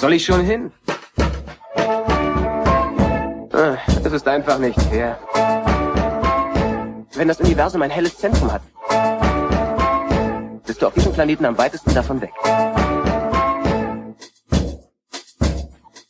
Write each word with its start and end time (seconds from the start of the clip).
soll 0.00 0.14
ich 0.14 0.24
schon 0.24 0.42
hin? 0.42 0.72
Ah, 3.52 3.76
es 4.02 4.12
ist 4.12 4.26
einfach 4.26 4.58
nicht 4.58 4.80
fair. 4.80 5.18
Wenn 7.14 7.28
das 7.28 7.38
Universum 7.40 7.82
ein 7.82 7.90
helles 7.90 8.16
Zentrum 8.16 8.50
hat, 8.50 8.62
bist 10.64 10.80
du 10.80 10.86
auf 10.86 10.94
diesem 10.94 11.12
Planeten 11.12 11.44
am 11.44 11.58
weitesten 11.58 11.92
davon 11.92 12.22
weg. 12.22 12.32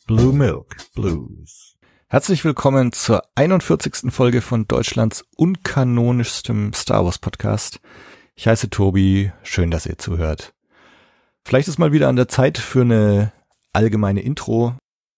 Blue 0.07 0.31
Milk 0.31 0.77
Blues. 0.95 1.75
Herzlich 2.07 2.45
willkommen 2.45 2.93
zur 2.93 3.23
41. 3.35 4.09
Folge 4.13 4.41
von 4.41 4.67
Deutschlands 4.67 5.25
unkanonischstem 5.35 6.71
Star 6.73 7.03
Wars 7.03 7.19
Podcast. 7.19 7.81
Ich 8.35 8.47
heiße 8.47 8.69
Tobi, 8.69 9.33
schön, 9.43 9.69
dass 9.69 9.85
ihr 9.85 9.97
zuhört. 9.97 10.53
Vielleicht 11.43 11.67
ist 11.67 11.77
mal 11.77 11.91
wieder 11.91 12.07
an 12.07 12.15
der 12.15 12.29
Zeit 12.29 12.57
für 12.57 12.81
eine 12.81 13.33
allgemeine 13.73 14.21
Intro 14.21 14.75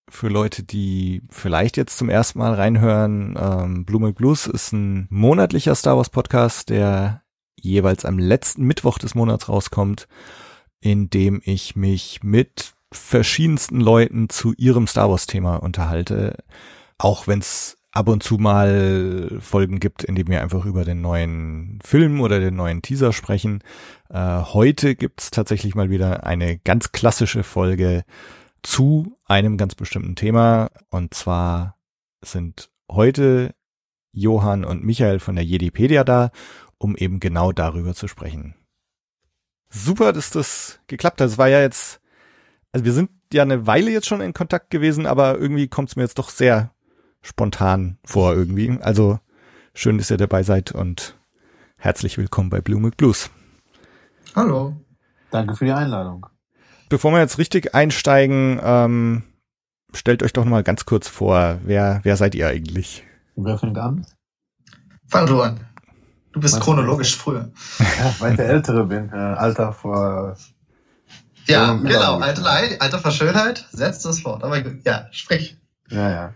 für 0.10 0.28
Leute, 0.28 0.64
die 0.64 1.22
vielleicht 1.30 1.78
jetzt 1.78 1.98
zum 1.98 2.10
ersten 2.10 2.40
Mal 2.40 2.54
reinhören. 2.54 3.38
Ähm, 3.40 3.86
Blue 3.86 4.02
Milk 4.02 4.16
Blues 4.16 4.48
ist 4.48 4.72
ein 4.74 5.08
monatlicher 5.10 5.76
Star 5.76 5.98
Wars 5.98 6.10
Podcast, 6.10 6.70
der 6.70 7.24
jeweils 7.60 8.06
am 8.06 8.20
letzten 8.20 8.64
Mittwoch 8.66 8.98
des 9.00 9.16
Monats 9.16 9.50
rauskommt, 9.50 10.08
in 10.82 11.10
dem 11.10 11.42
ich 11.44 11.76
mich 11.76 12.24
mit 12.24 12.74
verschiedensten 12.92 13.80
Leuten 13.80 14.30
zu 14.30 14.54
ihrem 14.58 14.88
Star 14.88 15.10
Wars 15.10 15.26
Thema 15.26 15.56
unterhalte, 15.56 16.38
auch 16.98 17.28
wenn 17.28 17.40
es 17.40 17.78
ab 17.92 18.08
und 18.08 18.24
zu 18.24 18.38
mal 18.38 19.38
Folgen 19.40 19.80
gibt, 19.80 20.04
in 20.04 20.16
denen 20.16 20.30
wir 20.30 20.42
einfach 20.42 20.66
über 20.66 20.84
den 20.84 21.02
neuen 21.02 21.80
Film 21.84 22.22
oder 22.22 22.40
den 22.40 22.56
neuen 22.56 22.82
Teaser 22.82 23.14
sprechen. 23.14 23.64
Äh, 24.10 24.42
heute 24.42 24.96
gibt's 24.96 25.32
tatsächlich 25.32 25.76
mal 25.76 25.90
wieder 25.90 26.26
eine 26.26 26.58
ganz 26.58 26.92
klassische 26.92 27.44
Folge 27.44 28.04
zu 28.64 29.18
einem 29.26 29.58
ganz 29.58 29.76
bestimmten 29.76 30.16
Thema. 30.16 30.72
Und 30.90 31.14
zwar 31.14 31.78
sind 32.22 32.72
heute 32.90 33.54
Johann 34.12 34.66
und 34.66 34.84
Michael 34.84 35.20
von 35.20 35.36
der 35.36 35.46
Jedipedia 35.46 36.04
da, 36.04 36.32
um 36.78 36.96
eben 36.96 37.20
genau 37.20 37.52
darüber 37.52 37.94
zu 37.94 38.08
sprechen. 38.08 38.56
Super, 39.70 40.14
dass 40.14 40.32
das 40.32 40.80
geklappt 40.88 41.20
hat. 41.22 41.28
Es 41.28 41.38
war 41.38 41.50
ja 41.50 41.62
jetzt, 41.62 42.00
also 42.72 42.86
wir 42.86 42.94
sind 42.94 43.12
ja 43.34 43.42
eine 43.42 43.68
Weile 43.68 43.92
jetzt 43.92 44.08
schon 44.08 44.22
in 44.22 44.34
Kontakt 44.34 44.70
gewesen, 44.70 45.06
aber 45.06 45.38
irgendwie 45.38 45.68
kommt 45.68 45.90
es 45.90 45.96
mir 45.96 46.04
jetzt 46.04 46.20
doch 46.20 46.30
sehr 46.30 46.74
spontan 47.22 47.98
vor 48.06 48.34
irgendwie. 48.34 48.78
Also 48.82 49.20
schön, 49.74 49.98
dass 49.98 50.12
ihr 50.12 50.18
dabei 50.18 50.44
seid 50.44 50.72
und 50.72 51.18
herzlich 51.78 52.18
willkommen 52.18 52.50
bei 52.50 52.62
Blue 52.62 52.80
Milk 52.80 52.98
Blues. 52.98 53.32
Hallo. 54.36 54.76
Danke 55.32 55.56
für 55.56 55.66
die 55.66 55.72
Einladung. 55.72 56.28
Bevor 56.90 57.12
wir 57.12 57.20
jetzt 57.20 57.38
richtig 57.38 57.74
einsteigen, 57.74 58.60
ähm, 58.64 59.24
stellt 59.94 60.24
euch 60.24 60.34
doch 60.34 60.46
mal 60.46 60.64
ganz 60.64 60.86
kurz 60.86 61.08
vor, 61.08 61.60
wer, 61.64 62.02
wer 62.04 62.18
seid 62.18 62.36
ihr 62.36 62.48
eigentlich? 62.48 63.04
Wer 63.36 63.58
fängt 63.58 63.78
an? 63.78 64.06
Fang 65.08 65.26
du 65.26 65.42
an. 65.42 65.60
Du 66.32 66.40
bist 66.40 66.56
Meinst 66.56 66.66
chronologisch 66.66 67.16
früher. 67.16 67.52
Ja, 67.80 68.16
weil 68.20 68.32
ich 68.32 68.38
der 68.38 68.50
Ältere 68.50 68.86
bin. 68.86 69.10
Äh, 69.10 69.16
Alter 69.16 69.72
vor... 69.74 70.36
Ja, 71.46 71.74
genau. 71.74 72.20
Alter, 72.20 72.46
Alter 72.80 73.00
vor 73.00 73.12
Schönheit. 73.12 73.68
Setzt 73.72 74.06
das 74.06 74.22
fort. 74.22 74.44
Aber 74.44 74.58
ja, 74.86 75.08
sprich. 75.12 75.58
Ja, 75.90 76.10
ja. 76.10 76.34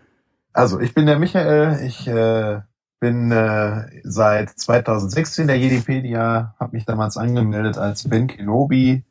Also, 0.54 0.80
ich 0.80 0.94
bin 0.94 1.06
der 1.06 1.18
Michael. 1.18 1.86
Ich 1.86 2.08
äh, 2.08 2.60
bin 3.00 3.32
äh, 3.32 3.86
seit 4.04 4.50
2016 4.50 5.48
der 5.48 5.58
Jedipedia, 5.58 6.56
habe 6.60 6.76
mich 6.76 6.86
damals 6.86 7.18
angemeldet 7.18 7.78
als 7.78 8.08
Ben 8.10 8.28
Kenobi. 8.28 9.04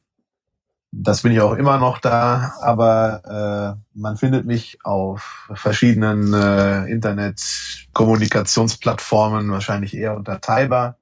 Das 0.93 1.23
bin 1.23 1.33
ich 1.33 1.41
auch 1.41 1.55
immer 1.55 1.79
noch 1.79 1.99
da, 1.99 2.53
aber 2.63 3.23
äh, 3.25 3.75
man 3.99 4.17
findet 4.17 4.47
mich 4.47 4.79
auf 4.85 5.51
verschiedenen 5.53 6.33
äh, 6.33 6.85
Internet-Kommunikationsplattformen, 6.87 9.51
wahrscheinlich 9.51 9.97
eher 9.97 10.17
unter 10.17 10.41
Taiba. 10.41 10.97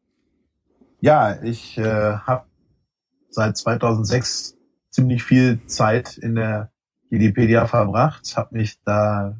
Ja, 1.01 1.43
ich 1.43 1.77
äh, 1.79 2.17
habe 2.17 2.47
seit 3.29 3.57
2006 3.57 4.57
ziemlich 4.91 5.23
viel 5.23 5.65
Zeit 5.67 6.17
in 6.17 6.35
der 6.35 6.73
Wikipedia 7.11 7.67
verbracht, 7.67 8.37
habe 8.37 8.57
mich 8.57 8.81
da 8.85 9.39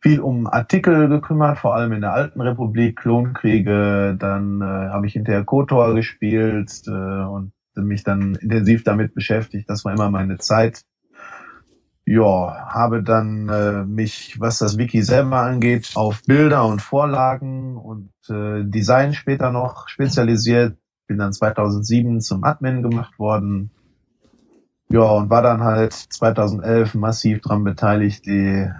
viel 0.00 0.20
um 0.20 0.46
Artikel 0.46 1.08
gekümmert, 1.08 1.58
vor 1.58 1.74
allem 1.74 1.92
in 1.92 2.02
der 2.02 2.12
alten 2.12 2.40
Republik, 2.42 2.98
Klonkriege, 2.98 4.16
dann 4.18 4.60
äh, 4.60 4.64
habe 4.64 5.06
ich 5.06 5.14
hinterher 5.14 5.44
KOTOR 5.44 5.94
gespielt 5.94 6.82
äh, 6.86 6.90
und 6.90 7.53
mich 7.82 8.04
dann 8.04 8.34
intensiv 8.36 8.84
damit 8.84 9.14
beschäftigt. 9.14 9.68
Das 9.68 9.84
war 9.84 9.92
immer 9.92 10.10
meine 10.10 10.38
Zeit. 10.38 10.84
Ja, 12.06 12.66
habe 12.68 13.02
dann 13.02 13.48
äh, 13.48 13.84
mich, 13.84 14.38
was 14.38 14.58
das 14.58 14.76
Wiki 14.76 15.02
selber 15.02 15.38
angeht, 15.38 15.92
auf 15.94 16.22
Bilder 16.26 16.66
und 16.66 16.82
Vorlagen 16.82 17.78
und 17.78 18.10
äh, 18.28 18.62
Design 18.64 19.14
später 19.14 19.50
noch 19.50 19.88
spezialisiert. 19.88 20.76
Bin 21.06 21.18
dann 21.18 21.32
2007 21.32 22.20
zum 22.20 22.44
Admin 22.44 22.82
gemacht 22.82 23.18
worden. 23.18 23.70
Ja, 24.90 25.02
und 25.02 25.30
war 25.30 25.42
dann 25.42 25.62
halt 25.62 25.94
2011 25.94 26.94
massiv 26.94 27.40
dran 27.40 27.64
beteiligt, 27.64 28.26
die 28.26 28.70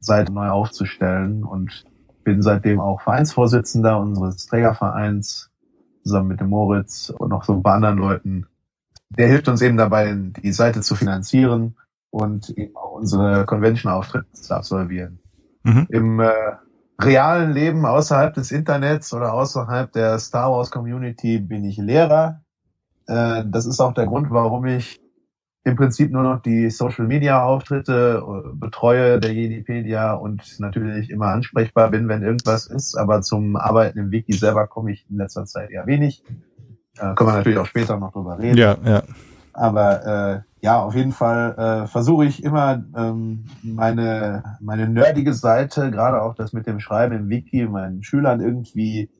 Seite 0.00 0.32
neu 0.32 0.48
aufzustellen 0.48 1.44
und 1.44 1.84
bin 2.24 2.42
seitdem 2.42 2.80
auch 2.80 3.00
Vereinsvorsitzender 3.00 3.98
unseres 3.98 4.46
Trägervereins 4.46 5.50
zusammen 6.06 6.28
mit 6.28 6.40
dem 6.40 6.48
Moritz 6.48 7.10
und 7.10 7.30
noch 7.30 7.44
so 7.44 7.52
ein 7.52 7.62
paar 7.62 7.74
anderen 7.74 7.98
Leuten. 7.98 8.46
Der 9.10 9.28
hilft 9.28 9.48
uns 9.48 9.60
eben 9.62 9.76
dabei, 9.76 10.14
die 10.14 10.52
Seite 10.52 10.80
zu 10.80 10.94
finanzieren 10.94 11.76
und 12.10 12.50
eben 12.50 12.76
auch 12.76 12.92
unsere 12.92 13.44
Convention-Auftritte 13.44 14.32
zu 14.32 14.54
absolvieren. 14.54 15.18
Mhm. 15.64 15.86
Im 15.90 16.20
äh, 16.20 16.30
realen 17.00 17.52
Leben 17.52 17.84
außerhalb 17.84 18.34
des 18.34 18.52
Internets 18.52 19.12
oder 19.12 19.32
außerhalb 19.32 19.92
der 19.92 20.18
Star 20.18 20.50
Wars 20.50 20.70
Community 20.70 21.38
bin 21.38 21.64
ich 21.64 21.76
Lehrer. 21.76 22.40
Äh, 23.06 23.44
das 23.46 23.66
ist 23.66 23.80
auch 23.80 23.92
der 23.92 24.06
Grund, 24.06 24.30
warum 24.30 24.66
ich 24.66 25.00
im 25.66 25.74
Prinzip 25.74 26.12
nur 26.12 26.22
noch 26.22 26.42
die 26.42 26.70
Social 26.70 27.08
Media 27.08 27.42
Auftritte 27.42 28.22
äh, 28.24 28.54
betreue 28.54 29.18
der 29.18 29.32
Jedipedia 29.32 30.14
und 30.14 30.60
natürlich 30.60 31.10
immer 31.10 31.26
ansprechbar 31.26 31.90
bin, 31.90 32.06
wenn 32.06 32.22
irgendwas 32.22 32.68
ist. 32.68 32.96
Aber 32.96 33.20
zum 33.22 33.56
Arbeiten 33.56 33.98
im 33.98 34.12
Wiki 34.12 34.32
selber 34.32 34.68
komme 34.68 34.92
ich 34.92 35.04
in 35.10 35.16
letzter 35.16 35.44
Zeit 35.44 35.72
eher 35.72 35.84
wenig. 35.88 36.22
Äh, 36.98 37.14
können 37.14 37.30
wir 37.30 37.36
natürlich 37.38 37.58
auch 37.58 37.66
später 37.66 37.98
noch 37.98 38.12
drüber 38.12 38.38
reden. 38.38 38.56
Ja, 38.56 38.76
ja. 38.84 39.02
Aber 39.52 40.06
äh, 40.06 40.40
ja, 40.64 40.80
auf 40.80 40.94
jeden 40.94 41.10
Fall 41.10 41.56
äh, 41.58 41.86
versuche 41.88 42.26
ich 42.26 42.44
immer 42.44 42.84
ähm, 42.96 43.46
meine 43.64 44.58
meine 44.60 44.88
nerdige 44.88 45.34
Seite, 45.34 45.90
gerade 45.90 46.22
auch 46.22 46.36
das 46.36 46.52
mit 46.52 46.68
dem 46.68 46.78
Schreiben 46.78 47.16
im 47.16 47.28
Wiki, 47.28 47.66
meinen 47.66 48.04
Schülern 48.04 48.40
irgendwie 48.40 49.10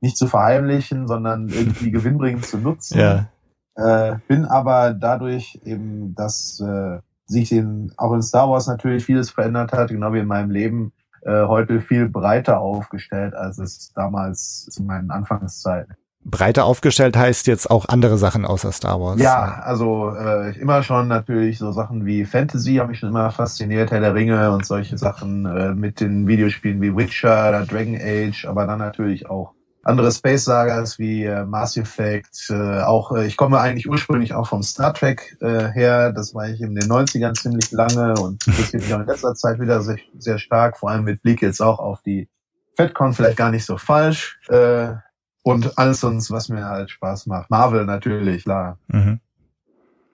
nicht 0.00 0.16
zu 0.16 0.28
verheimlichen, 0.28 1.06
sondern 1.06 1.50
irgendwie 1.50 1.90
gewinnbringend 1.90 2.46
zu 2.46 2.56
nutzen. 2.56 2.98
Ja 2.98 3.26
äh, 3.76 4.16
bin 4.28 4.44
aber 4.44 4.94
dadurch 4.94 5.60
eben, 5.64 6.14
dass 6.14 6.60
äh, 6.60 6.98
sich 7.26 7.52
in, 7.52 7.92
auch 7.96 8.12
in 8.12 8.22
Star 8.22 8.50
Wars 8.50 8.66
natürlich 8.66 9.04
vieles 9.04 9.30
verändert 9.30 9.72
hat, 9.72 9.90
genau 9.90 10.12
wie 10.12 10.18
in 10.18 10.26
meinem 10.26 10.50
Leben, 10.50 10.92
äh, 11.22 11.46
heute 11.46 11.80
viel 11.80 12.08
breiter 12.08 12.60
aufgestellt, 12.60 13.34
als 13.34 13.58
es 13.58 13.92
damals 13.94 14.66
zu 14.66 14.82
meinen 14.82 15.10
Anfangszeiten. 15.10 15.94
Breiter 16.22 16.66
aufgestellt 16.66 17.16
heißt 17.16 17.46
jetzt 17.46 17.70
auch 17.70 17.88
andere 17.88 18.18
Sachen 18.18 18.44
außer 18.44 18.72
Star 18.72 19.00
Wars. 19.00 19.20
Ja, 19.20 19.62
also 19.64 20.14
äh, 20.14 20.58
immer 20.58 20.82
schon 20.82 21.08
natürlich 21.08 21.58
so 21.58 21.72
Sachen 21.72 22.04
wie 22.04 22.26
Fantasy 22.26 22.74
haben 22.74 22.90
mich 22.90 22.98
schon 22.98 23.08
immer 23.08 23.30
fasziniert, 23.30 23.90
Herr 23.90 24.00
der 24.00 24.14
Ringe 24.14 24.52
und 24.52 24.66
solche 24.66 24.98
Sachen 24.98 25.46
äh, 25.46 25.74
mit 25.74 26.00
den 26.00 26.26
Videospielen 26.26 26.82
wie 26.82 26.94
Witcher 26.94 27.48
oder 27.48 27.64
Dragon 27.64 27.96
Age, 27.96 28.44
aber 28.44 28.66
dann 28.66 28.80
natürlich 28.80 29.30
auch 29.30 29.54
andere 29.90 30.10
Space 30.12 30.44
Sagas 30.44 30.98
wie 30.98 31.24
äh, 31.24 31.44
Mass 31.44 31.76
Effect, 31.76 32.48
äh, 32.50 32.80
auch 32.80 33.12
äh, 33.12 33.26
ich 33.26 33.36
komme 33.36 33.60
eigentlich 33.60 33.88
ursprünglich 33.88 34.32
auch 34.32 34.48
vom 34.48 34.62
Star 34.62 34.94
Trek 34.94 35.36
äh, 35.40 35.68
her, 35.68 36.12
das 36.12 36.34
war 36.34 36.48
ich 36.48 36.60
in 36.60 36.74
den 36.74 36.90
90ern 36.90 37.34
ziemlich 37.34 37.70
lange 37.72 38.14
und 38.14 38.46
interessiert 38.46 38.82
mich 38.82 38.94
auch 38.94 39.00
in 39.00 39.06
letzter 39.06 39.34
Zeit 39.34 39.60
wieder 39.60 39.82
sehr, 39.82 39.98
sehr 40.18 40.38
stark, 40.38 40.78
vor 40.78 40.90
allem 40.90 41.04
mit 41.04 41.22
Blick 41.22 41.42
jetzt 41.42 41.60
auch 41.60 41.78
auf 41.78 42.00
die 42.02 42.28
FedCon, 42.76 43.12
vielleicht 43.12 43.36
gar 43.36 43.50
nicht 43.50 43.66
so 43.66 43.76
falsch 43.76 44.38
äh, 44.48 44.94
und 45.42 45.78
alles 45.78 46.00
sonst, 46.00 46.30
was 46.30 46.48
mir 46.48 46.64
halt 46.64 46.90
Spaß 46.90 47.26
macht. 47.26 47.50
Marvel 47.50 47.84
natürlich, 47.84 48.44
klar. 48.44 48.78
Mhm. 48.88 49.20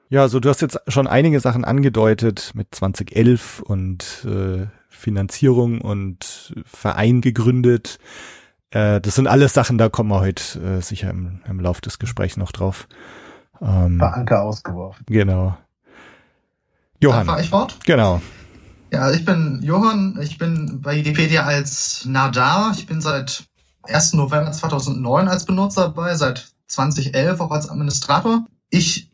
Ja, 0.09 0.23
also 0.23 0.39
du 0.39 0.49
hast 0.49 0.63
jetzt 0.63 0.81
schon 0.87 1.09
einige 1.09 1.41
Sachen 1.41 1.65
angedeutet 1.65 2.53
mit 2.55 2.75
2011 2.75 3.61
und 3.61 4.25
äh, 4.25 4.67
Finanzierung 4.89 5.81
und 5.81 6.55
Verein 6.65 7.21
gegründet. 7.21 7.99
Äh, 8.71 9.01
das 9.01 9.15
sind 9.15 9.27
alles 9.27 9.53
Sachen, 9.53 9.79
da 9.79 9.89
kommen 9.89 10.11
wir 10.11 10.21
heute 10.21 10.61
äh, 10.61 10.81
sicher 10.81 11.11
im, 11.11 11.41
im 11.49 11.61
Lauf 11.61 11.81
des 11.81 11.99
Gesprächs 11.99 12.37
noch 12.37 12.53
drauf. 12.53 12.89
Ähm, 13.61 13.99
Paar 13.99 14.15
Anker 14.15 14.43
ausgeworfen. 14.43 15.05
Genau. 15.07 15.57
Johann. 17.01 17.27
Fahr 17.27 17.41
ich 17.41 17.51
fort? 17.51 17.79
Genau. 17.85 18.21
Ja, 18.93 19.11
ich 19.11 19.25
bin 19.25 19.61
Johann, 19.63 20.19
ich 20.23 20.39
bin 20.39 20.81
bei 20.81 20.97
Wikipedia 20.97 21.45
als 21.45 22.05
Nadar. 22.07 22.73
Ich 22.77 22.87
bin 22.87 23.01
seit 23.01 23.45
1. 23.83 24.15
November 24.15 24.53
2009 24.53 25.29
als 25.29 25.45
Benutzer 25.45 25.83
dabei, 25.83 26.15
seit 26.15 26.49
2011 26.69 27.41
auch 27.41 27.51
als 27.51 27.69
Administrator. 27.69 28.47
Ich 28.71 29.11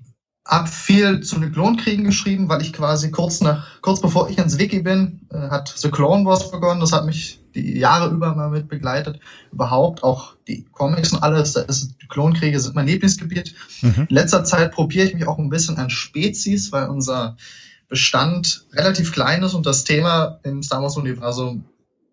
hab 0.46 0.68
viel 0.68 1.20
zu 1.20 1.38
den 1.38 1.52
Klonkriegen 1.52 2.04
geschrieben, 2.04 2.48
weil 2.48 2.62
ich 2.62 2.72
quasi 2.72 3.10
kurz 3.10 3.40
nach, 3.40 3.80
kurz 3.80 4.00
bevor 4.00 4.28
ich 4.28 4.38
ins 4.38 4.58
Wiki 4.58 4.82
bin, 4.82 5.26
äh, 5.30 5.50
hat 5.50 5.72
The 5.76 5.90
Clone 5.90 6.24
Wars 6.24 6.50
begonnen. 6.50 6.80
Das 6.80 6.92
hat 6.92 7.06
mich 7.06 7.41
die 7.54 7.78
Jahre 7.78 8.12
über 8.12 8.34
mal 8.34 8.50
mit 8.50 8.68
begleitet. 8.68 9.20
Überhaupt 9.52 10.02
auch 10.02 10.34
die 10.48 10.64
Comics 10.72 11.12
und 11.12 11.22
alles. 11.22 11.52
Da 11.52 11.62
ist, 11.62 11.94
die 12.02 12.06
Klonkriege 12.08 12.58
sind 12.58 12.74
mein 12.74 12.86
Lieblingsgebiet. 12.86 13.54
Mhm. 13.80 14.06
In 14.08 14.14
letzter 14.14 14.44
Zeit 14.44 14.72
probiere 14.72 15.06
ich 15.06 15.14
mich 15.14 15.26
auch 15.26 15.38
ein 15.38 15.50
bisschen 15.50 15.76
an 15.76 15.90
Spezies, 15.90 16.72
weil 16.72 16.88
unser 16.88 17.36
Bestand 17.88 18.66
relativ 18.72 19.12
klein 19.12 19.42
ist 19.42 19.54
und 19.54 19.66
das 19.66 19.84
Thema 19.84 20.38
im 20.44 20.62
Star 20.62 20.82
Wars 20.82 20.96
Universum 20.96 21.64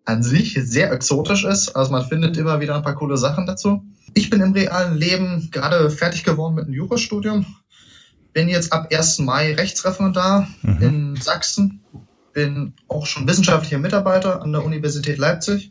an 0.04 0.22
sich 0.22 0.58
sehr 0.62 0.92
exotisch 0.92 1.44
ist. 1.44 1.76
Also 1.76 1.92
man 1.92 2.04
findet 2.04 2.36
immer 2.36 2.60
wieder 2.60 2.76
ein 2.76 2.82
paar 2.82 2.96
coole 2.96 3.16
Sachen 3.16 3.46
dazu. 3.46 3.82
Ich 4.14 4.28
bin 4.28 4.40
im 4.40 4.52
realen 4.52 4.96
Leben 4.96 5.48
gerade 5.52 5.90
fertig 5.90 6.24
geworden 6.24 6.54
mit 6.54 6.64
einem 6.64 6.74
Jurastudium 6.74 7.46
bin 8.32 8.48
jetzt 8.48 8.72
ab 8.72 8.88
1. 8.92 9.20
Mai 9.20 9.54
Rechtsreferendar 9.54 10.48
Mhm. 10.62 10.82
in 10.82 11.16
Sachsen, 11.16 11.80
bin 12.32 12.74
auch 12.88 13.06
schon 13.06 13.26
wissenschaftlicher 13.26 13.78
Mitarbeiter 13.78 14.42
an 14.42 14.52
der 14.52 14.64
Universität 14.64 15.18
Leipzig 15.18 15.70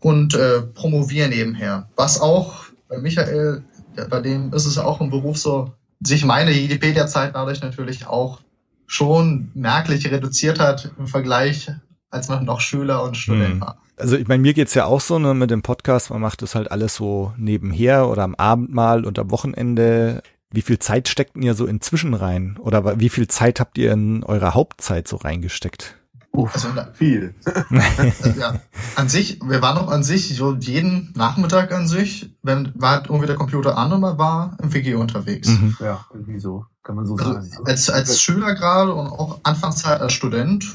und 0.00 0.34
äh, 0.34 0.62
promoviere 0.62 1.28
nebenher. 1.28 1.88
Was 1.96 2.20
auch 2.20 2.64
bei 2.88 2.98
Michael, 2.98 3.64
ja, 3.96 4.06
bei 4.06 4.20
dem 4.20 4.52
ist 4.52 4.66
es 4.66 4.78
auch 4.78 5.00
im 5.00 5.10
Beruf 5.10 5.38
so, 5.38 5.72
sich 6.00 6.24
meine 6.24 6.54
Wikipedia-Zeit 6.54 7.34
dadurch 7.34 7.62
natürlich 7.62 8.06
auch 8.06 8.40
schon 8.86 9.50
merklich 9.54 10.10
reduziert 10.10 10.60
hat 10.60 10.92
im 10.98 11.06
Vergleich, 11.06 11.70
als 12.10 12.28
man 12.28 12.44
noch 12.44 12.60
Schüler 12.60 13.02
und 13.02 13.16
Student 13.16 13.56
Mhm. 13.56 13.60
war. 13.60 13.78
Also 13.98 14.16
ich 14.16 14.28
meine, 14.28 14.42
mir 14.42 14.52
geht's 14.52 14.74
ja 14.74 14.84
auch 14.84 15.00
so 15.00 15.18
ne, 15.18 15.32
mit 15.32 15.50
dem 15.50 15.62
Podcast, 15.62 16.10
man 16.10 16.20
macht 16.20 16.42
das 16.42 16.54
halt 16.54 16.70
alles 16.70 16.94
so 16.94 17.32
nebenher 17.38 18.08
oder 18.08 18.24
am 18.24 18.34
Abend 18.34 18.72
mal 18.72 19.04
und 19.06 19.18
am 19.18 19.30
Wochenende. 19.30 20.22
Wie 20.50 20.62
viel 20.62 20.78
Zeit 20.78 21.08
steckt 21.08 21.36
ihr 21.36 21.54
so 21.54 21.66
inzwischen 21.66 22.14
rein? 22.14 22.56
Oder 22.60 22.98
wie 23.00 23.08
viel 23.08 23.28
Zeit 23.28 23.60
habt 23.60 23.78
ihr 23.78 23.92
in 23.92 24.22
eure 24.24 24.54
Hauptzeit 24.54 25.08
so 25.08 25.16
reingesteckt? 25.16 25.96
Uff, 26.32 26.54
Also, 26.54 26.68
viel. 26.92 27.34
Ja, 28.38 28.60
an 28.94 29.08
sich, 29.08 29.40
wir 29.42 29.62
waren 29.62 29.78
auch 29.78 29.90
an 29.90 30.02
sich 30.02 30.36
so 30.36 30.54
jeden 30.54 31.12
Nachmittag 31.16 31.72
an 31.72 31.88
sich, 31.88 32.36
wenn 32.42 32.72
war 32.74 33.04
irgendwie 33.06 33.26
der 33.26 33.36
Computer 33.36 33.76
an 33.78 33.92
und 33.92 34.00
man 34.02 34.18
war 34.18 34.56
im 34.62 34.72
Wiki 34.74 34.94
unterwegs. 34.94 35.48
Mhm. 35.48 35.76
Ja, 35.80 36.04
irgendwie 36.12 36.38
so. 36.38 36.66
Kann 36.82 36.94
man 36.96 37.06
so 37.06 37.16
Also 37.16 37.32
sagen. 37.40 37.66
als, 37.66 37.88
als 37.90 38.20
Schüler 38.20 38.54
gerade 38.54 38.92
und 38.92 39.06
auch 39.08 39.40
Anfangszeit 39.44 40.00
als 40.00 40.12
Student, 40.12 40.74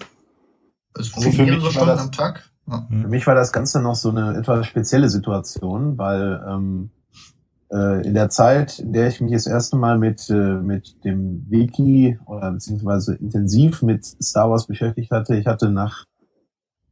also 0.95 1.11
Also 1.15 1.31
für 1.31 1.43
mehrere 1.43 1.55
mich 1.57 1.63
war 1.65 1.71
Stunden 1.71 1.87
das- 1.89 2.01
am 2.01 2.11
Tag. 2.11 2.49
Ja. 2.67 2.87
Für 2.89 3.07
mich 3.07 3.27
war 3.27 3.35
das 3.35 3.51
Ganze 3.53 3.81
noch 3.81 3.95
so 3.95 4.09
eine 4.09 4.37
etwas 4.37 4.65
spezielle 4.67 5.09
Situation, 5.09 5.97
weil 5.97 6.43
ähm, 6.47 6.89
äh, 6.91 7.00
in 8.01 8.13
der 8.13 8.29
Zeit, 8.29 8.79
in 8.79 8.91
der 8.93 9.07
ich 9.07 9.21
mich 9.21 9.31
das 9.31 9.47
erste 9.47 9.77
Mal 9.77 9.97
mit, 9.97 10.29
äh, 10.29 10.33
mit 10.33 11.03
dem 11.05 11.45
Wiki 11.49 12.19
oder 12.25 12.51
beziehungsweise 12.51 13.15
intensiv 13.15 13.81
mit 13.81 14.05
Star 14.05 14.49
Wars 14.49 14.67
beschäftigt 14.67 15.11
hatte, 15.11 15.35
ich 15.35 15.47
hatte 15.47 15.69
nach 15.69 16.05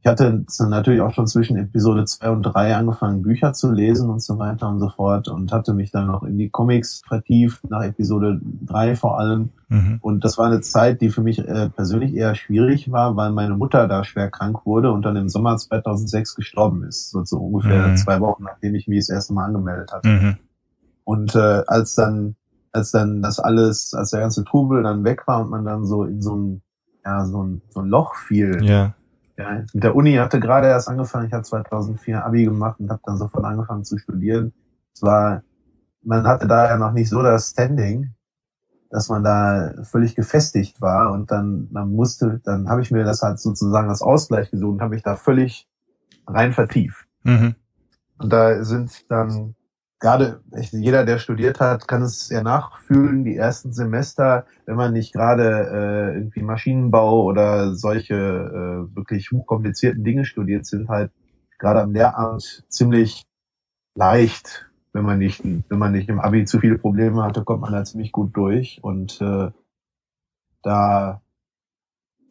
ich 0.02 0.06
hatte 0.06 0.46
natürlich 0.66 1.02
auch 1.02 1.12
schon 1.12 1.26
zwischen 1.26 1.58
Episode 1.58 2.06
2 2.06 2.30
und 2.30 2.42
3 2.42 2.74
angefangen, 2.74 3.20
Bücher 3.20 3.52
zu 3.52 3.70
lesen 3.70 4.08
und 4.08 4.22
so 4.22 4.38
weiter 4.38 4.66
und 4.66 4.80
so 4.80 4.88
fort 4.88 5.28
und 5.28 5.52
hatte 5.52 5.74
mich 5.74 5.90
dann 5.90 6.06
noch 6.06 6.22
in 6.22 6.38
die 6.38 6.48
Comics 6.48 7.02
vertieft, 7.06 7.68
nach 7.68 7.82
Episode 7.82 8.40
3 8.64 8.96
vor 8.96 9.18
allem. 9.18 9.50
Mhm. 9.68 9.98
Und 10.00 10.24
das 10.24 10.38
war 10.38 10.46
eine 10.46 10.62
Zeit, 10.62 11.02
die 11.02 11.10
für 11.10 11.20
mich 11.20 11.40
äh, 11.40 11.68
persönlich 11.68 12.14
eher 12.14 12.34
schwierig 12.34 12.90
war, 12.90 13.14
weil 13.16 13.30
meine 13.32 13.54
Mutter 13.54 13.86
da 13.88 14.02
schwer 14.02 14.30
krank 14.30 14.64
wurde 14.64 14.90
und 14.90 15.04
dann 15.04 15.16
im 15.16 15.28
Sommer 15.28 15.58
2006 15.58 16.34
gestorben 16.34 16.82
ist. 16.84 17.10
So, 17.10 17.22
so 17.24 17.36
ungefähr 17.36 17.88
Mhm. 17.88 17.96
zwei 17.98 18.20
Wochen, 18.20 18.44
nachdem 18.44 18.74
ich 18.76 18.88
mich 18.88 19.00
das 19.00 19.10
erste 19.10 19.34
Mal 19.34 19.44
angemeldet 19.44 19.92
hatte. 19.92 20.08
Mhm. 20.08 20.36
Und 21.04 21.34
äh, 21.34 21.62
als 21.66 21.94
dann, 21.94 22.36
als 22.72 22.90
dann 22.90 23.22
das 23.22 23.38
alles, 23.38 23.94
als 23.94 24.10
der 24.10 24.20
ganze 24.20 24.44
Trubel 24.44 24.82
dann 24.82 25.04
weg 25.04 25.26
war 25.26 25.40
und 25.40 25.50
man 25.50 25.64
dann 25.64 25.84
so 25.84 26.04
in 26.04 26.20
so 26.20 26.36
ein, 26.36 26.62
ja, 27.04 27.24
so 27.24 27.42
ein, 27.42 27.62
so 27.70 27.80
ein 27.80 27.88
Loch 27.88 28.14
fiel. 28.14 28.62
Ja. 28.62 28.94
Ja, 29.36 29.62
mit 29.72 29.82
der 29.82 29.96
Uni 29.96 30.16
hatte 30.16 30.38
gerade 30.38 30.66
erst 30.66 30.88
angefangen, 30.88 31.26
ich 31.26 31.32
habe 31.32 31.44
2004 31.44 32.22
Abi 32.24 32.44
gemacht 32.44 32.78
und 32.78 32.90
habe 32.90 33.00
dann 33.04 33.16
sofort 33.16 33.44
angefangen 33.46 33.84
zu 33.84 33.96
studieren. 33.96 34.52
Es 34.92 35.02
war, 35.02 35.42
man 36.02 36.26
hatte 36.26 36.46
da 36.46 36.66
ja 36.66 36.76
noch 36.76 36.92
nicht 36.92 37.08
so 37.08 37.22
das 37.22 37.50
Standing, 37.50 38.14
dass 38.90 39.08
man 39.08 39.24
da 39.24 39.72
völlig 39.84 40.14
gefestigt 40.14 40.82
war 40.82 41.12
und 41.12 41.30
dann, 41.30 41.68
dann 41.72 41.90
musste, 41.92 42.40
dann 42.44 42.68
habe 42.68 42.82
ich 42.82 42.90
mir 42.90 43.04
das 43.04 43.22
halt 43.22 43.38
sozusagen 43.38 43.88
als 43.88 44.02
Ausgleich 44.02 44.50
gesucht 44.50 44.74
und 44.74 44.82
habe 44.82 44.94
mich 44.94 45.02
da 45.02 45.16
völlig 45.16 45.66
rein 46.26 46.52
vertieft. 46.52 47.06
Mhm. 47.22 47.54
Und 48.18 48.32
da 48.32 48.62
sind 48.62 49.10
dann 49.10 49.54
gerade 50.00 50.40
jeder, 50.72 51.04
der 51.04 51.18
studiert 51.18 51.60
hat, 51.60 51.86
kann 51.86 52.02
es 52.02 52.26
sehr 52.26 52.42
nachfühlen. 52.42 53.24
Die 53.24 53.36
ersten 53.36 53.72
Semester, 53.72 54.46
wenn 54.64 54.76
man 54.76 54.94
nicht 54.94 55.12
gerade 55.12 55.44
äh, 55.44 56.16
irgendwie 56.16 56.42
Maschinenbau 56.42 57.22
oder 57.24 57.74
solche 57.74 58.14
äh, 58.14 58.96
wirklich 58.96 59.30
hochkomplizierten 59.30 60.02
Dinge 60.02 60.24
studiert, 60.24 60.66
sind 60.66 60.88
halt 60.88 61.12
gerade 61.58 61.82
am 61.82 61.92
Lehramt 61.92 62.64
ziemlich 62.68 63.24
leicht. 63.94 64.66
Wenn 64.92 65.04
man 65.04 65.18
nicht, 65.18 65.44
wenn 65.44 65.78
man 65.78 65.92
nicht 65.92 66.08
im 66.08 66.18
Abi 66.18 66.46
zu 66.46 66.58
viele 66.58 66.78
Probleme 66.78 67.22
hatte, 67.22 67.44
kommt 67.44 67.60
man 67.60 67.72
da 67.72 67.84
ziemlich 67.84 68.10
gut 68.10 68.36
durch. 68.36 68.80
Und 68.82 69.20
äh, 69.20 69.50
da 70.62 71.20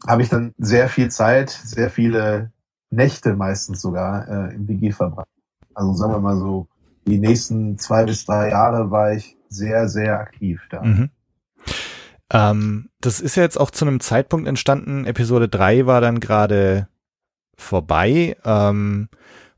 habe 0.07 0.21
ich 0.23 0.29
dann 0.29 0.53
sehr 0.57 0.89
viel 0.89 1.09
Zeit, 1.09 1.51
sehr 1.51 1.89
viele 1.89 2.51
Nächte 2.89 3.35
meistens 3.35 3.81
sogar 3.81 4.27
äh, 4.27 4.55
im 4.55 4.67
WG 4.67 4.91
verbracht. 4.91 5.27
Also 5.73 5.93
sagen 5.93 6.13
wir 6.13 6.19
mal 6.19 6.37
so, 6.37 6.67
die 7.05 7.19
nächsten 7.19 7.77
zwei 7.77 8.05
bis 8.05 8.25
drei 8.25 8.49
Jahre 8.49 8.91
war 8.91 9.13
ich 9.13 9.37
sehr, 9.49 9.89
sehr 9.89 10.19
aktiv 10.19 10.61
da. 10.69 10.81
Mhm. 10.83 11.09
Ähm, 12.31 12.89
das 13.01 13.19
ist 13.19 13.35
ja 13.35 13.43
jetzt 13.43 13.59
auch 13.59 13.71
zu 13.71 13.85
einem 13.85 13.99
Zeitpunkt 13.99 14.47
entstanden, 14.47 15.05
Episode 15.05 15.49
3 15.49 15.85
war 15.85 16.01
dann 16.01 16.19
gerade 16.19 16.87
vorbei, 17.55 18.37
ähm, 18.45 19.09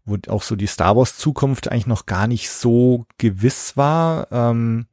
wo 0.05 0.17
auch 0.29 0.43
so 0.43 0.55
die 0.55 0.67
Star 0.67 0.95
Wars 0.95 1.17
Zukunft 1.17 1.69
eigentlich 1.69 1.88
noch 1.88 2.05
gar 2.05 2.27
nicht 2.27 2.49
so 2.49 3.05
gewiss 3.17 3.77
war. 3.77 4.27
Ähm, 4.31 4.87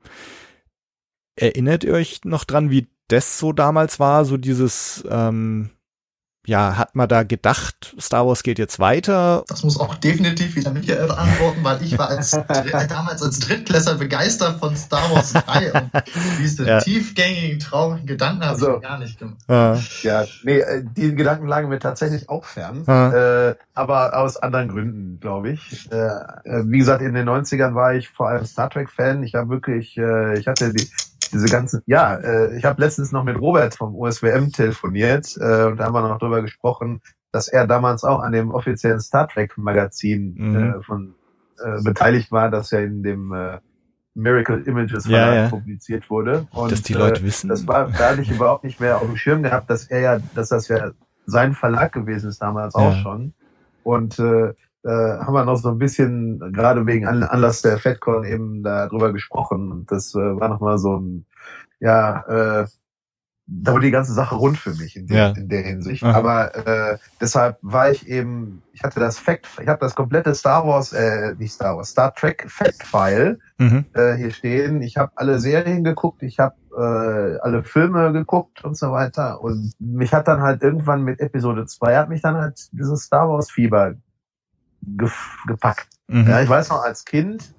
erinnert 1.36 1.84
ihr 1.84 1.94
euch 1.94 2.24
noch 2.24 2.44
dran, 2.44 2.70
wie 2.70 2.88
das 3.06 3.38
so 3.38 3.52
damals 3.52 4.00
war, 4.00 4.24
so 4.24 4.36
dieses, 4.36 5.04
ähm, 5.08 5.70
ja, 6.48 6.76
hat 6.78 6.94
man 6.94 7.08
da 7.08 7.22
gedacht, 7.24 7.94
Star 8.00 8.26
Wars 8.26 8.42
geht 8.42 8.58
jetzt 8.58 8.78
weiter? 8.78 9.44
Das 9.48 9.62
muss 9.64 9.78
auch 9.78 9.94
definitiv 9.96 10.56
wieder 10.56 10.70
Michael 10.70 11.10
antworten, 11.10 11.62
weil 11.62 11.82
ich 11.82 11.96
war 11.98 12.08
als, 12.08 12.30
damals 12.88 13.22
als 13.22 13.38
Drittklässler 13.40 13.96
begeistert 13.96 14.58
von 14.58 14.74
Star 14.74 15.10
Wars 15.14 15.34
3 15.34 15.72
und 15.80 15.90
diese 16.40 16.66
Ja. 16.66 16.78
tiefgängigen, 16.80 17.58
traurigen 17.58 18.06
Gedanken 18.06 18.40
habe 18.42 18.52
Also- 18.52 18.76
ich 18.76 18.82
gar 18.82 18.99
nicht 18.99 19.18
gemacht. 19.18 19.37
Äh, 19.49 19.76
Ja, 20.02 20.25
nee, 20.42 20.58
äh, 20.58 20.82
die 20.96 21.14
Gedanken 21.14 21.46
lagen 21.46 21.68
mir 21.68 21.78
tatsächlich 21.78 22.28
auch 22.30 22.44
fern, 22.46 22.82
Ja. 22.87 23.49
äh, 23.50 23.54
aber 23.75 24.16
aus 24.16 24.38
anderen 24.38 24.68
Gründen, 24.68 25.20
glaube 25.20 25.50
ich. 25.50 25.90
Äh, 25.92 25.96
äh, 25.96 26.62
wie 26.64 26.78
gesagt, 26.78 27.02
in 27.02 27.12
den 27.12 27.28
90ern 27.28 27.75
war 27.75 27.94
ich 27.94 28.08
vor 28.08 28.28
allem 28.30 28.46
Star 28.46 28.70
Trek-Fan. 28.70 29.23
Ich 29.23 29.34
habe 29.34 29.50
wirklich, 29.50 29.96
äh, 29.99 30.38
ich 30.38 30.46
hatte 30.46 30.73
die, 30.73 30.88
diese 31.32 31.48
ganzen, 31.48 31.82
ja, 31.87 32.14
äh, 32.16 32.56
ich 32.56 32.64
habe 32.64 32.80
letztens 32.80 33.12
noch 33.12 33.25
mit 33.25 33.38
Robert 33.38 33.75
vom 33.75 33.94
USWM 33.94 34.50
telefoniert 34.52 35.37
äh, 35.40 35.64
und 35.64 35.76
da 35.78 35.84
haben 35.84 35.92
wir 35.94 36.02
noch 36.08 36.18
drüber 36.18 36.42
gesprochen, 36.42 37.00
dass 37.32 37.48
er 37.48 37.66
damals 37.66 38.04
auch 38.04 38.20
an 38.20 38.32
dem 38.32 38.50
offiziellen 38.50 39.00
Star 39.00 39.28
Trek-Magazin 39.28 40.34
Mhm. 40.38 40.56
äh, 40.56 40.82
von 40.82 41.14
äh, 41.62 41.82
beteiligt 41.82 42.30
war, 42.32 42.50
das 42.50 42.70
ja 42.70 42.80
in 42.80 43.02
dem 43.02 43.32
äh, 43.32 43.58
Miracle 44.14 44.62
Images 44.62 45.04
Ja, 45.06 45.10
Verlag 45.18 45.34
ja. 45.37 45.48
publiziert 45.48 46.08
wurde. 46.10 46.46
Und, 46.52 46.72
dass 46.72 46.82
die 46.82 46.94
äh, 46.94 46.98
Leute 46.98 47.22
wissen. 47.22 47.48
das 47.48 47.66
war, 47.66 47.88
da 47.90 48.10
hatte 48.10 48.22
ich 48.22 48.30
überhaupt 48.30 48.64
nicht 48.64 48.80
mehr 48.80 48.96
auf 48.96 49.06
dem 49.06 49.16
Schirm 49.16 49.42
gehabt, 49.42 49.68
dass 49.70 49.87
er 49.90 50.00
ja, 50.00 50.18
dass 50.34 50.48
das 50.48 50.68
ja 50.68 50.92
sein 51.26 51.52
Verlag 51.54 51.92
gewesen 51.92 52.30
ist 52.30 52.40
damals 52.40 52.75
auch 52.75 52.92
Ja. 52.94 53.02
schon. 53.02 53.34
Und 53.82 54.18
äh, 54.18 54.54
äh, 54.85 54.88
haben 54.90 55.35
wir 55.35 55.44
noch 55.44 55.56
so 55.56 55.68
ein 55.70 55.78
bisschen, 55.78 56.38
gerade 56.52 56.87
wegen 56.87 57.06
An- 57.06 57.23
Anlass 57.23 57.62
der 57.62 57.78
FedCon 57.78 58.25
eben 58.25 58.62
darüber 58.62 59.12
gesprochen. 59.12 59.73
Und 59.73 59.90
das 59.90 60.14
äh, 60.14 60.18
war 60.18 60.49
nochmal 60.49 60.78
so 60.78 60.97
ein, 60.99 61.26
ja, 61.80 62.62
äh, 62.62 62.66
da 63.50 63.73
wurde 63.73 63.87
die 63.87 63.90
ganze 63.92 64.12
Sache 64.12 64.35
rund 64.35 64.58
für 64.58 64.75
mich 64.75 64.94
in, 64.94 65.06
der- 65.06 65.16
Ja. 65.16 65.28
in 65.30 65.49
der 65.49 65.62
Hinsicht. 65.62 66.04
Aha. 66.04 66.18
Aber 66.18 66.54
äh, 66.66 66.99
deshalb 67.20 67.56
war 67.62 67.90
ich 67.90 68.06
eben, 68.06 68.62
ich 68.75 68.82
hatte 68.82 69.00
das 69.00 69.18
Fact, 69.18 69.47
ich 69.61 69.68
habe 69.68 69.80
das 69.80 69.94
komplette 69.94 70.35
Star 70.35 70.66
Wars, 70.66 70.92
äh, 70.92 71.35
nicht 71.38 71.52
Star 71.54 71.76
Wars, 71.76 71.88
Star 71.88 72.14
Trek 72.14 72.44
Fact-File 72.47 73.38
mhm. 73.56 73.87
äh, 73.94 74.14
hier 74.16 74.32
stehen. 74.32 74.82
Ich 74.82 74.99
habe 74.99 75.12
alle 75.16 75.38
Serien 75.38 75.82
geguckt, 75.82 76.23
ich 76.23 76.38
habe 76.38 76.56
äh, 76.76 77.38
alle 77.40 77.64
Filme 77.64 78.12
geguckt 78.12 78.62
und 78.64 78.76
so 78.76 78.92
weiter. 78.92 79.40
Und 79.42 79.73
mich 79.78 80.12
hat 80.12 80.28
dann 80.28 80.42
halt 80.42 80.62
irgendwann 80.62 81.02
mit 81.02 81.18
Episode 81.18 81.64
2 81.64 81.97
hat 81.97 82.11
mich 82.11 82.20
dann 82.20 82.37
halt 82.37 82.68
dieses 82.73 83.04
Star 83.04 83.30
Wars 83.30 83.50
Fieber 83.50 83.94
gepackt. 85.47 85.88
Mhm. 86.08 86.26
Ja, 86.26 86.40
ich 86.40 86.49
weiß 86.49 86.70
noch 86.70 86.82
als 86.82 87.04
Kind, 87.04 87.54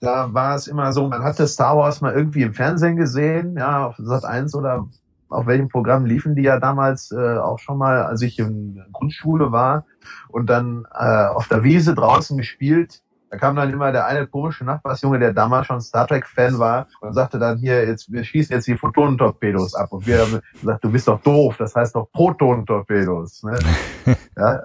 da 0.00 0.32
war 0.34 0.54
es 0.54 0.66
immer 0.66 0.92
so, 0.92 1.08
man 1.08 1.22
hatte 1.22 1.46
Star 1.46 1.76
Wars 1.76 2.00
mal 2.00 2.12
irgendwie 2.12 2.42
im 2.42 2.54
Fernsehen 2.54 2.96
gesehen, 2.96 3.56
ja, 3.56 3.86
auf 3.86 3.96
Sat 3.98 4.24
1 4.24 4.54
oder 4.54 4.86
auf 5.28 5.46
welchem 5.46 5.68
Programm 5.68 6.04
liefen 6.04 6.34
die 6.34 6.42
ja 6.42 6.60
damals 6.60 7.10
äh, 7.10 7.38
auch 7.38 7.58
schon 7.58 7.78
mal, 7.78 8.02
als 8.04 8.22
ich 8.22 8.38
in 8.38 8.74
der 8.74 8.86
Grundschule 8.92 9.50
war 9.52 9.84
und 10.28 10.48
dann 10.48 10.86
äh, 10.94 11.26
auf 11.26 11.48
der 11.48 11.64
Wiese 11.64 11.94
draußen 11.94 12.36
gespielt. 12.36 13.02
Da 13.30 13.38
kam 13.38 13.56
dann 13.56 13.72
immer 13.72 13.90
der 13.90 14.06
eine 14.06 14.28
komische 14.28 14.64
Nachbarsjunge, 14.64 15.18
der 15.18 15.32
damals 15.32 15.66
schon 15.66 15.80
Star 15.80 16.06
Trek-Fan 16.06 16.60
war 16.60 16.86
und 17.00 17.12
sagte 17.12 17.40
dann 17.40 17.58
hier, 17.58 17.84
jetzt, 17.84 18.10
wir 18.12 18.22
schießen 18.22 18.54
jetzt 18.54 18.68
die 18.68 18.76
Photonentorpedos 18.76 19.74
ab. 19.74 19.90
Und 19.90 20.06
wir 20.06 20.20
haben 20.20 20.40
gesagt, 20.60 20.84
du 20.84 20.92
bist 20.92 21.08
doch 21.08 21.20
doof, 21.20 21.56
das 21.58 21.74
heißt 21.74 21.96
doch 21.96 22.08
Protonentorpedos. 22.12 23.42
Ne? 23.42 23.58
ja. 24.36 24.62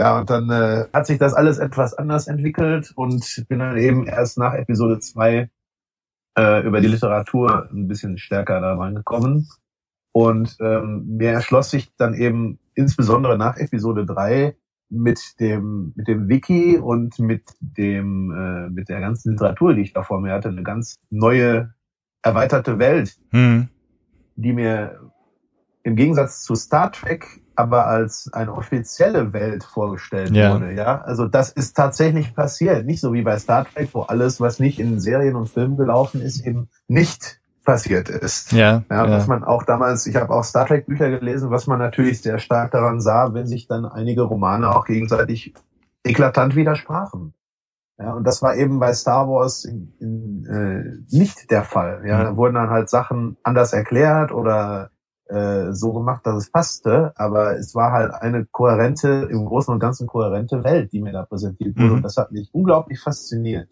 Ja, 0.00 0.18
und 0.18 0.30
dann 0.30 0.48
äh, 0.48 0.86
hat 0.94 1.06
sich 1.06 1.18
das 1.18 1.34
alles 1.34 1.58
etwas 1.58 1.92
anders 1.92 2.26
entwickelt 2.26 2.90
und 2.96 3.44
bin 3.50 3.58
dann 3.58 3.76
eben 3.76 4.06
erst 4.06 4.38
nach 4.38 4.54
Episode 4.54 4.98
zwei 4.98 5.50
äh, 6.38 6.66
über 6.66 6.80
die 6.80 6.86
Literatur 6.86 7.68
ein 7.70 7.86
bisschen 7.86 8.16
stärker 8.16 8.62
da 8.62 8.76
reingekommen. 8.76 9.46
Und 10.12 10.56
ähm, 10.60 11.18
mir 11.18 11.32
erschloss 11.32 11.70
sich 11.70 11.94
dann 11.98 12.14
eben 12.14 12.58
insbesondere 12.74 13.36
nach 13.36 13.58
Episode 13.58 14.06
drei 14.06 14.56
mit 14.88 15.20
dem 15.38 15.92
mit 15.94 16.08
dem 16.08 16.30
Wiki 16.30 16.78
und 16.78 17.18
mit 17.18 17.44
dem 17.60 18.32
äh, 18.32 18.70
mit 18.70 18.88
der 18.88 19.00
ganzen 19.00 19.32
Literatur, 19.32 19.74
die 19.74 19.82
ich 19.82 19.92
da 19.92 20.02
vor 20.02 20.22
mir 20.22 20.32
hatte, 20.32 20.48
eine 20.48 20.62
ganz 20.62 20.98
neue 21.10 21.74
erweiterte 22.22 22.78
Welt, 22.78 23.18
Hm. 23.32 23.68
die 24.36 24.54
mir 24.54 24.98
im 25.82 25.96
Gegensatz 25.96 26.42
zu 26.42 26.54
Star 26.54 26.92
Trek 26.92 27.40
aber 27.56 27.86
als 27.86 28.30
eine 28.32 28.54
offizielle 28.54 29.34
Welt 29.34 29.64
vorgestellt 29.64 30.30
Ja. 30.34 30.54
wurde. 30.54 30.72
Ja, 30.72 31.02
also 31.02 31.26
das 31.28 31.50
ist 31.50 31.76
tatsächlich 31.76 32.34
passiert, 32.34 32.86
nicht 32.86 33.00
so 33.02 33.12
wie 33.12 33.20
bei 33.20 33.38
Star 33.38 33.66
Trek, 33.66 33.90
wo 33.92 34.00
alles, 34.02 34.40
was 34.40 34.60
nicht 34.60 34.78
in 34.80 34.98
Serien 34.98 35.36
und 35.36 35.48
Filmen 35.50 35.76
gelaufen 35.76 36.22
ist, 36.22 36.40
eben 36.46 36.70
nicht 36.88 37.38
passiert 37.66 38.08
ist. 38.08 38.52
Ja, 38.52 38.82
Ja, 38.90 39.04
ja. 39.06 39.10
was 39.10 39.26
man 39.26 39.44
auch 39.44 39.64
damals, 39.64 40.06
ich 40.06 40.16
habe 40.16 40.32
auch 40.32 40.42
Star 40.44 40.64
Trek 40.64 40.86
Bücher 40.86 41.10
gelesen, 41.10 41.50
was 41.50 41.66
man 41.66 41.78
natürlich 41.78 42.22
sehr 42.22 42.38
stark 42.38 42.70
daran 42.70 43.02
sah, 43.02 43.34
wenn 43.34 43.46
sich 43.46 43.66
dann 43.68 43.84
einige 43.84 44.22
Romane 44.22 44.74
auch 44.74 44.86
gegenseitig 44.86 45.52
eklatant 46.02 46.56
widersprachen. 46.56 47.34
Ja, 47.98 48.14
und 48.14 48.24
das 48.24 48.40
war 48.40 48.56
eben 48.56 48.78
bei 48.80 48.94
Star 48.94 49.28
Wars 49.28 49.66
in, 49.66 49.92
in, 50.00 50.46
äh, 50.46 51.14
nicht 51.14 51.50
der 51.50 51.64
Fall. 51.64 52.02
Ja, 52.06 52.20
Mhm. 52.20 52.24
da 52.24 52.36
wurden 52.36 52.54
dann 52.54 52.70
halt 52.70 52.88
Sachen 52.88 53.36
anders 53.42 53.74
erklärt 53.74 54.32
oder 54.32 54.90
äh, 55.30 55.72
so 55.72 55.92
gemacht, 55.92 56.26
dass 56.26 56.36
es 56.44 56.50
passte, 56.50 57.12
aber 57.16 57.56
es 57.56 57.74
war 57.74 57.92
halt 57.92 58.12
eine 58.12 58.46
kohärente, 58.46 59.28
im 59.30 59.46
Großen 59.46 59.72
und 59.72 59.80
Ganzen 59.80 60.06
kohärente 60.06 60.64
Welt, 60.64 60.92
die 60.92 61.00
mir 61.00 61.12
da 61.12 61.24
präsentiert 61.24 61.76
wurde. 61.76 61.88
Mhm. 61.88 61.94
Und 61.96 62.02
das 62.02 62.16
hat 62.16 62.32
mich 62.32 62.48
unglaublich 62.52 63.00
fasziniert. 63.00 63.68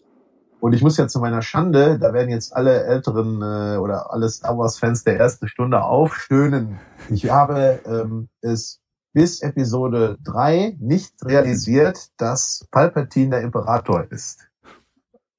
Und 0.61 0.73
ich 0.73 0.83
muss 0.83 0.97
ja 0.97 1.07
zu 1.07 1.21
meiner 1.21 1.43
Schande, 1.43 1.99
da 2.00 2.12
werden 2.12 2.31
jetzt 2.31 2.55
alle 2.55 2.83
älteren 2.85 3.41
äh, 3.43 3.77
oder 3.77 4.12
alle 4.12 4.29
Star 4.29 4.59
Wars-Fans 4.59 5.05
der 5.05 5.19
ersten 5.19 5.47
Stunde 5.49 5.83
aufstöhnen. 5.83 6.81
Ich 7.11 7.31
habe 7.31 7.79
ähm, 7.87 8.29
es 8.41 8.81
bis 9.12 9.41
Episode 9.41 10.17
3 10.25 10.77
nicht 10.81 11.15
realisiert, 11.25 12.09
dass 12.19 12.67
Palpatine 12.71 13.31
der 13.31 13.41
Imperator 13.43 14.05
ist. 14.11 14.49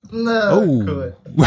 Na, 0.09 0.55
Oh. 0.55 0.83
cool. 0.87 1.15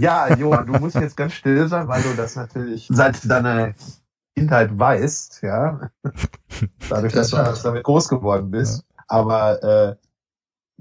Ja, 0.00 0.34
Johann, 0.34 0.66
du 0.66 0.72
musst 0.74 0.96
jetzt 0.96 1.16
ganz 1.16 1.32
still 1.34 1.68
sein, 1.68 1.86
weil 1.88 2.02
du 2.02 2.14
das 2.16 2.36
natürlich 2.36 2.88
seit 2.90 3.28
deiner 3.30 3.72
Kindheit 4.36 4.78
weißt, 4.78 5.42
ja. 5.42 5.90
Dadurch, 6.88 7.12
dass 7.12 7.30
du 7.30 7.36
Ja. 7.36 7.52
damit 7.62 7.84
groß 7.84 8.08
geworden 8.08 8.50
bist. 8.50 8.84
Aber 9.08 9.62
äh, 9.62 9.96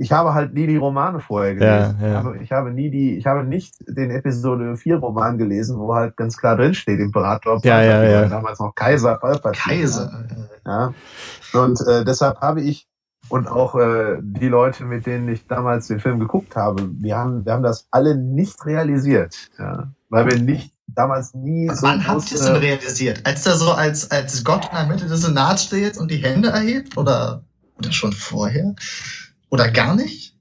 ich 0.02 0.12
habe 0.12 0.34
halt 0.34 0.54
nie 0.54 0.66
die 0.68 0.78
Romane 0.78 1.20
vorher 1.20 1.56
gelesen. 1.56 1.98
Ja, 2.02 2.08
ja. 2.08 2.20
Ich, 2.20 2.26
habe, 2.26 2.38
ich 2.38 2.52
habe 2.52 2.72
nie 2.72 2.90
die, 2.90 3.18
ich 3.18 3.26
habe 3.26 3.44
nicht 3.44 3.76
den 3.88 4.12
Episode 4.12 4.78
4 4.78 4.98
Roman 4.98 5.38
gelesen, 5.38 5.78
wo 5.78 5.94
halt 5.94 6.16
ganz 6.16 6.38
klar 6.38 6.56
drin 6.56 6.74
steht, 6.74 7.00
Imperator, 7.00 7.60
Ja, 7.64 7.82
ja, 7.82 7.92
Palpatine, 7.94 8.22
ja. 8.22 8.30
damals 8.30 8.60
noch 8.60 8.74
Kaiser, 8.76 9.16
Palpatine. 9.18 9.76
Kaiser. 9.82 10.26
Ja. 10.66 10.94
Und 11.54 11.82
äh, 11.88 12.06
deshalb 12.06 12.40
habe 12.40 12.62
ich 12.62 12.88
und 13.30 13.48
auch 13.48 13.76
äh, 13.76 14.18
die 14.22 14.48
Leute, 14.48 14.84
mit 14.86 15.06
denen 15.06 15.30
ich 15.30 15.48
damals 15.48 15.88
den 15.88 16.00
Film 16.00 16.20
geguckt 16.20 16.56
habe, 16.56 16.90
wir 17.00 17.18
haben, 17.18 17.46
wir 17.46 17.54
haben 17.54 17.64
das 17.64 17.88
alle 17.92 18.16
nicht 18.16 18.66
realisiert, 18.66 19.36
ja, 19.58 19.92
weil 20.10 20.26
wir 20.26 20.40
nicht 20.40 20.74
damals 20.88 21.34
nie 21.34 21.70
so 21.70 21.84
Wann 21.84 22.06
habt 22.08 22.32
ihr 22.32 22.38
es 22.38 22.46
denn 22.46 22.56
realisiert? 22.56 23.26
Als 23.26 23.44
der 23.44 23.56
so 23.56 23.72
als, 23.72 24.12
als 24.12 24.44
Gott 24.44 24.66
in 24.66 24.76
der 24.76 24.88
Mitte 24.88 25.08
des 25.08 25.22
Senats 25.22 25.64
steht 25.64 25.98
und 25.98 26.10
die 26.12 26.18
Hände 26.18 26.50
erhebt? 26.50 26.98
Oder, 26.98 27.44
oder 27.78 27.92
schon 27.92 28.12
vorher? 28.12 28.76
Oder 29.50 29.70
gar 29.72 29.96
nicht? 29.96 30.36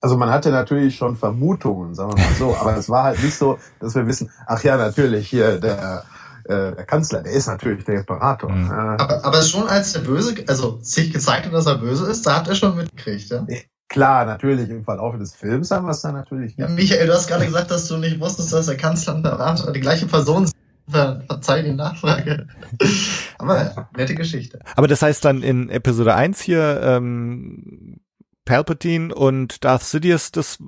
Also 0.00 0.16
man 0.16 0.30
hatte 0.30 0.50
natürlich 0.50 0.96
schon 0.96 1.16
Vermutungen, 1.16 1.94
sagen 1.94 2.16
wir 2.16 2.24
mal 2.24 2.34
so, 2.34 2.56
aber 2.56 2.76
es 2.76 2.88
war 2.88 3.04
halt 3.04 3.22
nicht 3.22 3.36
so, 3.36 3.58
dass 3.80 3.94
wir 3.94 4.06
wissen, 4.06 4.30
ach 4.46 4.62
ja, 4.62 4.76
natürlich 4.76 5.28
hier 5.28 5.58
der, 5.58 6.04
äh, 6.48 6.74
der 6.74 6.84
Kanzler, 6.86 7.22
der 7.22 7.32
ist 7.32 7.46
natürlich 7.46 7.84
der 7.84 7.96
Imperator. 7.96 8.50
Mhm. 8.50 8.66
Ja. 8.66 8.96
Aber, 8.98 9.24
aber 9.24 9.42
schon 9.42 9.68
als 9.68 9.92
der 9.92 10.00
Böse, 10.00 10.34
also 10.46 10.78
sich 10.82 11.12
gezeigt 11.12 11.46
hat, 11.46 11.52
dass 11.52 11.66
er 11.66 11.76
böse 11.76 12.10
ist, 12.10 12.26
da 12.26 12.36
habt 12.36 12.48
ihr 12.48 12.54
schon 12.54 12.76
mitgekriegt, 12.76 13.30
ja? 13.30 13.46
Klar, 13.88 14.26
natürlich 14.26 14.68
im 14.68 14.84
Verlauf 14.84 15.16
des 15.16 15.34
Films 15.34 15.70
haben 15.70 15.86
wir 15.86 15.92
es 15.92 16.02
dann 16.02 16.14
natürlich 16.14 16.56
ja 16.56 16.68
nicht. 16.68 16.90
Michael, 16.90 17.06
du 17.06 17.14
hast 17.14 17.26
gerade 17.26 17.46
gesagt, 17.46 17.70
dass 17.70 17.88
du 17.88 17.96
nicht 17.96 18.20
wusstest, 18.20 18.52
dass 18.52 18.66
der 18.66 18.76
Kanzler 18.76 19.14
und 19.14 19.22
der 19.22 19.32
Rat 19.32 19.64
die 19.74 19.80
gleiche 19.80 20.06
Person 20.06 20.46
sind. 20.46 20.56
Ver 20.90 21.22
verzeih 21.26 21.62
die 21.62 21.72
Nachfrage. 21.72 22.46
Aber 23.38 23.88
nette 23.96 24.14
Geschichte. 24.14 24.58
Aber 24.74 24.88
das 24.88 25.02
heißt 25.02 25.22
dann 25.24 25.42
in 25.42 25.68
Episode 25.68 26.14
1 26.14 26.40
hier, 26.40 26.80
ähm, 26.82 28.00
Palpatine 28.46 29.14
und 29.14 29.64
Darth 29.64 29.82
Sidious, 29.82 30.32
das, 30.32 30.58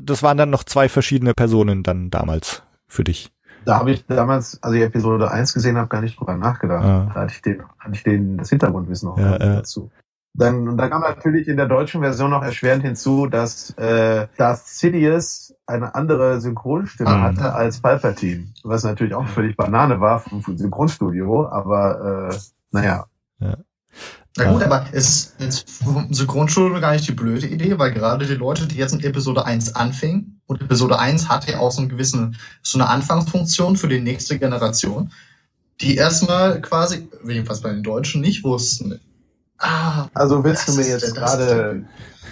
das 0.00 0.22
waren 0.22 0.36
dann 0.36 0.50
noch 0.50 0.62
zwei 0.62 0.88
verschiedene 0.88 1.34
Personen 1.34 1.82
dann 1.82 2.10
damals 2.10 2.62
für 2.86 3.02
dich. 3.02 3.32
Da 3.64 3.78
habe 3.78 3.90
ich 3.92 4.06
damals, 4.06 4.62
als 4.62 4.74
ich 4.74 4.82
Episode 4.82 5.30
1 5.30 5.54
gesehen 5.54 5.76
habe, 5.76 5.88
gar 5.88 6.00
nicht 6.00 6.18
drüber 6.18 6.36
nachgedacht. 6.36 6.84
Ah. 6.84 7.10
Da 7.14 7.20
hatte 7.22 7.32
ich 7.34 7.42
den, 7.42 7.62
hatte 7.78 7.94
ich 7.94 8.02
den, 8.02 8.36
das 8.38 8.50
Hintergrundwissen 8.50 9.08
auch 9.08 9.18
Ja, 9.18 9.32
ja. 9.32 9.38
dazu. 9.56 9.90
Dann, 10.36 10.66
und 10.68 10.76
da 10.78 10.88
kam 10.88 11.02
natürlich 11.02 11.46
in 11.46 11.56
der 11.56 11.66
deutschen 11.68 12.00
Version 12.00 12.30
noch 12.30 12.42
erschwerend 12.42 12.82
hinzu, 12.82 13.26
dass 13.26 13.70
äh, 13.78 14.26
Darth 14.36 14.66
Sidious 14.66 15.54
eine 15.66 15.94
andere 15.94 16.40
Synchronstimme 16.40 17.10
Mhm. 17.10 17.22
hatte 17.22 17.54
als 17.54 17.80
Palpatine. 17.80 18.48
Was 18.64 18.82
natürlich 18.82 19.14
auch 19.14 19.26
völlig 19.28 19.56
Banane 19.56 20.00
war 20.00 20.18
vom 20.18 20.40
Synchronstudio, 20.42 21.46
aber 21.48 22.30
äh, 22.32 22.36
naja. 22.72 23.04
Na 24.36 24.50
gut, 24.50 24.60
Ja. 24.62 24.66
aber 24.66 24.86
es 24.92 25.34
ist 25.38 25.70
vom 25.70 26.12
Synchronstudio 26.12 26.80
gar 26.80 26.92
nicht 26.92 27.06
die 27.06 27.12
blöde 27.12 27.46
Idee, 27.46 27.78
weil 27.78 27.92
gerade 27.92 28.26
die 28.26 28.34
Leute, 28.34 28.66
die 28.66 28.76
jetzt 28.76 28.92
in 28.92 29.00
Episode 29.00 29.44
1 29.46 29.76
anfingen, 29.76 30.40
und 30.46 30.60
Episode 30.60 30.98
1 30.98 31.28
hatte 31.28 31.52
ja 31.52 31.58
auch 31.60 31.70
so, 31.70 31.80
einen 31.80 31.88
gewissen, 31.88 32.36
so 32.62 32.78
eine 32.78 32.88
Anfangsfunktion 32.88 33.76
für 33.76 33.88
die 33.88 34.00
nächste 34.00 34.38
Generation, 34.38 35.10
die 35.80 35.96
erstmal 35.96 36.60
quasi, 36.60 37.08
jedenfalls 37.26 37.60
bei 37.60 37.70
den 37.70 37.82
Deutschen, 37.82 38.20
nicht 38.20 38.44
wussten. 38.44 39.00
Ah, 39.58 40.08
Also 40.14 40.44
willst 40.44 40.68
du 40.68 40.72
mir 40.74 40.86
jetzt 40.86 41.14
gerade 41.14 41.84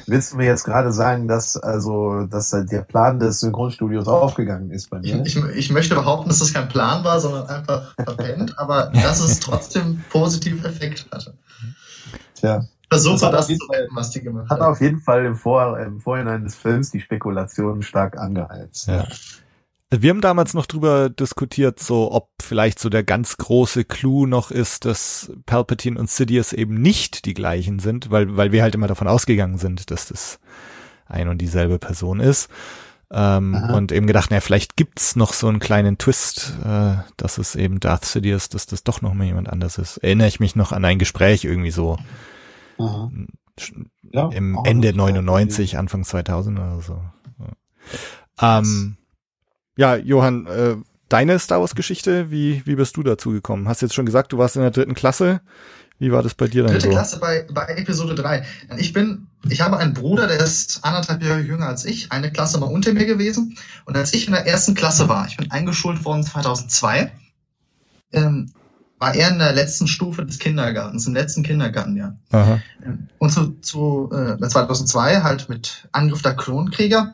willst 0.06 0.32
du 0.32 0.36
mir 0.36 0.46
jetzt 0.46 0.64
gerade 0.64 0.92
sagen, 0.92 1.28
dass 1.28 1.56
also 1.56 2.26
dass 2.26 2.50
der 2.50 2.82
Plan 2.82 3.20
des 3.20 3.40
Synchronstudios 3.40 4.08
aufgegangen 4.08 4.70
ist 4.70 4.90
bei 4.90 5.00
ich, 5.02 5.14
mir? 5.14 5.24
ich, 5.24 5.36
ich 5.36 5.70
möchte 5.70 5.94
behaupten, 5.94 6.28
dass 6.28 6.40
das 6.40 6.52
kein 6.52 6.68
Plan 6.68 7.04
war, 7.04 7.20
sondern 7.20 7.46
einfach 7.46 7.94
verpennt, 7.94 8.58
aber 8.58 8.90
dass 8.92 9.20
es 9.20 9.38
trotzdem 9.40 10.02
positiv 10.10 10.64
Effekt 10.64 11.06
hatte. 11.12 11.34
Tja. 12.42 12.64
Versuche 12.90 13.14
Das 13.14 13.22
hat 13.22 13.34
das 13.34 13.44
auf 13.44 13.50
jeden 13.50 13.60
zu 13.60 13.66
retten, 13.72 13.96
was 13.96 14.10
die 14.10 14.20
gemacht 14.20 14.50
Hat 14.50 14.60
haben. 14.60 14.72
auf 14.72 14.80
jeden 14.80 14.98
Fall 14.98 15.24
im, 15.24 15.36
Vor 15.36 15.78
im 15.78 16.00
Vorhinein 16.00 16.42
des 16.42 16.56
Films 16.56 16.90
die 16.90 17.00
Spekulationen 17.00 17.82
stark 17.82 18.18
angeheizt. 18.18 18.88
Ja. 18.88 19.06
Wir 19.90 20.10
haben 20.10 20.20
damals 20.20 20.54
noch 20.54 20.66
drüber 20.66 21.08
diskutiert, 21.08 21.78
so 21.78 22.10
ob 22.10 22.30
vielleicht 22.42 22.80
so 22.80 22.88
der 22.88 23.04
ganz 23.04 23.36
große 23.36 23.84
Clou 23.84 24.26
noch 24.26 24.50
ist, 24.50 24.84
dass 24.84 25.30
Palpatine 25.46 26.00
und 26.00 26.10
Sidious 26.10 26.52
eben 26.52 26.74
nicht 26.74 27.26
die 27.26 27.34
gleichen 27.34 27.78
sind, 27.78 28.10
weil, 28.10 28.36
weil 28.36 28.50
wir 28.52 28.62
halt 28.62 28.74
immer 28.74 28.88
davon 28.88 29.06
ausgegangen 29.06 29.58
sind, 29.58 29.90
dass 29.90 30.08
das 30.08 30.40
ein 31.06 31.28
und 31.28 31.38
dieselbe 31.38 31.78
Person 31.78 32.20
ist. 32.20 32.50
Ähm, 33.12 33.54
und 33.74 33.92
eben 33.92 34.06
gedacht, 34.06 34.30
naja, 34.30 34.40
vielleicht 34.40 34.76
gibt's 34.76 35.14
noch 35.14 35.34
so 35.34 35.46
einen 35.46 35.60
kleinen 35.60 35.98
Twist, 35.98 36.54
äh, 36.64 36.94
dass 37.16 37.38
es 37.38 37.54
eben 37.54 37.78
Darth 37.78 38.06
Sidious, 38.06 38.48
dass 38.48 38.66
das 38.66 38.84
doch 38.84 39.02
noch 39.02 39.14
mal 39.14 39.24
jemand 39.24 39.50
anders 39.50 39.78
ist. 39.78 39.98
Erinnere 39.98 40.28
ich 40.28 40.40
mich 40.40 40.56
noch 40.56 40.72
an 40.72 40.84
ein 40.84 40.98
Gespräch 40.98 41.44
irgendwie 41.44 41.70
so 41.70 41.98
Aha. 42.78 43.10
Ja, 44.12 44.28
im 44.28 44.56
auch 44.56 44.64
Ende 44.64 44.88
eine- 44.88 44.96
99, 44.96 45.78
Anfang 45.78 46.04
2000 46.04 46.58
oder 46.58 46.80
so. 46.80 47.02
Ja, 48.40 48.58
ähm, 48.58 48.96
ja 49.76 49.96
Johann, 49.96 50.46
äh, 50.46 50.76
deine 51.08 51.38
Star 51.38 51.60
Wars 51.60 51.74
Geschichte, 51.74 52.30
wie, 52.30 52.62
wie 52.64 52.74
bist 52.76 52.96
du 52.96 53.02
dazu 53.02 53.30
gekommen? 53.30 53.68
Hast 53.68 53.82
jetzt 53.82 53.94
schon 53.94 54.06
gesagt, 54.06 54.32
du 54.32 54.38
warst 54.38 54.56
in 54.56 54.62
der 54.62 54.70
dritten 54.70 54.94
Klasse. 54.94 55.40
Wie 55.98 56.10
war 56.10 56.22
das 56.22 56.34
bei 56.34 56.48
dir 56.48 56.62
dann 56.64 56.72
Dritte 56.72 56.86
so? 56.86 56.90
Klasse 56.90 57.20
bei, 57.20 57.46
bei 57.52 57.66
Episode 57.76 58.14
3. 58.16 58.44
Ich 58.78 58.92
bin, 58.92 59.28
ich 59.48 59.60
habe 59.60 59.76
einen 59.76 59.94
Bruder, 59.94 60.26
der 60.26 60.40
ist 60.40 60.82
anderthalb 60.82 61.22
Jahre 61.22 61.40
jünger 61.40 61.68
als 61.68 61.84
ich, 61.84 62.10
eine 62.10 62.32
Klasse 62.32 62.58
mal 62.58 62.66
unter 62.66 62.92
mir 62.92 63.06
gewesen. 63.06 63.56
Und 63.84 63.96
als 63.96 64.12
ich 64.12 64.26
in 64.26 64.32
der 64.32 64.46
ersten 64.46 64.74
Klasse 64.74 65.08
war, 65.08 65.28
ich 65.28 65.36
bin 65.36 65.50
eingeschult 65.52 66.04
worden 66.04 66.24
2002, 66.24 67.12
ähm, 68.12 68.50
war 69.02 69.16
er 69.16 69.30
in 69.30 69.40
der 69.40 69.52
letzten 69.52 69.88
Stufe 69.88 70.24
des 70.24 70.38
Kindergartens, 70.38 71.08
im 71.08 71.14
letzten 71.14 71.42
Kindergartenjahr. 71.42 72.16
Aha. 72.30 72.60
Und 73.18 73.32
zu, 73.32 73.50
zu 73.60 74.08
äh, 74.12 74.38
2002, 74.38 75.22
halt 75.22 75.48
mit 75.48 75.88
Angriff 75.90 76.22
der 76.22 76.36
Klonkrieger, 76.36 77.12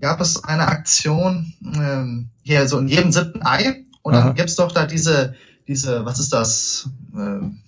gab 0.00 0.22
es 0.22 0.42
eine 0.42 0.66
Aktion 0.66 1.52
ähm, 1.62 2.30
hier 2.42 2.66
so 2.66 2.78
in 2.78 2.88
jedem 2.88 3.12
siebten 3.12 3.44
Ei. 3.44 3.84
Und 4.00 4.14
Aha. 4.14 4.28
dann 4.28 4.34
gibt's 4.34 4.56
doch 4.56 4.72
da 4.72 4.86
diese, 4.86 5.34
diese, 5.68 6.06
was 6.06 6.18
ist 6.18 6.32
das? 6.32 6.88
Ähm, 7.14 7.58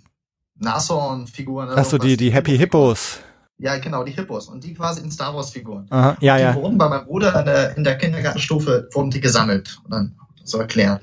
Nashorn-Figuren. 0.60 1.68
Ach 1.76 1.84
so, 1.84 1.98
die, 1.98 2.16
die 2.16 2.32
Happy 2.32 2.56
Hippos. 2.56 3.18
Ja, 3.58 3.76
genau, 3.76 4.02
die 4.02 4.12
Hippos. 4.12 4.48
Und 4.48 4.64
die 4.64 4.72
quasi 4.72 5.02
in 5.02 5.10
Star 5.10 5.34
Wars 5.34 5.50
Figuren. 5.50 5.86
Aha, 5.90 6.16
ja, 6.20 6.36
die 6.38 6.42
ja. 6.42 6.54
wurden 6.54 6.78
bei 6.78 6.88
meinem 6.88 7.04
Bruder 7.04 7.38
in 7.38 7.44
der, 7.44 7.76
in 7.76 7.84
der 7.84 7.98
Kindergartenstufe, 7.98 8.88
wurden 8.94 9.10
die 9.10 9.20
gesammelt. 9.20 9.78
Und 9.84 9.90
dann 9.90 10.14
so 10.42 10.56
erklärt. 10.56 11.02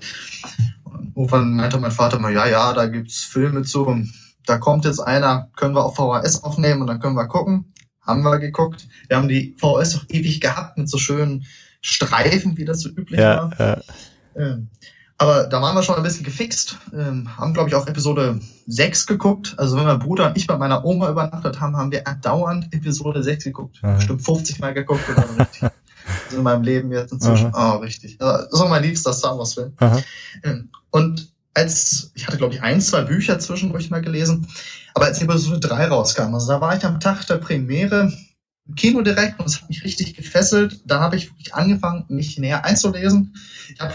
Irgendwann 1.16 1.56
meinte 1.56 1.78
mein 1.80 1.92
Vater 1.92 2.20
mal, 2.20 2.34
ja, 2.34 2.48
ja, 2.48 2.74
da 2.74 2.88
gibt's 2.88 3.24
Filme 3.24 3.64
zu. 3.64 4.04
Da 4.46 4.58
kommt 4.58 4.86
jetzt 4.86 5.00
einer, 5.00 5.50
können 5.56 5.76
wir 5.76 5.84
auf 5.84 5.96
VHS 5.96 6.44
aufnehmen 6.44 6.82
und 6.82 6.88
dann 6.88 7.00
können 7.00 7.16
wir 7.16 7.28
gucken. 7.28 7.74
Haben 8.02 8.22
wir 8.24 8.38
geguckt. 8.40 8.88
Wir 9.08 9.18
haben 9.18 9.28
die 9.28 9.56
VHS 9.58 9.96
auch 9.98 10.06
ewig 10.10 10.40
gehabt 10.42 10.78
mit 10.78 10.90
so 10.90 10.98
schönen 10.98 11.46
Streifen, 11.82 12.56
wie 12.58 12.66
das 12.66 12.82
so 12.82 12.90
üblich 12.90 13.20
Ja, 13.20 13.50
war. 13.58 13.78
äh, 13.78 13.82
Ähm, 14.36 14.68
aber 15.18 15.46
da 15.46 15.62
waren 15.62 15.76
wir 15.76 15.82
schon 15.84 15.96
ein 15.96 16.04
bisschen 16.04 16.26
gefixt. 16.26 16.78
Ähm, 16.94 17.38
haben, 17.38 17.54
glaube 17.54 17.70
ich, 17.70 17.76
auch 17.76 17.88
Episode 17.88 18.40
6 18.68 19.08
geguckt. 19.08 19.56
Also 19.58 19.78
wenn 19.78 19.86
mein 19.86 20.00
Bruder 20.00 20.28
und 20.28 20.38
ich 20.38 20.46
bei 20.46 20.58
meiner 20.58 20.84
Oma 20.84 21.10
übernachtet 21.10 21.62
haben, 21.62 21.78
haben 21.78 21.92
wir 21.92 22.04
dauernd 22.22 22.74
Episode 22.74 23.24
6 23.24 23.46
geguckt. 23.46 23.82
Mhm. 23.82 23.96
Bestimmt 23.96 24.26
50 24.26 24.60
Mal 24.60 24.74
geguckt 24.74 25.08
oder 25.10 25.26
so 25.28 25.68
in 26.32 26.44
meinem 26.44 26.64
Leben 26.64 26.92
jetzt 26.92 27.12
inzwischen. 27.12 27.52
Oh, 27.54 27.78
richtig. 27.78 28.18
Das 28.18 28.48
ist 28.52 28.60
auch 28.60 28.70
mein 28.70 28.84
liebster 28.84 29.14
Star 29.14 29.38
Wars 29.38 29.54
Film. 29.54 29.74
aha. 29.78 30.02
Ähm, 30.44 30.70
Und 30.92 31.32
als, 31.54 32.12
ich 32.16 32.28
hatte 32.28 32.38
glaube 32.38 32.54
ich 32.54 32.62
ein, 32.62 32.82
zwei 32.82 33.02
Bücher 33.02 33.40
zwischendurch 33.40 33.90
mal 33.90 34.02
gelesen, 34.02 34.48
aber 34.94 35.06
als 35.06 35.22
Episode 35.22 35.60
3 35.60 35.88
rauskam, 35.88 36.34
also 36.34 36.48
da 36.48 36.62
war 36.62 36.76
ich 36.76 36.84
am 36.84 37.00
Tag 37.00 37.26
der 37.28 37.38
Premiere 37.38 38.12
im 38.68 38.76
Kino 38.76 39.02
direkt 39.02 39.40
und 39.40 39.46
es 39.46 39.62
hat 39.62 39.70
mich 39.70 39.84
richtig 39.84 40.16
gefesselt. 40.16 40.82
Da 40.86 41.00
habe 41.00 41.16
ich 41.16 41.30
wirklich 41.30 41.54
angefangen, 41.54 42.06
mich 42.10 42.38
näher 42.38 42.66
einzulesen. 42.66 43.36
Ich 43.74 43.80
habe 43.80 43.94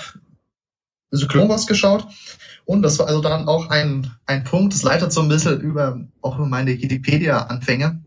so 1.11 1.27
Clone 1.27 1.49
Wars 1.49 1.67
geschaut 1.67 2.07
und 2.65 2.83
das 2.83 2.99
war 2.99 3.09
also 3.09 3.21
dann 3.21 3.49
auch 3.49 3.69
ein, 3.69 4.11
ein 4.27 4.45
Punkt, 4.45 4.73
das 4.73 4.83
leitet 4.83 5.13
so 5.13 5.23
ein 5.23 5.29
bisschen 5.29 5.61
über, 5.61 6.01
auch 6.23 6.37
über 6.37 6.47
meine 6.47 6.71
Wikipedia-Anfänge. 6.71 8.01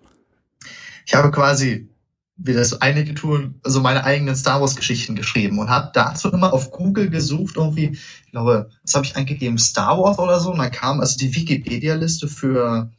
Ich 1.05 1.13
habe 1.13 1.31
quasi 1.31 1.89
wie 2.35 2.53
das 2.53 2.81
einige 2.81 3.13
tun, 3.13 3.59
also 3.63 3.79
meine 3.79 4.03
eigenen 4.03 4.35
Star 4.35 4.59
Wars 4.59 4.75
Geschichten 4.75 5.15
geschrieben 5.15 5.59
und 5.59 5.69
habe 5.69 5.91
dazu 5.93 6.31
immer 6.31 6.51
auf 6.51 6.71
Google 6.71 7.09
gesucht, 7.09 7.55
irgendwie, 7.57 7.97
ich 8.25 8.31
glaube, 8.31 8.69
was 8.83 8.95
habe 8.95 9.05
ich 9.05 9.15
eingegeben, 9.15 9.57
Star 9.57 9.99
Wars 9.99 10.17
oder 10.17 10.39
so, 10.39 10.51
und 10.51 10.57
dann 10.57 10.71
kam 10.71 10.99
also 10.99 11.17
die 11.17 11.33
Wikipedia-Liste 11.33 12.27
für 12.27 12.91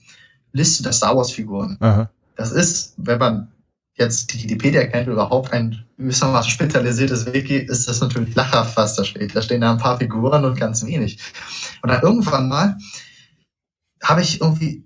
Liste 0.53 0.85
der 0.85 0.93
Star 0.93 1.17
Wars 1.17 1.33
Figuren. 1.33 1.77
Aha. 1.81 2.11
Das 2.37 2.53
ist, 2.53 2.95
wenn 2.97 3.19
man 3.19 3.49
jetzt 3.97 4.33
die 4.33 4.43
Wikipedia 4.43 4.85
kennt, 4.87 5.09
überhaupt 5.09 5.53
ein 5.53 5.85
gewissermaßen 5.99 6.51
spezialisiertes 6.51 7.33
Wiki, 7.33 7.57
ist 7.57 7.89
das 7.89 8.01
natürlich 8.01 8.35
lachhaft, 8.35 8.77
was 8.77 8.97
da 8.97 9.05
steht. 9.05 9.35
Da 9.35 9.43
stehen 9.43 9.61
da 9.61 9.73
ein 9.73 9.79
paar 9.79 9.99
Figuren 9.99 10.45
und 10.45 10.59
ganz 10.59 10.85
wenig. 10.85 11.19
Und 11.83 11.91
dann 11.91 12.03
irgendwann 12.03 12.49
mal 12.49 12.77
habe 14.03 14.23
ich 14.23 14.41
irgendwie, 14.41 14.84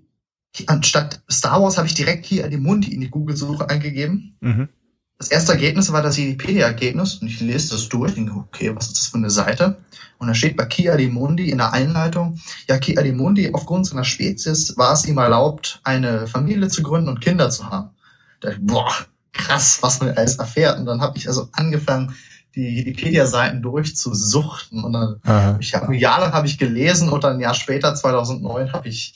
anstatt 0.67 1.21
Star 1.29 1.61
Wars 1.61 1.77
habe 1.77 1.87
ich 1.87 1.93
direkt 1.93 2.25
hier 2.25 2.47
die 2.47 2.57
Mundi 2.57 2.93
in 2.93 3.01
die 3.01 3.09
Google-Suche 3.09 3.69
eingegeben. 3.69 4.35
Mhm. 4.41 4.69
Das 5.17 5.27
erste 5.27 5.51
Ergebnis 5.51 5.91
war 5.91 6.01
das 6.01 6.15
Wikipedia-Ergebnis 6.15 7.15
und 7.15 7.27
ich 7.27 7.41
lese 7.41 7.71
das 7.71 7.89
durch, 7.89 8.13
denke, 8.13 8.33
okay, 8.35 8.73
was 8.73 8.87
ist 8.87 8.97
das 8.97 9.07
für 9.07 9.17
eine 9.17 9.29
Seite? 9.29 9.77
Und 10.17 10.27
da 10.27 10.33
steht 10.33 10.55
bei 10.55 10.65
Kia 10.65 10.95
di 10.95 11.07
Mundi 11.07 11.49
in 11.49 11.57
der 11.57 11.73
Einleitung, 11.73 12.39
ja, 12.69 12.77
Kia 12.77 13.01
di 13.01 13.11
Mundi, 13.11 13.49
aufgrund 13.53 13.85
seiner 13.85 14.05
Spezies 14.05 14.77
war 14.77 14.93
es 14.93 15.05
ihm 15.05 15.17
erlaubt, 15.17 15.81
eine 15.83 16.25
Familie 16.27 16.69
zu 16.69 16.83
gründen 16.83 17.09
und 17.09 17.19
Kinder 17.19 17.49
zu 17.49 17.69
haben. 17.69 17.89
Da 18.39 18.49
dachte 18.49 18.61
ich, 18.61 18.67
boah, 18.67 18.93
krass, 19.33 19.79
was 19.81 19.99
man 19.99 20.11
alles 20.11 20.35
erfährt. 20.35 20.79
Und 20.79 20.85
dann 20.85 21.01
habe 21.01 21.17
ich 21.17 21.27
also 21.27 21.49
angefangen, 21.51 22.15
die 22.55 22.85
Wikipedia-Seiten 22.85 23.61
durchzusuchten. 23.61 24.83
Und 24.83 24.93
dann 24.93 25.21
Aha. 25.23 25.57
ich 25.59 25.75
habe 25.75 25.87
ein 25.87 25.93
Jahr 25.93 26.19
lang 26.19 26.33
habe 26.33 26.47
ich 26.47 26.57
gelesen 26.57 27.09
und 27.09 27.23
dann 27.23 27.35
ein 27.35 27.39
Jahr 27.39 27.53
später, 27.53 27.93
2009, 27.95 28.73
habe 28.73 28.87
ich, 28.87 29.15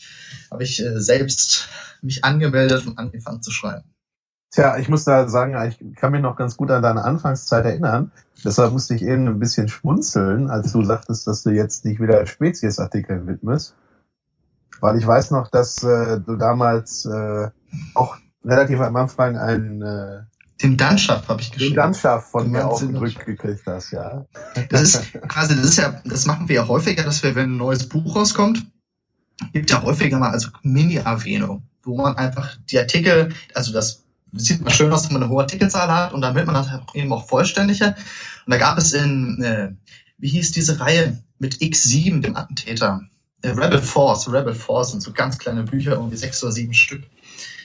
habe 0.52 0.64
ich 0.64 0.82
äh, 0.84 1.00
selbst 1.00 1.70
mich 2.02 2.24
angemeldet 2.24 2.86
und 2.86 2.98
angefangen 2.98 3.42
zu 3.42 3.52
schreiben. 3.52 3.84
Tja, 4.52 4.78
ich 4.78 4.88
muss 4.88 5.04
da 5.04 5.28
sagen, 5.28 5.56
ich 5.68 5.96
kann 5.96 6.12
mich 6.12 6.22
noch 6.22 6.36
ganz 6.36 6.58
gut 6.58 6.70
an 6.70 6.84
deine 6.84 7.04
Anfangszeit 7.04 7.66
erinnern. 7.66 8.12
Deshalb 8.46 8.72
musste 8.72 8.94
ich 8.94 9.02
eben 9.02 9.28
ein 9.28 9.40
bisschen 9.40 9.68
schmunzeln, 9.68 10.50
als 10.52 10.72
du 10.72 10.84
sagtest, 10.84 11.26
dass 11.26 11.42
du 11.42 11.50
jetzt 11.50 11.86
nicht 11.86 12.00
wieder 12.00 12.24
Speziesartikeln 12.28 13.26
widmest. 13.26 13.76
Weil 14.80 14.98
ich 14.98 15.08
weiß 15.08 15.32
noch, 15.32 15.48
dass 15.48 15.82
äh, 15.82 16.20
du 16.20 16.36
damals 16.36 17.06
äh, 17.06 17.50
auch 17.96 18.18
relativ 18.46 18.80
am 18.80 18.96
Anfang 18.96 19.38
einen 19.38 19.82
äh, 19.82 20.22
Den 20.62 20.78
Dunshaf 20.78 21.28
habe 21.28 21.42
ich 21.42 21.50
den 21.50 21.58
geschrieben. 21.60 21.76
Landschaft 21.76 22.32
von 22.32 22.44
Den 22.44 22.52
mir 22.54 22.68
aufgedrückt 22.68 23.26
gekriegt 23.26 23.64
hast, 23.66 23.92
ja. 23.92 24.26
Das 24.70 24.82
ist 24.82 25.14
quasi, 25.28 25.56
das 25.56 25.66
ist 25.66 25.78
ja, 25.78 26.02
das 26.06 26.26
machen 26.26 26.48
wir 26.48 26.56
ja 26.56 26.68
häufiger, 26.68 27.04
dass 27.04 27.24
wir, 27.24 27.36
wenn 27.36 27.54
ein 27.54 27.58
neues 27.58 27.90
Buch 27.90 28.16
rauskommt, 28.16 28.66
gibt 29.52 29.72
ja 29.72 29.82
häufiger 29.82 30.20
mal 30.20 30.32
also 30.32 30.50
Mini-Erwähnung, 30.62 31.64
wo 31.84 31.98
man 31.98 32.16
einfach 32.16 32.56
die 32.70 32.80
Artikel, 32.80 33.34
also 33.54 33.74
das 33.74 34.04
sieht 34.34 34.62
mal 34.62 34.72
schön 34.72 34.92
aus, 34.92 35.06
wenn 35.06 35.14
man 35.14 35.24
eine 35.24 35.32
hohe 35.32 35.42
Artikelzahl 35.42 35.92
hat 35.92 36.14
und 36.14 36.22
damit 36.22 36.46
man 36.46 36.56
das 36.56 36.68
auch 36.68 36.96
eben 36.96 37.12
auch 37.14 37.28
vollständiger. 37.28 37.96
Und 38.46 38.52
da 38.52 38.58
gab 38.58 38.78
es 38.78 38.94
in, 38.94 39.42
äh, 39.44 39.74
wie 40.18 40.30
hieß 40.30 40.52
diese 40.52 40.80
Reihe 40.80 41.22
mit 41.40 41.56
X7, 41.56 42.22
dem 42.22 42.36
Attentäter, 42.36 43.02
äh, 43.42 43.50
Rebel 43.50 43.82
Force, 43.82 44.32
Rebel 44.32 44.56
Force 44.56 44.92
sind 44.92 45.02
so 45.02 45.12
ganz 45.12 45.38
kleine 45.38 45.64
Bücher, 45.64 45.94
irgendwie 45.94 46.18
sechs 46.18 46.42
oder 46.44 46.52
sieben 46.52 46.74
Stück. 46.74 47.04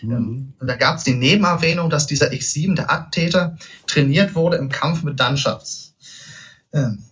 Mhm. 0.02 0.54
Und 0.58 0.66
da 0.66 0.76
gab 0.76 0.98
es 0.98 1.04
die 1.04 1.14
Nebenerwähnung, 1.14 1.90
dass 1.90 2.06
dieser 2.06 2.30
X7, 2.30 2.74
der 2.74 2.90
Attentäter, 2.90 3.56
trainiert 3.86 4.34
wurde 4.34 4.56
im 4.56 4.68
Kampf 4.68 5.02
mit 5.02 5.18
Dunshots. 5.18 5.94
Ähm, 6.72 7.02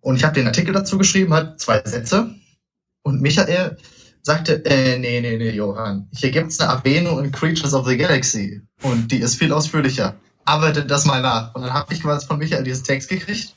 Und 0.00 0.16
ich 0.16 0.24
habe 0.24 0.34
den 0.34 0.46
Artikel 0.46 0.72
dazu 0.74 0.98
geschrieben, 0.98 1.32
hat 1.32 1.60
zwei 1.60 1.80
Sätze. 1.84 2.34
Und 3.02 3.20
Michael 3.20 3.76
sagte, 4.22 4.64
äh, 4.64 4.98
nee, 4.98 5.20
nee, 5.20 5.36
nee, 5.36 5.50
Johann, 5.50 6.08
hier 6.12 6.30
gibt's 6.30 6.60
eine 6.60 6.72
Erwähnung 6.72 7.22
in 7.24 7.32
Creatures 7.32 7.74
of 7.74 7.86
the 7.86 7.96
Galaxy. 7.96 8.62
Und 8.82 9.10
die 9.12 9.18
ist 9.18 9.36
viel 9.36 9.52
ausführlicher. 9.52 10.16
Arbeitet 10.44 10.90
das 10.90 11.04
mal 11.04 11.22
nach. 11.22 11.54
Und 11.54 11.62
dann 11.62 11.72
habe 11.72 11.92
ich 11.94 12.02
quasi 12.02 12.26
von 12.26 12.38
Michael 12.38 12.64
dieses 12.64 12.82
Text 12.82 13.08
gekriegt, 13.08 13.54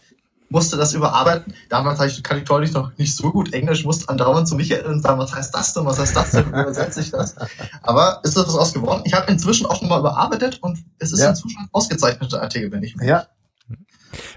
musste 0.56 0.78
das 0.78 0.94
überarbeiten. 0.94 1.54
Damals 1.68 2.00
hatte 2.00 2.12
ich, 2.12 2.24
kann 2.24 2.38
ich 2.38 2.46
deutlich 2.46 2.72
noch 2.72 2.98
nicht 2.98 3.14
so 3.14 3.30
gut 3.30 3.52
Englisch, 3.54 3.84
musste 3.84 4.08
andauernd 4.08 4.48
zu 4.48 4.56
Michael 4.56 4.86
und 4.86 5.02
sagen, 5.02 5.20
was 5.20 5.36
heißt 5.36 5.54
das 5.54 5.74
denn, 5.74 5.86
was 5.86 6.00
heißt 6.00 6.16
das 6.16 6.32
denn, 6.32 6.46
wie 6.46 6.62
übersetze 6.62 7.02
ich 7.02 7.12
das? 7.12 7.36
Aber 7.84 8.22
ist 8.24 8.38
das 8.38 8.48
was 8.48 8.56
ausgeworden? 8.56 9.04
Ich 9.06 9.14
habe 9.14 9.30
inzwischen 9.30 9.66
auch 9.66 9.82
nochmal 9.82 10.00
überarbeitet 10.00 10.60
und 10.64 10.80
es 10.98 11.12
ist 11.12 11.20
Ja. 11.20 11.32
inzwischen 11.32 11.60
ein 11.60 11.70
ausgezeichneter 11.74 12.42
Artikel, 12.42 12.70
bin 12.70 12.84
ich. 12.84 12.96
Ja, 13.02 13.28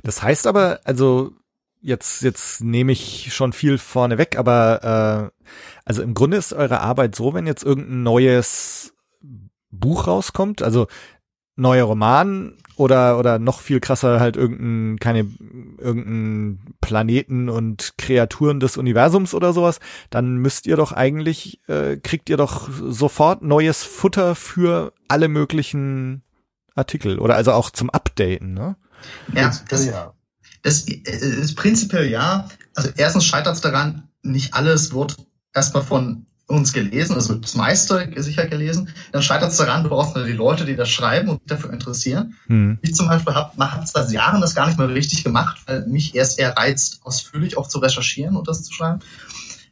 Das 0.02 0.20
heißt 0.22 0.48
aber, 0.48 0.80
also 0.82 1.32
jetzt 1.80 2.22
jetzt 2.22 2.64
nehme 2.64 2.90
ich 2.90 3.32
schon 3.32 3.52
viel 3.52 3.78
vorne 3.78 4.18
weg, 4.18 4.36
aber 4.36 5.30
äh, 5.32 5.46
also 5.84 6.02
im 6.02 6.14
Grunde 6.14 6.36
ist 6.36 6.52
eure 6.52 6.80
Arbeit 6.80 7.14
so, 7.14 7.32
wenn 7.32 7.46
jetzt 7.46 7.62
irgendein 7.62 8.02
neues 8.02 8.92
Buch 9.70 10.08
rauskommt, 10.08 10.62
also 10.62 10.88
neuer 11.54 11.84
Roman 11.84 12.54
oder 12.78 13.18
oder 13.18 13.38
noch 13.38 13.60
viel 13.60 13.80
krasser 13.80 14.20
halt 14.20 14.36
irgendein 14.36 14.98
keine 14.98 15.28
irgendein 15.78 16.74
Planeten 16.80 17.48
und 17.48 17.94
Kreaturen 17.98 18.60
des 18.60 18.76
Universums 18.76 19.34
oder 19.34 19.52
sowas, 19.52 19.80
dann 20.10 20.36
müsst 20.36 20.66
ihr 20.66 20.76
doch 20.76 20.92
eigentlich 20.92 21.60
äh, 21.68 21.96
kriegt 21.96 22.30
ihr 22.30 22.36
doch 22.36 22.70
sofort 22.70 23.42
neues 23.42 23.82
Futter 23.82 24.34
für 24.34 24.92
alle 25.08 25.28
möglichen 25.28 26.22
Artikel 26.74 27.18
oder 27.18 27.34
also 27.34 27.52
auch 27.52 27.70
zum 27.70 27.90
Updaten, 27.90 28.54
ne? 28.54 28.76
Ja, 29.34 29.52
das, 29.68 29.86
ja. 29.86 30.14
Das 30.62 30.82
ist 30.82 31.54
prinzipiell 31.56 32.08
ja. 32.08 32.48
Also 32.74 32.90
erstens 32.96 33.24
scheitert 33.24 33.54
es 33.54 33.60
daran, 33.60 34.08
nicht 34.22 34.54
alles 34.54 34.92
wird 34.92 35.16
erstmal 35.54 35.82
von 35.82 36.26
uns 36.48 36.72
gelesen, 36.72 37.14
also 37.14 37.34
das 37.34 37.54
meiste 37.54 38.10
sicher 38.16 38.46
gelesen. 38.46 38.88
Dann 39.12 39.22
scheitert 39.22 39.50
es 39.50 39.58
daran, 39.58 39.84
du 39.84 39.90
brauchst 39.90 40.16
nur 40.16 40.24
die 40.24 40.32
Leute, 40.32 40.64
die 40.64 40.76
das 40.76 40.88
schreiben 40.88 41.28
und 41.28 41.40
sich 41.40 41.46
dafür 41.46 41.72
interessieren. 41.72 42.34
Hm. 42.46 42.78
Ich 42.80 42.94
zum 42.94 43.06
Beispiel 43.06 43.34
habe 43.34 43.52
hab 43.58 43.86
seit 43.86 44.10
Jahren 44.10 44.40
das 44.40 44.54
gar 44.54 44.66
nicht 44.66 44.78
mehr 44.78 44.88
richtig 44.88 45.22
gemacht, 45.22 45.58
weil 45.66 45.86
mich 45.86 46.14
erst 46.14 46.38
eher 46.38 46.56
reizt, 46.56 47.00
ausführlich 47.04 47.58
auch 47.58 47.68
zu 47.68 47.78
recherchieren 47.78 48.34
und 48.34 48.48
das 48.48 48.64
zu 48.64 48.72
schreiben. 48.72 49.00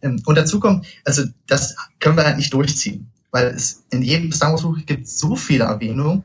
Ähm, 0.02 0.20
Und 0.26 0.36
dazu 0.36 0.60
kommt, 0.60 0.86
also 1.04 1.22
das 1.46 1.76
können 1.98 2.18
wir 2.18 2.24
halt 2.24 2.36
nicht 2.36 2.52
durchziehen, 2.52 3.10
weil 3.30 3.46
es 3.46 3.84
in 3.90 4.02
jedem 4.02 4.30
Star 4.30 4.52
Wars 4.52 4.62
Buch 4.62 4.76
gibt 4.84 5.08
so 5.08 5.34
viele 5.34 5.64
Erwähnungen. 5.64 6.24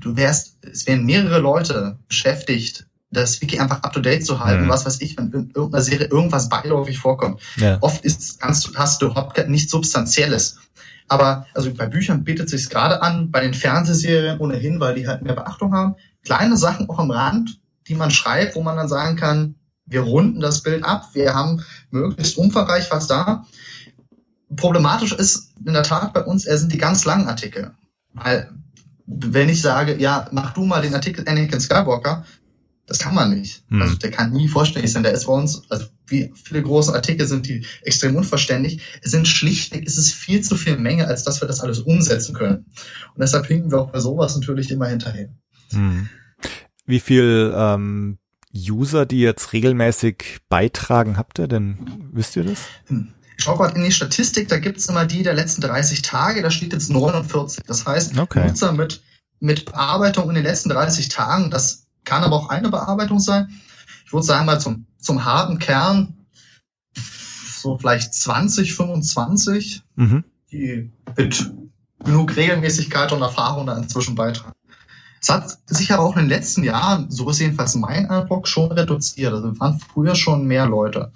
Du 0.00 0.16
wärst, 0.16 0.56
es 0.62 0.88
wären 0.88 1.06
mehrere 1.06 1.38
Leute 1.38 1.96
beschäftigt, 2.08 2.87
das 3.10 3.40
Wiki 3.40 3.58
einfach 3.58 3.82
up 3.82 3.92
to 3.92 4.00
date 4.00 4.24
zu 4.24 4.40
halten, 4.40 4.64
Mhm. 4.64 4.68
was 4.68 4.84
weiß 4.84 5.00
ich, 5.00 5.16
wenn 5.16 5.32
in 5.32 5.50
irgendeiner 5.54 5.82
Serie 5.82 6.08
irgendwas 6.08 6.48
beiläufig 6.48 6.98
vorkommt. 6.98 7.40
Ja. 7.56 7.78
Oft 7.80 8.04
ist, 8.04 8.40
kannst 8.40 8.76
hast 8.76 9.00
du 9.00 9.06
überhaupt 9.06 9.48
nichts 9.48 9.70
Substanzielles. 9.70 10.58
Aber 11.08 11.46
also 11.54 11.72
bei 11.72 11.86
Büchern 11.86 12.24
bietet 12.24 12.50
sich 12.50 12.68
gerade 12.68 13.00
an, 13.00 13.30
bei 13.30 13.40
den 13.40 13.54
Fernsehserien 13.54 14.38
ohnehin, 14.40 14.78
weil 14.78 14.94
die 14.94 15.08
halt 15.08 15.22
mehr 15.22 15.34
Beachtung 15.34 15.72
haben. 15.72 15.94
Kleine 16.22 16.58
Sachen 16.58 16.88
auch 16.90 16.98
am 16.98 17.10
Rand, 17.10 17.58
die 17.86 17.94
man 17.94 18.10
schreibt, 18.10 18.56
wo 18.56 18.62
man 18.62 18.76
dann 18.76 18.88
sagen 18.88 19.16
kann, 19.16 19.54
wir 19.86 20.02
runden 20.02 20.40
das 20.40 20.62
Bild 20.62 20.84
ab, 20.84 21.08
wir 21.14 21.34
haben 21.34 21.62
möglichst 21.90 22.36
umfangreich 22.36 22.90
was 22.90 23.06
da. 23.06 23.46
Problematisch 24.54 25.12
ist 25.12 25.52
in 25.64 25.72
der 25.72 25.82
Tat 25.82 26.12
bei 26.12 26.22
uns, 26.24 26.44
er 26.44 26.58
sind 26.58 26.72
die 26.74 26.78
ganz 26.78 27.06
langen 27.06 27.28
Artikel. 27.28 27.70
Weil, 28.12 28.50
wenn 29.06 29.48
ich 29.48 29.62
sage, 29.62 29.96
ja, 29.96 30.28
mach 30.32 30.52
du 30.52 30.64
mal 30.64 30.82
den 30.82 30.94
Artikel 30.94 31.26
Anakin 31.26 31.60
Skywalker, 31.60 32.26
Das 32.88 32.98
kann 32.98 33.14
man 33.14 33.38
nicht. 33.38 33.62
Hm. 33.68 33.82
Also 33.82 33.94
der 33.96 34.10
kann 34.10 34.32
nie 34.32 34.48
vollständig 34.48 34.90
sein. 34.90 35.02
Der 35.02 35.12
ist 35.12 35.26
bei 35.26 35.32
uns, 35.34 35.62
also 35.70 35.84
wie 36.06 36.32
viele 36.42 36.62
große 36.62 36.92
Artikel 36.94 37.26
sind 37.26 37.46
die 37.46 37.66
extrem 37.82 38.16
unvollständig. 38.16 38.80
Es 39.02 39.10
sind 39.10 39.28
schlichtweg, 39.28 39.86
es 39.86 39.98
ist 39.98 40.14
viel 40.14 40.40
zu 40.40 40.56
viel 40.56 40.78
Menge, 40.78 41.06
als 41.06 41.22
dass 41.22 41.42
wir 41.42 41.46
das 41.46 41.60
alles 41.60 41.80
umsetzen 41.80 42.34
können. 42.34 42.64
Und 43.14 43.20
deshalb 43.20 43.46
hinken 43.46 43.70
wir 43.70 43.82
auch 43.82 43.90
bei 43.90 44.00
sowas 44.00 44.34
natürlich 44.34 44.70
immer 44.70 44.86
hinterher. 44.86 45.28
Hm. 45.70 46.08
Wie 46.86 47.00
viel 47.00 47.52
ähm, 47.54 48.16
User, 48.56 49.04
die 49.04 49.20
jetzt 49.20 49.52
regelmäßig 49.52 50.38
beitragen, 50.48 51.18
habt 51.18 51.38
ihr 51.38 51.46
denn? 51.46 52.08
Wisst 52.12 52.36
ihr 52.36 52.44
das? 52.44 52.60
Hm. 52.86 53.12
Ich 53.36 53.44
schaue 53.44 53.58
gerade 53.58 53.76
in 53.76 53.84
die 53.84 53.92
Statistik, 53.92 54.48
da 54.48 54.58
gibt's 54.58 54.86
immer 54.86 55.04
die 55.04 55.22
der 55.22 55.34
letzten 55.34 55.60
30 55.60 56.00
Tage, 56.00 56.40
da 56.42 56.50
steht 56.50 56.72
jetzt 56.72 56.90
49. 56.90 57.64
Das 57.66 57.84
heißt, 57.84 58.18
Okay. 58.18 58.46
Nutzer 58.46 58.72
mit, 58.72 59.02
mit 59.40 59.66
Bearbeitung 59.66 60.30
in 60.30 60.36
den 60.36 60.44
letzten 60.44 60.70
30 60.70 61.10
Tagen, 61.10 61.50
das 61.50 61.87
kann 62.08 62.24
aber 62.24 62.36
auch 62.36 62.48
eine 62.48 62.70
Bearbeitung 62.70 63.20
sein. 63.20 63.48
Ich 64.06 64.12
würde 64.12 64.24
sagen 64.26 64.46
mal 64.46 64.58
zum, 64.60 64.86
zum 64.98 65.24
harten 65.24 65.58
Kern 65.58 66.14
so 66.94 67.76
vielleicht 67.78 68.14
20, 68.14 68.74
25, 68.74 69.82
Mhm. 69.96 70.24
die 70.50 70.90
mit 71.16 71.52
genug 72.04 72.36
Regelmäßigkeit 72.36 73.12
und 73.12 73.20
Erfahrung 73.22 73.66
da 73.66 73.76
inzwischen 73.76 74.14
beitragen. 74.14 74.54
Es 75.20 75.28
hat 75.28 75.58
sich 75.66 75.92
aber 75.92 76.04
auch 76.04 76.14
in 76.16 76.22
den 76.22 76.28
letzten 76.28 76.62
Jahren, 76.62 77.10
so 77.10 77.28
ist 77.28 77.40
jedenfalls 77.40 77.74
mein 77.74 78.08
Eindruck, 78.08 78.46
schon 78.46 78.70
reduziert. 78.70 79.32
Also 79.34 79.58
waren 79.58 79.80
früher 79.80 80.14
schon 80.14 80.46
mehr 80.46 80.66
Leute. 80.66 81.12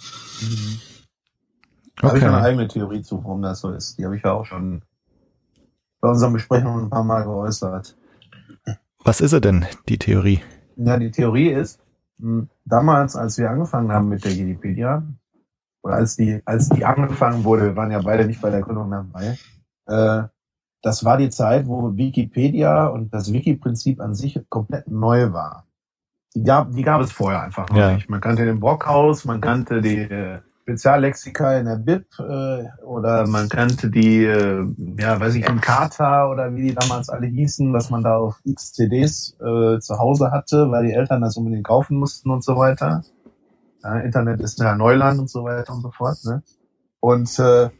Da 1.97 2.09
habe 2.09 2.19
ich 2.19 2.25
Okay. 2.25 2.35
eine 2.35 2.43
eigene 2.45 2.67
Theorie 2.69 3.03
zu, 3.03 3.23
warum 3.23 3.43
das 3.43 3.61
so 3.61 3.71
ist. 3.71 3.97
Die 3.99 4.05
habe 4.05 4.17
ich 4.17 4.25
ja 4.25 4.33
auch 4.33 4.45
schon 4.45 4.83
bei 6.01 6.09
unseren 6.11 6.33
Besprechungen 6.33 6.85
ein 6.87 6.91
paar 6.91 7.05
Mal 7.05 7.23
geäußert. 7.23 7.97
Was 9.05 9.21
ist 9.21 9.33
er 9.33 9.41
denn, 9.41 9.67
die 9.89 9.99
Theorie? 9.99 10.43
Ja, 10.77 10.97
die 10.99 11.11
Theorie 11.11 11.49
ist, 11.51 11.81
mh, 12.19 12.47
damals, 12.65 13.17
als 13.17 13.39
wir 13.39 13.51
angefangen 13.51 13.93
haben 13.93 14.09
mit 14.09 14.25
der 14.25 14.33
Wikipedia, 14.33 15.03
oder 15.83 15.95
als 15.97 16.17
die, 16.17 16.41
als 16.45 16.69
die 16.69 16.85
angefangen 16.85 17.45
wurde, 17.45 17.65
wir 17.65 17.77
waren 17.77 17.91
ja 17.91 18.01
beide 18.01 18.25
nicht 18.27 18.41
bei 18.41 18.51
der 18.51 18.63
Gründung 18.63 18.91
dabei, 18.91 19.39
äh, 19.87 20.29
das 20.83 21.05
war 21.05 21.17
die 21.17 21.31
Zeit, 21.31 21.67
wo 21.67 21.97
Wikipedia 21.97 22.87
und 22.87 23.13
das 23.15 23.33
Wiki-Prinzip 23.33 24.01
an 24.01 24.15
sich 24.15 24.41
komplett 24.49 24.89
neu 24.89 25.33
war. 25.33 25.67
Die 26.35 26.43
gab, 26.43 26.73
die 26.73 26.83
gab 26.83 27.01
es 27.03 27.13
vorher 27.13 27.43
einfach 27.43 27.69
noch 27.69 27.77
Ja. 27.77 27.93
nicht. 27.95 28.09
Man 28.09 28.21
kannte 28.21 28.45
den 28.45 28.59
Brockhaus, 28.59 29.25
man 29.25 29.41
kannte 29.41 29.81
die 29.81 29.99
äh, 29.99 30.39
Speziallexika 30.63 31.59
in 31.59 31.67
der 31.67 31.77
BIP 31.77 32.07
äh, 32.21 32.85
oder 32.85 33.27
man 33.27 33.49
kannte 33.49 33.91
die, 33.91 34.25
äh, 34.25 34.65
ja, 34.99 35.19
weiß 35.19 35.35
ich, 35.35 35.45
Encarta 35.45 36.29
oder 36.29 36.55
wie 36.55 36.69
die 36.69 36.75
damals 36.75 37.09
alle 37.09 37.27
hießen, 37.27 37.73
was 37.73 37.91
man 37.91 38.05
da 38.05 38.17
auf 38.17 38.41
x 38.45 38.73
CDs 38.73 39.37
äh, 39.41 39.81
zu 39.81 39.99
Hause 39.99 40.31
hatte, 40.31 40.71
weil 40.71 40.87
die 40.87 40.93
Eltern 40.93 41.21
das 41.21 41.37
unbedingt 41.37 41.65
kaufen 41.65 41.99
mussten 41.99 42.31
und 42.31 42.45
so 42.45 42.57
weiter. 42.57 43.03
Ja, 43.83 43.99
Internet 43.99 44.41
ist 44.41 44.61
ja 44.61 44.77
Neuland 44.77 45.19
und 45.19 45.31
so 45.31 45.43
weiter 45.43 45.73
und 45.73 45.83
so 45.83 45.91
fort. 45.91 46.19
Ne? 46.25 46.43
Und 47.01 47.37
äh, 47.41 47.71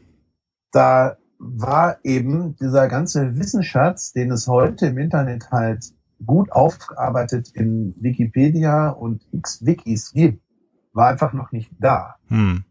da 0.71 1.15
war 1.39 1.97
eben 2.03 2.57
dieser 2.57 2.89
ganze 2.89 3.37
Wissensschatz, 3.37 4.11
den 4.11 4.31
es 4.31 4.47
heute 4.47 4.87
im 4.87 4.97
Internet 4.97 5.51
halt 5.51 5.85
gut 6.25 6.51
aufgearbeitet 6.51 7.49
in 7.53 7.95
Wikipedia 7.97 8.89
und 8.89 9.25
x 9.31 9.65
Wikis 9.65 10.11
gibt, 10.11 10.43
war 10.91 11.07
einfach 11.07 11.31
noch 11.33 11.51
nicht 11.51 11.71
da. 11.79 12.15
Hm. 12.27 12.65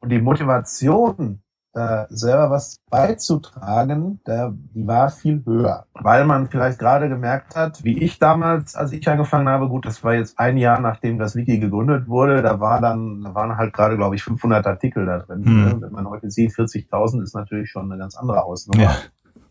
Und 0.00 0.10
die 0.10 0.20
Motivation, 0.20 1.42
da 1.72 2.06
selber 2.08 2.50
was 2.50 2.80
beizutragen, 2.90 4.20
da, 4.24 4.52
die 4.74 4.86
war 4.86 5.10
viel 5.10 5.44
höher. 5.44 5.86
Weil 5.94 6.24
man 6.24 6.48
vielleicht 6.48 6.78
gerade 6.78 7.08
gemerkt 7.08 7.56
hat, 7.56 7.84
wie 7.84 7.98
ich 7.98 8.18
damals, 8.18 8.74
als 8.74 8.92
ich 8.92 9.08
angefangen 9.08 9.48
habe, 9.48 9.68
gut, 9.68 9.86
das 9.86 10.02
war 10.02 10.14
jetzt 10.14 10.38
ein 10.38 10.56
Jahr 10.56 10.80
nachdem 10.80 11.18
das 11.18 11.36
Wiki 11.36 11.58
gegründet 11.58 12.08
wurde, 12.08 12.42
da 12.42 12.60
war 12.60 12.80
dann, 12.80 13.22
da 13.22 13.34
waren 13.34 13.56
halt 13.56 13.72
gerade, 13.72 13.96
glaube 13.96 14.14
ich, 14.14 14.22
500 14.22 14.66
Artikel 14.66 15.06
da 15.06 15.18
drin. 15.18 15.44
Hm. 15.44 15.64
Ne? 15.64 15.80
Wenn 15.80 15.92
man 15.92 16.08
heute 16.08 16.30
sieht, 16.30 16.52
40.000 16.52 17.22
ist 17.22 17.34
natürlich 17.34 17.70
schon 17.70 17.90
eine 17.90 17.98
ganz 17.98 18.16
andere 18.16 18.38
Hausnummer. 18.38 18.82
Ja. 18.82 18.96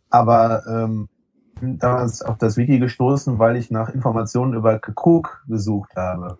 Aber 0.09 0.63
ähm, 0.67 1.09
bin 1.59 1.77
damals 1.79 2.21
auf 2.21 2.37
das 2.37 2.57
Wiki 2.57 2.79
gestoßen, 2.79 3.39
weil 3.39 3.55
ich 3.57 3.71
nach 3.71 3.89
Informationen 3.89 4.53
über 4.53 4.79
Krug 4.79 5.43
gesucht 5.47 5.95
habe. 5.95 6.37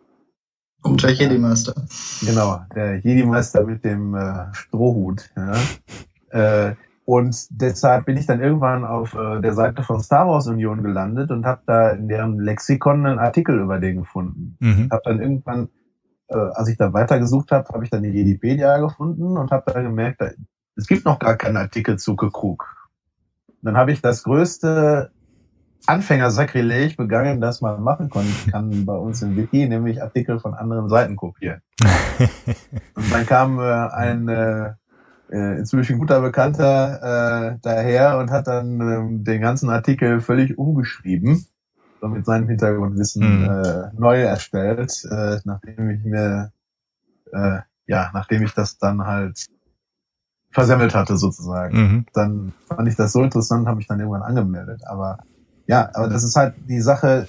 Und 0.84 1.04
der 1.04 1.12
Jedi-Meister. 1.12 1.74
Genau, 2.22 2.62
der 2.74 2.98
Jedi-Meister 3.00 3.64
mit 3.64 3.84
dem 3.84 4.16
äh, 4.16 4.54
Strohhut. 4.54 5.30
Ja. 5.36 6.70
Äh, 6.70 6.76
und 7.06 7.48
deshalb 7.50 8.06
bin 8.06 8.18
ich 8.18 8.26
dann 8.26 8.42
irgendwann 8.42 8.84
auf 8.84 9.14
äh, 9.14 9.40
der 9.40 9.54
Seite 9.54 9.82
von 9.82 10.02
Star 10.02 10.28
Wars 10.28 10.48
Union 10.48 10.84
gelandet 10.84 11.32
und 11.32 11.46
habe 11.46 11.62
da 11.66 11.92
in 11.92 12.10
deren 12.10 12.38
Lexikon 12.38 13.06
einen 13.06 13.18
Artikel 13.20 13.60
über 13.60 13.80
den 13.80 14.00
gefunden. 14.00 14.58
Mhm. 14.60 14.90
Habe 14.92 15.02
dann 15.06 15.22
irgendwann, 15.22 15.70
äh, 16.28 16.36
als 16.36 16.68
ich 16.68 16.78
da 16.78 16.92
weitergesucht 16.92 17.52
habe, 17.52 17.70
habe 17.70 17.86
ich 17.86 17.90
dann 17.90 18.04
die 18.04 18.10
Jedipedia 18.10 18.78
gefunden 18.80 19.38
und 19.38 19.52
habe 19.52 19.72
dann 19.72 19.86
gemerkt, 19.86 20.20
da, 20.20 20.32
es 20.76 20.88
gibt 20.88 21.06
noch 21.06 21.18
gar 21.18 21.38
keinen 21.38 21.56
Artikel 21.56 21.98
zu 21.98 22.18
Krug. 22.18 22.66
Dann 23.62 23.78
habe 23.78 23.94
ich 23.94 24.02
das 24.02 24.24
größte 24.24 25.12
Anfängersakrileg 25.86 26.98
begangen, 26.98 27.40
das 27.40 27.62
man 27.62 27.82
machen 27.82 28.10
kon- 28.10 28.36
kann 28.52 28.86
bei 28.86 28.96
uns 28.96 29.22
im 29.22 29.36
Wiki, 29.38 29.68
nämlich 29.68 30.02
Artikel 30.02 30.40
von 30.40 30.54
anderen 30.54 30.90
Seiten 30.90 31.16
kopieren. 31.16 31.62
Und 32.96 33.12
dann 33.12 33.26
kam 33.26 33.60
äh, 33.60 33.64
ein 33.64 34.28
äh, 34.28 34.74
äh, 35.30 35.60
inzwischen 35.60 36.00
guter 36.00 36.22
Bekannter 36.22 37.52
äh, 37.54 37.58
daher 37.62 38.18
und 38.18 38.32
hat 38.32 38.48
dann 38.48 38.80
ähm, 38.82 39.24
den 39.24 39.42
ganzen 39.42 39.70
Artikel 39.70 40.20
völlig 40.22 40.58
umgeschrieben, 40.58 41.46
so 42.02 42.08
mit 42.08 42.26
seinem 42.26 42.48
Hintergrundwissen 42.48 43.42
Mhm. 43.42 43.44
äh, 43.44 43.90
neu 43.94 44.22
erstellt, 44.22 45.04
äh, 45.12 45.38
nachdem 45.44 45.90
ich 45.90 46.04
mir 46.04 46.52
äh, 47.34 47.60
ja, 47.88 48.10
nachdem 48.14 48.44
ich 48.44 48.54
das 48.54 48.78
dann 48.78 49.06
halt 49.06 49.46
versemmelt 50.52 50.96
hatte 50.96 51.18
sozusagen 51.18 51.78
Mhm. 51.78 52.06
dann 52.14 52.54
fand 52.68 52.88
ich 52.88 52.96
das 52.96 53.12
so 53.14 53.22
interessant, 53.22 53.68
habe 53.68 53.80
ich 53.82 53.88
dann 53.88 54.00
irgendwann 54.00 54.24
angemeldet. 54.24 54.82
Aber 54.88 55.20
ja, 55.68 55.90
aber 55.94 56.08
das 56.08 56.24
ist 56.24 56.36
halt 56.36 56.56
die 56.68 56.82
Sache. 56.82 57.28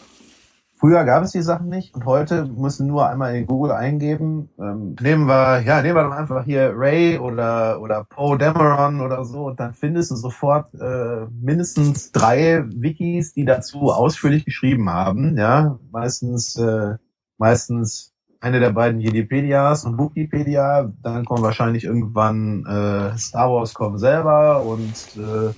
Früher 0.77 1.05
gab 1.05 1.25
es 1.25 1.33
die 1.33 1.43
Sachen 1.43 1.69
nicht 1.69 1.93
und 1.97 2.05
heute 2.05 2.45
müssen 2.45 2.87
nur 2.87 3.09
einmal 3.09 3.35
in 3.35 3.47
Google 3.47 3.73
eingeben. 3.73 4.49
Ähm, 4.61 4.95
nehmen 5.01 5.27
wir, 5.27 5.61
ja, 5.63 5.83
nehmen 5.83 5.97
wir 5.97 6.05
doch 6.05 6.13
einfach 6.13 6.45
hier 6.45 6.73
Ray 6.73 7.19
oder 7.19 7.81
oder 7.81 8.05
Poe 8.05 8.39
Dameron 8.39 9.01
oder 9.01 9.25
so 9.25 9.47
und 9.47 9.59
dann 9.59 9.75
findest 9.75 10.13
du 10.13 10.15
sofort 10.15 10.73
äh, 10.75 11.27
mindestens 11.41 12.13
drei 12.13 12.65
Wikis, 12.69 13.35
die 13.35 13.45
dazu 13.45 13.91
ausführlich 13.91 14.45
geschrieben 14.45 14.89
haben. 14.89 15.37
Ja, 15.37 15.81
meistens 15.91 16.55
äh, 16.57 16.95
meistens 17.39 18.15
eine 18.41 18.61
der 18.61 18.71
beiden 18.71 19.01
Jedipedias 19.01 19.85
und 19.85 19.99
Wikipedia, 19.99 20.93
dann 21.03 21.25
kommen 21.25 21.43
wahrscheinlich 21.43 21.85
irgendwann 21.85 22.65
äh, 22.67 23.19
Star 23.19 23.51
Wars 23.51 23.75
kommen 23.75 23.99
selber 23.99 24.63
und 24.63 24.95
äh, 25.17 25.53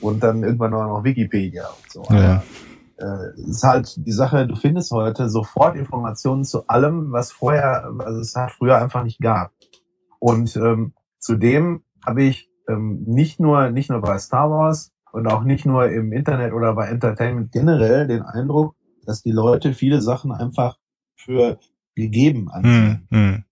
und 0.00 0.22
dann 0.22 0.42
irgendwann 0.42 0.74
auch 0.74 0.86
noch 0.86 1.04
Wikipedia 1.04 1.66
und 1.66 1.90
so. 1.90 2.14
Ja. 2.14 2.42
Äh, 2.98 3.40
ist 3.40 3.62
halt 3.62 3.94
die 3.96 4.12
Sache, 4.12 4.46
du 4.46 4.56
findest 4.56 4.90
heute 4.90 5.28
sofort 5.28 5.76
Informationen 5.76 6.44
zu 6.44 6.66
allem, 6.68 7.12
was 7.12 7.32
vorher, 7.32 7.90
also 7.98 8.20
es 8.20 8.34
hat 8.36 8.52
früher 8.52 8.76
einfach 8.78 9.04
nicht 9.04 9.20
gab. 9.20 9.52
Und 10.18 10.54
ähm, 10.56 10.92
zudem 11.18 11.82
habe 12.04 12.24
ich 12.24 12.50
ähm, 12.68 13.04
nicht 13.06 13.40
nur 13.40 13.70
nicht 13.70 13.90
nur 13.90 14.00
bei 14.00 14.18
Star 14.18 14.50
Wars 14.50 14.92
und 15.12 15.26
auch 15.26 15.44
nicht 15.44 15.66
nur 15.66 15.90
im 15.90 16.12
Internet 16.12 16.52
oder 16.52 16.74
bei 16.74 16.88
Entertainment 16.88 17.52
generell 17.52 18.06
den 18.06 18.22
Eindruck, 18.22 18.76
dass 19.06 19.22
die 19.22 19.32
Leute 19.32 19.72
viele 19.72 20.02
Sachen 20.02 20.32
einfach 20.32 20.76
für 21.16 21.58
gegeben 21.94 22.50
ansehen. 22.50 23.06
Hm. 23.10 23.18
Hm. 23.18 23.44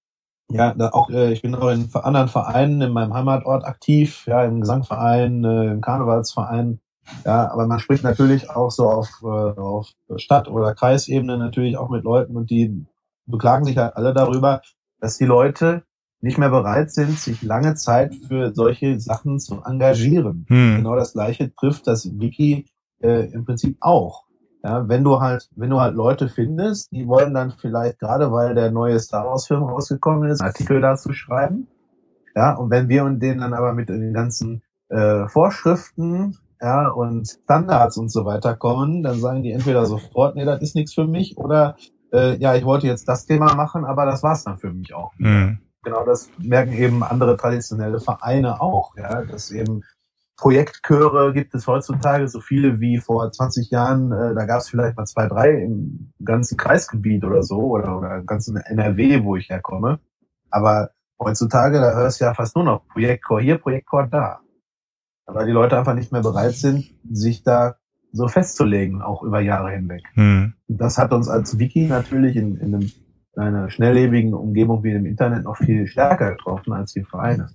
Ja, 0.51 0.75
da 0.75 0.91
auch 0.91 1.11
äh, 1.11 1.33
ich 1.33 1.43
bin 1.43 1.55
auch 1.55 1.69
in 1.69 1.91
anderen 1.93 2.29
Vereinen 2.29 2.81
in 2.81 2.93
meinem 2.93 3.13
Heimatort 3.13 3.65
aktiv, 3.65 4.25
ja, 4.27 4.45
im 4.45 4.61
Gesangverein, 4.61 5.45
äh, 5.45 5.73
im 5.73 5.81
Karnevalsverein. 5.81 6.81
Ja, 7.25 7.51
aber 7.51 7.67
man 7.67 7.81
spricht 7.81 8.05
natürlich 8.05 8.51
auch 8.51 8.71
so 8.71 8.89
auf, 8.89 9.09
äh, 9.23 9.27
auf 9.27 9.89
Stadt- 10.17 10.49
oder 10.49 10.75
Kreisebene 10.75 11.39
natürlich 11.39 11.77
auch 11.77 11.91
mit 11.91 12.05
Leuten 12.05 12.37
und 12.37 12.51
die 12.51 12.87
beklagen 13.27 13.65
sich 13.65 13.77
halt 13.77 13.97
alle 13.97 14.15
darüber, 14.15 14.63
dass 15.01 15.19
die 15.19 15.25
Leute 15.25 15.85
nicht 16.21 16.39
mehr 16.39 16.51
bereit 16.51 16.91
sind, 16.91 17.19
sich 17.19 17.43
lange 17.43 17.75
Zeit 17.75 18.15
für 18.15 18.53
solche 18.55 18.99
Sachen 18.99 19.39
zu 19.39 19.63
engagieren. 19.65 20.47
Hm. 20.49 20.77
Genau 20.79 20.97
das 20.97 21.13
gleiche 21.13 21.55
trifft 21.55 21.87
das 21.87 22.11
Wiki 22.19 22.67
äh, 23.01 23.31
im 23.33 23.45
Prinzip 23.45 23.77
auch. 23.81 24.25
Ja, 24.65 24.89
wenn 24.89 25.05
du 25.05 25.21
halt, 25.21 25.49
wenn 25.55 25.71
du 25.71 25.81
halt 25.81 25.95
Leute 25.95 26.29
findest, 26.29 26.91
die 26.91 27.07
wollen 27.07 27.33
dann 27.33 27.53
vielleicht 27.53 28.01
gerade, 28.01 28.33
weil 28.33 28.55
der 28.55 28.71
neue 28.71 28.99
Star 28.99 29.25
Wars 29.27 29.47
Film 29.47 29.63
rausgekommen 29.63 30.29
ist, 30.29 30.41
Artikel 30.41 30.81
dazu 30.81 31.13
schreiben. 31.13 31.69
Ja, 32.35 32.55
und 32.55 32.71
wenn 32.71 32.89
wir 32.89 33.05
und 33.05 33.21
denen 33.21 33.41
dann 33.41 33.55
aber 33.55 33.73
mit 33.73 33.89
den 33.89 34.13
ganzen 34.13 34.63
äh, 34.89 35.27
Vorschriften, 35.29 36.37
ja, 36.61 36.89
und 36.89 37.29
Standards 37.29 37.97
und 37.99 38.11
so 38.11 38.25
weiter 38.25 38.57
kommen, 38.57 39.03
dann 39.03 39.21
sagen 39.21 39.43
die 39.43 39.53
entweder 39.53 39.87
sofort, 39.87 40.35
nee, 40.35 40.45
das 40.45 40.61
ist 40.61 40.75
nichts 40.75 40.95
für 40.95 41.07
mich, 41.07 41.37
oder 41.39 41.77
äh, 42.13 42.37
ja, 42.37 42.55
ich 42.55 42.65
wollte 42.65 42.87
jetzt 42.87 43.09
das 43.09 43.27
Thema 43.27 43.55
machen, 43.55 43.85
aber 43.85 44.07
das 44.07 44.23
war's 44.23 44.45
dann 44.45 44.59
für 44.59 44.73
mich 44.73 44.93
auch. 44.95 45.13
Hm. 45.19 45.59
Genau, 45.83 46.05
das 46.05 46.31
merken 46.39 46.73
eben 46.73 47.05
andere 47.05 47.37
traditionelle 47.37 48.01
Vereine 48.01 48.61
auch, 48.61 48.97
ja, 48.97 49.23
dass 49.23 49.53
eben 49.53 49.83
Projektchöre 50.39 51.33
gibt 51.33 51.53
es 51.55 51.67
heutzutage 51.67 52.29
so 52.29 52.41
viele 52.41 52.81
wie 52.81 52.99
vor 52.99 53.31
20 53.31 53.71
Jahren. 53.71 54.13
Äh, 54.13 54.35
da 54.35 54.47
gab 54.47 54.61
es 54.61 54.69
vielleicht 54.69 54.97
mal 54.97 55.05
zwei, 55.05 55.27
drei 55.27 55.51
im 55.51 56.13
ganzen 56.25 56.57
Kreisgebiet 56.57 57.25
oder 57.25 57.43
so 57.43 57.59
oder, 57.59 57.99
oder 57.99 58.17
im 58.19 58.27
ganzen 58.27 58.57
NRW, 58.57 59.25
wo 59.25 59.35
ich 59.35 59.51
herkomme. 59.51 59.99
Aber 60.49 60.91
heutzutage, 61.19 61.81
da 61.81 61.93
hörst 61.93 62.21
du 62.21 62.25
ja 62.25 62.35
fast 62.35 62.55
nur 62.55 62.65
noch 62.65 62.87
Projektchor 62.87 63.41
hier, 63.41 63.59
Projektchor 63.59 64.07
da. 64.07 64.39
Weil 65.27 65.47
die 65.47 65.53
Leute 65.53 65.77
einfach 65.77 65.95
nicht 65.95 66.13
mehr 66.13 66.23
bereit 66.23 66.55
sind, 66.55 66.89
sich 67.11 67.43
da 67.43 67.75
so 68.13 68.29
festzulegen, 68.29 69.03
auch 69.03 69.25
über 69.25 69.41
Jahre 69.41 69.73
hinweg. 69.73 70.03
Hm. 70.15 70.55
Das 70.69 70.99
hat 70.99 71.13
uns 71.13 71.29
als 71.29 71.59
Wiki 71.59 71.87
natürlich 71.87 72.37
in, 72.37 72.57
in, 72.57 72.75
einem, 72.75 72.93
in 73.35 73.43
einer 73.43 73.71
schnelllebigen 73.71 74.35
Umgebung 74.35 74.85
wie 74.85 74.93
dem 74.93 75.05
Internet 75.05 75.45
noch 75.45 75.57
viel 75.57 75.89
stärker 75.89 76.31
getroffen 76.31 76.73
als 76.73 76.93
die 76.93 77.03
Vereine. 77.03 77.51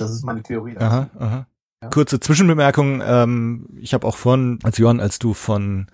Das 0.00 0.10
ist 0.10 0.24
meine 0.24 0.42
Theorie. 0.42 0.76
Aha, 0.78 1.10
aha. 1.18 1.46
Ja. 1.82 1.88
Kurze 1.90 2.20
Zwischenbemerkung. 2.20 3.02
Ähm, 3.04 3.66
ich 3.76 3.94
habe 3.94 4.06
auch 4.06 4.16
vorhin, 4.16 4.58
als 4.62 4.78
Johann, 4.78 5.00
als 5.00 5.18
du 5.18 5.34
von 5.34 5.86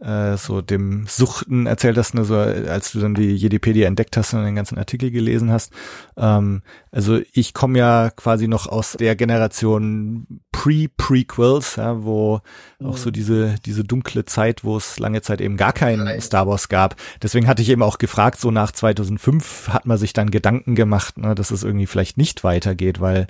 äh, 0.00 0.36
so 0.36 0.60
dem 0.60 1.06
Suchten 1.06 1.66
erzählt 1.66 1.96
hast, 1.96 2.14
ne, 2.14 2.24
so 2.24 2.36
als 2.36 2.92
du 2.92 3.00
dann 3.00 3.14
die 3.14 3.34
Jedipedia 3.34 3.86
entdeckt 3.86 4.16
hast 4.16 4.34
und 4.34 4.44
den 4.44 4.54
ganzen 4.54 4.78
Artikel 4.78 5.10
gelesen 5.10 5.50
hast. 5.50 5.72
Ähm, 6.16 6.62
also 6.90 7.20
ich 7.32 7.54
komme 7.54 7.78
ja 7.78 8.10
quasi 8.10 8.48
noch 8.48 8.66
aus 8.66 8.92
der 8.92 9.16
Generation 9.16 10.40
Pre-Prequels, 10.52 11.76
ja, 11.76 12.02
wo 12.04 12.40
mhm. 12.78 12.86
auch 12.86 12.96
so 12.96 13.10
diese 13.10 13.56
diese 13.64 13.84
dunkle 13.84 14.24
Zeit, 14.24 14.64
wo 14.64 14.76
es 14.76 14.98
lange 14.98 15.22
Zeit 15.22 15.40
eben 15.40 15.56
gar 15.56 15.72
kein 15.72 16.20
Star 16.20 16.46
Wars 16.46 16.68
gab. 16.68 16.96
Deswegen 17.22 17.48
hatte 17.48 17.62
ich 17.62 17.68
eben 17.68 17.82
auch 17.82 17.98
gefragt, 17.98 18.40
so 18.40 18.50
nach 18.50 18.72
2005 18.72 19.68
hat 19.68 19.86
man 19.86 19.98
sich 19.98 20.12
dann 20.12 20.30
Gedanken 20.30 20.74
gemacht, 20.74 21.18
ne, 21.18 21.34
dass 21.34 21.50
es 21.50 21.64
irgendwie 21.64 21.86
vielleicht 21.86 22.18
nicht 22.18 22.44
weitergeht, 22.44 23.00
weil 23.00 23.26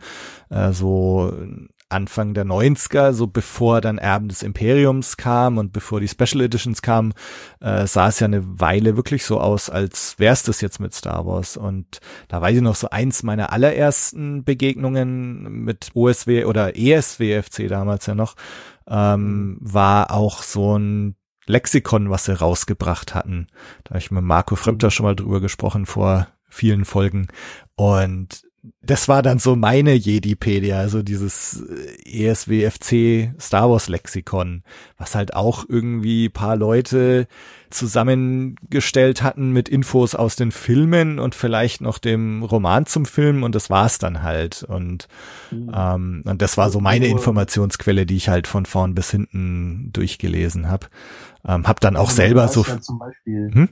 äh, 0.50 0.72
so 0.72 1.32
Anfang 1.88 2.34
der 2.34 2.44
90er, 2.44 3.12
so 3.12 3.26
bevor 3.26 3.80
dann 3.80 3.98
Erben 3.98 4.28
des 4.28 4.42
Imperiums 4.42 5.16
kam 5.16 5.56
und 5.58 5.72
bevor 5.72 6.00
die 6.00 6.08
Special 6.08 6.42
Editions 6.42 6.82
kamen, 6.82 7.14
äh, 7.60 7.86
sah 7.86 8.08
es 8.08 8.20
ja 8.20 8.26
eine 8.26 8.60
Weile 8.60 8.96
wirklich 8.96 9.24
so 9.24 9.40
aus, 9.40 9.70
als 9.70 10.18
wär's 10.18 10.42
das 10.42 10.60
jetzt 10.60 10.80
mit 10.80 10.94
Star 10.94 11.26
Wars. 11.26 11.56
Und 11.56 12.00
da 12.28 12.40
weiß 12.40 12.56
ich 12.56 12.62
noch 12.62 12.74
so 12.74 12.90
eins 12.90 13.22
meiner 13.22 13.52
allerersten 13.52 14.44
Begegnungen 14.44 15.64
mit 15.64 15.90
OSW 15.94 16.44
oder 16.44 16.76
ESWFC 16.76 17.68
damals 17.68 18.06
ja 18.06 18.14
noch, 18.14 18.34
ähm, 18.86 19.56
war 19.60 20.12
auch 20.12 20.42
so 20.42 20.78
ein 20.78 21.16
Lexikon, 21.46 22.10
was 22.10 22.26
sie 22.26 22.38
rausgebracht 22.38 23.14
hatten. 23.14 23.46
Da 23.84 23.90
habe 23.90 23.98
ich 23.98 24.10
mit 24.10 24.22
Marco 24.22 24.56
Fremter 24.56 24.90
schon 24.90 25.06
mal 25.06 25.16
drüber 25.16 25.40
gesprochen 25.40 25.86
vor 25.86 26.28
vielen 26.48 26.84
Folgen. 26.84 27.28
Und 27.76 28.42
das 28.82 29.06
war 29.06 29.22
dann 29.22 29.38
so 29.38 29.54
meine 29.54 29.94
Jedipedia, 29.94 30.78
also 30.78 31.02
dieses 31.02 31.62
äh, 32.04 32.26
ESWFC 32.26 33.32
Star 33.40 33.70
Wars 33.70 33.88
Lexikon, 33.88 34.62
was 34.96 35.14
halt 35.14 35.34
auch 35.34 35.64
irgendwie 35.68 36.28
paar 36.28 36.56
Leute 36.56 37.28
zusammengestellt 37.70 39.22
hatten 39.22 39.52
mit 39.52 39.68
Infos 39.68 40.14
aus 40.14 40.36
den 40.36 40.50
Filmen 40.50 41.18
und 41.18 41.34
vielleicht 41.34 41.82
noch 41.82 41.98
dem 41.98 42.42
Roman 42.42 42.86
zum 42.86 43.06
Film 43.06 43.42
und 43.42 43.54
das 43.54 43.70
war's 43.70 43.98
dann 43.98 44.22
halt 44.22 44.64
und 44.64 45.06
mhm. 45.50 45.70
ähm, 45.74 46.22
und 46.24 46.42
das 46.42 46.56
war 46.56 46.70
so 46.70 46.80
meine 46.80 47.06
Informationsquelle, 47.06 48.06
die 48.06 48.16
ich 48.16 48.28
halt 48.28 48.46
von 48.46 48.66
vorn 48.66 48.94
bis 48.94 49.10
hinten 49.10 49.90
durchgelesen 49.92 50.68
habe. 50.68 50.86
Ähm, 51.46 51.68
hab 51.68 51.80
dann 51.80 51.96
auch 51.96 52.08
also 52.08 52.16
selber 52.16 52.48
so 52.48 52.64
ja 52.64 52.80
zum 52.80 52.98
Beispiel 52.98 53.50
hm? 53.52 53.68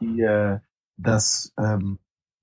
die, 0.00 0.20
äh, 0.22 0.58
das 0.96 1.52
ähm, 1.58 1.98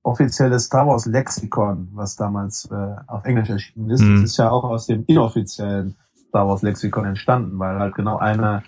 offizielle 0.08 0.58
Star 0.60 0.88
Wars 0.88 1.06
Lexikon, 1.06 1.89
was 1.93 2.15
damals 2.15 2.70
äh, 2.72 2.96
auf 3.08 3.26
Englisch 3.26 3.50
erschienen 3.50 3.89
ist, 3.89 4.02
mhm. 4.02 4.24
ist 4.24 4.38
ja 4.38 4.50
auch 4.50 4.63
aus 4.63 4.88
dem 4.88 5.04
inoffiziellen 5.06 5.98
Star 6.30 6.48
Wars 6.48 6.62
Lexikon 6.62 7.06
entstanden, 7.06 7.60
weil 7.60 7.78
halt 7.78 7.93
genau 7.93 8.17
einer 8.17 8.63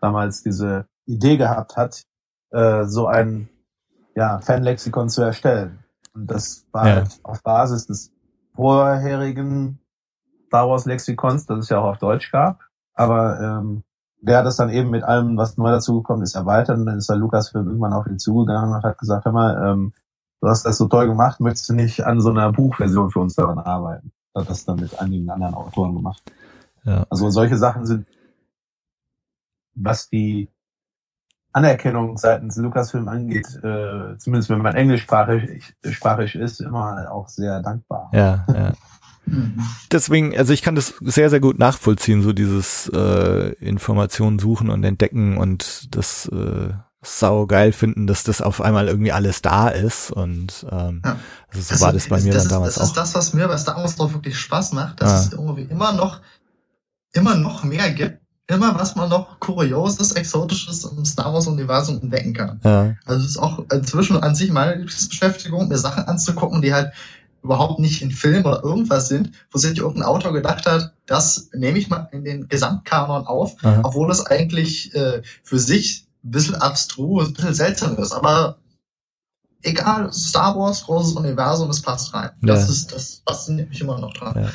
damals 0.00 0.42
diese 0.42 0.84
Idee 1.06 1.38
gehabt 1.38 1.76
hat, 1.76 2.02
äh, 2.50 2.84
so 2.84 3.06
ein 3.06 3.48
ja, 4.14 4.40
Fanlexikon 4.40 5.08
zu 5.08 5.22
erstellen. 5.22 5.78
Und 6.14 6.30
das 6.30 6.66
war 6.72 6.86
ja. 6.86 6.94
halt 6.96 7.20
auf 7.22 7.42
Basis 7.42 7.86
des 7.86 8.12
vorherigen 8.54 9.78
Star 10.48 10.68
Wars 10.68 10.84
Lexikons, 10.84 11.46
das 11.46 11.58
es 11.60 11.68
ja 11.70 11.78
auch 11.78 11.92
auf 11.92 11.98
Deutsch 11.98 12.30
gab. 12.30 12.60
Aber 12.92 13.40
ähm, 13.40 13.82
der 14.20 14.38
hat 14.38 14.46
das 14.46 14.56
dann 14.56 14.68
eben 14.68 14.90
mit 14.90 15.04
allem, 15.04 15.38
was 15.38 15.56
neu 15.56 15.70
dazugekommen 15.70 16.22
ist, 16.22 16.34
erweitert. 16.34 16.76
Und 16.76 16.84
dann 16.84 16.98
ist 16.98 17.08
der 17.08 17.16
Lukas 17.16 17.54
irgendwann 17.54 17.94
auf 17.94 18.06
ihn 18.06 18.18
zugegangen 18.18 18.74
und 18.74 18.82
hat 18.82 18.98
gesagt, 18.98 19.24
hör 19.24 19.32
mal, 19.32 19.72
ähm, 19.72 19.92
du 20.42 20.48
hast 20.48 20.64
das 20.66 20.76
so 20.76 20.88
toll 20.88 21.06
gemacht, 21.06 21.40
möchtest 21.40 21.68
du 21.68 21.74
nicht 21.74 22.04
an 22.04 22.20
so 22.20 22.30
einer 22.30 22.52
Buchversion 22.52 23.10
für 23.10 23.20
uns 23.20 23.34
daran 23.34 23.58
arbeiten? 23.58 24.12
Hat 24.34 24.50
das 24.50 24.64
dann 24.64 24.80
mit 24.80 24.98
einigen 24.98 25.30
anderen 25.30 25.54
Autoren 25.54 25.94
gemacht. 25.94 26.22
Ja. 26.84 27.06
Also 27.08 27.30
solche 27.30 27.56
Sachen 27.56 27.86
sind, 27.86 28.06
was 29.74 30.08
die 30.08 30.48
Anerkennung 31.52 32.16
seitens 32.16 32.56
Lucasfilm 32.56 33.08
angeht, 33.08 33.46
äh, 33.62 34.16
zumindest 34.18 34.50
wenn 34.50 34.62
man 34.62 34.74
englischsprachig 34.74 35.74
sprachig 35.90 36.34
ist, 36.34 36.60
immer 36.60 37.10
auch 37.12 37.28
sehr 37.28 37.62
dankbar. 37.62 38.10
Ja, 38.12 38.44
ja. 38.48 38.72
Deswegen, 39.92 40.36
also 40.36 40.52
ich 40.52 40.62
kann 40.62 40.74
das 40.74 40.94
sehr, 41.00 41.30
sehr 41.30 41.38
gut 41.38 41.58
nachvollziehen, 41.58 42.22
so 42.22 42.32
dieses 42.32 42.88
äh, 42.88 43.52
Informationen 43.60 44.40
suchen 44.40 44.70
und 44.70 44.82
entdecken 44.82 45.36
und 45.36 45.94
das 45.94 46.26
äh, 46.26 46.70
sau 47.02 47.46
geil 47.46 47.72
finden, 47.72 48.06
dass 48.06 48.22
das 48.22 48.40
auf 48.40 48.60
einmal 48.60 48.86
irgendwie 48.86 49.12
alles 49.12 49.42
da 49.42 49.68
ist 49.68 50.12
und 50.12 50.64
ähm, 50.70 51.02
ja. 51.04 51.18
also 51.48 51.60
so 51.60 51.70
das 51.70 51.80
war 51.80 51.92
das 51.92 52.08
bei 52.08 52.20
mir 52.20 52.32
das 52.32 52.44
dann 52.44 52.52
damals 52.52 52.76
ist, 52.76 52.76
das 52.76 52.90
auch. 52.90 52.94
Das 52.94 53.08
ist 53.08 53.14
das, 53.14 53.26
was 53.26 53.34
mir 53.34 53.48
bei 53.48 53.56
Star 53.58 53.76
Wars 53.76 53.96
drauf 53.96 54.12
wirklich 54.14 54.38
Spaß 54.38 54.72
macht, 54.72 55.02
dass 55.02 55.10
ja. 55.10 55.18
es 55.18 55.32
irgendwie 55.32 55.62
immer 55.62 55.92
noch 55.92 56.20
immer 57.12 57.34
noch 57.34 57.64
mehr 57.64 57.90
gibt, 57.90 58.20
immer 58.46 58.78
was 58.78 58.94
man 58.94 59.08
noch 59.08 59.40
Kurioses, 59.40 60.12
Exotisches 60.12 60.84
im 60.84 61.04
Star 61.04 61.34
Wars 61.34 61.48
Universum 61.48 62.00
entdecken 62.00 62.34
kann. 62.34 62.60
Ja. 62.62 62.94
Also 63.04 63.24
es 63.24 63.30
ist 63.30 63.38
auch 63.38 63.64
inzwischen 63.72 64.16
an 64.22 64.36
sich 64.36 64.52
meine 64.52 64.84
Beschäftigung, 64.84 65.68
mir 65.68 65.78
Sachen 65.78 66.04
anzugucken, 66.04 66.62
die 66.62 66.72
halt 66.72 66.92
überhaupt 67.42 67.80
nicht 67.80 68.02
in 68.02 68.12
Film 68.12 68.44
oder 68.44 68.62
irgendwas 68.62 69.08
sind, 69.08 69.32
wo 69.50 69.58
sich 69.58 69.76
irgendein 69.76 70.04
Autor 70.04 70.32
gedacht 70.32 70.66
hat, 70.66 70.92
das 71.06 71.50
nehme 71.52 71.78
ich 71.78 71.88
mal 71.88 72.08
in 72.12 72.24
den 72.24 72.48
Gesamtkanon 72.48 73.26
auf, 73.26 73.56
Aha. 73.64 73.80
obwohl 73.82 74.10
es 74.12 74.24
eigentlich 74.24 74.94
äh, 74.94 75.22
für 75.42 75.58
sich 75.58 76.06
ein 76.24 76.30
bisschen 76.30 76.54
abstrus, 76.56 77.28
ein 77.28 77.34
bisschen 77.34 77.54
seltsam 77.54 77.96
ist, 77.96 78.12
aber 78.12 78.58
egal, 79.62 80.12
Star 80.12 80.56
Wars, 80.56 80.84
großes 80.84 81.14
Universum, 81.14 81.70
es 81.70 81.82
passt 81.82 82.14
rein. 82.14 82.30
Ja. 82.42 82.54
Das 82.54 82.68
ist, 82.68 82.92
das 82.92 83.22
fasziniert 83.26 83.68
mich 83.68 83.80
immer 83.80 83.98
noch 83.98 84.12
dran. 84.14 84.44
Ja. 84.44 84.50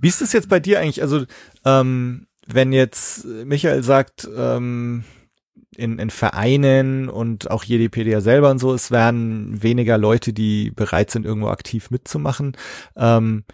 Wie 0.00 0.08
ist 0.08 0.20
das 0.20 0.32
jetzt 0.32 0.48
bei 0.48 0.60
dir 0.60 0.80
eigentlich? 0.80 1.02
Also, 1.02 1.24
ähm, 1.64 2.26
wenn 2.46 2.72
jetzt 2.72 3.24
Michael 3.24 3.82
sagt, 3.82 4.28
ähm, 4.36 5.04
in, 5.76 5.98
in 5.98 6.10
Vereinen 6.10 7.08
und 7.08 7.50
auch 7.50 7.64
Jedipedia 7.64 8.20
selber 8.20 8.50
und 8.50 8.58
so, 8.58 8.74
es 8.74 8.90
werden 8.90 9.62
weniger 9.62 9.98
Leute, 9.98 10.32
die 10.32 10.70
bereit 10.70 11.10
sind, 11.10 11.26
irgendwo 11.26 11.48
aktiv 11.48 11.90
mitzumachen. 11.90 12.56
Ähm, 12.96 13.44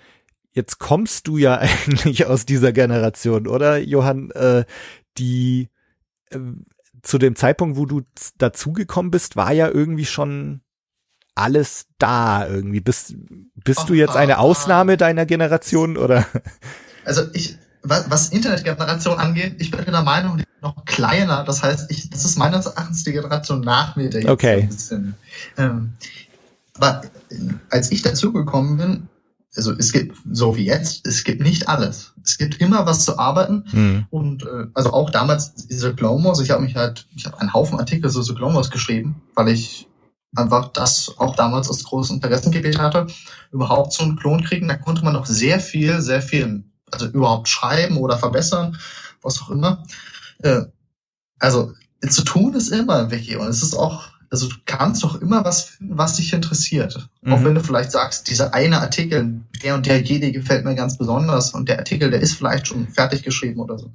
jetzt 0.52 0.78
kommst 0.78 1.28
du 1.28 1.38
ja 1.38 1.54
eigentlich 1.86 2.26
aus 2.26 2.46
dieser 2.46 2.72
Generation, 2.72 3.46
oder, 3.46 3.78
Johann, 3.78 4.30
äh, 4.32 4.64
die 5.18 5.68
äh, 6.30 6.38
zu 7.02 7.18
dem 7.18 7.36
Zeitpunkt, 7.36 7.76
wo 7.76 7.86
du 7.86 8.02
dazugekommen 8.38 9.10
bist, 9.10 9.36
war 9.36 9.52
ja 9.52 9.68
irgendwie 9.68 10.06
schon 10.06 10.60
alles 11.34 11.86
da 11.98 12.46
irgendwie. 12.46 12.80
Bist, 12.80 13.14
bist 13.54 13.88
du 13.88 13.94
jetzt 13.94 14.16
eine 14.16 14.38
Ausnahme 14.38 14.96
deiner 14.96 15.26
Generation 15.26 15.96
oder? 15.96 16.26
Also 17.04 17.22
ich, 17.32 17.56
was, 17.82 18.10
was 18.10 18.28
Internetgeneration 18.28 19.18
angeht, 19.18 19.56
ich 19.58 19.70
bin 19.70 19.84
der 19.84 20.02
Meinung, 20.02 20.36
die 20.36 20.44
noch 20.60 20.84
kleiner. 20.84 21.44
Das 21.44 21.62
heißt, 21.62 21.90
ich, 21.90 22.10
das 22.10 22.24
ist 22.24 22.36
meines 22.36 22.66
Erachtens 22.66 23.04
die 23.04 23.12
Generation 23.12 23.60
nach 23.60 23.96
mir, 23.96 24.10
der 24.10 24.20
jetzt 24.22 24.30
okay. 24.30 24.68
Ähm, 25.56 25.94
aber 26.74 27.02
als 27.70 27.90
ich 27.90 28.02
dazugekommen 28.02 28.76
bin, 28.76 29.08
also 29.56 29.72
es 29.72 29.92
gibt, 29.92 30.16
so 30.30 30.56
wie 30.56 30.64
jetzt, 30.64 31.06
es 31.06 31.24
gibt 31.24 31.42
nicht 31.42 31.68
alles. 31.68 32.12
Es 32.22 32.38
gibt 32.38 32.60
immer 32.60 32.86
was 32.86 33.04
zu 33.04 33.18
arbeiten. 33.18 33.64
Mhm. 33.72 34.06
Und 34.10 34.42
äh, 34.44 34.66
also 34.74 34.92
auch 34.92 35.10
damals 35.10 35.54
diese 35.54 35.94
Glomos, 35.94 36.40
ich 36.40 36.50
habe 36.50 36.62
mich 36.62 36.76
halt, 36.76 37.06
ich 37.16 37.26
habe 37.26 37.38
einen 37.40 37.52
Haufen 37.52 37.78
Artikel 37.78 38.10
so, 38.10 38.22
so 38.22 38.34
Glomos 38.34 38.70
geschrieben, 38.70 39.20
weil 39.34 39.48
ich 39.48 39.88
einfach 40.36 40.72
das 40.72 41.12
auch 41.18 41.34
damals 41.34 41.68
aus 41.68 41.82
großem 41.82 42.16
Interessengebiet 42.16 42.78
hatte, 42.78 43.08
überhaupt 43.50 43.92
so 43.92 44.04
einen 44.04 44.16
Klon 44.16 44.44
kriegen. 44.44 44.68
Da 44.68 44.76
konnte 44.76 45.04
man 45.04 45.14
noch 45.14 45.26
sehr 45.26 45.58
viel, 45.58 46.00
sehr 46.00 46.22
viel, 46.22 46.64
also 46.92 47.06
überhaupt 47.06 47.48
schreiben 47.48 47.96
oder 47.96 48.18
verbessern, 48.18 48.78
was 49.22 49.42
auch 49.42 49.50
immer. 49.50 49.82
Äh, 50.42 50.62
also 51.40 51.72
zu 52.08 52.22
tun 52.22 52.54
ist 52.54 52.68
immer 52.68 53.00
im 53.00 53.10
Wiki 53.10 53.36
und 53.36 53.48
es 53.48 53.62
ist 53.62 53.74
auch 53.74 54.04
also 54.30 54.48
du 54.48 54.56
kannst 54.64 55.02
doch 55.02 55.20
immer 55.20 55.44
was 55.44 55.62
finden, 55.62 55.98
was 55.98 56.16
dich 56.16 56.32
interessiert. 56.32 57.08
Mhm. 57.22 57.32
Auch 57.32 57.44
wenn 57.44 57.54
du 57.54 57.62
vielleicht 57.62 57.90
sagst, 57.90 58.30
dieser 58.30 58.54
eine 58.54 58.80
Artikel, 58.80 59.40
der 59.62 59.74
und 59.74 59.86
der 59.86 60.00
jede 60.00 60.30
gefällt 60.30 60.64
mir 60.64 60.76
ganz 60.76 60.96
besonders 60.96 61.52
und 61.52 61.68
der 61.68 61.78
Artikel, 61.78 62.10
der 62.10 62.20
ist 62.20 62.34
vielleicht 62.34 62.68
schon 62.68 62.86
fertig 62.88 63.24
geschrieben 63.24 63.60
oder 63.60 63.78
so. 63.78 63.92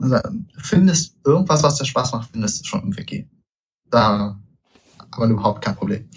Also, 0.00 0.18
findest 0.58 1.14
irgendwas, 1.24 1.62
was 1.62 1.76
dir 1.76 1.84
Spaß 1.84 2.12
macht, 2.12 2.30
findest 2.32 2.60
du 2.60 2.68
schon 2.68 2.82
im 2.82 2.96
Wiki. 2.96 3.28
Da 3.90 4.38
aber 5.10 5.26
überhaupt 5.26 5.64
kein 5.64 5.76
Problem. 5.76 6.08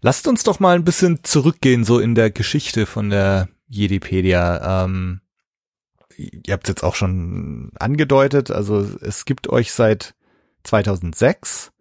Lasst 0.00 0.26
uns 0.26 0.42
doch 0.44 0.60
mal 0.60 0.76
ein 0.76 0.84
bisschen 0.84 1.24
zurückgehen, 1.24 1.84
so 1.84 1.98
in 1.98 2.14
der 2.14 2.30
Geschichte 2.30 2.86
von 2.86 3.10
der 3.10 3.48
Jedipedia. 3.68 4.84
Ähm, 4.84 5.20
ihr 6.16 6.52
habt 6.52 6.64
es 6.64 6.68
jetzt 6.68 6.84
auch 6.84 6.94
schon 6.94 7.70
angedeutet, 7.78 8.50
also 8.50 8.86
es 9.00 9.24
gibt 9.24 9.48
euch 9.48 9.72
seit 9.72 10.14
2006. 10.64 11.72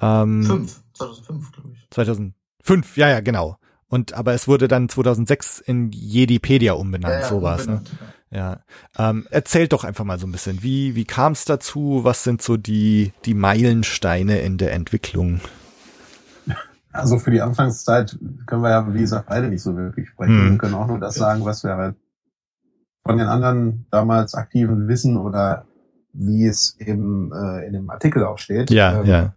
Ähm, 0.00 0.42
Fünf. 0.44 0.80
2005, 0.94 1.52
glaube 1.52 1.70
ich. 1.74 1.86
2005, 1.90 2.96
ja, 2.96 3.08
ja, 3.08 3.20
genau. 3.20 3.56
Und 3.88 4.12
aber 4.12 4.34
es 4.34 4.46
wurde 4.48 4.68
dann 4.68 4.88
2006 4.88 5.60
in 5.60 5.90
Jedipedia 5.92 6.74
umbenannt, 6.74 7.14
Ja, 7.14 7.20
ja, 7.20 7.26
so 7.28 7.42
war's, 7.42 7.66
ne? 7.66 7.78
umbenannt, 7.78 7.98
ja. 8.00 8.06
Ja. 8.30 8.60
Ähm, 8.98 9.26
erzählt 9.30 9.72
doch 9.72 9.84
einfach 9.84 10.04
mal 10.04 10.18
so 10.18 10.26
ein 10.26 10.32
bisschen, 10.32 10.62
wie 10.62 10.94
wie 10.94 11.06
kam 11.06 11.32
es 11.32 11.46
dazu? 11.46 12.00
Was 12.02 12.24
sind 12.24 12.42
so 12.42 12.58
die 12.58 13.12
die 13.24 13.32
Meilensteine 13.32 14.40
in 14.40 14.58
der 14.58 14.72
Entwicklung? 14.74 15.40
Also 16.92 17.18
für 17.18 17.30
die 17.30 17.42
Anfangszeit 17.42 18.18
können 18.46 18.62
wir 18.62 18.70
ja, 18.70 18.92
wie 18.94 19.00
gesagt, 19.00 19.28
beide 19.28 19.48
nicht 19.48 19.62
so 19.62 19.76
wirklich 19.76 20.08
sprechen. 20.08 20.38
Hm. 20.40 20.50
Wir 20.52 20.58
können 20.58 20.74
auch 20.74 20.86
nur 20.86 20.98
das 20.98 21.14
sagen, 21.14 21.44
was 21.44 21.62
wir 21.62 21.76
halt 21.76 21.96
von 23.04 23.18
den 23.18 23.28
anderen 23.28 23.86
damals 23.90 24.34
Aktiven 24.34 24.88
wissen 24.88 25.16
oder 25.16 25.64
wie 26.12 26.46
es 26.46 26.76
eben 26.80 27.30
äh, 27.32 27.66
in 27.66 27.72
dem 27.74 27.88
Artikel 27.90 28.24
auch 28.24 28.38
steht. 28.38 28.70
Ja, 28.70 29.00
Ähm, 29.00 29.06
ja. 29.06 29.34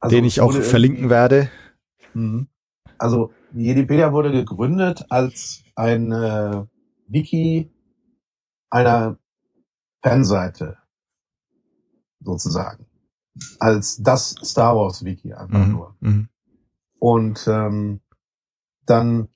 Also 0.00 0.16
Den 0.16 0.24
ich 0.24 0.40
auch 0.40 0.52
verlinken 0.52 1.10
werde. 1.10 1.50
Mhm. 2.14 2.48
Also 2.98 3.32
Jedipedia 3.52 4.12
wurde 4.12 4.32
gegründet 4.32 5.06
als 5.10 5.62
ein 5.74 6.12
äh, 6.12 6.64
Wiki 7.06 7.70
einer 8.70 9.18
Fanseite 10.02 10.78
sozusagen. 12.20 12.86
Als 13.58 14.02
das 14.02 14.30
Star 14.42 14.76
Wars 14.76 15.04
Wiki 15.04 15.32
einfach 15.32 15.66
Mhm. 15.66 15.72
nur. 15.72 15.96
Mhm. 16.00 16.28
Und 16.98 17.46
ähm, 17.48 18.00
dann 18.86 19.28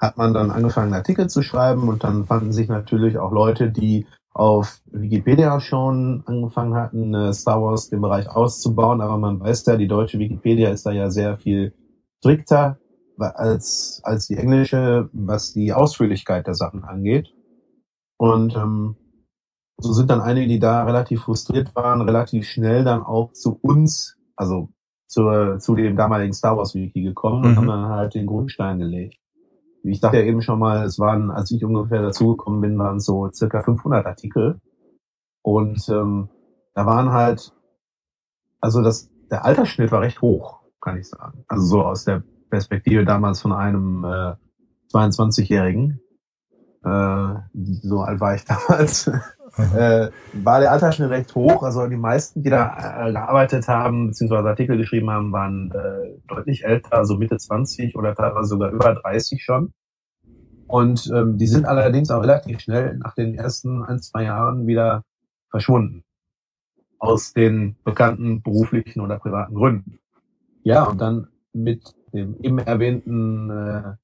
hat 0.00 0.16
man 0.16 0.34
dann 0.34 0.50
angefangen, 0.50 0.94
Artikel 0.94 1.28
zu 1.28 1.42
schreiben 1.42 1.88
und 1.88 2.02
dann 2.02 2.26
fanden 2.26 2.52
sich 2.52 2.68
natürlich 2.68 3.18
auch 3.18 3.30
Leute, 3.30 3.70
die 3.70 4.06
auf 4.34 4.80
Wikipedia 4.86 5.60
schon 5.60 6.22
angefangen 6.26 6.74
hatten, 6.74 7.32
Star 7.32 7.62
Wars 7.62 7.90
den 7.90 8.00
Bereich 8.00 8.28
auszubauen. 8.28 9.00
Aber 9.00 9.18
man 9.18 9.40
weiß 9.40 9.66
ja, 9.66 9.76
die 9.76 9.88
deutsche 9.88 10.18
Wikipedia 10.18 10.70
ist 10.70 10.86
da 10.86 10.90
ja 10.92 11.10
sehr 11.10 11.36
viel 11.38 11.74
strikter 12.18 12.78
als, 13.18 14.00
als 14.04 14.26
die 14.26 14.36
englische, 14.36 15.08
was 15.12 15.52
die 15.52 15.72
Ausführlichkeit 15.72 16.46
der 16.46 16.54
Sachen 16.54 16.82
angeht. 16.84 17.34
Und 18.16 18.56
ähm, 18.56 18.96
so 19.78 19.92
sind 19.92 20.10
dann 20.10 20.20
einige, 20.20 20.48
die 20.48 20.58
da 20.60 20.84
relativ 20.84 21.22
frustriert 21.22 21.74
waren, 21.74 22.00
relativ 22.00 22.46
schnell 22.46 22.84
dann 22.84 23.02
auch 23.02 23.32
zu 23.32 23.58
uns, 23.62 24.16
also 24.36 24.68
zur, 25.08 25.58
zu 25.58 25.74
dem 25.74 25.96
damaligen 25.96 26.32
Star 26.32 26.56
Wars 26.56 26.74
Wiki 26.74 27.02
gekommen 27.02 27.44
und 27.44 27.50
Mhm. 27.52 27.56
haben 27.56 27.66
dann 27.66 27.88
halt 27.88 28.14
den 28.14 28.26
Grundstein 28.26 28.78
gelegt. 28.78 29.18
Ich 29.84 30.00
dachte 30.00 30.18
ja 30.18 30.24
eben 30.24 30.42
schon 30.42 30.58
mal, 30.58 30.84
es 30.84 30.98
waren, 30.98 31.30
als 31.30 31.50
ich 31.50 31.64
ungefähr 31.64 32.02
dazugekommen 32.02 32.60
bin, 32.60 32.78
waren 32.78 33.00
so 33.00 33.30
circa 33.32 33.62
500 33.62 34.06
Artikel. 34.06 34.60
Und 35.42 35.88
ähm, 35.88 36.28
da 36.74 36.86
waren 36.86 37.12
halt, 37.12 37.52
also 38.60 38.82
das, 38.82 39.10
der 39.30 39.44
Altersschnitt 39.44 39.90
war 39.90 40.02
recht 40.02 40.22
hoch, 40.22 40.60
kann 40.80 40.98
ich 40.98 41.08
sagen. 41.08 41.44
Also 41.48 41.64
so 41.66 41.82
aus 41.82 42.04
der 42.04 42.22
Perspektive 42.48 43.04
damals 43.04 43.40
von 43.40 43.52
einem 43.52 44.04
äh, 44.04 44.34
22-Jährigen. 44.92 46.00
Äh, 46.84 47.34
so 47.82 48.00
alt 48.00 48.20
war 48.20 48.34
ich 48.34 48.44
damals 48.46 49.10
äh, 49.58 50.10
war 50.32 50.60
der 50.60 50.72
Altersschnitt 50.72 51.10
recht 51.10 51.34
hoch. 51.34 51.62
Also 51.62 51.86
die 51.86 51.96
meisten, 51.96 52.42
die 52.42 52.50
da 52.50 53.06
äh, 53.06 53.12
gearbeitet 53.12 53.68
haben, 53.68 54.08
beziehungsweise 54.08 54.48
Artikel 54.48 54.76
geschrieben 54.76 55.10
haben, 55.10 55.32
waren 55.32 55.70
äh, 55.72 56.18
deutlich 56.26 56.64
älter, 56.64 56.94
also 56.94 57.16
Mitte 57.16 57.36
20 57.36 57.96
oder 57.96 58.14
teilweise 58.14 58.48
sogar 58.48 58.70
über 58.70 58.94
30 58.94 59.42
schon. 59.42 59.72
Und 60.66 61.10
ähm, 61.14 61.36
die 61.36 61.46
sind 61.46 61.66
allerdings 61.66 62.10
auch 62.10 62.22
relativ 62.22 62.60
schnell 62.60 62.96
nach 62.96 63.14
den 63.14 63.34
ersten 63.34 63.82
ein, 63.82 64.00
zwei 64.00 64.24
Jahren 64.24 64.66
wieder 64.66 65.04
verschwunden. 65.50 66.04
Aus 66.98 67.34
den 67.34 67.76
bekannten 67.84 68.42
beruflichen 68.42 69.00
oder 69.00 69.18
privaten 69.18 69.54
Gründen. 69.54 69.98
Ja, 70.62 70.84
und 70.84 71.00
dann 71.00 71.28
mit 71.52 71.94
dem 72.14 72.36
eben 72.40 72.58
erwähnten, 72.58 73.50
äh, 73.50 73.96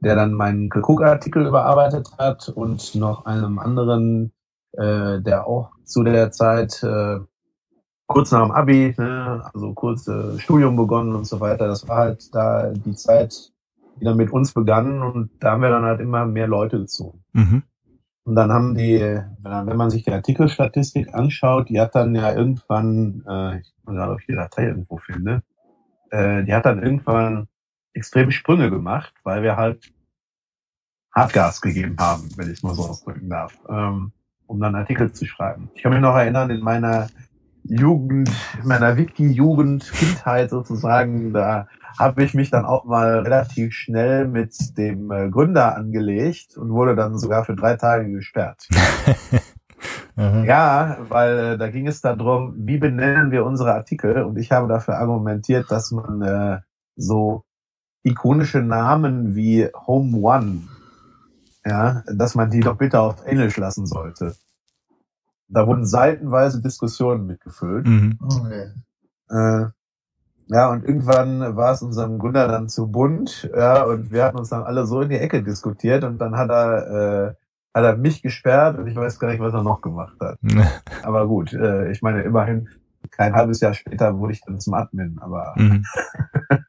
der 0.00 0.14
dann 0.16 0.32
meinen 0.32 0.70
Cook-Artikel 0.72 1.46
überarbeitet 1.46 2.08
hat 2.18 2.48
und 2.48 2.94
noch 2.94 3.26
einem 3.26 3.58
anderen 3.58 4.32
äh, 4.72 5.20
der 5.20 5.46
auch 5.46 5.70
zu 5.84 6.02
der 6.02 6.30
Zeit 6.30 6.82
äh, 6.82 7.18
kurz 8.06 8.32
nach 8.32 8.42
dem 8.42 8.52
Abi, 8.52 8.94
ne, 8.96 9.42
also 9.52 9.72
kurz 9.74 10.08
äh, 10.08 10.38
Studium 10.38 10.76
begonnen 10.76 11.14
und 11.14 11.26
so 11.26 11.40
weiter. 11.40 11.68
Das 11.68 11.86
war 11.88 11.98
halt 11.98 12.34
da 12.34 12.70
die 12.70 12.94
Zeit, 12.94 13.52
die 14.00 14.04
dann 14.04 14.16
mit 14.16 14.32
uns 14.32 14.52
begann 14.52 15.02
und 15.02 15.30
da 15.40 15.52
haben 15.52 15.62
wir 15.62 15.70
dann 15.70 15.84
halt 15.84 16.00
immer 16.00 16.26
mehr 16.26 16.48
Leute 16.48 16.78
gezogen. 16.78 17.22
Mhm. 17.32 17.62
Und 18.24 18.34
dann 18.34 18.52
haben 18.52 18.74
die, 18.74 19.00
wenn 19.42 19.76
man 19.76 19.88
sich 19.88 20.04
die 20.04 20.12
Artikelstatistik 20.12 21.14
anschaut, 21.14 21.70
die 21.70 21.80
hat 21.80 21.94
dann 21.94 22.14
ja 22.14 22.34
irgendwann, 22.34 23.24
äh, 23.26 23.60
ich 23.60 23.72
muss 23.84 23.94
gerade, 23.94 24.12
ob 24.12 24.20
ich 24.20 24.26
die 24.26 24.34
Datei 24.34 24.66
irgendwo 24.66 24.98
finde, 24.98 25.42
äh, 26.10 26.44
die 26.44 26.52
hat 26.52 26.66
dann 26.66 26.82
irgendwann 26.82 27.48
extreme 27.94 28.30
Sprünge 28.32 28.68
gemacht, 28.68 29.14
weil 29.24 29.42
wir 29.42 29.56
halt 29.56 29.92
Hartgas 31.14 31.60
gegeben 31.62 31.96
haben, 31.98 32.28
wenn 32.36 32.48
ich 32.48 32.58
es 32.58 32.62
mal 32.62 32.74
so 32.74 32.82
ausdrücken 32.82 33.30
darf, 33.30 33.58
ähm, 33.68 34.12
um 34.48 34.60
dann 34.60 34.74
Artikel 34.74 35.12
zu 35.12 35.26
schreiben. 35.26 35.70
Ich 35.74 35.82
kann 35.82 35.92
mich 35.92 36.00
noch 36.00 36.16
erinnern, 36.16 36.50
in 36.50 36.60
meiner 36.60 37.06
Jugend, 37.62 38.30
in 38.60 38.68
meiner 38.68 38.96
Wiki-Jugend, 38.96 39.92
Kindheit 39.92 40.50
sozusagen, 40.50 41.32
da 41.32 41.68
habe 41.98 42.24
ich 42.24 42.34
mich 42.34 42.50
dann 42.50 42.64
auch 42.64 42.84
mal 42.84 43.20
relativ 43.20 43.74
schnell 43.74 44.26
mit 44.26 44.54
dem 44.76 45.10
äh, 45.10 45.28
Gründer 45.28 45.76
angelegt 45.76 46.56
und 46.56 46.70
wurde 46.70 46.96
dann 46.96 47.18
sogar 47.18 47.44
für 47.44 47.54
drei 47.54 47.76
Tage 47.76 48.10
gesperrt. 48.10 48.68
Ja, 50.18 50.96
weil 51.08 51.38
äh, 51.38 51.58
da 51.58 51.70
ging 51.70 51.86
es 51.86 52.00
darum, 52.00 52.54
wie 52.56 52.78
benennen 52.78 53.30
wir 53.30 53.44
unsere 53.44 53.74
Artikel 53.74 54.24
und 54.24 54.36
ich 54.36 54.50
habe 54.50 54.66
dafür 54.66 54.98
argumentiert, 54.98 55.70
dass 55.70 55.92
man 55.92 56.22
äh, 56.22 56.58
so 56.96 57.44
ikonische 58.02 58.58
Namen 58.58 59.36
wie 59.36 59.68
Home 59.86 60.18
One, 60.18 60.62
ja, 61.68 62.02
dass 62.12 62.34
man 62.34 62.50
die 62.50 62.60
doch 62.60 62.76
bitte 62.76 63.00
auf 63.00 63.24
Englisch 63.26 63.56
lassen 63.56 63.86
sollte. 63.86 64.34
Da 65.48 65.66
wurden 65.66 65.86
seitenweise 65.86 66.60
Diskussionen 66.60 67.26
mitgefüllt. 67.26 67.86
Mhm. 67.86 68.18
Okay. 68.20 68.70
Äh, 69.30 69.66
ja, 70.50 70.70
und 70.70 70.84
irgendwann 70.84 71.56
war 71.56 71.72
es 71.72 71.82
unserem 71.82 72.18
Gründer 72.18 72.48
dann 72.48 72.68
zu 72.68 72.90
bunt, 72.90 73.50
ja, 73.54 73.82
und 73.84 74.10
wir 74.10 74.24
hatten 74.24 74.38
uns 74.38 74.48
dann 74.48 74.62
alle 74.62 74.86
so 74.86 75.02
in 75.02 75.10
die 75.10 75.18
Ecke 75.18 75.42
diskutiert 75.42 76.04
und 76.04 76.18
dann 76.18 76.36
hat 76.36 76.48
er, 76.50 76.86
äh, 76.86 77.34
hat 77.74 77.84
er 77.84 77.96
mich 77.96 78.22
gesperrt 78.22 78.78
und 78.78 78.86
ich 78.86 78.96
weiß 78.96 79.18
gar 79.18 79.28
nicht, 79.28 79.40
was 79.40 79.52
er 79.52 79.62
noch 79.62 79.82
gemacht 79.82 80.16
hat. 80.20 80.38
Aber 81.02 81.26
gut, 81.28 81.52
äh, 81.52 81.90
ich 81.90 82.00
meine, 82.00 82.22
immerhin, 82.22 82.68
kein 83.10 83.34
halbes 83.34 83.60
Jahr 83.60 83.74
später 83.74 84.18
wurde 84.18 84.32
ich 84.32 84.40
dann 84.40 84.58
zum 84.58 84.74
Admin, 84.74 85.18
aber 85.20 85.54
Mhm. 85.56 85.84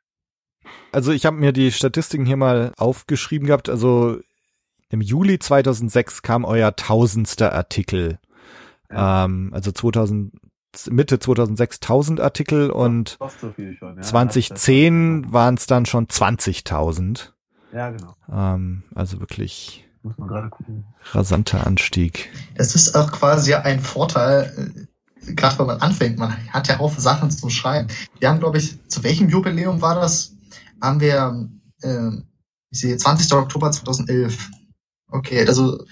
Also 0.91 1.11
ich 1.11 1.25
habe 1.25 1.37
mir 1.37 1.51
die 1.51 1.71
Statistiken 1.71 2.25
hier 2.25 2.37
mal 2.37 2.73
aufgeschrieben 2.77 3.47
gehabt. 3.47 3.69
Also 3.69 4.19
im 4.89 5.01
Juli 5.01 5.39
2006 5.39 6.21
kam 6.21 6.45
euer 6.45 6.75
tausendster 6.75 7.53
Artikel. 7.53 8.19
Ja. 8.91 9.25
Ähm, 9.25 9.51
also 9.53 9.71
2000, 9.71 10.33
Mitte 10.89 11.19
2006 11.19 11.77
1000 11.77 12.19
Artikel 12.19 12.69
und 12.71 13.17
so 13.39 13.53
schon. 13.55 13.95
Ja, 13.97 14.01
2010 14.01 15.31
waren 15.31 15.55
es 15.55 15.67
dann 15.67 15.85
schon 15.85 16.07
20.000. 16.07 17.29
Ja, 17.71 17.91
genau. 17.91 18.15
Ähm, 18.31 18.83
also 18.95 19.19
wirklich 19.19 19.85
rasanter 21.11 21.67
Anstieg. 21.67 22.29
Das 22.55 22.73
ist 22.73 22.95
auch 22.95 23.11
quasi 23.11 23.53
ein 23.53 23.79
Vorteil, 23.81 24.85
äh, 25.27 25.33
gerade 25.33 25.59
wenn 25.59 25.67
man 25.67 25.81
anfängt. 25.81 26.17
Man 26.17 26.35
hat 26.49 26.67
ja 26.67 26.79
auch 26.79 26.97
Sachen 26.97 27.29
zum 27.29 27.49
Schreiben. 27.49 27.89
Wir 28.19 28.29
haben, 28.29 28.39
glaube 28.39 28.57
ich, 28.57 28.77
zu 28.87 29.03
welchem 29.03 29.29
Jubiläum 29.29 29.81
war 29.81 29.95
das? 29.95 30.33
Haben 30.81 31.01
wir, 31.01 31.49
äh, 31.81 32.09
ich 32.71 32.79
sehe, 32.79 32.97
20. 32.97 33.33
Oktober 33.33 33.71
2011. 33.71 34.49
Okay, 35.11 35.45
also 35.47 35.83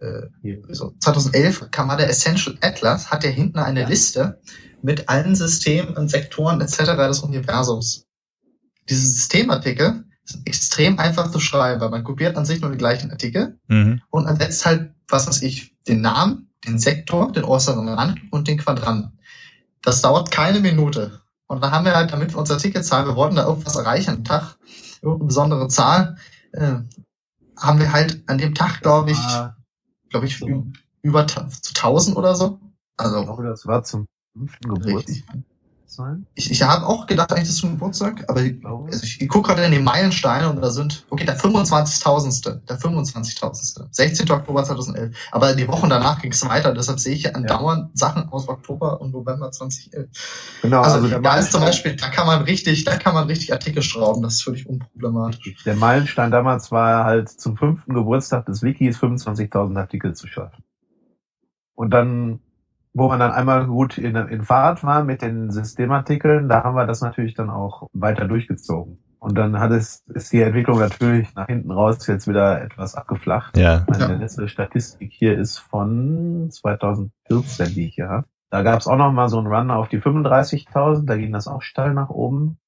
äh, 0.00 0.22
so 0.70 0.94
2011 1.00 1.70
kam 1.70 1.88
mal 1.88 1.96
der 1.96 2.08
Essential 2.08 2.56
Atlas, 2.62 3.10
hat 3.10 3.24
ja 3.24 3.30
hinten 3.30 3.58
eine 3.58 3.82
Ja. 3.82 3.88
Liste 3.88 4.40
mit 4.82 5.08
allen 5.08 5.34
Systemen 5.36 5.96
und 5.96 6.08
Sektoren 6.10 6.60
etc. 6.60 6.96
des 6.96 7.20
Universums. 7.20 8.06
Diese 8.88 9.06
Systemartikel 9.06 10.04
sind 10.24 10.46
extrem 10.46 10.98
einfach 10.98 11.30
zu 11.30 11.38
schreiben, 11.38 11.80
weil 11.80 11.90
man 11.90 12.04
kopiert 12.04 12.36
an 12.36 12.44
sich 12.46 12.60
nur 12.60 12.70
die 12.70 12.78
gleichen 12.78 13.10
Artikel 13.10 13.58
Mhm. 13.68 14.00
und 14.10 14.26
ersetzt 14.26 14.64
halt, 14.66 14.92
was 15.08 15.26
weiß 15.26 15.42
ich, 15.42 15.74
den 15.86 16.00
Namen, 16.00 16.48
den 16.66 16.78
Sektor, 16.78 17.30
den 17.32 17.44
äußeren 17.44 17.88
Rand 17.88 18.20
und 18.30 18.48
den 18.48 18.58
Quadranten. 18.58 19.18
Das 19.82 20.00
dauert 20.00 20.30
keine 20.30 20.60
Minute. 20.60 21.20
Und 21.46 21.62
dann 21.62 21.72
haben 21.72 21.84
wir 21.84 21.94
halt, 21.94 22.12
damit 22.12 22.32
wir 22.32 22.38
unsere 22.38 22.56
Artikelzahl, 22.56 23.06
wir 23.06 23.16
wollten 23.16 23.36
da 23.36 23.46
irgendwas 23.46 23.76
erreichen 23.76 24.10
am 24.10 24.24
Tag, 24.24 24.56
irgendeine 25.02 25.26
besondere 25.26 25.68
Zahl, 25.68 26.16
äh, 26.52 26.76
haben 27.62 27.78
wir 27.78 27.92
halt 27.92 28.22
an 28.28 28.38
dem 28.38 28.54
Tag, 28.54 28.80
glaube 28.80 29.12
ich, 29.12 29.18
glaube 30.10 30.26
ich, 30.26 30.38
so. 30.38 30.66
über 31.02 31.26
zu 31.26 31.40
1000 31.40 32.16
oder 32.16 32.34
so. 32.34 32.60
ich 32.62 32.98
Also 32.98 33.24
glaube, 33.24 33.44
das 33.44 33.66
war 33.66 33.82
zum 33.84 34.06
fünften 34.32 34.68
Geburtstag. 34.68 35.08
richtig. 35.08 35.24
Sein. 35.94 36.26
Ich, 36.34 36.50
ich 36.50 36.62
habe 36.62 36.86
auch 36.86 37.06
gedacht, 37.06 37.32
eigentlich 37.32 37.48
das 37.48 37.56
ist 37.56 37.60
zum 37.60 37.72
Geburtstag, 37.72 38.24
aber 38.28 38.42
ich, 38.42 38.64
also 38.64 39.04
ich, 39.04 39.20
ich 39.20 39.28
gucke 39.28 39.48
gerade 39.48 39.64
in 39.64 39.72
die 39.72 39.78
Meilensteine 39.78 40.48
und 40.48 40.60
da 40.60 40.70
sind, 40.70 41.06
okay, 41.10 41.24
der 41.24 41.38
25.000. 41.38 42.60
Der 42.68 42.78
25.000. 42.78 43.86
16. 43.90 44.30
Oktober 44.30 44.64
2011. 44.64 45.16
Aber 45.30 45.54
die 45.54 45.68
Wochen 45.68 45.88
danach 45.90 46.20
ging 46.20 46.32
es 46.32 46.46
weiter, 46.48 46.72
deshalb 46.72 46.98
sehe 46.98 47.14
ich 47.14 47.34
andauernd 47.34 47.84
ja. 47.84 47.90
Sachen 47.94 48.28
aus 48.30 48.48
Oktober 48.48 49.00
und 49.00 49.12
November 49.12 49.50
2011. 49.50 50.08
Genau, 50.62 50.82
also, 50.82 50.96
also 50.98 51.18
da 51.18 51.36
ist 51.38 51.52
zum 51.52 51.60
Beispiel, 51.60 51.96
da 51.96 52.08
kann 52.08 52.26
man 52.26 52.42
richtig, 52.42 52.84
da 52.84 52.96
kann 52.96 53.14
man 53.14 53.26
richtig 53.26 53.52
Artikel 53.52 53.82
schrauben, 53.82 54.22
das 54.22 54.34
ist 54.34 54.42
völlig 54.42 54.68
unproblematisch. 54.68 55.62
Der 55.64 55.76
Meilenstein 55.76 56.30
damals 56.30 56.70
war 56.70 57.04
halt 57.04 57.28
zum 57.28 57.56
fünften 57.56 57.94
Geburtstag 57.94 58.46
des 58.46 58.62
Wikis 58.62 58.98
25.000 58.98 59.78
Artikel 59.78 60.14
zu 60.14 60.26
schaffen. 60.26 60.64
Und 61.74 61.90
dann 61.90 62.40
wo 62.94 63.08
man 63.08 63.20
dann 63.20 63.32
einmal 63.32 63.66
gut 63.66 63.98
in, 63.98 64.16
in 64.16 64.42
Fahrt 64.42 64.84
war 64.84 65.04
mit 65.04 65.22
den 65.22 65.50
Systemartikeln, 65.50 66.48
da 66.48 66.64
haben 66.64 66.76
wir 66.76 66.86
das 66.86 67.00
natürlich 67.00 67.34
dann 67.34 67.50
auch 67.50 67.88
weiter 67.92 68.26
durchgezogen. 68.26 68.98
Und 69.18 69.38
dann 69.38 69.60
hat 69.60 69.70
es, 69.70 70.04
ist 70.08 70.32
die 70.32 70.42
Entwicklung 70.42 70.80
natürlich 70.80 71.32
nach 71.36 71.46
hinten 71.46 71.70
raus 71.70 72.06
jetzt 72.08 72.26
wieder 72.26 72.60
etwas 72.60 72.96
abgeflacht. 72.96 73.56
Ja. 73.56 73.86
Meine 73.88 74.16
letzte 74.16 74.48
Statistik 74.48 75.12
hier 75.12 75.38
ist 75.38 75.58
von 75.58 76.50
2014, 76.50 77.66
die 77.72 77.86
ich 77.86 77.94
hier 77.94 78.08
habe. 78.08 78.26
Da 78.50 78.62
gab 78.62 78.80
es 78.80 78.88
auch 78.88 78.96
noch 78.96 79.12
mal 79.12 79.28
so 79.28 79.38
einen 79.38 79.46
Run 79.46 79.70
auf 79.70 79.88
die 79.88 80.00
35.000, 80.00 81.06
da 81.06 81.16
ging 81.16 81.32
das 81.32 81.46
auch 81.46 81.62
steil 81.62 81.94
nach 81.94 82.10
oben. 82.10 82.58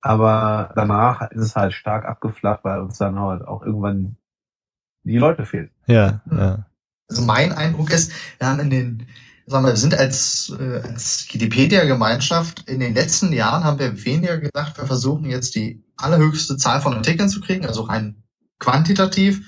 Aber 0.00 0.70
danach 0.76 1.30
ist 1.32 1.42
es 1.42 1.56
halt 1.56 1.72
stark 1.72 2.06
abgeflacht, 2.06 2.62
weil 2.62 2.80
uns 2.80 2.96
dann 2.98 3.18
halt 3.18 3.42
auch 3.42 3.62
irgendwann 3.62 4.16
die 5.02 5.18
Leute 5.18 5.44
fehlen. 5.44 5.70
Ja, 5.86 6.20
ja. 6.30 6.67
Also 7.08 7.22
mein 7.22 7.52
Eindruck 7.52 7.90
ist, 7.90 8.12
wir 8.38 8.48
haben 8.48 8.60
in 8.60 8.70
den, 8.70 9.06
sagen 9.46 9.64
wir, 9.64 9.72
wir 9.72 9.76
sind 9.76 9.94
als, 9.94 10.52
äh, 10.58 10.80
als 10.82 11.26
Wikipedia-Gemeinschaft 11.32 12.68
in 12.68 12.80
den 12.80 12.94
letzten 12.94 13.32
Jahren 13.32 13.64
haben 13.64 13.78
wir 13.78 14.04
weniger 14.04 14.38
gesagt, 14.38 14.78
wir 14.78 14.86
versuchen 14.86 15.24
jetzt 15.24 15.54
die 15.54 15.82
allerhöchste 15.96 16.56
Zahl 16.56 16.80
von 16.80 16.94
Artikeln 16.94 17.28
zu 17.28 17.40
kriegen, 17.40 17.66
also 17.66 17.82
rein 17.82 18.22
quantitativ. 18.58 19.40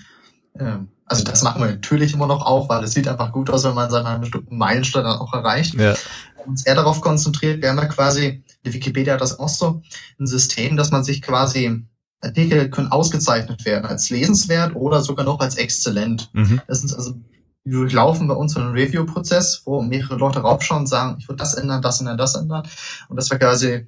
Ähm, 0.59 0.89
also 1.05 1.25
das 1.25 1.43
machen 1.43 1.61
wir 1.61 1.71
natürlich 1.71 2.15
immer 2.15 2.27
noch 2.27 2.47
auch, 2.47 2.69
weil 2.69 2.85
es 2.85 2.93
sieht 2.93 3.09
einfach 3.09 3.33
gut 3.33 3.51
aus, 3.51 3.65
wenn 3.65 3.75
man 3.75 3.91
seinen 3.91 4.21
bestimmten 4.21 4.57
Meilenstein 4.57 5.05
dann 5.05 5.19
auch 5.19 5.35
erreicht. 5.35 5.75
Ja. 5.75 5.95
uns 6.47 6.65
eher 6.65 6.77
darauf 6.77 7.01
konzentriert, 7.01 7.61
wir 7.61 7.69
haben 7.69 7.79
ja 7.79 7.87
quasi, 7.87 8.43
die 8.65 8.73
Wikipedia 8.73 9.15
hat 9.15 9.21
das 9.21 9.39
auch 9.39 9.49
so, 9.49 9.83
ein 10.19 10.27
System, 10.27 10.77
dass 10.77 10.91
man 10.91 11.05
sich 11.05 11.21
quasi 11.21 11.85
Artikel 12.23 12.71
können 12.71 12.93
ausgezeichnet 12.93 13.65
werden 13.65 13.87
als 13.87 14.11
lesenswert 14.11 14.75
oder 14.77 15.03
sogar 15.03 15.25
noch 15.25 15.41
als 15.41 15.57
exzellent. 15.57 16.31
Mhm. 16.33 16.61
Das 16.67 16.81
sind 16.81 16.95
also 16.95 17.15
durchlaufen 17.65 18.27
bei 18.27 18.35
uns 18.35 18.57
einen 18.57 18.73
Review-Prozess, 18.73 19.63
wo 19.65 19.83
mehrere 19.83 20.17
Leute 20.17 20.41
raufschauen 20.41 20.83
und 20.83 20.87
sagen, 20.87 21.17
ich 21.19 21.29
würde 21.29 21.39
das 21.39 21.55
ändern, 21.55 21.83
das 21.83 22.01
ändern, 22.01 22.19
das 22.19 22.35
ändern. 22.35 22.67
Und 23.09 23.17
dass 23.17 23.31
wir 23.31 23.39
quasi 23.39 23.87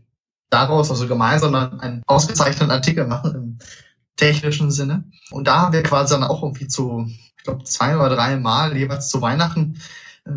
daraus, 0.51 0.91
also 0.91 1.09
gemeinsam 1.09 1.55
einen 1.55 2.03
ausgezeichneten 2.07 2.71
Artikel 2.71 3.07
machen 3.07 3.35
im 3.35 3.59
technischen 4.17 4.71
Sinne. 4.71 5.05
Und 5.31 5.47
da 5.49 5.63
haben 5.63 5.73
wir 5.73 5.83
quasi 5.83 6.15
dann 6.15 6.25
auch 6.25 6.43
irgendwie 6.43 6.69
zu, 6.69 7.07
ich 7.09 7.45
glaube, 7.45 7.65
zwei 7.65 7.97
oder 7.97 8.11
drei 8.11 8.37
Mal 8.37 8.77
jeweils 8.77 9.09
zu 9.09 9.23
Weihnachten 9.23 9.79
äh, 10.27 10.31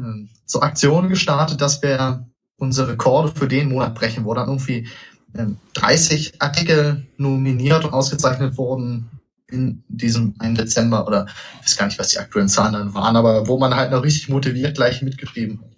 so 0.46 0.62
Aktionen 0.62 1.10
gestartet, 1.10 1.60
dass 1.60 1.82
wir 1.82 2.26
unsere 2.58 2.94
Rekorde 2.94 3.34
für 3.36 3.48
den 3.48 3.70
Monat 3.70 3.96
brechen, 3.96 4.24
wo 4.24 4.34
dann 4.34 4.48
irgendwie 4.48 4.88
äh, 5.34 5.48
30 5.74 6.42
Artikel 6.42 7.06
nominiert 7.18 7.84
und 7.84 7.94
ausgezeichnet 7.94 8.58
wurden 8.58 9.10
in 9.48 9.84
diesem 9.88 10.36
1. 10.40 10.58
Dezember 10.58 11.06
oder 11.08 11.28
ich 11.60 11.66
weiß 11.66 11.78
gar 11.78 11.86
nicht, 11.86 12.00
was 12.00 12.10
die 12.10 12.20
aktuellen 12.20 12.50
Zahlen 12.50 12.74
dann 12.74 12.94
waren, 12.94 13.16
aber 13.16 13.48
wo 13.48 13.58
man 13.58 13.76
halt 13.76 13.92
noch 13.92 14.04
richtig 14.04 14.30
motiviert 14.30 14.76
gleich 14.76 15.02
mitgeschrieben 15.02 15.62
hat. 15.62 15.70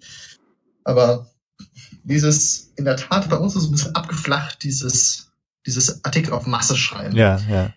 Aber 0.84 1.30
dieses, 2.02 2.72
in 2.76 2.84
der 2.84 2.96
Tat, 2.96 3.28
bei 3.28 3.36
uns 3.36 3.54
ist 3.54 3.64
es 3.64 3.68
ein 3.68 3.72
bisschen 3.72 3.94
abgeflacht, 3.94 4.62
dieses, 4.62 5.30
dieses 5.66 6.04
Artikel 6.04 6.32
auf 6.32 6.46
Masse 6.46 6.76
schreiben. 6.76 7.14
Ja, 7.14 7.38
ja. 7.48 7.74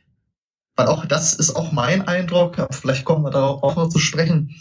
Weil 0.77 0.87
auch 0.87 1.05
das 1.05 1.33
ist 1.33 1.55
auch 1.55 1.73
mein 1.73 2.07
Eindruck, 2.07 2.57
aber 2.57 2.73
vielleicht 2.73 3.03
kommen 3.03 3.25
wir 3.25 3.31
darauf 3.31 3.61
auch 3.63 3.75
noch 3.75 3.89
zu 3.89 3.99
sprechen. 3.99 4.55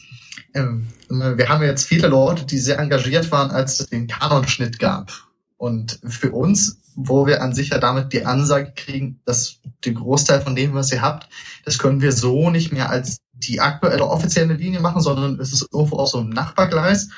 Ähm, 0.54 0.88
wir 1.08 1.48
haben 1.48 1.62
jetzt 1.62 1.86
viele 1.86 2.08
Leute, 2.08 2.44
die 2.44 2.58
sehr 2.58 2.78
engagiert 2.80 3.30
waren, 3.30 3.52
als 3.52 3.78
es 3.78 3.86
den 3.86 4.08
Kanonschnitt 4.08 4.80
gab. 4.80 5.12
Und 5.56 6.00
für 6.04 6.32
uns 6.32 6.79
wo 6.94 7.26
wir 7.26 7.42
an 7.42 7.54
sich 7.54 7.70
ja 7.70 7.78
damit 7.78 8.12
die 8.12 8.26
Ansage 8.26 8.72
kriegen, 8.74 9.20
dass 9.24 9.60
den 9.84 9.94
Großteil 9.94 10.40
von 10.40 10.54
dem, 10.54 10.74
was 10.74 10.92
ihr 10.92 11.02
habt, 11.02 11.28
das 11.64 11.78
können 11.78 12.00
wir 12.00 12.12
so 12.12 12.50
nicht 12.50 12.72
mehr 12.72 12.90
als 12.90 13.18
die 13.32 13.60
aktuelle 13.60 14.06
offizielle 14.06 14.54
Linie 14.54 14.80
machen, 14.80 15.00
sondern 15.00 15.40
es 15.40 15.52
ist 15.52 15.66
irgendwo 15.72 15.96
auch 15.96 16.06
so 16.06 16.18
ein 16.18 16.28
Nachbargleis. 16.28 17.08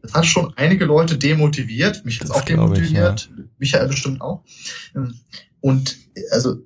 Das 0.00 0.14
hat 0.14 0.26
schon 0.26 0.54
einige 0.56 0.84
Leute 0.84 1.18
demotiviert, 1.18 2.04
mich 2.04 2.20
jetzt 2.20 2.30
auch 2.30 2.42
demotiviert, 2.42 3.30
ich, 3.30 3.38
ja. 3.38 3.44
Michael 3.58 3.88
bestimmt 3.88 4.20
auch. 4.20 4.44
Und 5.60 5.96
also 6.30 6.58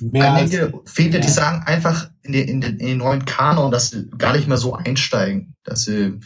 Mehr 0.00 0.34
einige 0.34 0.82
viele, 0.84 1.14
ja. 1.14 1.20
die 1.20 1.30
sagen 1.30 1.62
einfach 1.64 2.10
in 2.22 2.32
den, 2.32 2.48
in, 2.48 2.60
den, 2.60 2.78
in 2.78 2.86
den 2.86 2.98
neuen 2.98 3.24
Kanon, 3.24 3.70
dass 3.70 3.88
sie 3.88 4.10
gar 4.10 4.36
nicht 4.36 4.46
mehr 4.46 4.58
so 4.58 4.74
einsteigen, 4.74 5.54
dass 5.64 5.84
sie 5.84 6.20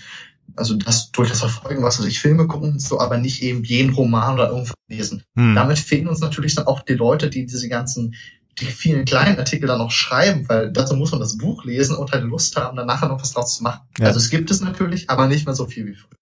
also 0.56 0.76
das 0.76 1.10
durch 1.12 1.30
das 1.30 1.40
Verfolgen, 1.40 1.82
was 1.82 1.98
weiß 1.98 2.06
ich, 2.06 2.20
Filme 2.20 2.46
gucken, 2.46 2.78
so, 2.78 3.00
aber 3.00 3.18
nicht 3.18 3.42
eben 3.42 3.64
jeden 3.64 3.92
Roman 3.92 4.34
oder 4.34 4.48
irgendwas 4.48 4.74
lesen. 4.88 5.22
Hm. 5.36 5.54
Damit 5.54 5.78
fehlen 5.78 6.08
uns 6.08 6.20
natürlich 6.20 6.54
dann 6.54 6.66
auch 6.66 6.82
die 6.82 6.94
Leute, 6.94 7.30
die 7.30 7.46
diese 7.46 7.68
ganzen, 7.68 8.14
die 8.60 8.66
vielen 8.66 9.04
kleinen 9.04 9.38
Artikel 9.38 9.66
dann 9.66 9.78
noch 9.78 9.90
schreiben, 9.90 10.48
weil 10.48 10.72
dazu 10.72 10.94
muss 10.94 11.10
man 11.10 11.20
das 11.20 11.38
Buch 11.38 11.64
lesen 11.64 11.96
und 11.96 12.12
halt 12.12 12.24
Lust 12.24 12.56
haben, 12.56 12.76
dann 12.76 12.86
nachher 12.86 13.08
noch 13.08 13.20
was 13.20 13.32
draus 13.32 13.56
zu 13.56 13.62
machen. 13.62 13.80
Ja. 13.98 14.06
Also 14.06 14.18
es 14.18 14.30
gibt 14.30 14.50
es 14.50 14.60
natürlich, 14.60 15.10
aber 15.10 15.26
nicht 15.26 15.46
mehr 15.46 15.54
so 15.54 15.66
viel 15.66 15.86
wie 15.86 15.94
früher. 15.94 16.18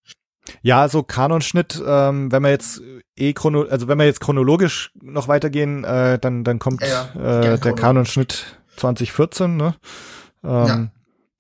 Ja, 0.63 0.89
so 0.89 1.03
Kanonschnitt, 1.03 1.83
ähm, 1.85 2.33
wenn 2.33 2.43
wir 2.43 2.51
jetzt 2.51 2.83
eh 3.17 3.33
chrono, 3.33 3.63
also 3.63 3.89
wenn 3.89 3.99
wir 3.99 4.07
jetzt 4.07 4.21
chronologisch 4.21 4.93
noch 5.01 5.29
weitergehen, 5.29 5.85
äh, 5.85 6.19
dann 6.19 6.43
dann 6.45 6.59
kommt 6.59 6.83
ja, 6.83 7.11
ja. 7.15 7.53
Äh, 7.55 7.59
der 7.59 7.75
Kanonschnitt 7.75 8.59
2014, 8.77 9.57
ne? 9.57 9.75
Ähm, 10.45 10.91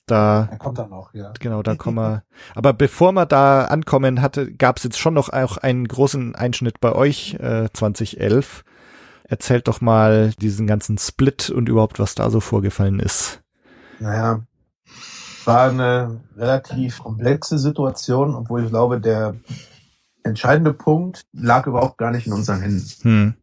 Da 0.07 0.49
er 0.51 0.59
kommt 0.59 0.79
dann 0.79 0.91
noch, 0.91 1.15
ja. 1.15 1.33
Genau, 1.39 1.63
da 1.63 1.77
kommen 1.77 1.99
wir. 1.99 2.25
Aber 2.55 2.73
bevor 2.73 3.13
wir 3.13 3.27
da 3.27 3.65
ankommen, 3.67 4.21
hatte, 4.21 4.53
gab 4.53 4.79
es 4.79 4.85
jetzt 4.85 4.99
schon 4.99 5.15
noch 5.15 5.33
auch 5.33 5.59
einen 5.59 5.87
großen 5.87 6.35
Einschnitt 6.35 6.81
bei 6.81 6.93
euch 6.93 7.35
äh, 7.35 7.69
2011. 7.73 8.65
Erzählt 9.25 9.69
doch 9.69 9.81
mal 9.81 10.33
diesen 10.41 10.67
ganzen 10.67 10.99
Split 10.99 11.51
und 11.51 11.69
überhaupt, 11.69 12.01
was 12.01 12.15
da 12.15 12.31
so 12.31 12.41
vorgefallen 12.41 12.99
ist. 12.99 13.41
Naja, 14.01 14.41
war 15.47 15.71
eine 15.71 16.21
relativ 16.37 16.99
komplexe 16.99 17.59
Situation, 17.59 18.35
obwohl 18.35 18.65
ich 18.65 18.71
glaube, 18.71 19.01
der 19.01 19.37
entscheidende 20.25 20.73
Punkt 20.73 21.27
lag 21.33 21.67
überhaupt 21.67 21.99
gar 21.99 22.11
nicht 22.11 22.27
in 22.27 22.33
unseren 22.33 22.61
Händen. 22.61 22.85
Hm. 23.03 23.35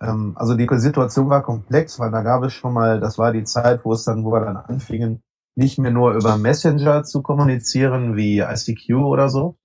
Ähm, 0.00 0.32
also 0.36 0.54
die 0.54 0.68
Situation 0.70 1.28
war 1.28 1.42
komplex, 1.42 1.98
weil 1.98 2.10
da 2.10 2.22
gab 2.22 2.42
es 2.42 2.54
schon 2.54 2.72
mal, 2.72 3.00
das 3.00 3.18
war 3.18 3.32
die 3.32 3.44
Zeit, 3.44 3.84
wo 3.84 3.92
es 3.92 4.04
dann, 4.04 4.24
wo 4.24 4.32
wir 4.32 4.40
dann 4.40 4.56
anfingen, 4.56 5.22
nicht 5.58 5.76
mehr 5.76 5.90
nur 5.90 6.14
über 6.14 6.38
Messenger 6.38 7.02
zu 7.02 7.20
kommunizieren 7.20 8.16
wie 8.16 8.38
ICQ 8.38 8.94
oder 8.94 9.28
so 9.28 9.56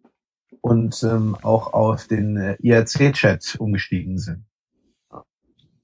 und 0.60 1.04
ähm, 1.04 1.38
auch 1.44 1.74
auf 1.74 2.08
den 2.08 2.36
äh, 2.36 2.58
IRC-Chat 2.62 3.58
umgestiegen 3.60 4.18
sind. 4.18 4.46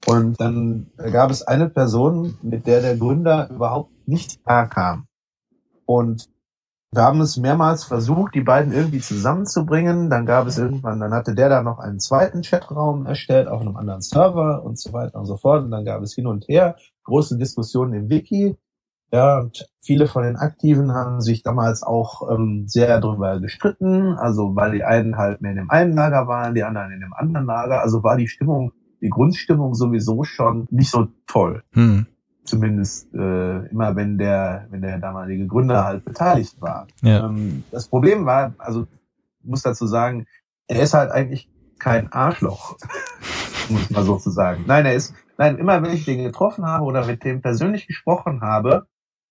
Und 0.06 0.40
dann 0.40 0.90
gab 1.12 1.30
es 1.30 1.42
eine 1.42 1.68
Person, 1.68 2.36
mit 2.42 2.66
der 2.66 2.80
der 2.80 2.96
Gründer 2.96 3.50
überhaupt 3.50 3.92
nicht 4.08 4.42
klar 4.42 4.68
kam. 4.68 5.06
Und 5.86 6.28
wir 6.92 7.02
haben 7.02 7.20
es 7.20 7.36
mehrmals 7.36 7.84
versucht, 7.84 8.34
die 8.34 8.40
beiden 8.40 8.72
irgendwie 8.72 9.00
zusammenzubringen. 9.00 10.10
Dann 10.10 10.26
gab 10.26 10.48
es 10.48 10.58
irgendwann, 10.58 10.98
dann 10.98 11.14
hatte 11.14 11.36
der 11.36 11.48
da 11.48 11.62
noch 11.62 11.78
einen 11.78 12.00
zweiten 12.00 12.42
Chatraum 12.42 13.06
erstellt 13.06 13.46
auf 13.46 13.60
einem 13.60 13.76
anderen 13.76 14.00
Server 14.00 14.64
und 14.64 14.76
so 14.76 14.92
weiter 14.92 15.20
und 15.20 15.26
so 15.26 15.36
fort. 15.36 15.62
Und 15.62 15.70
dann 15.70 15.84
gab 15.84 16.02
es 16.02 16.14
hin 16.14 16.26
und 16.26 16.48
her 16.48 16.74
große 17.04 17.38
Diskussionen 17.38 17.92
im 17.92 18.10
Wiki. 18.10 18.56
Ja, 19.12 19.40
und 19.40 19.68
viele 19.82 20.06
von 20.06 20.22
den 20.22 20.36
Aktiven 20.36 20.92
haben 20.92 21.20
sich 21.20 21.42
damals 21.42 21.82
auch 21.82 22.30
ähm, 22.30 22.64
sehr 22.68 23.00
darüber 23.00 23.40
gestritten, 23.40 24.14
also 24.14 24.54
weil 24.54 24.72
die 24.72 24.84
einen 24.84 25.16
halt 25.16 25.40
mehr 25.40 25.50
in 25.50 25.56
dem 25.56 25.70
einen 25.70 25.94
Lager 25.94 26.28
waren, 26.28 26.54
die 26.54 26.62
anderen 26.62 26.92
in 26.92 27.00
dem 27.00 27.12
anderen 27.12 27.46
Lager. 27.46 27.80
Also 27.80 28.02
war 28.04 28.16
die 28.16 28.28
Stimmung, 28.28 28.72
die 29.00 29.08
Grundstimmung 29.08 29.74
sowieso 29.74 30.22
schon 30.22 30.66
nicht 30.70 30.90
so 30.90 31.08
toll. 31.26 31.64
Hm. 31.72 32.06
Zumindest 32.44 33.12
äh, 33.14 33.66
immer, 33.66 33.96
wenn 33.96 34.16
der, 34.16 34.66
wenn 34.70 34.82
der 34.82 34.98
damalige 34.98 35.46
Gründer 35.46 35.84
halt 35.84 36.04
beteiligt 36.04 36.60
war. 36.60 36.86
Ja. 37.02 37.26
Ähm, 37.26 37.64
das 37.70 37.88
Problem 37.88 38.26
war, 38.26 38.54
also 38.58 38.86
muss 39.42 39.62
dazu 39.62 39.86
sagen, 39.86 40.26
er 40.68 40.82
ist 40.82 40.94
halt 40.94 41.10
eigentlich 41.10 41.48
kein 41.78 42.12
Arschloch, 42.12 42.76
muss 43.68 43.90
man 43.90 44.04
so 44.04 44.18
zu 44.18 44.30
sagen. 44.30 44.64
Nein, 44.66 44.86
er 44.86 44.94
ist, 44.94 45.14
nein, 45.36 45.58
immer 45.58 45.82
wenn 45.82 45.92
ich 45.92 46.04
den 46.04 46.22
getroffen 46.22 46.64
habe 46.64 46.84
oder 46.84 47.06
mit 47.06 47.24
dem 47.24 47.40
persönlich 47.40 47.86
gesprochen 47.86 48.42
habe, 48.42 48.86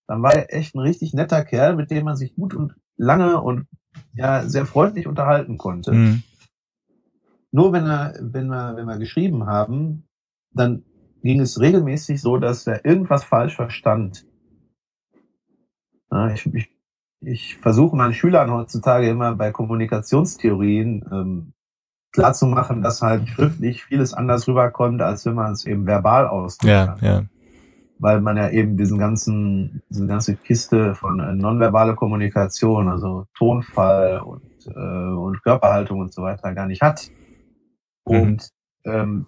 dann 0.10 0.24
war 0.24 0.34
er 0.34 0.52
echt 0.52 0.74
ein 0.74 0.80
richtig 0.80 1.14
netter 1.14 1.46
Kerl, 1.46 1.76
mit 1.76 1.92
dem 1.92 2.06
man 2.06 2.16
sich 2.16 2.34
gut 2.34 2.56
und 2.56 2.74
lange 2.98 3.40
und 3.40 3.68
ja 4.14 4.42
sehr 4.50 4.66
freundlich 4.66 5.06
unterhalten 5.06 5.60
konnte. 5.60 5.92
Mhm. 5.92 6.24
Nur 7.52 7.74
wenn 7.74 7.86
er, 7.86 8.16
wenn 8.20 8.48
wir, 8.48 8.76
wenn 8.76 8.88
wir 8.88 8.98
geschrieben 8.98 9.46
haben, 9.46 10.08
dann 10.52 10.84
ging 11.22 11.40
es 11.40 11.60
regelmäßig 11.60 12.20
so, 12.22 12.38
dass 12.38 12.66
er 12.66 12.86
irgendwas 12.86 13.24
falsch 13.24 13.56
verstand. 13.56 14.26
Ja, 16.12 16.34
ich, 16.34 16.48
ich, 16.56 16.70
ich 17.22 17.58
versuche 17.58 17.96
meinen 17.96 18.16
Schülern 18.16 18.50
heutzutage 18.50 19.08
immer 19.08 19.36
bei 19.36 19.52
Kommunikationstheorien 19.52 21.06
ähm, 21.12 21.54
klar 22.12 22.34
zu 22.34 22.48
machen, 22.48 22.82
dass 22.82 23.04
halt 23.04 23.30
schriftlich 23.30 23.84
vieles 23.84 24.16
anders 24.16 24.48
rüberkommt, 24.48 25.04
als 25.04 25.28
wenn 25.28 25.36
man 25.36 25.52
es 25.52 25.66
eben 25.66 25.86
verbal 25.86 26.28
ausdrückt. 26.28 26.72
Ja, 26.72 26.98
ja. 27.02 27.26
Weil 28.00 28.22
man 28.22 28.38
ja 28.38 28.50
eben 28.50 28.78
diesen 28.78 28.98
ganzen, 28.98 29.82
diese 29.90 30.08
ganze 30.08 30.36
Kiste 30.36 30.96
von 30.96 31.20
äh, 31.20 31.34
nonverbale 31.34 31.96
Kommunikation, 31.96 32.88
also 32.88 33.26
Tonfall 33.38 34.22
und, 34.22 34.42
äh, 34.68 35.14
und 35.18 35.44
Körperhaltung 35.44 36.00
und 36.00 36.14
so 36.14 36.24
weiter 36.24 36.54
gar 36.54 36.66
nicht 36.66 36.82
hat. 36.82 37.12
Mhm. 38.08 38.22
Und 38.22 38.50
ähm, 38.86 39.26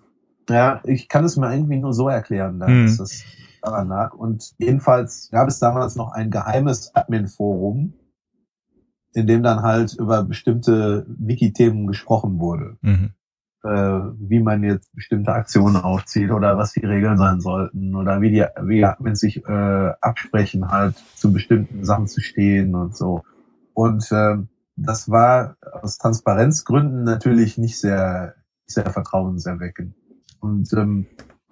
ja, 0.50 0.82
ich 0.86 1.10
kann 1.10 1.26
es 1.26 1.36
mir 1.38 1.54
irgendwie 1.54 1.78
nur 1.78 1.94
so 1.94 2.08
erklären, 2.08 2.60
dass 2.60 2.70
Mhm. 2.70 3.04
es 3.04 3.26
daran 3.62 3.90
lag. 3.90 4.14
Und 4.14 4.52
jedenfalls 4.58 5.30
gab 5.32 5.48
es 5.48 5.60
damals 5.60 5.96
noch 5.96 6.14
ein 6.14 6.32
geheimes 6.32 6.96
Admin-Forum, 6.96 7.94
in 9.14 9.28
dem 9.28 9.44
dann 9.44 9.62
halt 9.62 9.94
über 9.94 10.24
bestimmte 10.24 11.06
Wiki-Themen 11.08 11.88
gesprochen 11.88 12.40
wurde. 12.40 12.78
Mhm. 12.82 13.12
Äh, 13.64 13.70
wie 13.70 14.40
man 14.40 14.64
jetzt 14.64 14.92
bestimmte 14.96 15.34
Aktionen 15.34 15.76
aufzieht 15.76 16.32
oder 16.32 16.58
was 16.58 16.74
die 16.74 16.84
Regeln 16.84 17.20
sein 17.20 17.42
sollten 17.42 17.96
oder 17.96 18.20
wie 18.20 18.32
die, 18.32 18.44
wie 18.64 18.84
Admins 18.84 19.20
sich 19.20 19.46
äh, 19.46 19.92
absprechen, 20.02 20.72
halt 20.72 20.96
zu 21.16 21.32
bestimmten 21.32 21.86
Sachen 21.86 22.08
zu 22.08 22.22
stehen 22.22 22.74
und 22.74 22.96
so. 22.96 23.22
Und 23.76 24.08
ähm, 24.12 24.48
das 24.76 25.12
war 25.12 25.58
aus 25.80 26.00
Transparenzgründen 26.00 27.04
natürlich 27.04 27.60
nicht 27.60 27.80
sehr, 27.80 28.34
sehr 28.66 28.90
vertrauenserweckend. 28.90 29.94
Und 30.40 30.74
ähm, 30.74 31.06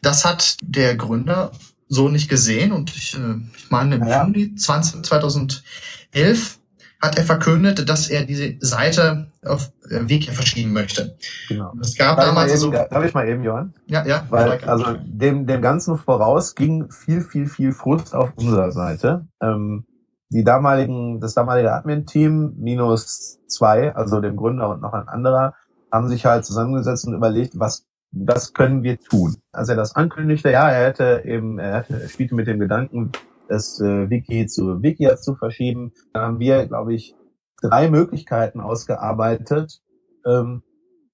Das 0.00 0.24
hat 0.24 0.56
der 0.62 0.96
Gründer 0.96 1.52
so 1.88 2.08
nicht 2.08 2.30
gesehen 2.30 2.72
und 2.72 2.96
ich, 2.96 3.14
äh, 3.14 3.34
ich 3.54 3.70
meine 3.70 3.96
im 3.96 4.06
Ja. 4.06 4.24
Juni 4.24 4.54
20, 4.54 5.04
2011 5.04 6.58
hat 7.02 7.18
er 7.18 7.24
verkündet, 7.24 7.88
dass 7.88 8.08
er 8.08 8.24
diese 8.24 8.54
Seite 8.60 9.26
auf 9.44 9.72
äh, 9.90 10.08
Wiki 10.08 10.30
verschieben 10.30 10.72
möchte. 10.72 11.16
Genau. 11.48 11.72
Es 11.80 11.96
gab 11.96 12.16
Darf 12.16 12.28
ich, 12.28 12.34
mal 12.34 12.46
damals 12.46 12.50
eben, 12.52 12.60
so, 12.60 12.70
darf 12.70 13.04
ich 13.04 13.12
mal 13.12 13.28
eben, 13.28 13.42
Johann? 13.42 13.74
ja, 13.86 14.06
ja, 14.06 14.24
Weil, 14.30 14.60
also 14.64 14.96
dem, 15.04 15.46
dem 15.46 15.60
Ganzen 15.60 15.98
voraus 15.98 16.54
ging 16.54 16.90
viel, 16.90 17.20
viel, 17.20 17.46
viel 17.46 17.72
Frust 17.72 18.14
auf 18.14 18.32
unserer 18.36 18.70
Seite. 18.70 19.26
Ähm, 19.42 19.84
die 20.30 20.44
damaligen, 20.44 21.20
das 21.20 21.34
damalige 21.34 21.72
Admin-Team 21.72 22.54
minus 22.56 23.40
zwei, 23.48 23.94
also 23.94 24.20
dem 24.20 24.36
Gründer 24.36 24.70
und 24.70 24.80
noch 24.80 24.92
ein 24.92 25.08
anderer, 25.08 25.54
haben 25.90 26.08
sich 26.08 26.24
halt 26.24 26.46
zusammengesetzt 26.46 27.06
und 27.06 27.14
überlegt, 27.14 27.58
was, 27.58 27.84
was 28.12 28.54
können 28.54 28.84
wir 28.84 28.98
tun? 29.00 29.36
Als 29.50 29.68
er 29.68 29.76
das 29.76 29.96
ankündigte, 29.96 30.50
ja, 30.52 30.70
er 30.70 30.86
hätte 30.86 31.22
eben, 31.26 31.58
er, 31.58 31.78
hätte, 31.78 32.00
er 32.00 32.08
spielte 32.08 32.36
mit 32.36 32.46
dem 32.46 32.60
Gedanken, 32.60 33.10
das 33.52 33.80
äh, 33.80 34.08
Wiki 34.08 34.46
zu 34.46 34.82
Wikia 34.82 35.16
zu 35.16 35.34
verschieben, 35.34 35.92
dann 36.12 36.22
haben 36.22 36.38
wir, 36.40 36.66
glaube 36.66 36.94
ich, 36.94 37.14
drei 37.60 37.90
Möglichkeiten 37.90 38.60
ausgearbeitet, 38.60 39.82
ähm, 40.26 40.62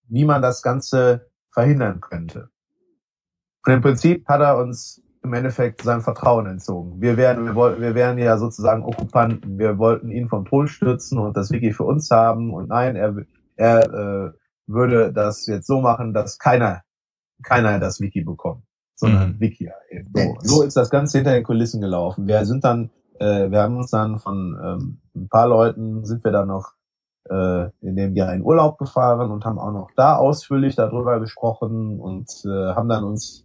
wie 0.08 0.24
man 0.24 0.40
das 0.40 0.62
Ganze 0.62 1.30
verhindern 1.50 2.00
könnte. 2.00 2.50
Und 3.66 3.72
im 3.72 3.82
Prinzip 3.82 4.26
hat 4.28 4.40
er 4.40 4.56
uns 4.56 5.02
im 5.22 5.34
Endeffekt 5.34 5.82
sein 5.82 6.00
Vertrauen 6.00 6.46
entzogen. 6.46 7.00
Wir 7.00 7.16
wären, 7.16 7.44
wir 7.44 7.54
wollten, 7.54 7.82
wir 7.82 7.94
wären 7.94 8.18
ja 8.18 8.38
sozusagen 8.38 8.84
Okkupanten. 8.84 9.58
Wir 9.58 9.76
wollten 9.78 10.10
ihn 10.10 10.28
vom 10.28 10.44
Thron 10.44 10.68
stürzen 10.68 11.18
und 11.18 11.36
das 11.36 11.50
Wiki 11.50 11.72
für 11.72 11.84
uns 11.84 12.10
haben. 12.10 12.54
Und 12.54 12.68
nein, 12.68 12.94
er, 12.94 13.16
er 13.56 13.82
äh, 13.92 14.32
würde 14.66 15.12
das 15.12 15.46
jetzt 15.46 15.66
so 15.66 15.80
machen, 15.80 16.14
dass 16.14 16.38
keiner, 16.38 16.82
keiner 17.42 17.80
das 17.80 18.00
Wiki 18.00 18.22
bekommt, 18.22 18.62
sondern 18.98 19.30
Mhm. 19.30 19.40
Wikia 19.40 19.72
eben. 19.90 20.12
So, 20.14 20.36
so 20.42 20.62
ist 20.62 20.76
das 20.76 20.90
Ganze 20.90 21.18
hinter 21.18 21.32
den 21.32 21.44
Kulissen 21.44 21.80
gelaufen. 21.80 22.26
Wir 22.26 22.44
sind 22.44 22.64
dann, 22.64 22.90
äh, 23.18 23.50
wir 23.50 23.62
haben 23.62 23.76
uns 23.76 23.90
dann 23.90 24.18
von 24.18 24.58
ähm, 24.62 24.98
ein 25.14 25.28
paar 25.28 25.48
Leuten 25.48 26.04
sind 26.04 26.24
wir 26.24 26.32
dann 26.32 26.48
noch 26.48 26.72
äh, 27.30 27.70
in 27.80 27.96
dem 27.96 28.14
Jahr 28.16 28.34
in 28.34 28.42
Urlaub 28.42 28.78
gefahren 28.78 29.30
und 29.30 29.44
haben 29.44 29.58
auch 29.58 29.72
noch 29.72 29.90
da 29.96 30.16
ausführlich 30.16 30.74
darüber 30.76 31.20
gesprochen 31.20 32.00
und 32.00 32.28
äh, 32.44 32.74
haben 32.74 32.88
dann 32.88 33.04
uns 33.04 33.44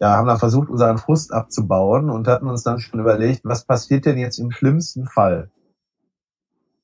ja, 0.00 0.16
haben 0.16 0.26
dann 0.26 0.38
versucht, 0.38 0.68
unseren 0.68 0.98
Frust 0.98 1.32
abzubauen 1.32 2.10
und 2.10 2.26
hatten 2.26 2.48
uns 2.48 2.62
dann 2.64 2.80
schon 2.80 3.00
überlegt, 3.00 3.42
was 3.44 3.64
passiert 3.64 4.04
denn 4.04 4.18
jetzt 4.18 4.38
im 4.38 4.50
schlimmsten 4.50 5.06
Fall? 5.06 5.50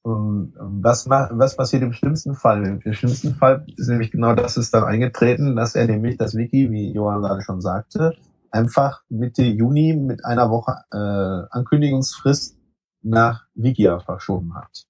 Ähm, 0.06 0.52
Was, 0.58 1.06
ma- 1.06 1.28
was 1.32 1.56
passiert 1.56 1.82
im 1.82 1.92
schlimmsten 1.92 2.34
Fall? 2.34 2.80
Im 2.84 2.92
schlimmsten 2.92 3.34
Fall 3.34 3.66
ist 3.76 3.88
nämlich 3.88 4.10
genau 4.10 4.34
das 4.34 4.56
ist 4.56 4.72
dann 4.72 4.84
eingetreten, 4.84 5.56
dass 5.56 5.74
er 5.74 5.86
nämlich 5.86 6.16
das 6.16 6.34
Wiki, 6.34 6.70
wie 6.70 6.92
Johann 6.92 7.22
gerade 7.22 7.42
schon 7.42 7.60
sagte, 7.60 8.14
einfach 8.50 9.02
Mitte 9.08 9.42
Juni 9.42 9.94
mit 9.94 10.24
einer 10.24 10.50
Woche 10.50 10.76
äh, 10.92 11.46
Ankündigungsfrist 11.56 12.56
nach 13.02 13.44
Wikia 13.54 14.00
verschoben 14.00 14.54
hat. 14.54 14.86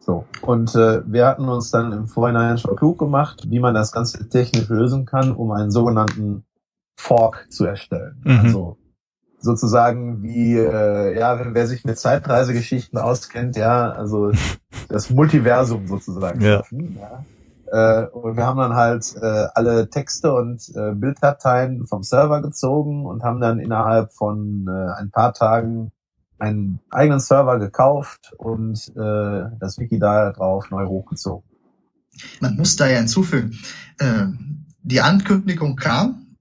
So. 0.00 0.24
Und 0.42 0.74
äh, 0.74 1.02
wir 1.06 1.26
hatten 1.26 1.48
uns 1.48 1.70
dann 1.70 1.92
im 1.92 2.06
Vorhinein 2.06 2.58
schon 2.58 2.76
klug 2.76 2.98
gemacht, 2.98 3.44
wie 3.48 3.60
man 3.60 3.74
das 3.74 3.92
Ganze 3.92 4.28
technisch 4.28 4.68
lösen 4.68 5.04
kann, 5.04 5.32
um 5.32 5.50
einen 5.50 5.70
sogenannten 5.70 6.44
Fork 6.96 7.46
zu 7.50 7.64
erstellen. 7.64 8.20
Mhm. 8.24 8.38
Also 8.40 8.78
sozusagen 9.40 10.22
wie, 10.22 10.56
äh, 10.56 11.18
ja, 11.18 11.38
wenn 11.38 11.54
wer 11.54 11.66
sich 11.66 11.84
mit 11.84 11.98
Zeitreisegeschichten 11.98 12.98
auskennt, 12.98 13.56
ja, 13.56 13.90
also 13.90 14.32
das 14.88 15.10
Multiversum 15.10 15.86
sozusagen. 15.86 16.40
Ja. 16.40 16.62
ja. 16.70 17.24
Äh, 17.68 18.06
und 18.08 18.36
wir 18.36 18.46
haben 18.46 18.58
dann 18.58 18.74
halt 18.74 19.14
äh, 19.20 19.46
alle 19.54 19.90
Texte 19.90 20.32
und 20.32 20.68
äh, 20.76 20.92
Bilddateien 20.94 21.86
vom 21.86 22.02
Server 22.02 22.40
gezogen 22.40 23.06
und 23.06 23.22
haben 23.22 23.40
dann 23.40 23.58
innerhalb 23.58 24.12
von 24.12 24.66
äh, 24.68 25.00
ein 25.00 25.10
paar 25.10 25.32
Tagen 25.32 25.90
einen 26.38 26.80
eigenen 26.90 27.20
Server 27.20 27.58
gekauft 27.58 28.32
und 28.36 28.92
äh, 28.96 29.44
das 29.58 29.78
Wiki 29.78 29.98
da 29.98 30.32
drauf 30.32 30.70
neu 30.70 30.86
hochgezogen. 30.86 31.48
man 32.40 32.56
muss 32.56 32.76
da 32.76 32.86
ja 32.86 32.98
hinzufügen, 32.98 33.58
äh, 33.98 34.26
die 34.82 35.00
Ankündigung 35.00 35.76
kam 35.76 36.36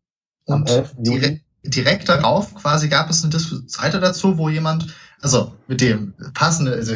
Am 0.47 0.61
und 0.61 0.69
11. 0.69 0.95
Direkt, 1.67 2.09
darauf 2.09 2.53
quasi 2.55 2.89
gab 2.89 3.09
es 3.09 3.23
eine 3.23 3.39
Seite 3.67 3.99
dazu, 3.99 4.37
wo 4.37 4.49
jemand 4.49 4.93
also 5.21 5.53
mit 5.67 5.81
dem 5.81 6.13
passende, 6.33 6.73
also 6.73 6.93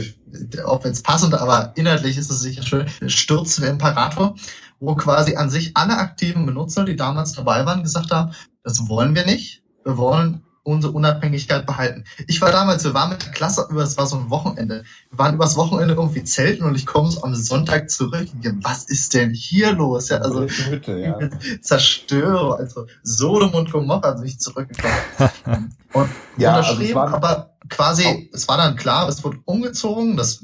ob 0.66 0.86
jetzt 0.86 1.04
passend, 1.04 1.34
aber 1.34 1.74
inhaltlich 1.76 2.18
ist 2.18 2.30
es 2.30 2.42
sicher 2.42 2.62
schön, 2.62 2.88
Sturz 3.08 3.56
der 3.56 3.72
Imperator, 3.72 4.36
wo 4.80 4.96
quasi 4.96 5.36
an 5.36 5.50
sich 5.50 5.76
alle 5.76 5.98
aktiven 5.98 6.46
Benutzer, 6.46 6.86
die 6.86 6.96
damals 6.96 7.34
dabei 7.34 7.66
waren, 7.66 7.84
gesagt 7.84 8.12
haben, 8.12 8.34
das 8.64 8.88
wollen 8.88 9.16
wir 9.16 9.26
nicht. 9.26 9.64
Wir 9.84 9.98
wollen 9.98 10.44
unsere 10.70 10.94
Unabhängigkeit 10.94 11.66
behalten. 11.66 12.04
Ich 12.28 12.42
war 12.42 12.52
damals, 12.52 12.84
wir 12.84 12.94
waren 12.94 13.10
mit 13.12 13.24
der 13.26 13.32
Klasse, 13.32 13.68
es 13.78 13.98
war 13.98 14.06
so 14.08 14.18
ein 14.18 14.30
Wochenende. 14.30 14.84
Wir 15.10 15.18
waren 15.20 15.36
übers 15.36 15.56
Wochenende 15.58 15.94
irgendwie 15.96 16.24
zelten 16.24 16.64
und 16.64 16.76
ich 16.76 16.86
komme 16.86 17.12
so 17.12 17.24
am 17.24 17.36
Sonntag 17.36 17.90
zurück 17.90 18.28
und 18.34 18.44
denke, 18.44 18.60
was 18.64 18.86
ist 18.86 19.14
denn 19.14 19.32
hier 19.34 19.72
los? 19.74 20.10
Ja, 20.10 20.18
also 20.18 20.44
Hütte, 20.44 21.00
ja. 21.00 21.18
Zerstörer, 21.62 22.58
also 22.58 22.86
Sodom 23.04 23.54
und 23.54 23.72
Gomorra 23.72 24.16
sind 24.16 24.26
nicht 24.26 24.42
zurückgekommen. 24.42 24.94
und 25.94 26.10
Ja, 26.38 26.56
also 26.56 26.72
unterschrieben, 26.72 26.96
war- 26.96 27.14
aber 27.14 27.56
quasi, 27.70 28.30
es 28.34 28.48
war 28.48 28.58
dann 28.58 28.76
klar, 28.76 29.08
es 29.10 29.24
wurde 29.24 29.40
umgezogen, 29.46 30.18
das 30.18 30.44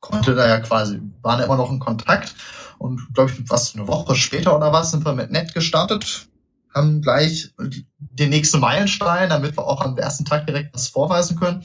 konnte 0.00 0.34
da 0.34 0.46
ja 0.46 0.60
quasi, 0.60 1.00
waren 1.22 1.42
immer 1.42 1.56
noch 1.56 1.70
in 1.70 1.78
Kontakt 1.78 2.34
und 2.78 3.00
glaube 3.14 3.30
ich, 3.30 3.50
was, 3.50 3.74
eine 3.74 3.88
Woche 3.88 4.14
später 4.14 4.56
oder 4.56 4.72
was, 4.72 4.90
sind 4.90 5.04
wir 5.04 5.12
mit 5.14 5.30
Net 5.30 5.54
gestartet, 5.54 6.28
haben 6.76 7.02
gleich 7.02 7.54
die- 7.60 7.86
den 7.98 8.30
nächsten 8.30 8.60
Meilenstein, 8.60 9.30
damit 9.30 9.56
wir 9.56 9.66
auch 9.66 9.80
am 9.80 9.96
ersten 9.98 10.24
Tag 10.24 10.46
direkt 10.46 10.74
was 10.74 10.88
vorweisen 10.88 11.38
können. 11.38 11.64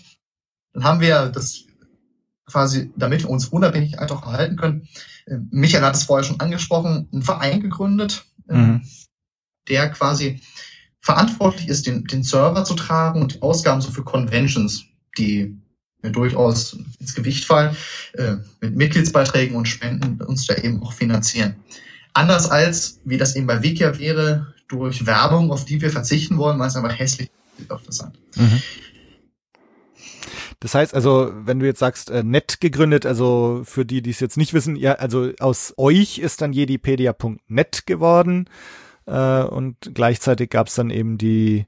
Dann 0.74 0.84
haben 0.84 1.02
wir 1.02 1.28
das 1.28 1.66
quasi, 2.46 2.92
damit 2.96 3.24
wir 3.24 3.30
uns 3.30 3.46
unabhängig 3.46 4.00
einfach 4.00 4.24
erhalten 4.26 4.56
können, 4.58 4.88
äh, 5.26 5.38
Michael 5.52 5.84
hat 5.84 5.96
es 5.96 6.04
vorher 6.04 6.24
schon 6.24 6.40
angesprochen, 6.40 7.08
einen 7.12 7.22
Verein 7.22 7.62
gegründet, 7.62 8.26
äh, 8.48 8.56
Mhm. 8.56 8.82
der 9.70 9.90
quasi 9.90 10.42
verantwortlich 11.02 11.68
ist, 11.68 11.88
den, 11.88 12.06
den 12.06 12.24
Server 12.24 12.64
zu 12.64 12.74
tragen 12.76 13.22
und 13.22 13.36
die 13.36 13.42
Ausgaben 13.42 13.82
so 13.82 13.92
für 13.92 14.04
Conventions, 14.04 14.86
die 15.18 15.58
mir 16.04 16.12
durchaus 16.12 16.78
ins 17.00 17.16
Gewicht 17.16 17.46
fallen, 17.46 17.76
äh, 18.14 18.38
mit 18.62 18.76
Mitgliedsbeiträgen 18.76 19.56
und 19.56 19.68
Spenden 19.68 20.22
uns 20.22 20.46
da 20.48 20.56
eben 20.56 20.82
auch 20.82 20.94
finanzieren. 20.94 21.56
Anders 22.14 22.50
als, 22.50 23.00
wie 23.06 23.18
das 23.18 23.36
eben 23.36 23.48
bei 23.48 23.62
Wikia 23.64 23.98
wäre, 23.98 24.54
durch 24.72 25.06
Werbung, 25.06 25.52
auf 25.52 25.66
die 25.66 25.82
wir 25.82 25.90
verzichten 25.92 26.38
wollen, 26.38 26.58
weil 26.60 26.68
es 26.70 26.76
einfach 26.76 26.98
hässlich 26.98 27.30
ist 27.58 27.72
auf 27.72 27.82
das 27.84 28.00
Land. 28.00 28.18
Mhm. 28.36 28.62
Das 30.60 30.76
heißt 30.76 30.94
also, 30.94 31.32
wenn 31.34 31.60
du 31.60 31.66
jetzt 31.66 31.80
sagst, 31.80 32.10
äh, 32.12 32.24
nett 32.24 32.62
gegründet, 32.62 33.06
also 33.06 33.62
für 33.66 33.86
die, 33.86 34.02
die 34.02 34.12
es 34.12 34.20
jetzt 34.20 34.38
nicht 34.38 34.54
wissen, 34.54 34.76
ja, 34.76 34.94
also 34.94 35.32
aus 35.40 35.74
euch 35.78 36.20
ist 36.20 36.42
dann 36.42 36.54
jedipedia.net 36.54 37.88
geworden 37.88 38.48
äh, 39.08 39.42
und 39.44 39.78
gleichzeitig 39.94 40.50
gab 40.52 40.68
es 40.68 40.76
dann 40.76 40.90
eben 40.92 41.18
die 41.18 41.66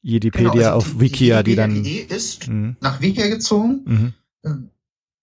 Jedipedia 0.00 0.50
Genau, 0.52 0.64
also 0.64 0.76
auf 0.78 1.00
Wikia, 1.00 1.42
die 1.42 1.56
dann. 1.56 1.74
Wikipedia.de 1.74 2.16
ist 2.16 2.48
Mhm. 2.48 2.76
nach 2.80 3.00
Wikia 3.02 3.28
gezogen, 3.28 3.82
Mhm. 3.84 4.12
äh, 4.44 4.50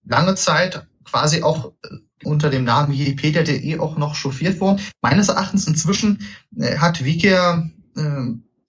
lange 0.05 0.35
Zeit 0.35 0.85
quasi 1.03 1.41
auch 1.41 1.73
äh, 1.83 1.97
unter 2.25 2.49
dem 2.49 2.63
Namen 2.63 2.91
Wikipedia.de 2.93 3.79
auch 3.79 3.97
noch 3.97 4.15
chauffiert 4.15 4.59
worden. 4.59 4.79
Meines 5.01 5.29
Erachtens 5.29 5.67
inzwischen 5.67 6.19
äh, 6.57 6.77
hat 6.77 7.03
Wikia, 7.03 7.69
äh, 7.95 8.01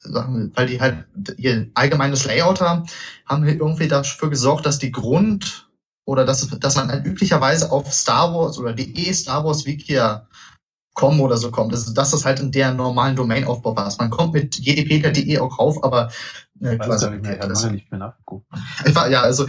sagen 0.00 0.34
wir, 0.38 0.50
weil 0.54 0.66
die 0.66 0.80
halt 0.80 1.04
ihr 1.38 1.68
allgemeines 1.74 2.24
Layout 2.24 2.60
haben, 2.60 2.84
haben 3.26 3.44
wir 3.46 3.54
irgendwie 3.54 3.88
dafür 3.88 4.30
gesorgt, 4.30 4.66
dass 4.66 4.78
die 4.78 4.92
Grund 4.92 5.68
oder 6.06 6.24
dass, 6.26 6.46
dass 6.48 6.76
man 6.76 6.88
halt 6.88 7.06
üblicherweise 7.06 7.72
auf 7.72 7.90
Star 7.92 8.34
Wars 8.34 8.58
oder 8.58 8.72
de 8.74 9.12
Star 9.12 9.44
Wars 9.44 9.64
Wikia 9.64 10.28
com 10.92 11.20
oder 11.20 11.36
so 11.38 11.50
kommt. 11.50 11.72
Also 11.72 11.92
dass 11.94 12.10
das 12.12 12.24
halt 12.24 12.38
in 12.40 12.52
der 12.52 12.72
normalen 12.72 13.16
Domainaufbau 13.16 13.74
war. 13.76 13.92
Man 13.98 14.10
kommt 14.10 14.34
mit 14.34 14.56
jedipedia.de 14.58 15.38
auch 15.38 15.58
rauf, 15.58 15.82
aber 15.82 16.10
äh, 16.60 16.76
quasi- 16.76 17.06
ja 17.06 17.10
nicht 17.10 17.22
mehr, 17.22 17.34
ich 17.34 17.40
habe 17.40 17.48
das- 17.48 17.62
lange 17.62 17.74
nicht 17.74 17.90
mehr 17.90 17.98
nachgeguckt. 17.98 18.46
ich 18.86 18.94
war, 18.94 19.10
ja, 19.10 19.22
also 19.22 19.46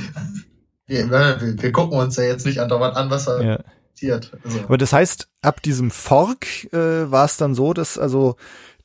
wir, 0.87 1.09
wir, 1.11 1.55
wir 1.61 1.71
gucken 1.71 1.99
uns 1.99 2.15
ja 2.15 2.23
jetzt 2.23 2.45
nicht 2.45 2.59
andauernd 2.59 2.95
an, 2.95 3.09
was 3.09 3.27
er 3.27 3.41
Ja. 3.43 3.59
Passiert. 3.95 4.31
Also, 4.43 4.59
Aber 4.63 4.77
das 4.77 4.93
heißt, 4.93 5.27
ab 5.41 5.61
diesem 5.61 5.91
Fork 5.91 6.71
äh, 6.73 7.09
war 7.11 7.25
es 7.25 7.37
dann 7.37 7.55
so, 7.55 7.73
dass 7.73 7.97
also 7.97 8.35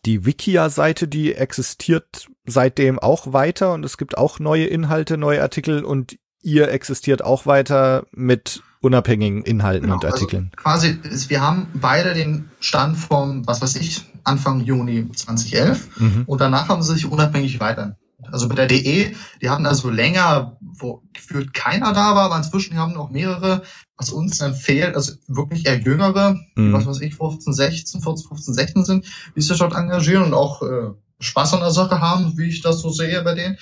die 0.07 0.25
Wikia-Seite, 0.25 1.09
die 1.09 1.35
existiert 1.35 2.29
seitdem 2.47 2.99
auch 2.99 3.33
weiter 3.33 3.75
und 3.75 3.85
es 3.85 3.99
gibt 3.99 4.17
auch 4.17 4.39
neue 4.39 4.65
Inhalte, 4.67 5.19
neue 5.19 5.43
Artikel 5.43 5.85
und 5.85 6.17
ihr 6.43 6.69
existiert 6.71 7.23
auch 7.23 7.45
weiter 7.45 8.07
mit 8.13 8.63
unabhängigen 8.81 9.43
Inhalten 9.43 9.83
Genau, 9.83 9.97
und 9.97 10.05
also 10.07 10.17
Artikeln. 10.17 10.51
quasi, 10.57 10.99
ist, 11.03 11.29
wir 11.29 11.43
haben 11.43 11.67
beide 11.75 12.15
den 12.15 12.51
Stand 12.61 12.97
vom, 12.97 13.47
was 13.47 13.61
weiß 13.61 13.77
ich, 13.77 14.01
Anfang 14.25 14.61
Juni 14.63 15.07
2011 15.13 16.01
Mhm. 16.01 16.23
und 16.27 16.41
danach 16.41 16.69
haben 16.69 16.83
sie 16.83 16.95
sich 16.95 17.05
unabhängig 17.05 17.61
weiter. 17.61 17.99
Also 18.33 18.49
bei 18.49 18.55
der 18.55 18.67
DE, 18.67 19.15
die 19.43 19.51
hatten 19.51 19.67
also 19.67 19.91
länger, 19.91 20.57
wo 20.61 21.03
gefühlt 21.13 21.53
keiner 21.53 21.93
da 21.93 22.15
war, 22.15 22.25
aber 22.25 22.37
inzwischen 22.39 22.79
haben 22.79 22.93
noch 22.95 23.11
mehrere, 23.11 23.63
was 24.01 24.11
uns 24.11 24.39
dann 24.39 24.55
fehlt, 24.55 24.95
also 24.97 25.13
wirklich 25.29 25.67
eher 25.67 25.79
jüngere, 25.79 26.35
Mhm. 26.57 26.73
was 26.73 26.87
weiß 26.87 27.01
ich, 27.03 27.15
15, 27.15 27.53
16, 27.53 28.01
14, 28.01 28.29
15, 28.29 28.55
16 28.55 28.85
sind, 28.85 29.07
die 29.37 29.41
sich 29.43 29.59
dort 29.59 29.75
engagieren 29.75 30.25
und 30.25 30.35
auch 30.35 30.63
äh, 30.63 30.91
Spaß 31.21 31.53
an 31.55 31.61
der 31.61 31.71
Sache 31.71 32.01
haben, 32.01 32.37
wie 32.39 32.49
ich 32.49 32.63
das 32.63 32.81
so 32.81 32.91
sehe 32.91 33.23
bei 33.23 33.35
denen. 33.35 33.59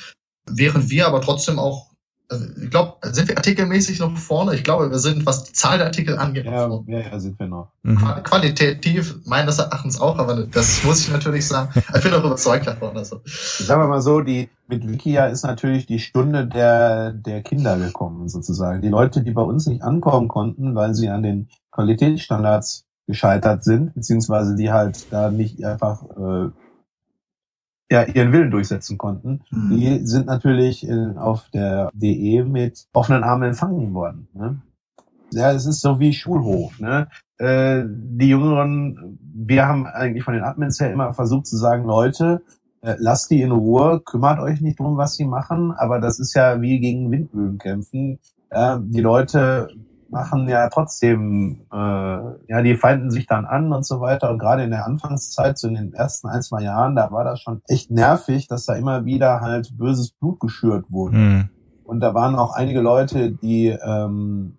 Während 0.51 0.89
wir 0.91 1.07
aber 1.09 1.21
trotzdem 1.21 1.59
auch, 1.59 1.89
also 2.31 2.45
ich 2.63 2.71
glaube, 2.71 2.95
sind 3.11 3.27
wir 3.29 3.37
artikelmäßig 3.37 3.99
noch 3.99 4.17
vorne? 4.17 4.55
Ich 4.55 4.63
glaube, 4.63 4.91
wir 4.91 4.99
sind, 4.99 5.27
was 5.27 5.45
die 5.45 5.53
Zahl 5.55 5.79
der 5.79 5.89
Artikel 5.89 6.17
angeht, 6.19 6.45
noch 6.45 6.85
Ja, 6.87 6.99
ja, 7.01 7.09
ja, 7.11 7.19
sind 7.21 7.39
wir 7.39 7.49
noch. 7.49 7.73
Mhm. 7.83 7.97
Qua- 7.99 8.21
Qualitativ 8.21 9.17
meines 9.25 9.59
Erachtens 9.59 10.01
auch, 10.01 10.19
aber 10.19 10.45
das 10.45 10.85
muss 10.85 11.01
ich 11.01 11.11
natürlich 11.11 11.47
sagen. 11.47 11.71
Ich 11.97 12.03
bin 12.03 12.15
auch 12.15 12.25
überzeugt 12.25 12.67
davon. 12.67 12.97
Also. 12.97 13.21
Sagen 13.25 13.83
wir 13.83 13.89
mal 13.89 14.01
so, 14.03 14.21
die, 14.21 14.49
mit 14.69 14.89
Wikia 14.89 15.27
ist 15.27 15.45
natürlich 15.45 15.87
die 15.87 15.99
Stunde 15.99 16.47
der, 16.47 17.13
der 17.13 17.43
Kinder 17.43 17.79
gekommen, 17.79 18.29
sozusagen. 18.29 18.83
Die 18.83 18.89
Leute, 18.89 19.23
die 19.23 19.31
bei 19.33 19.43
uns 19.43 19.67
nicht 19.67 19.83
ankommen 19.83 20.29
konnten, 20.29 20.75
weil 20.75 20.95
sie 20.95 21.09
an 21.09 21.23
den 21.23 21.49
Qualitätsstandards 21.73 22.85
gescheitert 23.07 23.65
sind, 23.65 23.95
beziehungsweise 23.95 24.55
die 24.55 24.71
halt 24.71 25.11
da 25.11 25.31
nicht 25.31 25.65
einfach, 25.65 26.03
äh, 26.17 26.51
ja, 27.91 28.03
ihren 28.03 28.33
Willen 28.33 28.51
durchsetzen 28.51 28.99
konnten, 28.99 29.41
Mhm. 29.51 29.71
die 29.71 30.07
sind 30.07 30.27
natürlich 30.27 30.87
in, 30.87 31.17
auf 31.17 31.49
der 31.55 31.91
DE 31.95 32.45
mit 32.45 32.87
offenen 32.93 33.25
Armen 33.25 33.45
empfangen 33.49 33.95
worden. 33.95 34.29
Ne? 34.35 34.61
Ja, 35.33 35.53
es 35.53 35.65
ist 35.65 35.81
so 35.81 35.99
wie 35.99 36.13
Schulhof. 36.13 36.79
Ne? 36.81 37.09
Äh, 37.39 37.85
die 37.87 38.29
Jüngeren, 38.29 39.19
wir 39.23 39.67
haben 39.67 39.87
eigentlich 39.87 40.25
von 40.25 40.35
den 40.35 40.43
Admins 40.43 40.79
her 40.81 40.93
immer 40.93 41.15
versucht 41.15 41.47
zu 41.47 41.57
sagen, 41.57 41.85
Leute, 41.85 42.43
äh, 42.45 42.58
lasst 42.83 43.31
die 43.31 43.43
in 43.43 43.53
Ruhe, 43.53 44.01
kümmert 44.05 44.41
euch 44.41 44.61
nicht 44.61 44.79
drum, 44.79 44.97
was 44.97 45.15
sie 45.15 45.25
machen, 45.25 45.73
aber 45.73 46.01
das 46.01 46.19
ist 46.19 46.35
ja 46.35 46.61
wie 46.61 46.81
gegen 46.81 47.11
Windmühlen 47.11 47.59
kämpfen. 47.59 48.19
Ja, 48.51 48.79
die 48.79 49.01
Leute 49.01 49.69
machen 50.11 50.49
ja 50.49 50.69
trotzdem, 50.69 51.67
äh, 51.73 51.77
ja, 51.77 52.63
die 52.63 52.77
feinden 52.77 53.11
sich 53.11 53.27
dann 53.27 53.45
an 53.45 53.73
und 53.73 53.85
so 53.85 54.01
weiter. 54.01 54.31
Und 54.31 54.39
gerade 54.39 54.65
in 54.65 54.71
der 54.71 54.87
Anfangszeit, 54.87 55.59
so 55.59 55.69
in 55.69 55.75
den 55.75 55.93
ersten 55.93 56.29
ein, 56.29 56.43
zwei 56.43 56.63
Jahren, 56.63 56.97
da 56.97 57.11
war 57.13 57.25
das 57.25 57.41
schon 57.41 57.61
echt 57.69 57.91
nervig, 57.91 58.49
dass 58.49 58.65
da 58.65 58.75
immer 58.75 59.05
wieder 59.05 59.41
halt 59.41 59.77
böses 59.77 60.13
Blut 60.13 60.41
geschürt 60.41 60.87
wurde. 60.91 61.17
Mhm. 61.17 61.49
Und 61.85 62.01
da 62.01 62.15
waren 62.15 62.37
auch 62.37 62.55
einige 62.55 62.81
Leute, 62.81 63.33
die, 63.33 63.69
ähm, 63.69 64.59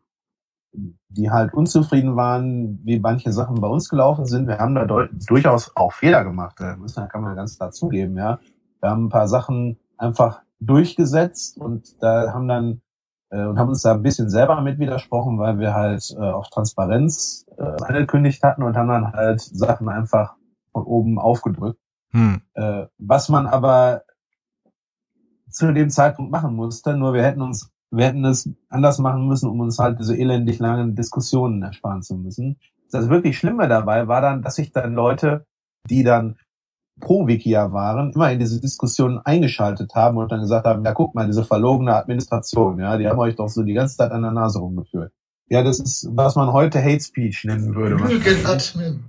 die 1.10 1.32
halt 1.32 1.54
unzufrieden 1.54 2.16
waren, 2.16 2.80
wie 2.84 3.00
manche 3.00 3.32
Sachen 3.32 3.60
bei 3.60 3.68
uns 3.68 3.90
gelaufen 3.90 4.26
sind. 4.26 4.48
Wir 4.48 4.60
haben 4.60 4.76
da 4.76 4.86
durchaus 4.86 5.76
auch 5.76 5.94
Fehler 5.94 6.24
gemacht. 6.24 6.56
Da 6.60 6.76
müssen, 6.76 7.02
da 7.02 7.08
kann 7.08 7.24
man 7.24 7.36
ganz 7.36 7.58
klar 7.58 7.72
zugeben, 7.72 8.18
ja. 8.18 8.40
Wir 8.80 8.90
haben 8.90 9.06
ein 9.06 9.10
paar 9.10 9.28
Sachen 9.28 9.78
einfach 9.98 10.42
durchgesetzt 10.60 11.58
und 11.58 12.02
da 12.02 12.32
haben 12.34 12.48
dann 12.48 12.82
äh, 13.30 13.44
und 13.44 13.58
haben 13.60 13.70
uns 13.70 13.82
da 13.82 13.94
ein 13.94 14.04
bisschen 14.04 14.30
selber 14.30 14.62
mit 14.62 14.80
widersprochen, 14.80 15.38
weil 15.40 15.60
wir 15.60 15.74
halt 15.74 16.16
äh, 16.18 16.22
auf 16.22 16.50
Transparenz 16.50 17.46
äh, 17.58 17.84
angekündigt 17.84 18.44
hatten 18.44 18.64
und 18.64 18.76
haben 18.76 18.90
dann 18.90 19.14
halt 19.14 19.42
Sachen 19.42 19.90
einfach 19.90 20.36
von 20.72 20.84
oben 20.84 21.20
aufgedrückt. 21.20 21.80
Hm. 22.12 22.42
Äh, 22.54 22.86
was 22.98 23.30
man 23.30 23.48
aber 23.48 24.04
zu 25.50 25.72
dem 25.74 25.90
Zeitpunkt 25.90 26.32
machen 26.32 26.56
musste, 26.56 26.96
nur 26.96 27.14
wir 27.14 27.24
hätten 27.24 27.42
uns, 27.42 27.72
wir 27.92 28.06
hätten 28.06 28.26
es 28.26 28.50
anders 28.70 29.00
machen 29.00 29.28
müssen, 29.28 29.50
um 29.50 29.60
uns 29.60 29.80
halt 29.80 30.00
diese 30.00 30.16
elendig 30.16 30.60
langen 30.60 30.96
Diskussionen 30.96 31.62
ersparen 31.64 32.02
zu 32.02 32.16
müssen. 32.16 32.58
Das 32.92 33.10
wirklich 33.10 33.38
Schlimme 33.38 33.68
dabei 33.68 34.08
war 34.08 34.22
dann, 34.22 34.42
dass 34.42 34.56
sich 34.56 34.72
dann 34.72 34.94
Leute, 34.94 35.46
die 35.90 36.04
dann 36.04 36.38
pro 37.00 37.28
Wikia 37.28 37.72
waren, 37.72 38.12
immer 38.12 38.32
in 38.32 38.40
diese 38.40 38.60
Diskussionen 38.60 39.20
eingeschaltet 39.20 39.96
haben 39.96 40.18
und 40.18 40.32
dann 40.32 40.42
gesagt 40.42 40.66
haben, 40.66 40.84
ja 40.84 40.94
guck 40.94 41.16
mal, 41.16 41.28
diese 41.28 41.44
verlogene 41.44 41.96
Administration, 41.96 42.80
ja, 42.80 42.98
die 42.98 43.08
haben 43.08 43.20
euch 43.20 43.36
doch 43.36 43.48
so 43.48 43.64
die 43.64 43.74
ganze 43.74 43.98
Zeit 43.98 44.12
an 44.12 44.22
der 44.22 44.32
Nase 44.32 44.60
rumgeführt. 44.60 45.14
Ja, 45.48 45.64
das 45.64 45.80
ist, 45.80 46.10
was 46.12 46.36
man 46.36 46.52
heute 46.54 46.84
Hate 46.84 47.00
Speech 47.00 47.46
nennen 47.46 47.74
würde. 47.74 47.96
Lügenadmin. 47.96 49.04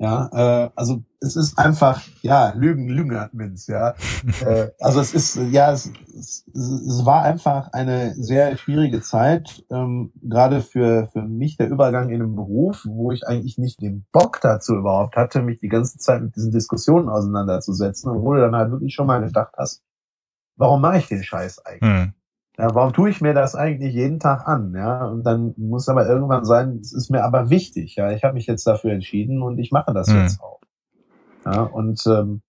Ja, 0.00 0.30
äh, 0.32 0.70
also 0.76 1.02
es 1.20 1.34
ist 1.34 1.58
einfach, 1.58 2.02
ja, 2.22 2.52
Lügen, 2.54 2.88
Lügenadmins, 2.88 3.66
ja. 3.66 3.94
äh, 4.46 4.68
also 4.78 5.00
es 5.00 5.12
ist, 5.12 5.36
ja, 5.50 5.72
es, 5.72 5.90
es, 6.16 6.46
es 6.54 7.04
war 7.04 7.22
einfach 7.24 7.72
eine 7.72 8.14
sehr 8.14 8.56
schwierige 8.56 9.00
Zeit, 9.00 9.64
ähm, 9.70 10.12
gerade 10.22 10.60
für, 10.60 11.08
für 11.12 11.22
mich 11.22 11.56
der 11.56 11.68
Übergang 11.68 12.10
in 12.10 12.20
den 12.20 12.36
Beruf, 12.36 12.84
wo 12.86 13.10
ich 13.10 13.26
eigentlich 13.26 13.58
nicht 13.58 13.82
den 13.82 14.06
Bock 14.12 14.38
dazu 14.40 14.76
überhaupt 14.76 15.16
hatte, 15.16 15.42
mich 15.42 15.58
die 15.58 15.68
ganze 15.68 15.98
Zeit 15.98 16.22
mit 16.22 16.36
diesen 16.36 16.52
Diskussionen 16.52 17.08
auseinanderzusetzen 17.08 18.08
wo 18.08 18.34
du 18.34 18.40
dann 18.40 18.54
halt 18.54 18.70
wirklich 18.70 18.94
schon 18.94 19.06
mal 19.06 19.20
gedacht 19.20 19.54
hast, 19.56 19.82
warum 20.56 20.80
mache 20.80 20.98
ich 20.98 21.08
den 21.08 21.24
Scheiß 21.24 21.64
eigentlich? 21.64 21.90
Hm. 21.90 22.12
Ja, 22.58 22.74
warum 22.74 22.92
tue 22.92 23.08
ich 23.08 23.20
mir 23.20 23.34
das 23.34 23.54
eigentlich 23.54 23.94
jeden 23.94 24.18
Tag 24.18 24.48
an? 24.48 24.74
Ja, 24.74 25.06
und 25.06 25.22
dann 25.22 25.54
muss 25.56 25.88
aber 25.88 26.08
irgendwann 26.08 26.44
sein, 26.44 26.78
es 26.80 26.92
ist 26.92 27.08
mir 27.08 27.22
aber 27.22 27.50
wichtig. 27.50 27.94
Ja, 27.94 28.10
ich 28.10 28.24
habe 28.24 28.34
mich 28.34 28.46
jetzt 28.46 28.66
dafür 28.66 28.92
entschieden 28.92 29.42
und 29.42 29.58
ich 29.58 29.70
mache 29.70 29.94
das 29.94 30.08
Hm. 30.08 30.22
jetzt 30.22 30.40
auch. 30.42 30.60
Ja, 31.46 31.62
und 31.62 32.04
ähm, 32.06 32.42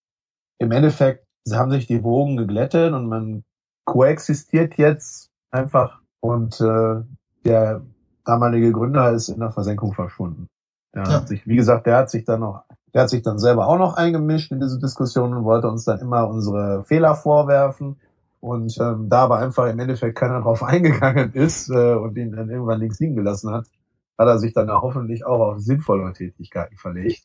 im 0.58 0.72
Endeffekt 0.72 1.26
haben 1.52 1.72
sich 1.72 1.86
die 1.86 2.04
Wogen 2.04 2.38
geglättet 2.38 2.92
und 2.94 3.08
man 3.08 3.44
koexistiert 3.86 4.78
jetzt 4.78 5.30
einfach 5.52 6.02
und 6.22 6.60
äh, 6.60 7.02
der 7.46 7.82
damalige 8.26 8.72
Gründer 8.72 9.12
ist 9.12 9.30
in 9.30 9.40
der 9.40 9.52
Versenkung 9.52 9.94
verschwunden. 9.94 10.48
Ja. 10.96 11.08
Hat 11.08 11.28
sich, 11.28 11.48
wie 11.48 11.56
gesagt, 11.56 11.86
der 11.86 11.98
hat 11.98 12.10
sich 12.10 12.26
dann 12.26 12.42
noch, 12.42 12.64
der 12.94 13.04
hat 13.04 13.10
sich 13.10 13.22
dann 13.22 13.40
selber 13.40 13.68
auch 13.68 13.78
noch 13.78 13.96
eingemischt 13.96 14.52
in 14.52 14.60
diese 14.60 14.80
Diskussion 14.80 15.34
und 15.36 15.44
wollte 15.44 15.68
uns 15.70 15.86
dann 15.86 16.00
immer 16.00 16.28
unsere 16.28 16.84
Fehler 16.84 17.16
vorwerfen. 17.16 18.00
Und 18.42 18.78
ähm, 18.80 19.08
da 19.10 19.24
aber 19.24 19.40
einfach 19.40 19.68
im 19.68 19.80
Endeffekt 19.80 20.18
keiner 20.18 20.42
drauf 20.42 20.64
eingegangen 20.64 21.34
ist 21.34 21.70
äh, 21.70 21.94
und 21.96 22.18
ihn 22.18 22.32
dann 22.32 22.50
irgendwann 22.50 22.80
links 22.80 23.00
liegen 23.00 23.16
gelassen 23.16 23.52
hat, 23.54 23.66
hat 24.18 24.28
er 24.28 24.40
sich 24.40 24.54
dann 24.54 24.68
ja 24.68 24.82
hoffentlich 24.82 25.26
auch 25.26 25.40
auf 25.54 25.60
sinnvollere 25.60 26.14
Tätigkeiten 26.14 26.78
verlegt. 26.78 27.24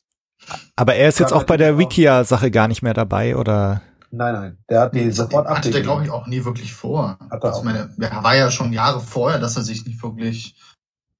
Aber 0.77 0.95
er 0.95 1.09
ist 1.09 1.21
jetzt 1.21 1.33
auch 1.33 1.45
bei 1.45 1.57
der 1.57 1.79
Wikia-Sache 1.79 2.51
gar 2.51 2.69
nicht 2.69 2.83
mehr 2.83 2.95
dabei, 2.95 3.37
oder? 3.37 3.83
Nein, 4.11 4.35
nein, 4.35 4.59
der 4.69 4.81
hat 4.83 4.95
die 4.95 5.07
Das 5.07 5.17
sofort 5.17 5.49
hatte 5.49 5.71
der, 5.71 5.81
glaube 5.83 6.05
ich, 6.05 6.11
auch 6.11 6.27
nie 6.27 6.45
wirklich 6.45 6.73
vor. 6.73 7.17
Hat 7.31 7.43
er 7.43 7.45
Also 7.45 7.49
auch. 7.49 7.59
ich 7.59 7.65
meine, 7.65 7.91
er 7.99 8.23
war 8.23 8.37
ja 8.37 8.51
schon 8.51 8.73
Jahre 8.73 9.01
vorher, 9.01 9.41
dass 9.41 9.57
er 9.57 9.62
sich 9.62 9.87
nicht 9.87 10.03
wirklich 10.03 10.55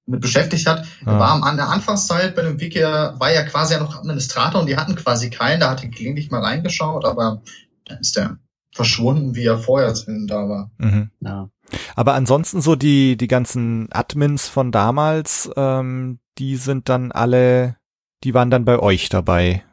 mit 0.05 0.21
beschäftigt 0.21 0.67
hat. 0.67 0.85
Er 1.05 1.13
Ah. 1.13 1.19
war 1.19 1.31
am- 1.31 1.43
an 1.43 1.55
der 1.57 1.69
Anfangszeit 1.69 2.35
bei 2.35 2.43
dem 2.43 2.59
Wiki, 2.59 2.81
war 2.81 3.33
ja 3.33 3.43
quasi 3.43 3.73
ja 3.73 3.79
noch 3.79 3.97
Administrator 3.97 4.61
und 4.61 4.67
die 4.67 4.77
hatten 4.77 4.95
quasi 4.95 5.29
keinen, 5.29 5.59
da 5.61 5.71
hat 5.71 5.83
er 5.83 5.89
gelegentlich 5.89 6.29
mal 6.31 6.41
reingeschaut, 6.43 7.05
aber 7.05 7.41
dann 7.85 7.99
ist 7.99 8.15
der 8.15 8.37
verschwunden, 8.75 9.35
wie 9.35 9.45
er 9.45 9.57
vorher 9.57 9.93
da 10.27 10.49
war. 10.49 10.69
Mhm. 10.77 11.09
Ja. 11.21 11.49
Aber 11.95 12.13
ansonsten 12.13 12.59
so 12.59 12.75
die, 12.75 13.15
die 13.15 13.27
ganzen 13.27 13.87
Admins 13.91 14.49
von 14.49 14.71
damals, 14.73 15.49
ähm, 15.55 16.19
die 16.37 16.57
sind 16.57 16.89
dann 16.89 17.13
alle, 17.13 17.77
die 18.25 18.33
waren 18.33 18.51
dann 18.51 18.65
bei 18.65 18.77
euch 18.77 19.07
dabei. 19.07 19.63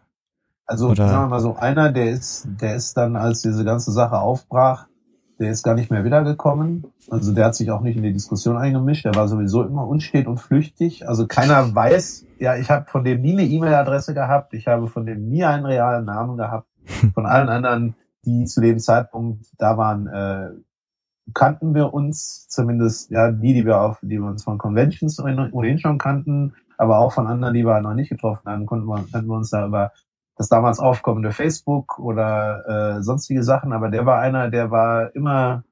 Also 0.66 0.90
Oder- 0.90 1.08
sagen 1.08 1.24
wir 1.24 1.28
mal 1.28 1.40
so, 1.40 1.56
einer, 1.56 1.90
der 1.90 2.10
ist, 2.12 2.46
der 2.60 2.76
ist 2.76 2.96
dann, 2.96 3.16
als 3.16 3.42
diese 3.42 3.64
ganze 3.64 3.90
Sache 3.90 4.18
aufbrach, 4.18 4.86
der 5.40 5.50
ist 5.50 5.64
gar 5.64 5.74
nicht 5.74 5.90
mehr 5.90 6.04
wiedergekommen. 6.04 6.84
Also 7.10 7.34
der 7.34 7.46
hat 7.46 7.56
sich 7.56 7.72
auch 7.72 7.80
nicht 7.80 7.96
in 7.96 8.04
die 8.04 8.12
Diskussion 8.12 8.56
eingemischt. 8.56 9.04
Der 9.04 9.16
war 9.16 9.26
sowieso 9.26 9.64
immer 9.64 9.88
unstet 9.88 10.28
und 10.28 10.38
flüchtig. 10.38 11.08
Also 11.08 11.26
keiner 11.26 11.74
weiß, 11.74 12.26
ja, 12.38 12.54
ich 12.56 12.70
habe 12.70 12.88
von 12.88 13.02
dem 13.02 13.20
nie 13.20 13.32
eine 13.32 13.44
E-Mail-Adresse 13.46 14.14
gehabt, 14.14 14.54
ich 14.54 14.68
habe 14.68 14.86
von 14.86 15.04
dem 15.04 15.28
nie 15.28 15.42
einen 15.42 15.66
realen 15.66 16.04
Namen 16.04 16.36
gehabt. 16.36 16.68
Von 17.14 17.26
allen 17.26 17.48
anderen, 17.48 17.94
die 18.24 18.44
zu 18.44 18.60
dem 18.60 18.78
Zeitpunkt 18.78 19.46
da 19.58 19.76
waren, 19.76 20.06
äh, 20.06 20.50
kannten 21.34 21.74
wir 21.74 21.94
uns, 21.94 22.48
zumindest 22.48 23.10
ja 23.10 23.30
die, 23.30 23.54
die 23.54 23.64
wir 23.64 23.80
auf, 23.80 23.98
die 24.02 24.18
wir 24.18 24.26
uns 24.26 24.44
von 24.44 24.58
Conventions 24.58 25.18
ohnehin 25.20 25.78
schon 25.78 25.98
kannten, 25.98 26.54
aber 26.78 26.98
auch 26.98 27.12
von 27.12 27.26
anderen, 27.26 27.54
die 27.54 27.64
wir 27.64 27.80
noch 27.80 27.94
nicht 27.94 28.08
getroffen 28.08 28.50
haben, 28.50 28.66
konnten 28.66 28.86
wir, 28.86 29.04
kannten 29.12 29.28
wir 29.28 29.36
uns 29.36 29.50
da 29.50 29.66
über 29.66 29.92
das 30.36 30.48
damals 30.48 30.80
aufkommende 30.80 31.32
Facebook 31.32 31.98
oder 31.98 32.96
äh, 32.96 33.02
sonstige 33.02 33.42
Sachen, 33.42 33.72
aber 33.72 33.90
der 33.90 34.06
war 34.06 34.20
einer, 34.20 34.50
der 34.50 34.70
war 34.70 35.14
immer 35.14 35.64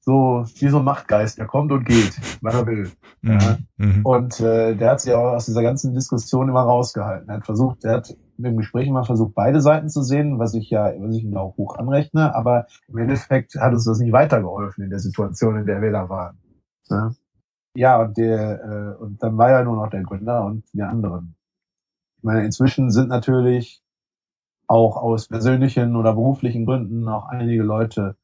so 0.00 0.44
wie 0.56 0.68
so 0.68 0.78
ein 0.78 0.84
Machtgeist, 0.84 1.38
der 1.38 1.46
kommt 1.46 1.70
und 1.70 1.84
geht, 1.84 2.18
wann 2.40 2.54
er 2.54 2.66
will. 2.66 2.90
Ja. 3.22 3.58
Mhm. 3.76 4.06
Und 4.06 4.40
äh, 4.40 4.74
der 4.74 4.92
hat 4.92 5.00
sich 5.00 5.12
auch 5.12 5.34
aus 5.34 5.46
dieser 5.46 5.62
ganzen 5.62 5.94
Diskussion 5.94 6.48
immer 6.48 6.62
rausgehalten. 6.62 7.28
Er 7.28 7.36
hat 7.36 7.44
versucht, 7.44 7.84
er 7.84 7.98
hat 7.98 8.16
im 8.44 8.56
Gespräch 8.56 8.86
immer 8.86 9.04
versucht, 9.04 9.34
beide 9.34 9.60
Seiten 9.60 9.88
zu 9.88 10.02
sehen, 10.02 10.38
was 10.38 10.54
ich 10.54 10.70
ja, 10.70 10.92
was 10.98 11.16
ich 11.16 11.24
ihm 11.24 11.36
auch 11.36 11.56
hoch 11.56 11.76
anrechne, 11.76 12.34
aber 12.34 12.66
im 12.86 12.98
Endeffekt 12.98 13.54
hat 13.56 13.72
uns 13.72 13.84
das 13.84 13.98
nicht 13.98 14.12
weitergeholfen 14.12 14.84
in 14.84 14.90
der 14.90 15.00
Situation, 15.00 15.56
in 15.56 15.66
der 15.66 15.82
wir 15.82 15.90
da 15.90 16.08
waren. 16.08 16.38
Ja, 16.88 17.12
ja 17.74 18.00
und 18.00 18.16
der, 18.16 18.62
äh, 18.62 19.02
und 19.02 19.22
dann 19.22 19.36
war 19.36 19.50
ja 19.50 19.64
nur 19.64 19.76
noch 19.76 19.90
der 19.90 20.02
Gründer 20.02 20.44
und 20.44 20.64
die 20.72 20.82
anderen. 20.82 21.34
Ich 22.18 22.24
meine, 22.24 22.44
inzwischen 22.44 22.90
sind 22.90 23.08
natürlich 23.08 23.82
auch 24.66 24.96
aus 24.96 25.28
persönlichen 25.28 25.96
oder 25.96 26.12
beruflichen 26.12 26.66
Gründen 26.66 27.08
auch 27.08 27.26
einige 27.26 27.62
Leute 27.62 28.16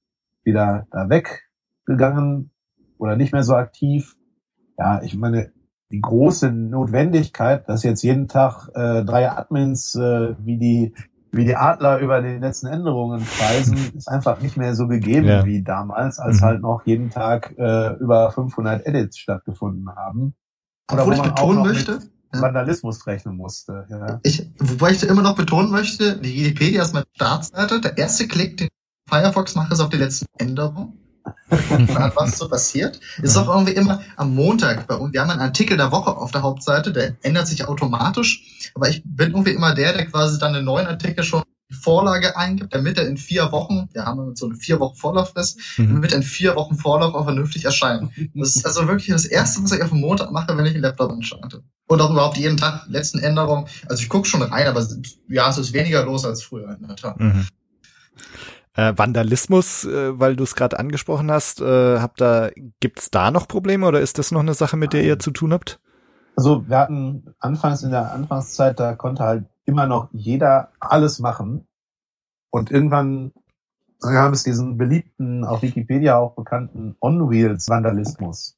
wieder 0.44 0.86
da 0.90 1.08
weggegangen 1.08 2.50
oder 2.98 3.16
nicht 3.16 3.32
mehr 3.32 3.42
so 3.42 3.54
aktiv. 3.54 4.16
Ja, 4.78 5.02
ich 5.02 5.16
meine, 5.16 5.53
die 5.92 6.00
große 6.00 6.50
Notwendigkeit, 6.50 7.68
dass 7.68 7.82
jetzt 7.82 8.02
jeden 8.02 8.28
Tag 8.28 8.68
äh, 8.74 9.04
drei 9.04 9.30
Admins 9.30 9.94
äh, 9.94 10.34
wie 10.38 10.58
die 10.58 10.94
wie 11.30 11.44
die 11.44 11.56
Adler 11.56 11.98
über 11.98 12.20
den 12.22 12.40
letzten 12.40 12.68
Änderungen 12.68 13.24
kreisen, 13.24 13.76
ist 13.96 14.08
einfach 14.08 14.40
nicht 14.40 14.56
mehr 14.56 14.76
so 14.76 14.86
gegeben 14.86 15.26
Ja. 15.26 15.44
wie 15.44 15.62
damals, 15.64 16.20
als 16.20 16.40
Mhm. 16.40 16.44
halt 16.44 16.60
noch 16.62 16.86
jeden 16.86 17.10
Tag 17.10 17.54
äh, 17.58 17.94
über 17.96 18.30
500 18.30 18.86
Edits 18.86 19.18
stattgefunden 19.18 19.88
haben. 19.96 20.34
Oder 20.92 21.02
Obwohl 21.02 21.16
wo 21.16 21.16
ich 21.16 21.18
man 21.22 21.30
auch 21.30 21.34
betonen 21.34 21.58
noch 21.58 21.66
möchte, 21.66 21.92
mit 22.32 22.40
Vandalismus 22.42 23.04
rechnen 23.08 23.36
musste. 23.36 23.84
Ja. 23.90 24.20
ich, 24.22 24.48
wobei 24.60 24.92
ich 24.92 25.02
immer 25.02 25.22
noch 25.22 25.34
betonen 25.34 25.70
möchte, 25.72 26.18
die 26.18 26.34
Wikipedia 26.34 26.82
ist 26.82 26.94
meine 26.94 27.06
Startseite. 27.16 27.80
Der 27.80 27.98
erste 27.98 28.28
Klick, 28.28 28.56
den 28.58 28.68
Firefox 29.08 29.56
macht, 29.56 29.72
ist 29.72 29.80
auf 29.80 29.88
die 29.90 29.96
letzten 29.96 30.26
Änderungen. 30.38 30.98
An 31.50 32.12
was 32.14 32.38
so 32.38 32.48
passiert. 32.48 33.00
Ist 33.22 33.36
auch 33.36 33.48
irgendwie 33.48 33.72
immer 33.72 34.00
am 34.16 34.34
Montag 34.34 34.86
bei 34.86 34.96
uns. 34.96 35.12
Wir 35.12 35.20
haben 35.20 35.30
einen 35.30 35.40
Artikel 35.40 35.76
der 35.76 35.92
Woche 35.92 36.16
auf 36.16 36.30
der 36.30 36.42
Hauptseite, 36.42 36.92
der 36.92 37.16
ändert 37.22 37.46
sich 37.46 37.66
automatisch. 37.66 38.70
Aber 38.74 38.88
ich 38.88 39.02
bin 39.04 39.30
irgendwie 39.30 39.52
immer 39.52 39.74
der, 39.74 39.92
der 39.92 40.06
quasi 40.06 40.38
dann 40.38 40.54
einen 40.54 40.64
neuen 40.64 40.86
Artikel 40.86 41.24
schon 41.24 41.42
die 41.70 41.74
Vorlage 41.74 42.36
eingibt, 42.36 42.74
damit 42.74 42.98
er 42.98 43.06
in 43.08 43.16
vier 43.16 43.50
Wochen, 43.50 43.88
wir 43.92 44.04
haben 44.04 44.36
so 44.36 44.46
eine 44.46 44.54
vier 44.56 44.80
Wochen 44.80 44.96
Vorlauffrist, 44.96 45.58
Mhm. 45.78 45.94
damit 45.94 46.12
er 46.12 46.18
in 46.18 46.22
vier 46.22 46.56
Wochen 46.56 46.76
Vorlauf 46.76 47.14
auch 47.14 47.24
vernünftig 47.24 47.64
erscheint. 47.64 48.10
Das 48.34 48.54
ist 48.54 48.66
also 48.66 48.86
wirklich 48.86 49.08
das 49.08 49.24
Erste, 49.24 49.62
was 49.62 49.72
ich 49.72 49.82
auf 49.82 49.88
dem 49.88 50.00
Montag 50.00 50.30
mache, 50.30 50.54
wenn 50.56 50.66
ich 50.66 50.74
den 50.74 50.82
Laptop 50.82 51.10
anschalte. 51.10 51.62
Und 51.86 52.00
auch 52.00 52.10
überhaupt 52.10 52.36
jeden 52.36 52.58
Tag 52.58 52.84
letzten 52.88 53.18
Änderungen. 53.18 53.66
Also 53.88 54.02
ich 54.02 54.08
gucke 54.10 54.28
schon 54.28 54.42
rein, 54.42 54.66
aber 54.66 54.86
ja, 55.28 55.48
es 55.48 55.58
ist 55.58 55.72
weniger 55.72 56.04
los 56.04 56.24
als 56.26 56.42
früher 56.42 56.76
in 56.78 56.86
der 56.86 56.96
Tat. 56.96 57.18
Mhm. 57.18 57.46
Äh, 58.76 58.92
Vandalismus, 58.96 59.84
äh, 59.84 60.18
weil 60.18 60.34
du 60.36 60.42
es 60.42 60.56
gerade 60.56 60.78
angesprochen 60.78 61.30
hast, 61.30 61.60
äh, 61.60 61.98
habt 62.00 62.20
da, 62.20 62.50
gibt's 62.80 63.10
da 63.10 63.30
noch 63.30 63.46
Probleme 63.46 63.86
oder 63.86 64.00
ist 64.00 64.18
das 64.18 64.32
noch 64.32 64.40
eine 64.40 64.54
Sache, 64.54 64.76
mit 64.76 64.92
der 64.92 65.04
ihr 65.04 65.18
zu 65.18 65.30
tun 65.30 65.52
habt? 65.52 65.80
Also 66.36 66.68
wir 66.68 66.78
hatten 66.78 67.34
anfangs 67.38 67.84
in 67.84 67.90
der 67.90 68.12
Anfangszeit, 68.12 68.80
da 68.80 68.94
konnte 68.96 69.22
halt 69.22 69.46
immer 69.64 69.86
noch 69.86 70.08
jeder 70.12 70.70
alles 70.80 71.20
machen. 71.20 71.68
Und 72.50 72.72
irgendwann 72.72 73.32
gab 74.00 74.32
es 74.32 74.42
diesen 74.42 74.76
beliebten, 74.76 75.44
auf 75.44 75.62
Wikipedia 75.62 76.16
auch 76.16 76.34
bekannten 76.34 76.96
On-Wheels-Vandalismus. 77.00 78.56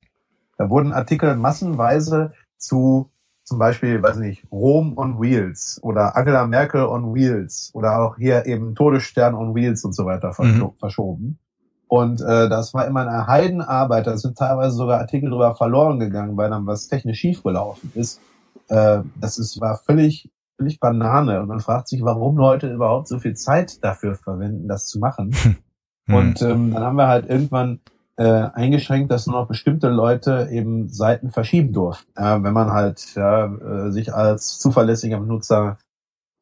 Da 0.57 0.71
wurden 0.71 0.93
Artikel 0.93 1.37
massenweise 1.37 2.33
zu 2.57 3.11
zum 3.47 3.61
Beispiel, 3.61 4.03
weiß 4.03 4.17
nicht, 4.17 4.45
Rom 4.51 4.99
on 4.99 5.21
Wheels 5.21 5.79
oder 5.83 6.17
Angela 6.17 6.47
Merkel 6.49 6.85
on 6.85 7.15
Wheels 7.15 7.71
oder 7.75 8.01
auch 8.01 8.17
hier 8.17 8.45
eben 8.45 8.75
Todesstern 8.75 9.37
on 9.37 9.55
Wheels 9.55 9.85
und 9.85 9.95
so 9.95 10.05
weiter 10.05 10.33
verscho 10.33 10.75
verschoben. 10.81 11.39
Und 11.87 12.21
äh, 12.21 12.49
das 12.49 12.75
war 12.75 12.89
immer 12.89 13.07
eine 13.07 13.29
Heidenarbeit. 13.29 14.09
Da 14.09 14.17
sind 14.17 14.37
teilweise 14.37 14.75
sogar 14.75 14.99
Artikel 14.99 15.31
drüber 15.31 15.55
verloren 15.55 16.01
gegangen, 16.01 16.37
weil 16.37 16.51
dann 16.51 16.67
was 16.67 16.89
technisch 16.89 17.21
schiefgelaufen 17.21 17.93
ist. 17.95 18.21
Äh, 18.69 19.03
das 19.21 19.39
ist, 19.39 19.61
war 19.61 19.77
völlig, 19.79 20.29
völlig 20.57 20.81
Banane. 20.81 21.41
Und 21.41 21.47
man 21.47 21.61
fragt 21.61 21.87
sich, 21.87 22.03
warum 22.03 22.37
Leute 22.39 22.73
überhaupt 22.73 23.07
so 23.07 23.21
viel 23.21 23.35
Zeit 23.35 23.85
dafür 23.85 24.17
verwenden, 24.17 24.67
das 24.67 24.89
zu 24.89 24.99
machen. 24.99 25.35
Hm. 26.09 26.15
Und 26.15 26.43
ähm, 26.43 26.73
dann 26.73 26.85
haben 26.85 26.95
wir 26.95 27.09
halt 27.09 27.29
irgendwann 27.29 27.81
äh, 28.17 28.25
eingeschränkt, 28.25 29.11
dass 29.11 29.27
nur 29.27 29.41
noch 29.41 29.49
bestimmte 29.49 29.89
Leute 29.89 30.49
eben 30.51 30.89
Seiten 30.89 31.31
verschieben 31.31 31.73
durften. 31.73 32.11
Ja, 32.17 32.43
wenn 32.43 32.53
man 32.53 32.73
halt 32.73 33.15
ja, 33.15 33.47
äh, 33.47 33.91
sich 33.93 34.15
als 34.15 34.59
zuverlässiger 34.59 35.21
Benutzer 35.21 35.79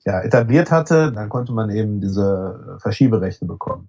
ja, 0.04 0.20
etabliert 0.20 0.70
hatte, 0.70 1.12
dann 1.12 1.28
konnte 1.28 1.52
man 1.52 1.70
eben 1.70 2.00
diese 2.00 2.78
Verschieberechte 2.80 3.46
bekommen. 3.46 3.88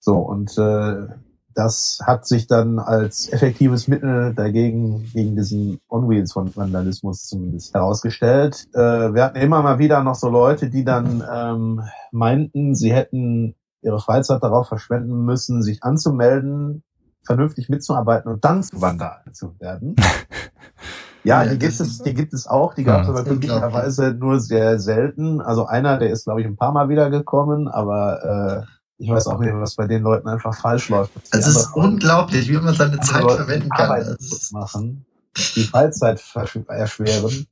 So, 0.00 0.16
und 0.18 0.56
äh, 0.58 1.08
das 1.54 1.98
hat 2.06 2.24
sich 2.24 2.46
dann 2.46 2.78
als 2.78 3.32
effektives 3.32 3.88
Mittel 3.88 4.32
dagegen, 4.32 5.10
gegen 5.12 5.34
diesen 5.34 5.80
On-Wheels 5.88 6.32
von 6.32 6.54
Vandalismus 6.54 7.26
zumindest 7.26 7.74
herausgestellt. 7.74 8.68
Äh, 8.74 9.12
wir 9.12 9.24
hatten 9.24 9.38
immer 9.38 9.60
mal 9.62 9.80
wieder 9.80 10.04
noch 10.04 10.14
so 10.14 10.28
Leute, 10.28 10.70
die 10.70 10.84
dann 10.84 11.24
ähm, 11.28 11.82
meinten, 12.12 12.76
sie 12.76 12.92
hätten 12.92 13.56
ihre 13.82 13.98
Freizeit 13.98 14.42
darauf 14.42 14.68
verschwenden 14.68 15.24
müssen, 15.24 15.62
sich 15.62 15.82
anzumelden, 15.82 16.84
vernünftig 17.28 17.68
mitzuarbeiten 17.68 18.32
und 18.32 18.44
dann 18.44 18.62
zu 18.64 18.80
Vandalen 18.80 19.32
zu 19.32 19.54
werden. 19.60 19.94
Ja, 21.24 21.42
Ja, 21.42 21.50
die 21.50 21.58
gibt 21.58 21.78
es, 21.80 21.98
die 22.02 22.14
gibt 22.14 22.32
es 22.32 22.46
auch, 22.46 22.74
die 22.74 22.84
gab 22.84 23.02
es 23.02 23.08
Ja. 23.08 23.12
aber 23.12 23.24
glücklicherweise 23.24 24.12
nur 24.14 24.38
sehr 24.40 24.78
selten. 24.78 25.40
Also 25.42 25.66
einer, 25.66 25.98
der 25.98 26.10
ist, 26.10 26.24
glaube 26.24 26.40
ich, 26.40 26.46
ein 26.46 26.56
paar 26.56 26.72
Mal 26.72 26.88
wiedergekommen, 26.88 27.66
aber 27.68 28.64
äh, 28.64 29.02
ich 29.02 29.10
weiß 29.10 29.26
auch 29.26 29.38
nicht, 29.40 29.52
was 29.52 29.74
bei 29.74 29.86
den 29.88 30.02
Leuten 30.04 30.28
einfach 30.28 30.54
falsch 30.54 30.88
läuft. 30.88 31.12
Es 31.32 31.46
ist 31.46 31.74
unglaublich, 31.74 32.48
wie 32.48 32.56
man 32.56 32.72
seine 32.72 33.00
Zeit 33.00 33.22
Leute 33.24 33.44
verwenden 33.44 33.68
kann. 33.70 33.90
Arbeit 33.90 34.16
machen, 34.52 35.04
die 35.56 35.64
Freizeit 35.64 36.22
erschweren. 36.68 37.46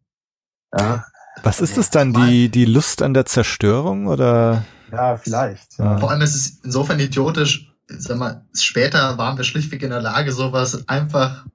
Ja, 0.78 1.04
Was 1.42 1.60
ist 1.60 1.76
es 1.76 1.90
dann, 1.90 2.12
die, 2.14 2.48
die 2.48 2.64
Lust 2.66 3.02
an 3.02 3.14
der 3.14 3.26
Zerstörung 3.26 4.06
oder? 4.06 4.64
ja 4.92 5.16
vielleicht. 5.16 5.76
Ja. 5.78 5.98
Vor 5.98 6.10
allem 6.12 6.22
ist 6.22 6.36
es 6.36 6.60
insofern 6.64 7.00
idiotisch, 7.00 7.74
sag 7.88 8.16
mal, 8.18 8.44
später 8.54 9.18
waren 9.18 9.36
wir 9.36 9.44
schlichtweg 9.44 9.82
in 9.82 9.90
der 9.90 10.00
Lage, 10.02 10.32
sowas 10.32 10.88
einfach 10.88 11.46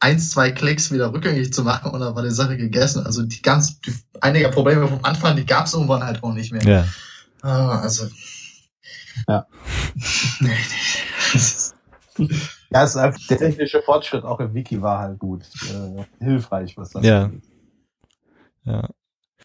eins, 0.00 0.30
zwei 0.30 0.52
Klicks 0.52 0.92
wieder 0.92 1.12
rückgängig 1.12 1.52
zu 1.52 1.64
machen 1.64 1.90
und 1.90 2.00
dann 2.00 2.14
war 2.14 2.22
die 2.22 2.30
Sache 2.30 2.56
gegessen. 2.56 3.04
Also 3.04 3.22
die 3.22 3.42
ganz, 3.42 3.80
die, 3.80 3.92
einige 4.20 4.48
Probleme 4.48 4.86
vom 4.86 5.04
Anfang, 5.04 5.36
die 5.36 5.46
gab 5.46 5.66
es 5.66 5.74
irgendwann 5.74 6.04
halt 6.04 6.22
auch 6.22 6.32
nicht 6.32 6.52
mehr. 6.52 6.62
Ja. 6.62 6.84
Ah, 7.42 7.80
also. 7.80 8.08
Ja. 9.26 9.46
nee, 10.40 10.48
nee. 10.48 12.28
Ja, 12.70 12.82
es 12.82 12.90
ist 12.90 12.96
einfach, 12.96 13.26
der 13.28 13.38
technische 13.38 13.80
Fortschritt 13.80 14.24
auch 14.24 14.40
im 14.40 14.52
Wiki 14.52 14.82
war 14.82 14.98
halt 14.98 15.18
gut. 15.18 15.42
Äh, 15.70 16.04
hilfreich, 16.22 16.76
was 16.76 16.90
das 16.90 17.02
Ja. 17.02 17.24
angeht. 17.24 17.42
Ja. 18.64 18.90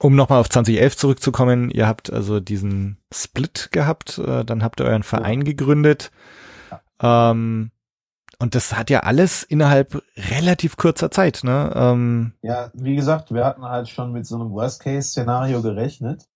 Um 0.04 0.16
nochmal 0.16 0.42
auf 0.42 0.50
2011 0.50 0.98
zurückzukommen, 0.98 1.72
ihr 1.72 1.88
habt 1.88 2.12
also 2.12 2.42
diesen 2.42 2.98
Split 3.14 3.70
gehabt, 3.72 4.18
äh, 4.18 4.44
dann 4.44 4.62
habt 4.62 4.82
ihr 4.82 4.86
euren 4.86 5.04
Verein 5.04 5.46
gegründet. 5.46 6.12
Ähm, 7.02 7.72
und 8.38 8.54
das 8.54 8.76
hat 8.76 8.90
ja 8.90 9.00
alles 9.04 9.44
innerhalb 9.44 10.04
relativ 10.18 10.76
kurzer 10.76 11.10
Zeit, 11.10 11.46
ne? 11.46 11.72
Ähm, 11.74 12.34
Ja, 12.42 12.70
wie 12.74 12.98
gesagt, 12.98 13.34
wir 13.34 13.46
hatten 13.46 13.64
halt 13.64 13.88
schon 13.88 14.12
mit 14.12 14.26
so 14.26 14.36
einem 14.36 14.52
Worst-Case-Szenario 14.52 15.62
gerechnet. 15.62 16.28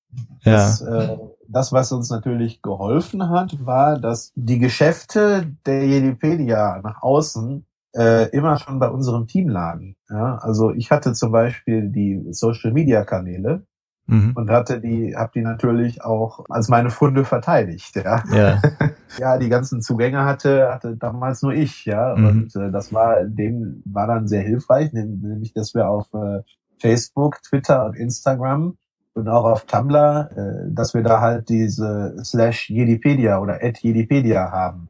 ja. 0.43 0.53
Das, 0.53 0.79
äh, 0.79 1.17
das, 1.49 1.73
was 1.73 1.91
uns 1.91 2.09
natürlich 2.09 2.61
geholfen 2.61 3.29
hat, 3.29 3.65
war, 3.65 3.99
dass 3.99 4.31
die 4.35 4.59
Geschäfte 4.59 5.57
der 5.65 5.85
Jedipedia 5.85 6.79
nach 6.81 7.01
außen 7.01 7.65
äh, 7.97 8.29
immer 8.29 8.57
schon 8.59 8.79
bei 8.79 8.87
unserem 8.87 9.27
Team 9.27 9.49
lagen. 9.49 9.96
Ja, 10.09 10.37
also 10.37 10.71
ich 10.71 10.91
hatte 10.91 11.13
zum 11.13 11.31
Beispiel 11.31 11.89
die 11.89 12.25
Social-Media-Kanäle 12.31 13.63
Mhm. 14.09 14.31
und 14.35 14.49
hatte 14.49 14.79
die, 14.79 15.15
habe 15.17 15.31
die 15.35 15.41
natürlich 15.41 16.01
auch 16.01 16.45
als 16.49 16.69
meine 16.69 16.89
Funde 16.89 17.25
verteidigt. 17.25 17.93
Ja, 17.97 18.23
Ja. 18.31 18.61
ja, 19.19 19.37
die 19.37 19.49
ganzen 19.49 19.81
Zugänge 19.81 20.23
hatte, 20.23 20.69
hatte 20.71 20.95
damals 20.95 21.41
nur 21.41 21.51
ich, 21.53 21.83
ja. 21.83 22.15
Mhm. 22.15 22.25
Und 22.25 22.55
äh, 22.55 22.71
das 22.71 22.93
war 22.93 23.25
dem 23.25 23.83
war 23.85 24.07
dann 24.07 24.27
sehr 24.29 24.43
hilfreich, 24.43 24.93
nämlich 24.93 25.53
dass 25.53 25.75
wir 25.75 25.89
auf 25.89 26.07
äh, 26.13 26.41
Facebook, 26.79 27.41
Twitter 27.43 27.85
und 27.85 27.95
Instagram 27.97 28.77
und 29.13 29.27
auch 29.27 29.43
auf 29.43 29.65
Tumblr, 29.65 30.29
äh, 30.37 30.73
dass 30.73 30.93
wir 30.93 31.03
da 31.03 31.19
halt 31.19 31.49
diese 31.49 32.15
slash 32.23 32.69
Jedipedia 32.69 33.39
oder 33.39 33.59
at 33.61 33.79
Jedipedia 33.79 34.51
haben. 34.51 34.89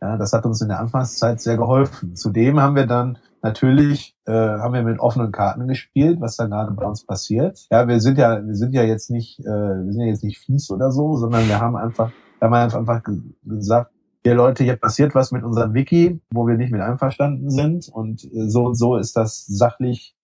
Ja, 0.00 0.16
das 0.16 0.32
hat 0.32 0.46
uns 0.46 0.60
in 0.62 0.68
der 0.68 0.78
Anfangszeit 0.78 1.40
sehr 1.40 1.56
geholfen. 1.56 2.14
Zudem 2.14 2.60
haben 2.60 2.76
wir 2.76 2.86
dann 2.86 3.18
natürlich 3.42 4.16
äh, 4.26 4.32
haben 4.32 4.74
wir 4.74 4.82
mit 4.82 5.00
offenen 5.00 5.32
Karten 5.32 5.66
gespielt, 5.68 6.20
was 6.20 6.36
da 6.36 6.46
gerade 6.46 6.72
bei 6.72 6.84
uns 6.86 7.04
passiert. 7.04 7.66
Ja, 7.70 7.86
wir 7.88 8.00
sind 8.00 8.18
ja 8.18 8.44
wir 8.44 8.54
sind 8.54 8.74
ja 8.74 8.82
jetzt 8.82 9.10
nicht 9.10 9.40
äh, 9.40 9.44
wir 9.44 9.92
sind 9.92 10.00
ja 10.02 10.08
jetzt 10.08 10.24
nicht 10.24 10.38
fies 10.38 10.70
oder 10.70 10.90
so, 10.92 11.16
sondern 11.16 11.48
wir 11.48 11.60
haben 11.60 11.76
einfach 11.76 12.10
wir 12.38 12.46
haben 12.46 12.54
einfach 12.54 12.78
einfach 12.78 13.02
ge- 13.02 13.20
gesagt, 13.44 13.90
hier 14.24 14.34
Leute, 14.34 14.62
hier 14.62 14.76
passiert 14.76 15.14
was 15.14 15.32
mit 15.32 15.42
unserem 15.42 15.74
Wiki, 15.74 16.20
wo 16.32 16.46
wir 16.46 16.56
nicht 16.56 16.70
mit 16.70 16.80
einverstanden 16.80 17.50
sind 17.50 17.88
und 17.88 18.24
äh, 18.24 18.48
so 18.48 18.66
und 18.66 18.74
so 18.76 18.96
ist 18.96 19.16
das 19.16 19.44
sachlich 19.46 20.14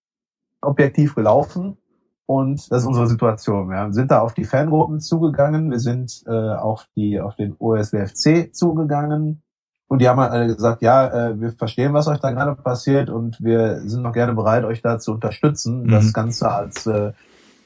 objektiv 0.61 1.15
gelaufen. 1.15 1.77
Und 2.25 2.71
das 2.71 2.83
ist 2.83 2.87
unsere 2.87 3.07
Situation. 3.07 3.69
Wir 3.69 3.91
sind 3.91 4.11
da 4.11 4.19
auf 4.19 4.35
die 4.35 4.43
Fangruppen 4.43 4.99
zugegangen, 4.99 5.71
wir 5.71 5.79
sind 5.79 6.21
äh, 6.27 6.31
auf 6.53 6.85
die 6.95 7.19
auf 7.19 7.35
den 7.35 7.55
OSWFC 7.57 8.53
zugegangen 8.53 9.41
und 9.89 9.99
die 9.99 10.07
haben 10.07 10.19
halt 10.21 10.31
alle 10.31 10.47
gesagt, 10.47 10.81
ja, 10.81 11.07
äh, 11.07 11.41
wir 11.41 11.51
verstehen, 11.51 11.93
was 11.93 12.07
euch 12.07 12.19
da 12.19 12.31
gerade 12.31 12.55
passiert 12.55 13.09
und 13.09 13.43
wir 13.43 13.81
sind 13.81 14.03
noch 14.03 14.13
gerne 14.13 14.33
bereit, 14.33 14.63
euch 14.63 14.81
da 14.81 14.99
zu 14.99 15.11
unterstützen, 15.11 15.83
Mhm. 15.83 15.89
das 15.89 16.13
Ganze 16.13 16.49
als 16.49 16.87
äh, 16.87 17.11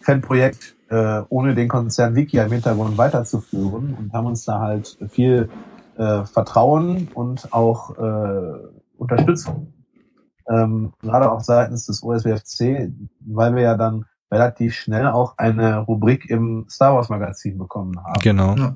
Fanprojekt 0.01 0.75
äh, 0.89 1.21
ohne 1.29 1.53
den 1.53 1.67
Konzern 1.67 2.15
Wiki 2.15 2.37
im 2.37 2.51
Hintergrund 2.51 2.97
weiterzuführen 2.97 3.95
und 3.99 4.13
haben 4.13 4.25
uns 4.25 4.45
da 4.45 4.59
halt 4.59 4.97
viel 5.09 5.49
äh, 5.97 6.23
Vertrauen 6.25 7.09
und 7.13 7.53
auch 7.53 7.97
äh, 7.97 8.53
Unterstützung 8.97 9.73
ähm, 10.49 10.93
gerade 11.01 11.31
auch 11.31 11.41
seitens 11.41 11.85
des 11.85 12.03
OSWFC, 12.03 12.91
weil 13.19 13.55
wir 13.55 13.63
ja 13.63 13.77
dann 13.77 14.05
relativ 14.33 14.73
schnell 14.73 15.07
auch 15.07 15.37
eine 15.37 15.77
Rubrik 15.79 16.29
im 16.29 16.65
Star 16.69 16.95
Wars 16.95 17.09
Magazin 17.09 17.57
bekommen 17.57 17.97
haben, 18.03 18.19
Genau. 18.21 18.55
Ja. 18.55 18.75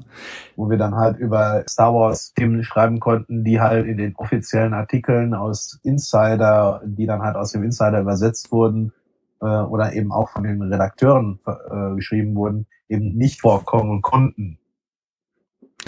wo 0.56 0.70
wir 0.70 0.78
dann 0.78 0.96
halt 0.96 1.18
über 1.18 1.64
Star 1.68 1.94
Wars 1.94 2.34
Themen 2.34 2.64
schreiben 2.64 3.00
konnten, 3.00 3.44
die 3.44 3.60
halt 3.60 3.88
in 3.88 3.98
den 3.98 4.16
offiziellen 4.16 4.74
Artikeln 4.74 5.34
aus 5.34 5.80
Insider, 5.84 6.82
die 6.86 7.06
dann 7.08 7.22
halt 7.22 7.36
aus 7.36 7.52
dem 7.52 7.64
Insider 7.64 8.00
übersetzt 8.00 8.52
wurden 8.52 8.94
äh, 9.42 9.46
oder 9.46 9.94
eben 9.94 10.12
auch 10.12 10.30
von 10.30 10.44
den 10.44 10.62
Redakteuren 10.62 11.40
äh, 11.46 11.96
geschrieben 11.96 12.36
wurden, 12.36 12.68
eben 12.88 13.16
nicht 13.18 13.42
vorkommen 13.42 14.02
konnten. 14.02 14.60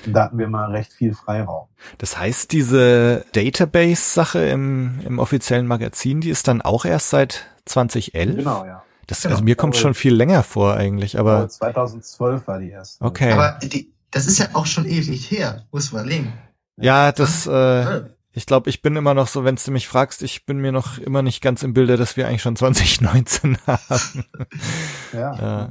Da 0.07 0.25
hatten 0.25 0.37
wir 0.37 0.47
mal 0.47 0.71
recht 0.71 0.93
viel 0.93 1.13
Freiraum. 1.13 1.67
Das 1.97 2.17
heißt, 2.17 2.51
diese 2.53 3.25
Database-Sache 3.33 4.39
im, 4.45 4.99
im 5.05 5.19
offiziellen 5.19 5.67
Magazin, 5.67 6.21
die 6.21 6.29
ist 6.29 6.47
dann 6.47 6.61
auch 6.61 6.85
erst 6.85 7.09
seit 7.09 7.47
2011? 7.65 8.37
Genau, 8.37 8.65
ja. 8.65 8.83
Das, 9.09 9.23
Genau. 9.23 9.33
also 9.33 9.43
mir 9.43 9.55
kommt 9.55 9.75
schon 9.75 9.93
viel 9.95 10.13
länger 10.13 10.43
vor 10.43 10.75
eigentlich, 10.75 11.17
aber 11.17 11.37
Aber 11.37 11.49
2012 11.49 12.47
war 12.47 12.59
die 12.59 12.69
erste. 12.69 13.03
okay. 13.03 13.31
Aber 13.31 13.57
die, 13.63 13.91
das 14.11 14.27
ist 14.27 14.37
ja 14.37 14.47
auch 14.53 14.65
schon 14.67 14.85
ewig 14.85 15.29
her, 15.31 15.65
muss 15.71 15.91
man 15.91 16.05
legen. 16.07 16.31
ja, 16.77 17.11
das, 17.11 17.47
äh, 17.47 17.51
Ja. 17.51 18.01
ich 18.33 18.45
glaube, 18.45 18.69
ich 18.69 18.81
bin 18.83 18.95
immer 18.95 19.15
noch 19.15 19.27
so, 19.27 19.43
wenn 19.43 19.55
du 19.55 19.71
mich 19.71 19.87
fragst, 19.87 20.21
ich 20.21 20.45
bin 20.45 20.59
mir 20.59 20.71
noch 20.71 20.99
immer 20.99 21.23
nicht 21.23 21.41
ganz 21.41 21.63
im 21.63 21.73
Bilde, 21.73 21.97
dass 21.97 22.17
wir 22.17 22.27
eigentlich 22.27 22.43
schon 22.43 22.55
2019 22.55 23.57
haben. 23.65 24.25
Ja. 25.13 25.35
ja. 25.35 25.69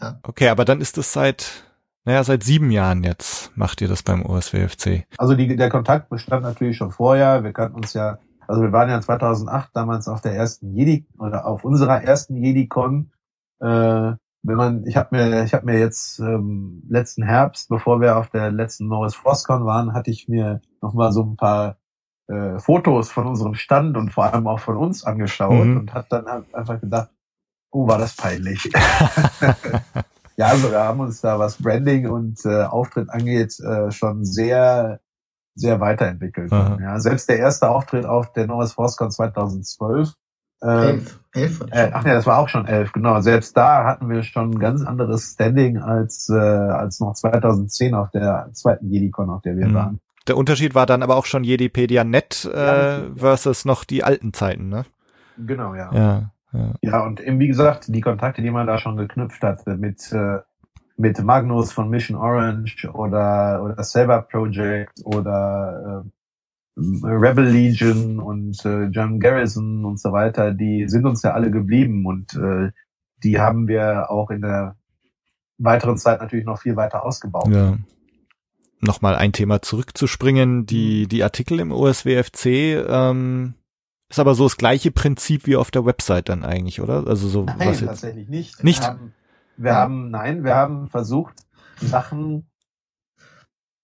Ja. 0.00 0.20
Okay, 0.22 0.48
aber 0.50 0.64
dann 0.64 0.80
ist 0.80 0.98
es 0.98 1.12
seit, 1.12 1.64
naja, 2.04 2.22
seit 2.22 2.44
sieben 2.44 2.70
Jahren 2.70 3.02
jetzt 3.02 3.50
macht 3.56 3.80
ihr 3.80 3.88
das 3.88 4.02
beim 4.02 4.24
OSWFC. 4.24 5.04
Also 5.18 5.34
die, 5.34 5.56
der 5.56 5.70
Kontakt 5.70 6.10
bestand 6.10 6.42
natürlich 6.42 6.76
schon 6.76 6.90
vorher. 6.92 7.42
Wir 7.44 7.52
kannten 7.52 7.76
uns 7.76 7.94
ja, 7.94 8.18
also 8.48 8.62
wir 8.62 8.72
waren 8.72 8.88
ja 8.88 9.00
2008 9.00 9.70
damals 9.74 10.08
auf 10.08 10.20
der 10.20 10.34
ersten 10.34 10.72
Jedi 10.74 11.06
oder 11.18 11.46
auf 11.46 11.64
unserer 11.64 12.02
ersten 12.02 12.36
JediCon. 12.36 13.10
Äh, 13.60 14.12
wenn 14.42 14.56
man, 14.56 14.86
ich 14.86 14.96
habe 14.96 15.16
mir, 15.16 15.42
ich 15.44 15.54
habe 15.54 15.66
mir 15.66 15.78
jetzt 15.78 16.20
ähm, 16.20 16.82
letzten 16.88 17.22
Herbst, 17.24 17.68
bevor 17.68 18.00
wir 18.00 18.16
auf 18.16 18.30
der 18.30 18.52
letzten 18.52 18.86
Norris 18.88 19.14
FrostCon 19.16 19.64
waren, 19.64 19.92
hatte 19.92 20.10
ich 20.10 20.28
mir 20.28 20.60
noch 20.82 20.94
mal 20.94 21.10
so 21.12 21.22
ein 21.24 21.36
paar 21.36 21.78
äh, 22.28 22.58
Fotos 22.58 23.10
von 23.10 23.26
unserem 23.26 23.54
Stand 23.54 23.96
und 23.96 24.12
vor 24.12 24.32
allem 24.32 24.46
auch 24.46 24.60
von 24.60 24.76
uns 24.76 25.04
angeschaut 25.04 25.64
Mhm. 25.66 25.76
und 25.78 25.94
hat 25.94 26.12
dann 26.12 26.26
einfach 26.52 26.80
gedacht, 26.80 27.10
oh, 27.72 27.88
war 27.88 27.98
das 27.98 28.16
peinlich. 28.16 28.70
Ja, 30.38 30.48
also 30.48 30.70
wir 30.70 30.80
haben 30.80 31.00
uns 31.00 31.22
da, 31.22 31.38
was 31.38 31.56
Branding 31.62 32.08
und 32.10 32.44
äh, 32.44 32.64
Auftritt 32.64 33.08
angeht, 33.08 33.58
äh, 33.58 33.90
schon 33.90 34.22
sehr, 34.26 35.00
sehr 35.56 35.80
weiterentwickelt. 35.80 36.52
Aha. 36.52 36.78
Ja, 36.80 37.00
selbst 37.00 37.28
der 37.28 37.38
erste 37.38 37.68
Auftritt 37.68 38.06
auf 38.06 38.32
der 38.32 38.46
Norris 38.46 38.74
ForceCon 38.74 39.10
2012, 39.10 40.12
äh, 40.62 40.66
Elf. 40.90 41.20
Elf. 41.34 41.60
äh, 41.70 41.90
ach 41.92 42.04
nee, 42.04 42.12
das 42.12 42.26
war 42.26 42.38
auch 42.38 42.48
schon 42.48 42.66
elf, 42.66 42.92
genau. 42.92 43.20
Selbst 43.20 43.56
da 43.56 43.84
hatten 43.84 44.08
wir 44.08 44.22
schon 44.22 44.52
ein 44.52 44.58
ganz 44.58 44.82
anderes 44.84 45.32
Standing 45.32 45.78
als, 45.78 46.28
äh, 46.30 46.34
als 46.38 47.00
noch 47.00 47.12
2010 47.14 47.94
auf 47.94 48.10
der 48.10 48.48
zweiten 48.52 48.90
JediCon, 48.90 49.28
auf 49.30 49.42
der 49.42 49.56
wir 49.56 49.68
Mhm. 49.68 49.74
waren. 49.74 50.00
Der 50.28 50.36
Unterschied 50.36 50.74
war 50.74 50.86
dann 50.86 51.02
aber 51.02 51.16
auch 51.16 51.26
schon 51.26 51.44
Jedipedia 51.44 52.04
Net 52.04 52.48
Ja, 52.52 52.96
äh, 52.98 53.00
versus 53.16 53.64
noch 53.64 53.84
die 53.84 54.02
alten 54.02 54.32
Zeiten, 54.32 54.68
ne? 54.68 54.84
Genau, 55.38 55.74
ja. 55.74 55.90
Ja. 55.92 56.30
ja. 56.52 56.70
Ja, 56.80 57.00
und 57.04 57.20
eben, 57.20 57.38
wie 57.38 57.48
gesagt, 57.48 57.84
die 57.88 58.00
Kontakte, 58.00 58.40
die 58.42 58.50
man 58.50 58.66
da 58.66 58.78
schon 58.78 58.96
geknüpft 58.96 59.42
hat 59.42 59.66
mit, 59.66 60.10
äh, 60.12 60.38
mit 60.96 61.22
Magnus 61.22 61.72
von 61.72 61.90
Mission 61.90 62.16
Orange 62.16 62.88
oder, 62.92 63.62
oder 63.62 63.82
Saber 63.82 64.22
Project 64.22 65.00
oder 65.04 66.04
äh, 66.04 66.10
Rebel 66.78 67.46
Legion 67.46 68.18
und 68.18 68.64
äh, 68.64 68.84
John 68.84 69.18
Garrison 69.18 69.84
und 69.84 69.98
so 69.98 70.12
weiter, 70.12 70.52
die 70.52 70.88
sind 70.88 71.06
uns 71.06 71.22
ja 71.22 71.32
alle 71.32 71.50
geblieben 71.50 72.04
und 72.06 72.34
äh, 72.34 72.70
die 73.22 73.40
haben 73.40 73.66
wir 73.66 74.10
auch 74.10 74.30
in 74.30 74.42
der 74.42 74.76
weiteren 75.58 75.96
Zeit 75.96 76.20
natürlich 76.20 76.44
noch 76.44 76.60
viel 76.60 76.76
weiter 76.76 77.04
ausgebaut. 77.04 77.48
Ja. 77.48 77.78
Nochmal 78.80 79.16
ein 79.16 79.32
Thema 79.32 79.62
zurückzuspringen, 79.62 80.66
die, 80.66 81.08
die 81.08 81.22
Artikel 81.22 81.60
im 81.60 81.72
OSWFC, 81.72 82.46
ähm, 82.88 83.54
ist 84.10 84.18
aber 84.18 84.34
so 84.34 84.44
das 84.44 84.58
gleiche 84.58 84.90
Prinzip 84.90 85.46
wie 85.46 85.56
auf 85.56 85.70
der 85.70 85.86
Website 85.86 86.28
dann 86.28 86.44
eigentlich, 86.44 86.80
oder? 86.80 87.06
Also 87.06 87.26
so 87.26 87.44
Nein, 87.44 87.58
was 87.58 87.80
jetzt. 87.80 87.88
tatsächlich 87.88 88.28
nicht. 88.28 88.62
Nicht? 88.62 88.80
Wir 88.80 88.86
haben, 88.86 89.12
wir 89.56 89.74
haben, 89.74 90.10
nein, 90.10 90.44
wir 90.44 90.54
haben 90.54 90.88
versucht, 90.88 91.34
Sachen 91.80 92.46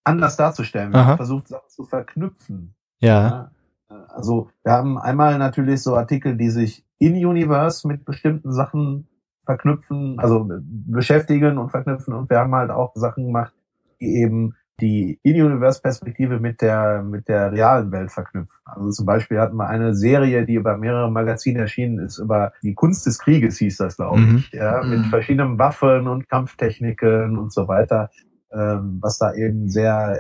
anders 0.05 0.37
darzustellen. 0.37 0.93
Wir 0.93 1.01
Aha. 1.01 1.07
haben 1.09 1.17
versucht, 1.17 1.49
Sachen 1.49 1.69
zu 1.69 1.85
verknüpfen. 1.85 2.75
Ja. 3.01 3.51
Ja. 3.89 4.05
Also 4.09 4.51
wir 4.63 4.73
haben 4.73 4.99
einmal 4.99 5.39
natürlich 5.39 5.83
so 5.83 5.97
Artikel, 5.97 6.37
die 6.37 6.51
sich 6.51 6.85
in 6.99 7.15
Universe 7.15 7.87
mit 7.87 8.05
bestimmten 8.05 8.53
Sachen 8.53 9.09
verknüpfen, 9.45 10.19
also 10.19 10.49
beschäftigen 10.49 11.59
und 11.59 11.71
verknüpfen. 11.71 12.15
Und 12.15 12.31
wir 12.31 12.39
haben 12.39 12.55
halt 12.55 12.71
auch 12.71 12.93
Sachen 12.95 13.27
gemacht, 13.27 13.53
die 14.01 14.23
eben 14.23 14.55
die 14.81 15.21
In-Universe-Perspektive 15.23 16.41
mit 16.41 16.61
der, 16.61 17.03
mit 17.03 17.29
der 17.29 17.53
realen 17.53 17.93
Welt 17.93 18.11
verknüpfen. 18.11 18.57
Also 18.65 18.91
zum 18.91 19.07
Beispiel 19.07 19.39
hatten 19.39 19.57
wir 19.57 19.69
eine 19.69 19.95
Serie, 19.95 20.45
die 20.47 20.55
über 20.55 20.77
mehrere 20.77 21.11
Magazine 21.11 21.61
erschienen 21.61 21.99
ist, 21.99 22.19
über 22.19 22.53
die 22.63 22.75
Kunst 22.75 23.07
des 23.07 23.19
Krieges 23.19 23.59
hieß 23.59 23.77
das, 23.77 23.97
glaube 23.97 24.21
Mhm. 24.21 24.37
ich. 24.39 24.51
Ja, 24.53 24.83
mit 24.83 25.01
Mhm. 25.01 25.05
verschiedenen 25.05 25.59
Waffen 25.59 26.09
und 26.09 26.29
Kampftechniken 26.29 27.39
und 27.39 27.53
so 27.53 27.69
weiter, 27.69 28.11
ähm, 28.53 28.99
was 29.01 29.19
da 29.19 29.35
eben 29.35 29.69
sehr 29.69 30.19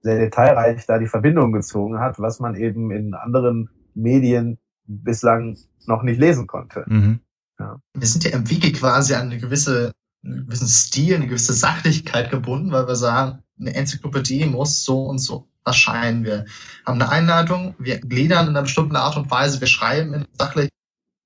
sehr 0.00 0.18
detailreich 0.18 0.86
da 0.86 0.98
die 0.98 1.08
Verbindung 1.08 1.52
gezogen 1.52 1.98
hat, 1.98 2.20
was 2.20 2.38
man 2.38 2.54
eben 2.54 2.92
in 2.92 3.14
anderen 3.14 3.68
Medien 3.94 4.58
bislang 4.86 5.56
noch 5.86 6.04
nicht 6.04 6.20
lesen 6.20 6.46
konnte. 6.46 6.84
Mhm. 6.86 7.18
Wir 7.58 8.06
sind 8.06 8.22
ja 8.24 8.30
im 8.30 8.48
Wiki 8.48 8.72
quasi 8.72 9.14
an 9.14 9.26
eine 9.26 9.38
gewisse, 9.38 9.90
einen 10.24 10.46
gewissen 10.46 10.68
Stil, 10.68 11.16
eine 11.16 11.26
gewisse 11.26 11.52
Sachlichkeit 11.52 12.30
gebunden, 12.30 12.70
weil 12.70 12.86
wir 12.86 12.94
sagen, 12.94 13.40
eine 13.60 13.74
Enzyklopädie 13.74 14.46
muss 14.46 14.84
so 14.84 15.04
und 15.04 15.18
so 15.18 15.48
erscheinen. 15.64 16.24
Wir 16.24 16.46
haben 16.86 17.00
eine 17.00 17.10
Einleitung, 17.10 17.74
wir 17.78 17.98
gliedern 18.00 18.46
in 18.48 18.50
einer 18.50 18.62
bestimmten 18.62 18.96
Art 18.96 19.16
und 19.16 19.30
Weise, 19.30 19.60
wir 19.60 19.68
schreiben 19.68 20.14
in 20.14 20.26
sachlicher 20.38 20.70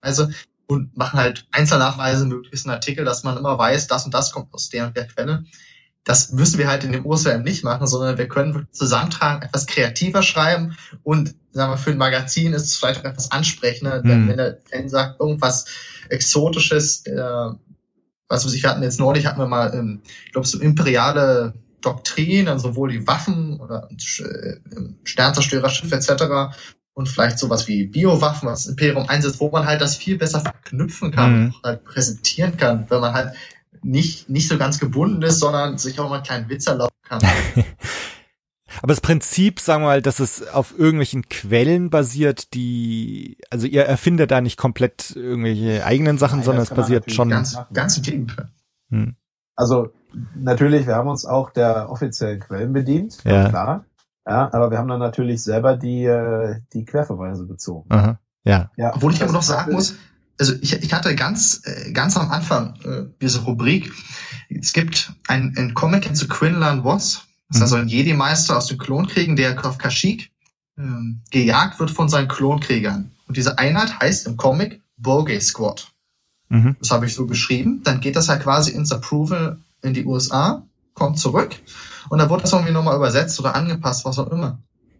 Weise 0.02 0.30
und 0.66 0.96
machen 0.96 1.18
halt 1.18 1.46
Einzelnachweise 1.52 2.26
möglichst 2.26 2.66
einen 2.66 2.74
Artikel, 2.74 3.04
dass 3.04 3.24
man 3.24 3.36
immer 3.36 3.58
weiß, 3.58 3.86
das 3.86 4.04
und 4.04 4.14
das 4.14 4.32
kommt 4.32 4.52
aus 4.52 4.68
der 4.70 4.86
und 4.86 4.96
der 4.96 5.06
Quelle. 5.06 5.44
Das 6.04 6.32
müssen 6.32 6.58
wir 6.58 6.66
halt 6.66 6.82
in 6.82 6.90
dem 6.90 7.06
OSWM 7.06 7.42
nicht 7.42 7.62
machen, 7.62 7.86
sondern 7.86 8.18
wir 8.18 8.26
können 8.26 8.66
zusammentragen, 8.72 9.42
etwas 9.42 9.66
kreativer 9.66 10.22
schreiben 10.22 10.76
und 11.04 11.34
sagen 11.52 11.72
wir, 11.72 11.76
für 11.76 11.90
ein 11.90 11.98
Magazin 11.98 12.54
ist 12.54 12.64
es 12.64 12.76
vielleicht 12.76 13.00
auch 13.00 13.10
etwas 13.10 13.30
ansprechender, 13.30 14.02
Hm. 14.02 14.28
wenn 14.28 14.36
der 14.36 14.58
Fan 14.68 14.88
sagt, 14.88 15.20
irgendwas 15.20 15.66
Exotisches, 16.08 17.04
der, 17.04 17.56
was 18.28 18.44
weiß 18.44 18.52
ich, 18.54 18.62
wir 18.64 18.70
hatten 18.70 18.82
jetzt 18.82 18.98
neulich, 18.98 19.26
hatten 19.26 19.38
wir 19.38 19.46
mal, 19.46 19.72
ähm, 19.74 20.00
ich 20.26 20.32
glaube, 20.32 20.48
so 20.48 20.58
imperiale 20.58 21.54
Doktrin, 21.82 22.48
also 22.48 22.70
sowohl 22.70 22.92
die 22.92 23.06
Waffen 23.06 23.60
oder 23.60 23.88
äh, 23.90 24.56
Sternzerstörerschiffe 25.04 25.94
etc. 25.94 26.56
und 26.94 27.08
vielleicht 27.08 27.38
sowas 27.38 27.68
wie 27.68 27.86
Biowaffen, 27.86 28.48
was 28.48 28.64
das 28.64 28.70
Imperium 28.70 29.08
einsetzt, 29.08 29.40
wo 29.40 29.50
man 29.50 29.66
halt 29.66 29.80
das 29.80 29.96
viel 29.96 30.16
besser 30.18 30.40
verknüpfen 30.40 31.10
kann, 31.10 31.44
Mhm. 31.44 31.54
halt 31.64 31.84
präsentieren 31.84 32.56
kann, 32.56 32.86
wenn 32.88 33.00
man 33.00 33.12
halt 33.12 33.34
nicht, 33.82 34.28
nicht 34.28 34.48
so 34.48 34.58
ganz 34.58 34.78
gebunden 34.78 35.22
ist, 35.22 35.40
sondern 35.40 35.76
sich 35.78 35.98
auch 35.98 36.08
mal 36.08 36.16
einen 36.16 36.24
kleinen 36.24 36.48
Witz 36.48 36.66
erlauben 36.66 36.94
kann. 37.02 37.20
Aber 38.80 38.88
das 38.92 39.00
Prinzip, 39.00 39.60
sagen 39.60 39.82
wir 39.82 39.88
mal, 39.88 40.02
dass 40.02 40.18
es 40.18 40.48
auf 40.48 40.76
irgendwelchen 40.78 41.28
Quellen 41.28 41.90
basiert, 41.90 42.54
die, 42.54 43.36
also 43.50 43.66
ihr 43.66 43.84
erfindet 43.84 44.30
da 44.30 44.40
nicht 44.40 44.56
komplett 44.56 45.14
irgendwelche 45.14 45.84
eigenen 45.84 46.16
Sachen, 46.18 46.38
Nein, 46.38 46.46
sondern 46.46 46.62
es 46.62 46.70
basiert 46.70 47.12
schon. 47.12 47.28
Ganz, 47.28 47.58
ganz 47.74 47.98
im 47.98 48.02
Gegenteil. 48.02 48.48
Hm. 48.90 49.16
Also 49.56 49.92
natürlich, 50.34 50.86
wir 50.86 50.96
haben 50.96 51.08
uns 51.08 51.24
auch 51.24 51.50
der 51.50 51.90
offiziellen 51.90 52.40
Quellen 52.40 52.72
bedient, 52.72 53.18
Ja. 53.24 53.48
klar. 53.48 53.84
Ja, 54.26 54.50
aber 54.52 54.70
wir 54.70 54.78
haben 54.78 54.88
dann 54.88 55.00
natürlich 55.00 55.42
selber 55.42 55.76
die, 55.76 56.04
äh, 56.04 56.60
die 56.72 56.84
Querverweise 56.84 57.44
bezogen. 57.44 57.92
Aha. 57.92 58.20
Ja. 58.44 58.70
Ja, 58.76 58.94
Obwohl 58.94 59.12
ich 59.12 59.22
aber 59.22 59.32
noch 59.32 59.42
sagen 59.42 59.72
muss, 59.72 59.96
also 60.38 60.54
ich, 60.60 60.72
ich 60.74 60.92
hatte 60.92 61.14
ganz, 61.16 61.62
äh, 61.64 61.92
ganz 61.92 62.16
am 62.16 62.30
Anfang 62.30 62.74
äh, 62.84 63.04
diese 63.20 63.42
Rubrik, 63.42 63.92
es 64.48 64.72
gibt 64.72 65.12
ein, 65.28 65.54
ein 65.56 65.74
Comic, 65.74 66.08
du 66.12 66.28
Quinlan 66.28 66.82
Voss? 66.84 67.22
Das 67.48 67.58
ist 67.58 67.62
also 67.62 67.76
ein 67.76 67.88
Jedi-Meister 67.88 68.56
aus 68.56 68.66
den 68.66 68.78
Klonkriegen, 68.78 69.36
der 69.36 69.62
auf 69.66 69.76
Kashyyyk 69.76 70.30
ähm, 70.78 71.20
gejagt 71.30 71.80
wird 71.80 71.90
von 71.90 72.08
seinen 72.08 72.28
Klonkriegern. 72.28 73.10
Und 73.28 73.36
diese 73.36 73.58
Einheit 73.58 74.00
heißt 74.00 74.26
im 74.26 74.36
Comic 74.36 74.80
Bogey 74.96 75.40
Squad. 75.40 75.92
Mhm. 76.48 76.76
Das 76.78 76.90
habe 76.90 77.06
ich 77.06 77.14
so 77.14 77.26
geschrieben. 77.26 77.82
Dann 77.84 78.00
geht 78.00 78.16
das 78.16 78.28
ja 78.28 78.36
quasi 78.36 78.72
ins 78.72 78.92
Approval 78.92 79.58
in 79.82 79.94
die 79.94 80.04
USA, 80.04 80.62
kommt 80.94 81.18
zurück 81.18 81.56
und 82.08 82.18
dann 82.18 82.28
wurde 82.28 82.42
das 82.42 82.52
irgendwie 82.52 82.72
nochmal 82.72 82.96
übersetzt 82.96 83.38
oder 83.40 83.54
angepasst, 83.54 84.04
was 84.04 84.18
auch 84.18 84.30
immer. 84.30 84.58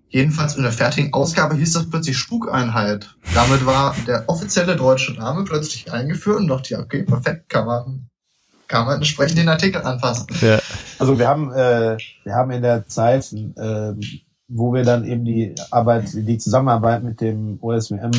Jedenfalls 0.09 0.57
in 0.57 0.63
der 0.63 0.73
fertigen 0.73 1.13
Ausgabe 1.15 1.55
hieß 1.55 1.73
das 1.73 1.89
plötzlich 1.89 2.19
Spukeinheit. 2.19 3.17
Damit 3.35 3.65
war 3.65 3.95
der 4.07 4.29
offizielle 4.29 4.77
deutsche 4.77 5.15
Name 5.15 5.45
plötzlich 5.45 5.91
eingeführt 5.91 6.41
und 6.41 6.49
dachte, 6.49 6.75
ja, 6.75 6.81
okay, 6.81 7.03
perfekt, 7.03 7.49
kann 7.49 7.65
man, 7.65 8.09
kann 8.69 8.85
man 8.85 8.97
entsprechend 8.97 9.39
den 9.39 9.49
Artikel 9.49 9.81
anpassen. 9.81 10.27
Ja. 10.43 10.59
Also 10.99 11.19
wir 11.19 11.27
haben, 11.27 11.51
äh, 11.53 11.97
wir 12.25 12.35
haben 12.35 12.51
in 12.51 12.61
der 12.61 12.87
Zeit, 12.87 13.33
äh, 13.33 13.95
wo 14.49 14.75
wir 14.75 14.85
dann 14.85 15.07
eben 15.07 15.25
die 15.25 15.55
Arbeit, 15.71 16.11
die 16.13 16.37
Zusammenarbeit 16.37 17.03
mit 17.03 17.23
dem 17.23 17.59
OSWM 17.63 18.13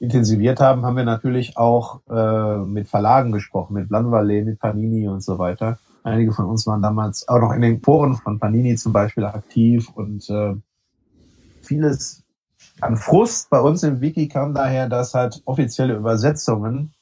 intensiviert 0.00 0.58
haben, 0.58 0.84
haben 0.84 0.96
wir 0.96 1.04
natürlich 1.04 1.56
auch 1.56 2.00
äh, 2.10 2.58
mit 2.64 2.88
Verlagen 2.88 3.30
gesprochen, 3.30 3.74
mit 3.74 3.88
Blanvalet, 3.88 4.44
mit 4.44 4.58
Panini 4.58 5.06
und 5.08 5.22
so 5.22 5.38
weiter. 5.38 5.78
Einige 6.08 6.32
von 6.32 6.46
uns 6.46 6.66
waren 6.66 6.82
damals 6.82 7.28
auch 7.28 7.40
noch 7.40 7.52
in 7.52 7.60
den 7.60 7.80
Foren 7.80 8.16
von 8.16 8.38
Panini 8.38 8.76
zum 8.76 8.92
Beispiel 8.92 9.24
aktiv 9.24 9.88
und 9.94 10.28
äh, 10.30 10.54
vieles 11.62 12.22
an 12.80 12.96
Frust 12.96 13.50
bei 13.50 13.60
uns 13.60 13.82
im 13.82 14.00
Wiki 14.00 14.28
kam 14.28 14.54
daher, 14.54 14.88
dass 14.88 15.14
halt 15.14 15.42
offizielle 15.44 15.94
Übersetzungen 15.94 16.92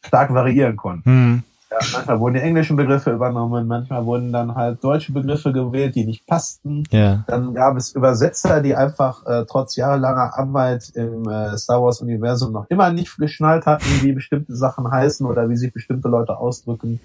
stark 0.00 0.32
variieren 0.32 0.76
konnten. 0.76 1.10
Hm. 1.10 1.42
Ja, 1.70 1.76
manchmal 1.92 2.20
wurden 2.20 2.34
die 2.34 2.40
englischen 2.40 2.76
Begriffe 2.76 3.10
übernommen, 3.12 3.66
manchmal 3.66 4.06
wurden 4.06 4.32
dann 4.32 4.54
halt 4.54 4.82
deutsche 4.82 5.12
Begriffe 5.12 5.52
gewählt, 5.52 5.94
die 5.94 6.06
nicht 6.06 6.26
passten. 6.26 6.84
Ja. 6.90 7.24
Dann 7.26 7.52
gab 7.52 7.76
es 7.76 7.92
Übersetzer, 7.94 8.62
die 8.62 8.74
einfach 8.74 9.26
äh, 9.26 9.44
trotz 9.46 9.76
jahrelanger 9.76 10.38
Arbeit 10.38 10.90
im 10.94 11.28
äh, 11.28 11.58
Star 11.58 11.82
Wars 11.82 12.00
Universum 12.00 12.52
noch 12.52 12.70
immer 12.70 12.90
nicht 12.90 13.18
geschnallt 13.18 13.66
hatten, 13.66 13.84
wie 14.00 14.12
bestimmte 14.12 14.56
Sachen 14.56 14.90
heißen 14.90 15.26
oder 15.26 15.50
wie 15.50 15.56
sich 15.56 15.70
bestimmte 15.74 16.08
Leute 16.08 16.38
ausdrücken. 16.38 17.00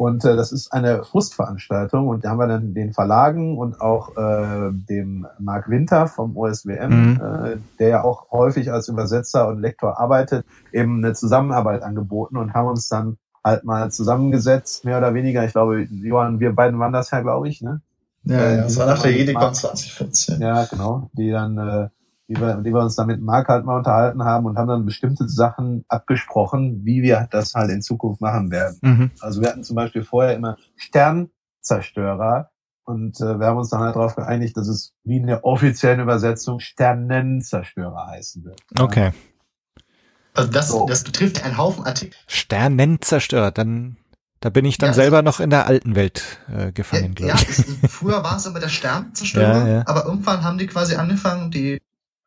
Und 0.00 0.24
äh, 0.24 0.34
das 0.34 0.50
ist 0.50 0.72
eine 0.72 1.04
Frustveranstaltung 1.04 2.08
und 2.08 2.24
da 2.24 2.30
haben 2.30 2.38
wir 2.38 2.46
dann 2.46 2.72
den 2.72 2.94
Verlagen 2.94 3.58
und 3.58 3.82
auch 3.82 4.16
äh, 4.16 4.70
dem 4.72 5.26
Mark 5.38 5.68
Winter 5.68 6.06
vom 6.06 6.38
OSWM, 6.38 6.88
Mhm. 6.88 7.20
äh, 7.20 7.56
der 7.78 7.88
ja 7.88 8.02
auch 8.02 8.30
häufig 8.30 8.72
als 8.72 8.88
Übersetzer 8.88 9.46
und 9.48 9.60
Lektor 9.60 10.00
arbeitet, 10.00 10.46
eben 10.72 11.04
eine 11.04 11.12
Zusammenarbeit 11.12 11.82
angeboten 11.82 12.38
und 12.38 12.54
haben 12.54 12.68
uns 12.68 12.88
dann 12.88 13.18
halt 13.44 13.64
mal 13.64 13.90
zusammengesetzt, 13.90 14.86
mehr 14.86 14.96
oder 14.96 15.12
weniger. 15.12 15.44
Ich 15.44 15.52
glaube, 15.52 15.82
Johann, 15.82 16.40
wir 16.40 16.54
beiden 16.54 16.78
waren 16.78 16.94
das 16.94 17.10
ja, 17.10 17.20
glaube 17.20 17.50
ich, 17.50 17.60
ne? 17.60 17.82
Ja, 18.24 18.40
ja, 18.40 18.50
ja, 18.52 18.62
das 18.62 18.78
war 18.78 18.86
nach 18.86 19.02
der 19.02 19.12
JediCon 19.12 19.52
2014. 19.52 20.40
Ja, 20.40 20.64
genau. 20.64 21.10
Die 21.12 21.30
dann, 21.30 21.58
äh, 21.58 21.88
die 22.30 22.36
wir, 22.40 22.54
die 22.58 22.72
wir 22.72 22.80
uns 22.80 22.94
dann 22.96 23.08
mit 23.08 23.20
Marc 23.20 23.48
halt 23.48 23.64
mal 23.66 23.76
unterhalten 23.76 24.22
haben 24.24 24.46
und 24.46 24.56
haben 24.56 24.68
dann 24.68 24.86
bestimmte 24.86 25.28
Sachen 25.28 25.84
abgesprochen, 25.88 26.84
wie 26.84 27.02
wir 27.02 27.26
das 27.30 27.54
halt 27.54 27.70
in 27.70 27.82
Zukunft 27.82 28.20
machen 28.20 28.50
werden. 28.50 28.78
Mhm. 28.82 29.10
Also 29.20 29.40
wir 29.42 29.48
hatten 29.48 29.64
zum 29.64 29.76
Beispiel 29.76 30.04
vorher 30.04 30.34
immer 30.36 30.56
Sternzerstörer 30.76 32.50
und 32.84 33.20
äh, 33.20 33.38
wir 33.38 33.46
haben 33.46 33.58
uns 33.58 33.70
dann 33.70 33.80
halt 33.80 33.96
darauf 33.96 34.16
geeinigt, 34.16 34.56
dass 34.56 34.68
es 34.68 34.94
wie 35.04 35.16
in 35.18 35.26
der 35.26 35.44
offiziellen 35.44 36.00
Übersetzung 36.00 36.60
Sternenzerstörer 36.60 38.06
heißen 38.08 38.44
wird. 38.44 38.60
Ja. 38.78 38.84
Okay. 38.84 39.10
Also 40.34 40.50
das, 40.50 40.68
So. 40.68 40.86
das 40.86 41.02
betrifft 41.04 41.44
einen 41.44 41.58
Haufen 41.58 41.84
Artikel. 41.84 42.16
Sternen 42.28 43.00
zerstört. 43.02 43.58
Dann, 43.58 43.96
da 44.38 44.48
bin 44.50 44.64
ich 44.64 44.78
dann 44.78 44.90
Ja, 44.90 44.94
selber 44.94 45.22
noch 45.22 45.40
in 45.40 45.50
der 45.50 45.66
alten 45.66 45.96
Welt 45.96 46.38
äh, 46.52 46.70
gefangen, 46.72 47.14
Ja, 47.18 47.34
glaube 47.34 47.40
ich. 47.42 47.58
es, 47.58 47.64
früher 47.92 48.22
war 48.22 48.36
es 48.36 48.46
immer 48.46 48.60
der 48.60 48.68
Sternzerstörer, 48.70 49.66
Ja, 49.66 49.68
ja. 49.68 49.82
aber 49.86 50.04
irgendwann 50.06 50.44
haben 50.44 50.58
die 50.58 50.66
quasi 50.68 50.94
angefangen, 50.94 51.50
die, 51.50 51.80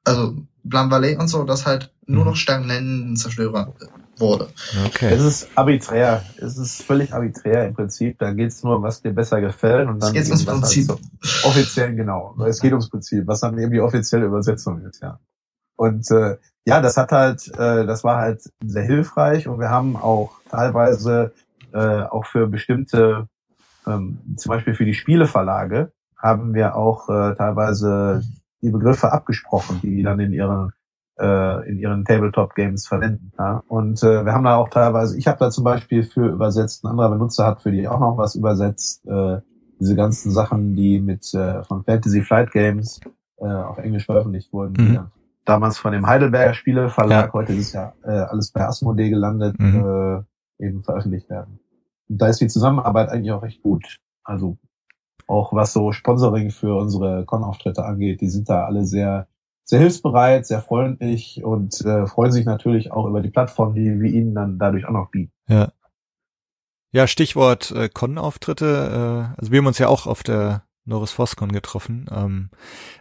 also 0.04 0.36
Blanvalet 0.64 1.20
und 1.20 1.28
so, 1.28 1.44
dass 1.44 1.66
halt 1.66 1.92
nur 2.06 2.22
Mhm. 2.24 2.30
noch 2.32 2.36
Sternenzerstörer 2.36 3.74
wurde. 4.18 4.48
Okay. 4.86 5.14
Es 5.14 5.22
ist 5.22 5.50
arbiträr. 5.56 6.24
Es 6.38 6.58
ist 6.58 6.84
völlig 6.84 7.14
arbiträr 7.14 7.68
im 7.68 7.74
Prinzip. 7.74 8.20
Da 8.20 8.32
geht 8.32 8.50
es 8.50 8.64
nur, 8.64 8.82
was 8.82 9.02
dir 9.02 9.12
besser 9.12 9.42
gefällt 9.42 9.88
und 9.90 9.98
Es 9.98 10.06
dann 10.06 10.14
geht 10.14 10.26
ums 10.26 10.46
Prinzip. 10.46 10.90
Halt 10.90 11.00
so 11.22 11.48
offiziell 11.48 11.96
genau. 11.96 12.36
Es 12.48 12.62
geht 12.62 12.72
ums 12.72 12.90
Prinzip, 12.90 13.26
was 13.28 13.42
dann 13.42 13.58
eben 13.58 13.72
die 13.72 13.82
offizielle 13.82 14.26
Übersetzung 14.26 14.82
ist, 14.86 15.02
ja. 15.02 15.20
Und 15.76 16.10
äh, 16.12 16.38
ja, 16.66 16.80
das 16.82 16.98
hat 16.98 17.12
halt, 17.12 17.48
äh, 17.58 17.86
das 17.86 18.04
war 18.04 18.18
halt 18.18 18.42
sehr 18.64 18.84
hilfreich 18.84 19.48
und 19.48 19.60
wir 19.60 19.70
haben 19.70 19.96
auch 19.98 20.32
teilweise 20.50 21.34
äh, 21.74 22.04
auch 22.04 22.26
für 22.26 22.48
bestimmte, 22.48 23.28
ähm, 23.88 24.20
zum 24.38 24.50
Beispiel 24.52 24.76
für 24.76 24.86
die 24.86 24.94
Spieleverlage, 24.94 25.92
haben 26.16 26.54
wir 26.54 26.76
auch 26.76 27.10
äh, 27.10 27.36
teilweise 27.36 28.24
die 28.64 28.72
Begriffe 28.72 29.12
abgesprochen, 29.12 29.80
die 29.84 29.96
die 29.98 30.04
dann 30.04 30.20
in 30.20 30.34
ihren 30.34 30.72
äh, 31.20 31.70
in 31.70 31.78
ihren 31.78 32.06
Tabletop-Games 32.06 32.88
verwenden. 32.88 33.32
Ja? 33.38 33.62
Und 33.68 34.02
äh, 34.02 34.26
wir 34.26 34.34
haben 34.34 34.46
da 34.46 34.56
auch 34.56 34.70
teilweise, 34.70 35.16
ich 35.16 35.28
habe 35.28 35.38
da 35.38 35.52
zum 35.52 35.64
Beispiel 35.64 36.04
für 36.04 36.26
übersetzt, 36.30 36.84
ein 36.84 36.88
anderer 36.90 37.12
Benutzer 37.12 37.46
hat 37.46 37.62
für 37.62 37.72
die 37.72 37.88
auch 37.88 38.00
noch 38.00 38.18
was 38.18 38.34
übersetzt, 38.34 39.06
äh, 39.06 39.38
diese 39.80 39.96
ganzen 39.96 40.32
Sachen, 40.32 40.76
die 40.76 41.00
mit 41.00 41.32
äh, 41.36 41.64
von 41.66 41.84
Fantasy 41.84 42.24
Flight 42.24 42.52
Games 42.52 43.00
äh, 43.38 43.46
auf 43.46 43.78
Englisch 43.78 44.06
veröffentlicht 44.08 44.52
wurden, 44.54 44.74
Mhm. 44.74 44.88
die 44.88 44.94
dann 44.96 45.12
damals 45.46 45.78
von 45.78 45.92
dem 45.92 46.08
Heidelberger 46.08 46.54
Spieleverlag, 46.56 47.28
Ja. 47.28 47.34
heute 47.34 47.54
ist 47.54 47.74
ja 47.74 47.94
äh, 48.04 48.10
alles 48.10 48.52
bei 48.52 48.62
Asmodee 48.66 49.10
gelandet, 49.12 49.56
Mhm. 49.60 50.24
äh, 50.60 50.66
eben 50.66 50.84
veröffentlicht 50.84 51.30
werden. 51.30 51.60
Und 52.10 52.22
da 52.22 52.28
ist 52.28 52.42
die 52.42 52.48
Zusammenarbeit 52.48 53.10
eigentlich 53.10 53.32
auch 53.34 53.44
recht 53.44 53.62
gut. 53.62 54.00
Also 54.24 54.58
auch 55.34 55.54
was 55.54 55.74
so 55.74 55.92
Sponsoring 55.92 56.52
für 56.52 56.76
unsere 56.76 57.26
Con-Auftritte 57.26 57.84
angeht, 57.84 58.22
die 58.22 58.30
sind 58.30 58.50
da 58.50 58.66
alle 58.66 58.86
sehr, 58.86 59.28
sehr 59.66 59.80
hilfsbereit, 59.80 60.46
sehr 60.46 60.62
freundlich 60.62 61.44
und 61.44 61.82
äh, 61.82 62.06
freuen 62.08 62.32
sich 62.32 62.46
natürlich 62.46 62.92
auch 62.92 63.08
über 63.08 63.22
die 63.22 63.30
Plattform, 63.30 63.74
die 63.74 64.00
wir 64.00 64.12
ihnen 64.12 64.36
dann 64.36 64.60
dadurch 64.60 64.86
auch 64.86 64.94
noch 64.94 65.10
bieten. 65.10 65.32
Ja. 65.48 65.72
Ja, 66.92 67.08
Stichwort 67.08 67.72
äh, 67.72 67.90
Con-Auftritte. 67.90 68.66
Äh, 69.36 69.40
also 69.40 69.52
wir 69.52 69.58
haben 69.58 69.68
uns 69.68 69.80
ja 69.80 69.88
auch 69.88 70.06
auf 70.06 70.22
der 70.22 70.64
Norris 70.86 71.12
Foscon 71.12 71.52
getroffen. 71.52 72.06
Ähm, 72.12 72.50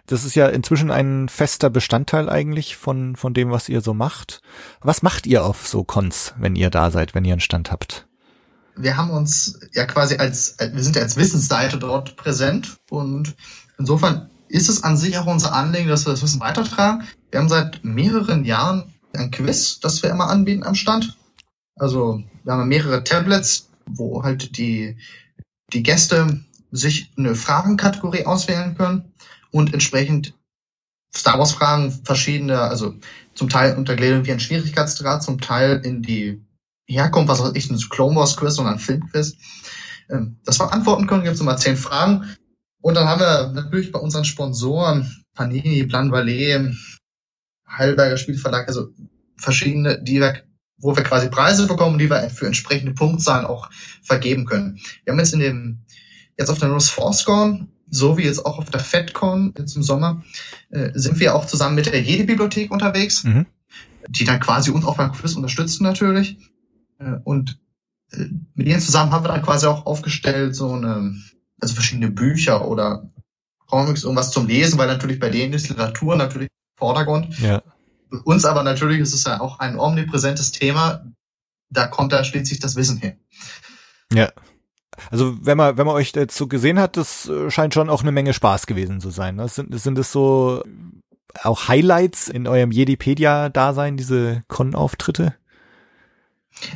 das 0.06 0.24
ist 0.24 0.34
ja 0.34 0.48
inzwischen 0.48 0.90
ein 0.90 1.28
fester 1.28 1.68
Bestandteil 1.68 2.30
eigentlich 2.30 2.76
von, 2.76 3.16
von 3.16 3.34
dem, 3.34 3.50
was 3.50 3.68
ihr 3.68 3.80
so 3.80 3.92
macht. 3.92 4.40
Was 4.80 5.02
macht 5.02 5.26
ihr 5.26 5.44
auf 5.44 5.66
so 5.66 5.84
Cons, 5.84 6.34
wenn 6.38 6.56
ihr 6.56 6.70
da 6.70 6.90
seid, 6.90 7.14
wenn 7.14 7.24
ihr 7.24 7.34
einen 7.34 7.40
Stand 7.40 7.70
habt? 7.70 8.08
Wir 8.76 8.96
haben 8.96 9.10
uns 9.10 9.58
ja 9.72 9.84
quasi 9.84 10.16
als, 10.16 10.56
wir 10.58 10.82
sind 10.82 10.96
ja 10.96 11.02
als 11.02 11.16
Wissensseite 11.16 11.78
dort 11.78 12.16
präsent 12.16 12.78
und 12.90 13.34
insofern 13.78 14.30
ist 14.48 14.68
es 14.68 14.82
an 14.82 14.96
sich 14.96 15.18
auch 15.18 15.26
unser 15.26 15.54
Anliegen, 15.54 15.88
dass 15.88 16.06
wir 16.06 16.12
das 16.12 16.22
Wissen 16.22 16.40
weitertragen. 16.40 17.06
Wir 17.30 17.40
haben 17.40 17.48
seit 17.48 17.84
mehreren 17.84 18.44
Jahren 18.44 18.92
ein 19.14 19.30
Quiz, 19.30 19.80
das 19.80 20.02
wir 20.02 20.10
immer 20.10 20.28
anbieten 20.28 20.64
am 20.64 20.74
Stand. 20.74 21.16
Also 21.76 22.22
wir 22.44 22.52
haben 22.52 22.68
mehrere 22.68 23.02
Tablets, 23.04 23.68
wo 23.86 24.22
halt 24.22 24.56
die, 24.56 24.96
die 25.72 25.82
Gäste 25.82 26.44
sich 26.70 27.10
eine 27.16 27.34
Fragenkategorie 27.34 28.26
auswählen 28.26 28.76
können 28.76 29.12
und 29.50 29.72
entsprechend 29.72 30.34
Star 31.14 31.38
Wars 31.38 31.52
Fragen 31.52 31.92
verschiedene, 32.04 32.60
also 32.60 32.94
zum 33.34 33.48
Teil 33.48 33.76
untergliedert 33.76 34.26
wie 34.26 34.32
ein 34.32 34.40
Schwierigkeitsgrad, 34.40 35.22
zum 35.22 35.40
Teil 35.40 35.80
in 35.84 36.02
die 36.02 36.42
Herkunft, 36.92 37.28
was 37.28 37.42
weiß 37.42 37.52
ich, 37.54 37.70
ein 37.70 37.78
Clone 37.90 38.16
Wars 38.16 38.36
Quiz 38.36 38.58
oder 38.58 38.70
ein 38.70 38.78
Filmquiz. 38.78 39.36
Ähm, 40.10 40.38
das 40.44 40.58
beantworten 40.58 41.06
können, 41.06 41.24
gibt 41.24 41.34
es 41.34 41.40
immer 41.40 41.56
zehn 41.56 41.76
Fragen. 41.76 42.36
Und 42.80 42.94
dann 42.94 43.08
haben 43.08 43.20
wir 43.20 43.52
natürlich 43.52 43.92
bei 43.92 44.00
unseren 44.00 44.24
Sponsoren, 44.24 45.24
Panini, 45.34 45.84
Plan 45.84 46.10
Ballet, 46.10 46.74
Heidelberger 47.68 48.16
Spielverlag, 48.16 48.68
also 48.68 48.88
verschiedene, 49.36 50.02
die 50.02 50.20
wir, 50.20 50.42
wo 50.78 50.94
wir 50.94 51.04
quasi 51.04 51.28
Preise 51.28 51.66
bekommen, 51.66 51.98
die 51.98 52.10
wir 52.10 52.28
für 52.30 52.46
entsprechende 52.46 52.92
Punktzahlen 52.92 53.46
auch 53.46 53.70
vergeben 54.02 54.44
können. 54.44 54.78
Wir 55.04 55.12
haben 55.12 55.18
jetzt 55.18 55.32
in 55.32 55.40
dem, 55.40 55.84
jetzt 56.36 56.50
auf 56.50 56.58
der 56.58 56.68
North 56.68 56.84
Fourscore, 56.84 57.66
so 57.88 58.18
wie 58.18 58.24
jetzt 58.24 58.44
auch 58.44 58.58
auf 58.58 58.70
der 58.70 58.80
FedCon 58.80 59.54
jetzt 59.56 59.76
im 59.76 59.82
Sommer, 59.82 60.22
äh, 60.70 60.90
sind 60.94 61.20
wir 61.20 61.34
auch 61.34 61.46
zusammen 61.46 61.76
mit 61.76 61.86
der 61.86 62.00
Jede-Bibliothek 62.00 62.70
unterwegs, 62.70 63.24
mhm. 63.24 63.46
die 64.08 64.24
dann 64.24 64.40
quasi 64.40 64.70
uns 64.70 64.84
auch 64.84 64.96
beim 64.96 65.12
Quiz 65.12 65.34
unterstützen 65.34 65.84
natürlich. 65.84 66.36
Äh, 67.02 67.20
und 67.24 67.58
äh, 68.12 68.26
mit 68.54 68.66
ihnen 68.66 68.80
zusammen 68.80 69.12
haben 69.12 69.24
wir 69.24 69.28
dann 69.28 69.42
quasi 69.42 69.66
auch 69.66 69.86
aufgestellt 69.86 70.54
so 70.54 70.72
eine, 70.72 71.14
also 71.60 71.74
verschiedene 71.74 72.10
Bücher 72.10 72.66
oder 72.66 73.10
Comics, 73.66 74.04
irgendwas 74.04 74.30
zum 74.30 74.46
Lesen, 74.46 74.78
weil 74.78 74.86
natürlich 74.86 75.18
bei 75.18 75.30
denen 75.30 75.54
ist 75.54 75.68
Literatur 75.68 76.16
natürlich 76.16 76.48
im 76.48 76.78
Vordergrund. 76.78 77.38
Ja. 77.38 77.62
Uns 78.24 78.44
aber 78.44 78.62
natürlich 78.62 79.00
ist 79.00 79.14
es 79.14 79.24
ja 79.24 79.40
auch 79.40 79.58
ein 79.60 79.78
omnipräsentes 79.78 80.52
Thema. 80.52 81.06
Da 81.70 81.86
kommt, 81.86 82.12
da 82.12 82.22
steht 82.24 82.46
sich 82.46 82.60
das 82.60 82.76
Wissen 82.76 82.98
her. 82.98 83.16
Ja. 84.12 84.30
Also 85.10 85.38
wenn 85.40 85.56
man, 85.56 85.78
wenn 85.78 85.86
man 85.86 85.94
euch 85.94 86.12
so 86.30 86.46
gesehen 86.46 86.78
hat, 86.78 86.98
das 86.98 87.26
äh, 87.28 87.50
scheint 87.50 87.72
schon 87.72 87.88
auch 87.88 88.02
eine 88.02 88.12
Menge 88.12 88.34
Spaß 88.34 88.66
gewesen 88.66 89.00
zu 89.00 89.08
sein. 89.10 89.36
Ne? 89.36 89.48
Sind, 89.48 89.78
sind 89.80 89.98
es 89.98 90.12
so 90.12 90.62
auch 91.42 91.68
Highlights 91.68 92.28
in 92.28 92.46
eurem 92.46 92.70
Jedipedia-Dasein, 92.70 93.96
diese 93.96 94.42
Con-Auftritte? 94.48 95.34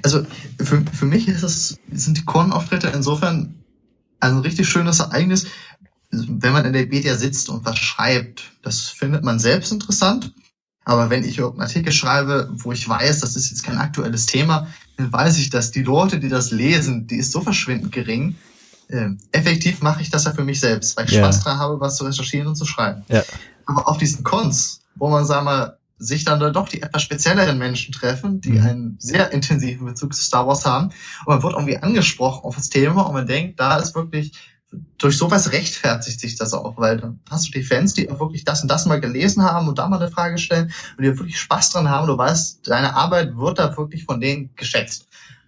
Also 0.03 0.25
für, 0.59 0.83
für 0.93 1.07
mich 1.07 1.29
ist 1.29 1.43
es, 1.43 1.79
sind 1.93 2.19
die 2.19 2.25
Con-Auftritte 2.25 2.89
insofern 2.89 3.55
ein 4.21 4.39
richtig 4.39 4.69
schönes 4.69 5.01
Ereignis, 5.01 5.47
wenn 6.11 6.53
man 6.53 6.65
in 6.65 6.73
der 6.73 6.87
Media 6.87 7.17
sitzt 7.17 7.49
und 7.49 7.65
was 7.65 7.79
schreibt. 7.79 8.53
Das 8.63 8.81
findet 8.81 9.25
man 9.25 9.39
selbst 9.39 9.73
interessant. 9.73 10.33
Aber 10.85 11.11
wenn 11.11 11.25
ich 11.25 11.39
irgendeinen 11.39 11.69
Artikel 11.69 11.93
schreibe, 11.93 12.49
wo 12.53 12.71
ich 12.71 12.89
weiß, 12.89 13.21
das 13.21 13.35
ist 13.35 13.51
jetzt 13.51 13.65
kein 13.65 13.79
aktuelles 13.79 14.27
Thema, 14.27 14.69
dann 14.97 15.13
weiß 15.13 15.37
ich, 15.39 15.51
dass 15.51 15.73
die 15.73 15.83
Leute, 15.83 16.21
die 16.21 16.29
das 16.29 16.53
lesen, 16.53 17.09
die 17.09 17.17
ist 17.17 17.33
so 17.33 17.41
verschwindend 17.41 17.91
gering. 17.91 18.37
Äh, 18.89 19.11
effektiv 19.33 19.83
mache 19.83 20.01
ich 20.01 20.11
das 20.11 20.25
ja 20.25 20.33
für 20.33 20.45
mich 20.45 20.61
selbst, 20.61 20.97
weil 20.97 21.07
ich 21.07 21.11
ja. 21.11 21.25
Spaß 21.25 21.43
daran 21.43 21.59
habe, 21.59 21.81
was 21.81 21.97
zu 21.97 22.05
recherchieren 22.05 22.47
und 22.47 22.55
zu 22.55 22.65
schreiben. 22.65 23.03
Ja. 23.09 23.25
Aber 23.67 23.89
auf 23.89 23.99
diesen 23.99 24.23
Cons, 24.23 24.81
wo 24.95 25.11
man, 25.11 25.27
sag 25.27 25.43
mal, 25.43 25.76
sich 25.99 26.25
dann 26.25 26.53
doch 26.53 26.69
die 26.69 26.83
etwas 26.83 27.03
spezielleren 27.03 27.59
Menschen 27.59 27.93
treffen, 27.93 28.41
die 28.41 28.53
mhm. 28.53 28.67
einen 28.67 28.97
sehr 28.99 29.33
intensiven 29.33 29.87
Bezug 29.87 30.15
zu 30.15 30.23
Star 30.23 30.47
Wars 30.47 30.65
haben. 30.67 30.91
Und 31.25 31.29
man 31.29 31.43
wird 31.43 31.55
irgendwie 31.55 31.79
angesprochen 31.79 32.45
auf 32.45 32.57
das 32.57 32.69
Thema 32.69 33.03
und 33.03 33.15
man 33.15 33.27
denkt, 33.27 33.59
da 33.61 33.79
ist 33.79 33.95
wirklich, 33.95 34.33
durch 34.99 35.17
sowas 35.17 35.53
rechtfertigt 35.53 36.21
sich 36.21 36.37
das 36.37 36.53
auch, 36.53 36.77
weil 36.77 36.99
dann 36.99 37.21
hast 37.31 37.49
du 37.49 37.53
die 37.53 37.63
Fans, 37.63 37.95
die 37.95 38.11
auch 38.11 38.21
wirklich 38.21 38.45
das 38.45 38.63
und 38.63 38.71
das 38.71 38.85
mal 38.85 39.01
gelesen 39.01 39.43
haben 39.43 39.69
und 39.69 39.79
da 39.79 39.89
mal 39.89 40.01
eine 40.01 40.11
Frage 40.11 40.39
stellen 40.39 40.73
und 40.97 41.05
die 41.05 41.19
wirklich 41.19 41.39
Spaß 41.39 41.71
dran 41.71 41.89
haben. 41.89 42.07
Du 42.07 42.19
weißt, 42.19 42.67
deine 42.69 42.95
Arbeit 42.95 43.37
wird 43.37 43.59
da 43.59 43.75
wirklich 43.77 44.05
von 44.05 44.21
denen 44.21 44.51
geschätzt. 44.57 45.07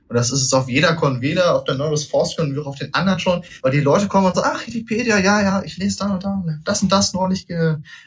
Und 0.08 0.16
das 0.16 0.30
ist 0.30 0.42
es 0.42 0.52
auf 0.52 0.68
jeder 0.68 0.94
Con 0.94 1.20
wieder, 1.20 1.54
auf 1.54 1.64
der 1.64 1.74
Norris 1.74 2.04
Force 2.04 2.36
Con, 2.36 2.54
wie 2.54 2.58
auch 2.58 2.66
auf 2.66 2.78
den 2.78 2.94
anderen 2.94 3.18
schon, 3.18 3.42
weil 3.62 3.72
die 3.72 3.80
Leute 3.80 4.08
kommen 4.08 4.26
und 4.26 4.34
sagen, 4.34 4.50
ach, 4.52 4.66
Wikipedia, 4.66 5.18
ja, 5.18 5.42
ja, 5.42 5.62
ich 5.62 5.76
lese 5.76 5.98
da 5.98 6.14
und 6.14 6.24
da, 6.24 6.42
das 6.64 6.82
und 6.82 6.90
das 6.90 7.12
neulich 7.12 7.46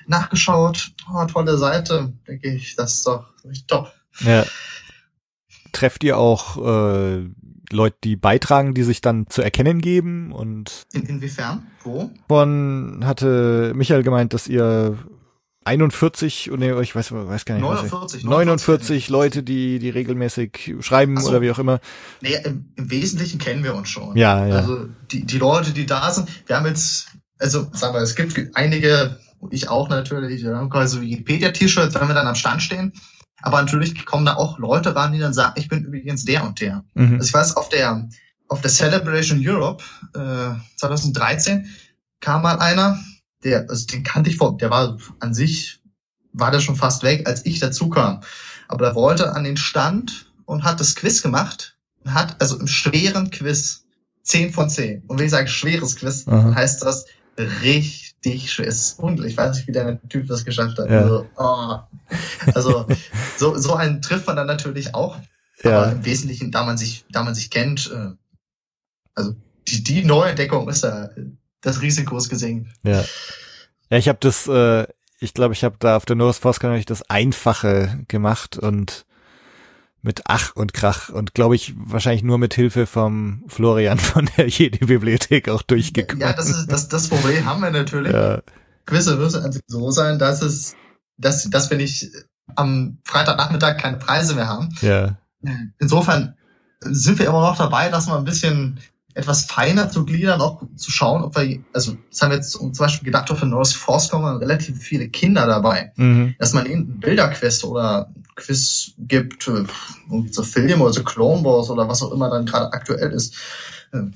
nachgeschaut, 0.08 0.92
oh, 1.14 1.26
tolle 1.26 1.58
Seite, 1.58 2.14
denke 2.28 2.54
ich, 2.54 2.76
das 2.76 2.94
ist 2.96 3.08
doch 3.08 3.26
richtig 3.44 3.68
top. 3.68 3.92
Ja. 4.22 4.46
Trefft 5.72 6.04
ihr 6.04 6.18
auch 6.18 6.58
äh, 6.58 7.30
Leute, 7.72 7.98
die 8.04 8.16
beitragen, 8.16 8.74
die 8.74 8.84
sich 8.84 9.02
dann 9.02 9.28
zu 9.28 9.42
erkennen 9.42 9.80
geben 9.80 10.32
und 10.32 10.84
In, 10.94 11.06
inwiefern? 11.06 11.68
Wo? 11.84 12.12
Von 12.28 13.02
hatte 13.06 13.72
Michael 13.76 14.04
gemeint, 14.04 14.34
dass 14.34 14.48
ihr 14.48 14.98
41 15.64 16.52
nee, 16.58 16.72
ich 16.82 16.96
weiß, 16.96 17.12
weiß 17.12 17.46
gar 17.46 17.56
nicht. 17.56 17.64
49, 17.64 18.24
49, 18.24 18.24
49 18.24 19.10
Leute, 19.10 19.44
die, 19.44 19.78
die 19.78 19.90
regelmäßig 19.90 20.76
schreiben 20.80 21.20
so, 21.20 21.30
oder 21.30 21.42
wie 21.42 21.52
auch 21.52 21.60
immer. 21.60 21.80
Nee, 22.22 22.36
im, 22.44 22.74
im, 22.76 22.90
Wesentlichen 22.90 23.38
kennen 23.38 23.64
wir 23.64 23.76
uns 23.76 23.90
schon. 23.90 24.18
Ja, 24.18 24.46
ja. 24.46 24.56
Also 24.56 24.88
die, 25.12 25.24
die 25.24 25.38
Leute, 25.38 25.72
die 25.72 25.86
da 25.86 26.12
sind, 26.12 26.28
wir 26.48 26.56
haben 26.56 26.66
jetzt, 26.66 27.10
also 27.38 27.68
sagen 27.74 27.94
wir, 27.94 28.02
es 28.02 28.16
gibt 28.16 28.40
einige, 28.56 29.20
ich 29.52 29.70
auch 29.70 29.88
natürlich, 29.90 30.44
wir 30.44 30.56
haben 30.56 30.72
quasi 30.72 31.00
Wikipedia-T-Shirts, 31.00 31.94
wenn 31.94 32.08
wir 32.08 32.16
dann 32.16 32.28
am 32.28 32.36
Stand 32.36 32.64
stehen. 32.64 32.94
Aber 33.44 33.62
natürlich 33.62 34.06
kommen 34.06 34.26
da 34.26 34.36
auch 34.36 34.58
Leute 34.58 34.96
ran, 34.96 35.14
die 35.14 35.20
dann 35.20 35.34
sagen, 35.34 35.54
ich 35.58 35.68
bin 35.68 35.84
übrigens 35.84 36.26
der 36.26 36.44
und 36.44 36.60
der. 36.60 36.84
Mhm. 36.96 37.16
Also 37.16 37.28
ich 37.28 37.34
weiß, 37.34 37.58
auf 37.58 37.70
der, 37.70 38.10
auf 38.48 38.62
der 38.62 38.72
Celebration 38.72 39.40
Europe 39.44 39.84
äh, 40.16 40.56
2013 40.78 41.68
kam 42.20 42.44
mal 42.44 42.60
einer, 42.60 43.00
der, 43.44 43.70
also 43.70 43.86
den 43.88 44.04
kannte 44.04 44.30
ich 44.30 44.38
vor, 44.38 44.58
der 44.58 44.70
war 44.70 44.98
an 45.20 45.34
sich, 45.34 45.80
war 46.34 46.52
der 46.52 46.60
schon 46.60 46.76
fast 46.76 47.04
weg, 47.04 47.28
als 47.28 47.46
ich 47.46 47.60
dazu 47.60 47.90
kam. 47.90 48.22
Aber 48.68 48.86
der 48.86 48.96
wollte 48.96 49.34
an 49.34 49.44
den 49.44 49.58
Stand 49.58 50.32
und 50.46 50.64
hat 50.64 50.80
das 50.80 50.96
Quiz 50.96 51.22
gemacht 51.22 51.78
und 52.04 52.14
hat 52.14 52.40
also 52.40 52.60
im 52.60 52.68
schweren 52.68 53.32
Quiz 53.32 53.86
10 54.24 54.54
von 54.54 54.70
10. 54.70 55.04
Und 55.08 55.18
wenn 55.18 55.26
ich 55.26 55.32
sage 55.32 55.48
schweres 55.48 55.96
Quiz, 55.96 56.28
Aha. 56.28 56.56
heißt 56.56 56.84
das 56.84 57.06
richtig 57.64 58.52
schwer. 58.52 58.68
Es 58.68 58.82
ist 58.82 59.00
unglücklich. 59.00 59.34
Ich 59.34 59.38
weiß 59.38 59.56
nicht, 59.56 59.68
wie 59.68 59.72
der 59.72 60.02
Typ 60.10 60.28
das 60.28 60.46
geschafft 60.46 60.78
hat. 60.78 60.90
Ja. 60.90 61.02
Also, 61.02 61.28
oh. 61.38 61.80
also 62.54 62.86
so, 63.38 63.58
so 63.58 63.76
einen 63.76 64.02
trifft 64.02 64.28
man 64.28 64.36
dann 64.36 64.48
natürlich 64.48 64.94
auch. 64.94 65.18
Ja. 65.64 65.82
Aber 65.82 65.92
im 65.92 66.06
Wesentlichen, 66.06 66.52
da 66.52 66.64
man 66.64 66.78
sich, 66.78 67.06
da 67.12 67.24
man 67.24 67.36
sich 67.36 67.50
kennt, 67.50 67.92
äh, 67.92 68.16
also 69.16 69.36
die, 69.68 69.84
die 69.84 70.04
Neuentdeckung 70.04 70.70
ist 70.70 70.84
da 70.84 71.10
das 71.62 71.82
Risiko 71.82 72.18
ist 72.18 72.30
gesenkt. 72.30 72.72
Ja. 72.84 73.04
Ja, 73.90 73.98
ich 73.98 74.08
habe 74.08 74.20
das, 74.22 74.48
äh, 74.48 74.88
ich 75.20 75.34
glaube, 75.34 75.54
ich 75.54 75.64
habe 75.64 75.76
da 75.80 75.98
auf 75.98 76.06
der 76.06 76.16
Norris 76.16 76.38
Force 76.38 76.60
ich 76.64 76.86
das 76.86 77.10
Einfache 77.10 78.04
gemacht 78.08 78.58
und 78.58 79.06
mit 80.02 80.24
Ach 80.26 80.56
und 80.56 80.74
Krach 80.74 81.10
und 81.10 81.36
glaube 81.36 81.56
ich 81.56 81.74
wahrscheinlich 81.78 82.24
nur 82.24 82.40
mit 82.40 82.56
Hilfe 82.56 82.88
vom 82.88 83.44
Florian 83.48 84.00
von 84.00 84.30
der 84.38 84.48
Jedi-Bibliothek 84.48 85.50
auch 85.50 85.62
durchgekommen. 85.62 86.22
Ja, 86.22 86.34
das 86.34 86.50
ist 86.50 86.68
das, 86.68 86.88
das 86.88 87.08
Problem 87.10 87.46
haben 87.46 87.62
wir 87.62 87.72
natürlich. 87.72 88.14
Ja. 88.14 88.42
Quizze 88.86 89.16
müssen 89.16 89.44
also 89.44 89.60
so 89.68 89.92
sein, 89.92 90.18
dass 90.18 90.42
es, 90.42 90.76
dass, 91.18 91.50
dass 91.50 91.70
wir 91.70 91.78
nicht 91.78 92.10
am 92.56 92.98
Freitagnachmittag 93.06 93.78
keine 93.78 93.98
Preise 93.98 94.34
mehr 94.36 94.48
haben. 94.48 94.70
Ja. 94.82 95.18
Insofern 95.80 96.36
sind 96.80 97.20
wir 97.20 97.28
immer 97.28 97.42
noch 97.42 97.58
dabei, 97.58 97.90
dass 97.90 98.08
wir 98.08 98.18
ein 98.18 98.26
bisschen 98.26 98.80
etwas 99.14 99.46
feiner 99.46 99.90
zu 99.90 100.06
gliedern, 100.06 100.42
auch 100.42 100.62
zu 100.76 100.92
schauen, 100.92 101.24
ob 101.24 101.36
wir, 101.36 101.60
also 101.74 101.98
das 102.10 102.22
haben 102.22 102.32
wir 102.32 102.38
jetzt 102.38 102.52
zum 102.52 102.72
Beispiel 102.72 103.06
gedacht, 103.06 103.32
auf 103.32 103.40
der 103.40 103.48
Norris 103.48 103.74
Force 103.74 104.10
kommen 104.10 104.38
relativ 104.38 104.80
viele 104.80 105.10
Kinder 105.10 105.48
dabei, 105.48 105.92
mhm. 105.96 106.36
dass 106.40 106.54
man 106.54 106.66
ihnen 106.66 107.00
Bilderquest 107.00 107.64
oder 107.64 108.12
Quiz 108.36 108.94
gibt, 108.98 109.48
äh, 109.48 109.66
so 110.32 110.44
Filme 110.44 110.84
oder 110.84 110.94
so 110.94 111.04
Clone 111.04 111.44
Wars 111.44 111.70
oder 111.70 111.88
was 111.88 112.02
auch 112.02 112.12
immer 112.12 112.30
dann 112.30 112.46
gerade 112.46 112.72
aktuell 112.74 113.12
ist. 113.12 113.36
Ähm, 113.94 114.14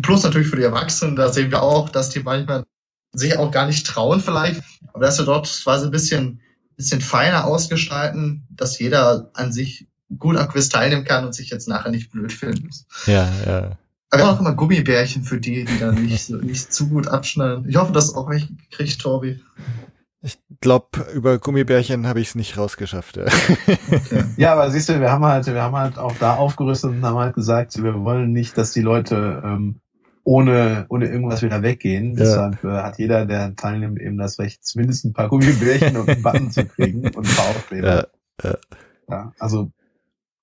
plus 0.00 0.22
natürlich 0.22 0.48
für 0.48 0.56
die 0.56 0.62
Erwachsenen, 0.62 1.16
da 1.16 1.32
sehen 1.32 1.50
wir 1.50 1.62
auch, 1.62 1.88
dass 1.88 2.10
die 2.10 2.20
manchmal 2.20 2.64
sich 3.12 3.36
auch 3.36 3.50
gar 3.50 3.66
nicht 3.66 3.86
trauen 3.86 4.20
vielleicht, 4.20 4.62
aber 4.92 5.04
dass 5.04 5.18
wir 5.18 5.26
dort 5.26 5.46
quasi 5.62 5.86
ein 5.86 5.90
bisschen, 5.90 6.40
bisschen 6.76 7.00
feiner 7.00 7.44
ausgestalten, 7.44 8.46
dass 8.50 8.78
jeder 8.78 9.30
an 9.34 9.52
sich 9.52 9.86
gut 10.18 10.36
am 10.36 10.48
Quiz 10.48 10.68
teilnehmen 10.68 11.04
kann 11.04 11.24
und 11.24 11.34
sich 11.34 11.50
jetzt 11.50 11.68
nachher 11.68 11.90
nicht 11.90 12.10
blöd 12.10 12.32
fühlen 12.32 12.62
muss. 12.64 12.86
Ja, 13.06 13.28
ja. 13.46 13.78
Aber 14.12 14.30
auch 14.30 14.40
immer 14.40 14.52
Gummibärchen 14.54 15.22
für 15.22 15.40
die, 15.40 15.64
die 15.64 15.78
dann 15.78 16.04
nicht, 16.04 16.26
so, 16.26 16.36
nicht 16.36 16.72
zu 16.72 16.88
gut 16.88 17.08
abschneiden. 17.08 17.66
Ich 17.66 17.76
hoffe, 17.76 17.92
dass 17.92 18.14
auch 18.14 18.28
welche 18.28 18.48
kriegt, 18.70 19.00
Torbi. 19.00 19.40
Ich 20.20 20.38
glaube, 20.60 21.06
über 21.14 21.38
Gummibärchen 21.38 22.06
habe 22.06 22.20
ich 22.20 22.28
es 22.28 22.34
nicht 22.34 22.58
rausgeschafft. 22.58 23.16
Ja. 23.16 23.24
Okay. 23.24 24.24
ja, 24.36 24.52
aber 24.52 24.70
siehst 24.70 24.90
du, 24.90 25.00
wir 25.00 25.10
haben 25.10 25.24
halt, 25.24 25.46
wir 25.46 25.62
haben 25.62 25.74
halt 25.74 25.98
auch 25.98 26.14
da 26.20 26.34
aufgerüstet 26.34 26.90
und 26.90 27.02
haben 27.02 27.16
halt 27.16 27.34
gesagt, 27.34 27.82
wir 27.82 28.04
wollen 28.04 28.32
nicht, 28.32 28.56
dass 28.58 28.72
die 28.72 28.82
Leute 28.82 29.42
ähm, 29.44 29.80
ohne, 30.24 30.84
ohne 30.90 31.06
irgendwas 31.06 31.40
wieder 31.40 31.62
weggehen. 31.62 32.10
Ja. 32.10 32.24
Deshalb 32.24 32.64
äh, 32.64 32.82
hat 32.82 32.98
jeder, 32.98 33.24
der 33.24 33.56
teilnimmt, 33.56 33.98
eben 33.98 34.18
das 34.18 34.38
Recht, 34.38 34.64
zumindest 34.64 35.06
ein 35.06 35.14
paar 35.14 35.28
Gummibärchen 35.28 35.96
und 35.96 36.08
einen 36.08 36.22
Button 36.22 36.50
zu 36.50 36.66
kriegen 36.66 37.00
und 37.00 37.26
ein 37.26 37.34
paar 37.34 37.48
Aufkleber. 37.48 38.08
Ja, 38.42 38.50
ja. 38.50 38.58
ja, 39.08 39.32
also 39.38 39.70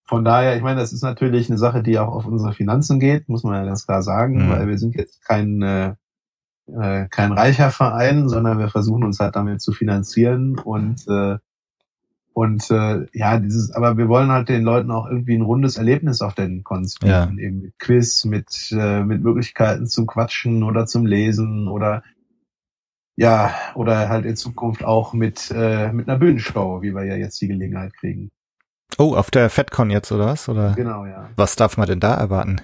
von 0.10 0.26
daher, 0.26 0.56
ich 0.58 0.64
meine, 0.64 0.80
das 0.80 0.92
ist 0.92 1.04
natürlich 1.04 1.52
eine 1.52 1.60
Sache, 1.60 1.84
die 1.84 2.00
auch 2.00 2.08
auf 2.08 2.26
unsere 2.26 2.52
Finanzen 2.52 3.00
geht, 3.00 3.30
muss 3.30 3.44
man 3.44 3.54
ja 3.54 3.64
ganz 3.64 3.86
klar 3.86 4.02
sagen, 4.02 4.48
mhm. 4.48 4.50
weil 4.50 4.68
wir 4.68 4.80
sind 4.80 4.96
jetzt 4.96 5.24
kein, 5.24 5.62
äh, 5.62 5.94
äh, 6.66 7.08
kein 7.10 7.32
reicher 7.32 7.70
Verein, 7.70 8.28
sondern 8.28 8.58
wir 8.58 8.70
versuchen 8.70 9.04
uns 9.04 9.20
halt 9.20 9.36
damit 9.36 9.62
zu 9.62 9.72
finanzieren 9.72 10.58
und 10.58 11.08
äh, 11.08 11.38
und 12.34 12.72
äh, 12.72 13.06
ja, 13.14 13.38
dieses, 13.40 13.72
aber 13.72 13.98
wir 13.98 14.08
wollen 14.08 14.32
halt 14.32 14.50
den 14.50 14.64
Leuten 14.64 14.90
auch 14.90 15.06
irgendwie 15.08 15.36
ein 15.36 15.44
rundes 15.44 15.78
Erlebnis 15.78 16.22
auf 16.22 16.34
den 16.34 16.64
Cons 16.64 16.96
bieten, 16.96 17.12
Ja. 17.12 17.30
eben 17.38 17.62
mit 17.62 17.78
Quiz, 17.78 18.26
mit 18.26 18.72
äh, 18.72 19.04
mit 19.04 19.22
Möglichkeiten 19.22 19.86
zum 19.86 20.08
Quatschen 20.08 20.64
oder 20.64 20.88
zum 20.88 21.06
Lesen 21.06 21.68
oder 21.68 22.02
ja, 23.16 23.54
oder 23.76 24.10
halt 24.10 24.26
in 24.26 24.36
Zukunft 24.36 24.84
auch 24.84 25.14
mit 25.14 25.52
äh, 25.56 25.92
mit 25.94 26.10
einer 26.10 26.18
Bühnenshow, 26.18 26.82
wie 26.82 26.96
wir 26.96 27.04
ja 27.06 27.16
jetzt 27.16 27.40
die 27.42 27.48
Gelegenheit 27.48 27.94
kriegen. 27.94 28.32
Oh, 28.98 29.16
auf 29.16 29.32
der 29.32 29.50
FedCon 29.50 29.90
jetzt 29.90 30.12
oder 30.12 30.26
was? 30.26 30.50
Oder 30.50 30.74
Genau, 30.76 31.06
ja. 31.06 31.30
was 31.36 31.56
darf 31.56 31.78
man 31.78 31.88
denn 31.88 32.00
da 32.00 32.16
erwarten? 32.16 32.62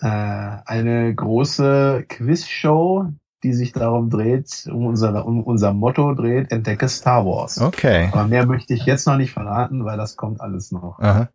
Äh, 0.00 0.06
eine 0.08 1.14
große 1.14 2.04
Quizshow, 2.08 3.06
die 3.42 3.52
sich 3.52 3.72
darum 3.72 4.10
dreht, 4.10 4.66
um 4.72 4.86
unser, 4.86 5.24
um 5.26 5.42
unser 5.42 5.72
Motto 5.72 6.14
dreht, 6.14 6.50
entdecke 6.50 6.88
Star 6.88 7.24
Wars. 7.26 7.60
Okay. 7.60 8.08
Aber 8.12 8.26
mehr 8.26 8.46
möchte 8.46 8.74
ich 8.74 8.86
jetzt 8.86 9.06
noch 9.06 9.16
nicht 9.16 9.32
verraten, 9.32 9.84
weil 9.84 9.96
das 9.96 10.16
kommt 10.16 10.40
alles 10.40 10.72
noch. 10.72 10.98
Aha. 10.98 11.28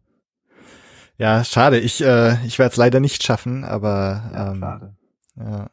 Ja, 1.17 1.43
schade. 1.43 1.79
Ich, 1.79 2.03
äh, 2.03 2.43
ich 2.45 2.59
werde 2.59 2.71
es 2.71 2.77
leider 2.77 2.99
nicht 2.99 3.23
schaffen, 3.23 3.63
aber 3.63 4.23
Ja, 4.33 4.51
ähm, 4.51 4.59
schade. 4.59 4.93
Ja. 5.37 5.67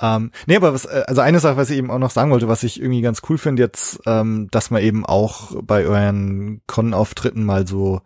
Ähm, 0.00 0.30
nee, 0.46 0.56
aber 0.56 0.74
was, 0.74 0.84
äh, 0.84 1.04
also 1.06 1.20
eine 1.22 1.40
Sache, 1.40 1.56
was 1.56 1.70
ich 1.70 1.78
eben 1.78 1.90
auch 1.90 1.98
noch 1.98 2.10
sagen 2.10 2.30
wollte, 2.30 2.48
was 2.48 2.62
ich 2.62 2.80
irgendwie 2.80 3.00
ganz 3.00 3.22
cool 3.28 3.38
finde 3.38 3.62
jetzt, 3.62 4.00
ähm, 4.06 4.48
dass 4.50 4.70
man 4.70 4.82
eben 4.82 5.06
auch 5.06 5.62
bei 5.62 5.86
euren 5.86 6.60
Con-Auftritten 6.66 7.44
mal 7.44 7.66
so 7.66 8.02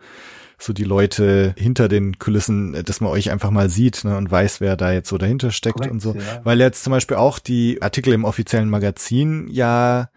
so 0.63 0.75
die 0.75 0.85
Leute 0.85 1.55
hinter 1.57 1.89
den 1.89 2.19
Kulissen, 2.19 2.75
äh, 2.75 2.85
dass 2.85 3.01
man 3.01 3.11
euch 3.11 3.31
einfach 3.31 3.51
mal 3.51 3.71
sieht 3.71 4.05
ne, 4.05 4.17
und 4.17 4.31
weiß, 4.31 4.61
wer 4.61 4.77
da 4.77 4.93
jetzt 4.93 5.09
so 5.09 5.19
dahinter 5.19 5.51
steckt 5.51 5.77
Korrekt, 5.79 5.93
und 5.93 6.01
so. 6.01 6.15
ja. 6.15 6.41
Weil 6.45 6.61
jetzt 6.61 6.85
zum 6.85 6.91
Beispiel 6.93 7.17
auch 7.17 7.39
die 7.39 7.81
Artikel 7.81 8.13
im 8.13 8.25
offiziellen 8.25 8.69
Magazin 8.69 9.49
ja, 9.49 10.11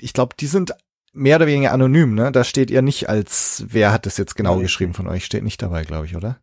ich 0.00 0.12
glaube, 0.12 0.36
die 0.38 0.46
sind 0.46 0.72
mehr 1.12 1.36
oder 1.36 1.48
weniger 1.48 1.72
anonym, 1.72 2.14
ne? 2.14 2.30
Da 2.30 2.44
steht 2.44 2.70
ihr 2.70 2.82
nicht 2.82 3.08
als, 3.08 3.64
wer 3.68 3.92
hat 3.92 4.06
das 4.06 4.16
jetzt 4.18 4.36
genau 4.36 4.56
Nee. 4.56 4.62
geschrieben 4.62 4.94
von 4.94 5.08
euch, 5.08 5.24
steht 5.24 5.42
nicht 5.42 5.60
dabei, 5.60 5.82
glaube 5.82 6.06
ich, 6.06 6.14
oder? 6.16 6.38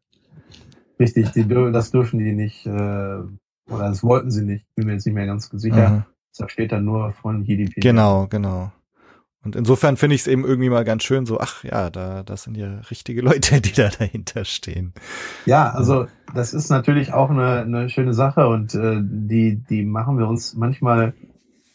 Richtig, 0.99 1.31
die, 1.31 1.47
das 1.47 1.91
dürfen 1.91 2.19
die 2.19 2.33
nicht, 2.33 2.65
äh, 2.65 3.19
oder 3.69 3.89
das 3.89 4.03
wollten 4.03 4.31
sie 4.31 4.43
nicht, 4.43 4.65
bin 4.75 4.87
mir 4.87 4.93
jetzt 4.93 5.05
nicht 5.05 5.15
mehr 5.15 5.25
ganz 5.25 5.49
sicher. 5.51 5.89
Mhm. 5.89 6.03
Da 6.37 6.49
steht 6.49 6.71
dann 6.71 6.85
nur 6.85 7.11
von 7.11 7.43
JDP. 7.43 7.79
Genau, 7.79 8.27
genau. 8.27 8.71
Und 9.45 9.55
insofern 9.55 9.95
finde 9.95 10.15
ich 10.15 10.21
es 10.21 10.27
eben 10.27 10.43
irgendwie 10.43 10.71
mal 10.71 10.83
ganz 10.83 11.03
schön 11.03 11.27
so, 11.27 11.39
ach 11.39 11.63
ja, 11.63 11.91
da, 11.91 12.23
das 12.23 12.43
sind 12.43 12.57
ja 12.57 12.79
richtige 12.89 13.21
Leute, 13.21 13.61
die 13.61 13.73
da 13.73 13.89
dahinter 13.89 14.43
stehen. 14.43 14.93
Ja, 15.45 15.69
also 15.69 16.07
das 16.33 16.53
ist 16.53 16.69
natürlich 16.69 17.13
auch 17.13 17.29
eine, 17.29 17.61
eine 17.61 17.89
schöne 17.89 18.13
Sache 18.13 18.47
und 18.47 18.73
äh, 18.73 18.97
die, 19.01 19.63
die 19.69 19.85
machen 19.85 20.17
wir 20.17 20.27
uns 20.27 20.55
manchmal, 20.55 21.13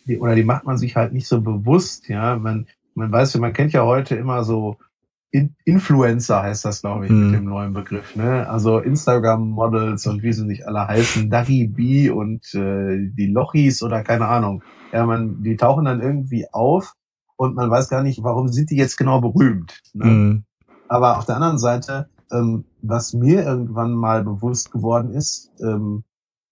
die, 0.05 0.19
oder 0.19 0.35
die 0.35 0.43
macht 0.43 0.67
man 0.67 0.79
sich 0.79 0.97
halt 0.97 1.13
nicht 1.13 1.29
so 1.29 1.41
bewusst, 1.41 2.09
ja. 2.09 2.37
Man, 2.37 2.67
man 2.95 3.13
weiß 3.13 3.35
ja, 3.35 3.41
man 3.41 3.53
kennt 3.53 3.73
ja 3.73 3.85
heute 3.85 4.17
immer 4.17 4.43
so 4.43 4.77
In 5.33 5.55
Influencer 5.65 6.43
heißt 6.43 6.65
das, 6.65 6.81
glaube 6.81 7.07
ich, 7.07 7.13
Mhm. 7.13 7.31
mit 7.31 7.41
dem 7.41 7.45
neuen 7.45 7.73
Begriff, 7.73 8.17
ne? 8.17 8.49
Also 8.49 8.79
Instagram-Models 8.81 10.07
und 10.09 10.23
wie 10.25 10.33
sie 10.33 10.45
nicht 10.45 10.67
alle 10.67 10.89
heißen, 10.89 11.31
Dagi 11.31 11.69
B 11.69 12.11
und 12.11 12.53
äh, 12.55 13.11
die 13.13 13.29
Lochis 13.33 13.83
oder 13.83 14.03
keine 14.03 14.27
Ahnung. 14.27 14.63
Ja, 14.93 15.07
man, 15.07 15.43
die 15.43 15.57
tauchen 15.57 15.85
dann 15.85 16.01
irgendwie 16.01 16.47
auf 16.53 16.95
und 17.37 17.55
man 17.55 17.71
weiß 17.71 17.89
gar 17.89 18.03
nicht, 18.03 18.25
warum 18.25 18.49
sind 18.49 18.71
die 18.71 18.77
jetzt 18.77 18.97
genau 18.97 19.21
berühmt. 19.21 19.81
Ne? 19.95 20.05
Mhm. 20.07 20.45
Aber 20.89 21.17
auf 21.19 21.27
der 21.27 21.37
anderen 21.37 21.59
Seite, 21.59 22.09
ähm, 22.33 22.65
was 22.83 23.13
mir 23.15 23.45
irgendwann 23.45 23.93
mal 23.93 24.25
bewusst 24.25 24.73
geworden 24.73 25.11
ist, 25.13 25.53
ähm, 25.63 26.03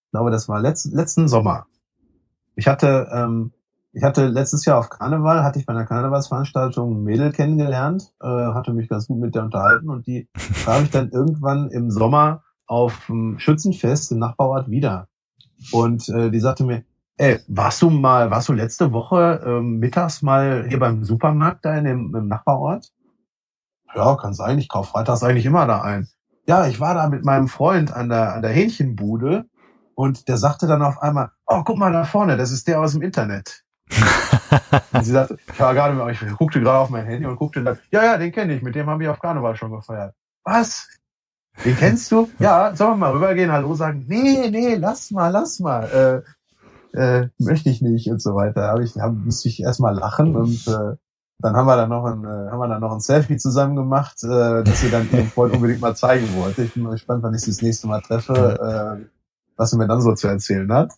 ich 0.06 0.12
glaube, 0.12 0.30
das 0.30 0.48
war 0.48 0.60
letzt, 0.60 0.92
letzten 0.92 1.26
Sommer. 1.26 1.66
Ich 2.54 2.68
hatte, 2.68 3.08
ähm, 3.12 3.52
ich 3.92 4.02
hatte 4.02 4.26
letztes 4.26 4.64
Jahr 4.64 4.78
auf 4.78 4.90
Karneval, 4.90 5.42
hatte 5.42 5.58
ich 5.58 5.66
bei 5.66 5.72
einer 5.72 5.86
Karnevalsveranstaltung 5.86 6.92
ein 6.92 7.04
Mädel 7.04 7.32
kennengelernt, 7.32 8.12
äh, 8.20 8.26
hatte 8.26 8.72
mich 8.72 8.88
ganz 8.88 9.06
gut 9.06 9.18
mit 9.18 9.34
der 9.34 9.44
unterhalten 9.44 9.88
und 9.88 10.06
die 10.06 10.28
traf 10.64 10.82
ich 10.82 10.90
dann 10.90 11.10
irgendwann 11.10 11.70
im 11.70 11.90
Sommer 11.90 12.42
auf 12.66 13.06
dem 13.06 13.38
Schützenfest 13.38 14.12
im 14.12 14.18
Nachbarort 14.18 14.70
wieder. 14.70 15.08
Und 15.72 16.08
äh, 16.10 16.30
die 16.30 16.40
sagte 16.40 16.64
mir, 16.64 16.84
ey, 17.16 17.40
warst 17.48 17.82
du 17.82 17.90
mal, 17.90 18.30
warst 18.30 18.48
du 18.48 18.52
letzte 18.52 18.92
Woche 18.92 19.42
ähm, 19.44 19.78
mittags 19.78 20.22
mal 20.22 20.66
hier 20.68 20.78
beim 20.78 21.02
Supermarkt 21.02 21.64
da 21.64 21.76
in 21.76 21.84
dem, 21.84 22.14
im 22.14 22.28
Nachbarort? 22.28 22.92
Ja, 23.94 24.16
kann 24.16 24.34
sein. 24.34 24.58
Ich 24.58 24.68
kaufe 24.68 24.90
freitags 24.90 25.22
eigentlich 25.22 25.46
immer 25.46 25.66
da 25.66 25.80
ein. 25.80 26.08
Ja, 26.46 26.66
ich 26.66 26.78
war 26.78 26.94
da 26.94 27.08
mit 27.08 27.24
meinem 27.24 27.48
Freund 27.48 27.92
an 27.92 28.08
der, 28.08 28.34
an 28.34 28.42
der 28.42 28.52
Hähnchenbude 28.52 29.46
und 29.94 30.28
der 30.28 30.36
sagte 30.36 30.66
dann 30.66 30.82
auf 30.82 31.02
einmal, 31.02 31.30
oh, 31.46 31.62
guck 31.64 31.78
mal 31.78 31.92
da 31.92 32.04
vorne, 32.04 32.36
das 32.36 32.52
ist 32.52 32.68
der 32.68 32.80
aus 32.80 32.92
dem 32.92 33.02
Internet. 33.02 33.64
Und 34.92 35.04
sie 35.04 35.12
sagte, 35.12 35.38
ich 35.52 35.60
war 35.60 35.74
gerade, 35.74 36.12
ich 36.12 36.20
guckte 36.36 36.60
gerade 36.60 36.78
auf 36.78 36.90
mein 36.90 37.06
Handy 37.06 37.26
und 37.26 37.36
guckte 37.36 37.62
dann, 37.62 37.78
ja, 37.90 38.04
ja, 38.04 38.18
den 38.18 38.32
kenne 38.32 38.54
ich, 38.54 38.62
mit 38.62 38.74
dem 38.74 38.86
haben 38.86 39.00
wir 39.00 39.10
auf 39.10 39.20
Karneval 39.20 39.56
schon 39.56 39.70
gefeiert. 39.70 40.14
Was? 40.44 40.86
Den 41.64 41.76
kennst 41.76 42.10
du? 42.12 42.28
Ja, 42.38 42.74
sollen 42.74 42.92
wir 42.92 42.96
mal 42.96 43.12
rübergehen, 43.12 43.52
Hallo 43.52 43.74
sagen? 43.74 44.04
Nee, 44.06 44.48
nee, 44.50 44.76
lass 44.76 45.10
mal, 45.10 45.28
lass 45.28 45.58
mal. 45.58 46.24
Äh, 46.94 46.98
äh, 46.98 47.28
möchte 47.38 47.70
ich 47.70 47.82
nicht 47.82 48.10
und 48.10 48.22
so 48.22 48.34
weiter. 48.34 48.68
Hab 48.68 48.80
ich, 48.80 48.96
hab, 48.96 49.12
musste 49.12 49.48
ich 49.48 49.60
erstmal 49.60 49.94
lachen 49.94 50.36
und 50.36 50.66
äh, 50.68 50.96
dann 51.40 51.56
haben 51.56 51.66
wir 51.66 51.76
dann 51.76 51.88
noch 51.88 52.04
ein, 52.04 52.24
äh, 52.24 52.50
haben 52.50 52.58
wir 52.58 52.68
dann 52.68 52.80
noch 52.80 52.92
ein 52.92 53.00
Selfie 53.00 53.36
zusammen 53.36 53.76
gemacht, 53.76 54.22
äh, 54.24 54.64
das 54.64 54.80
sie 54.80 54.90
dann 54.90 55.08
ihrem 55.12 55.28
Freund 55.28 55.54
unbedingt 55.54 55.80
mal 55.80 55.94
zeigen 55.94 56.28
wollte. 56.36 56.62
Ich 56.62 56.74
bin 56.74 56.82
mal 56.82 56.92
gespannt, 56.92 57.22
wann 57.22 57.34
ich 57.34 57.42
sie 57.42 57.50
das 57.50 57.62
nächste 57.62 57.86
Mal 57.86 58.00
treffe, 58.00 58.98
äh, 59.00 59.04
was 59.58 59.70
sie 59.70 59.76
mir 59.76 59.88
dann 59.88 60.00
so 60.00 60.14
zu 60.14 60.28
erzählen 60.28 60.72
hat. 60.72 60.92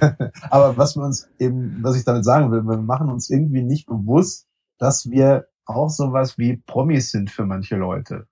Aber 0.50 0.78
was 0.78 0.96
wir 0.96 1.02
uns 1.02 1.28
eben, 1.38 1.78
was 1.82 1.96
ich 1.96 2.04
damit 2.04 2.24
sagen 2.24 2.50
will, 2.52 2.62
wir 2.62 2.78
machen 2.78 3.10
uns 3.10 3.28
irgendwie 3.28 3.62
nicht 3.62 3.86
bewusst, 3.86 4.46
dass 4.78 5.10
wir 5.10 5.48
auch 5.66 5.90
sowas 5.90 6.38
wie 6.38 6.56
Promis 6.56 7.10
sind 7.10 7.30
für 7.30 7.44
manche 7.44 7.76
Leute. 7.76 8.26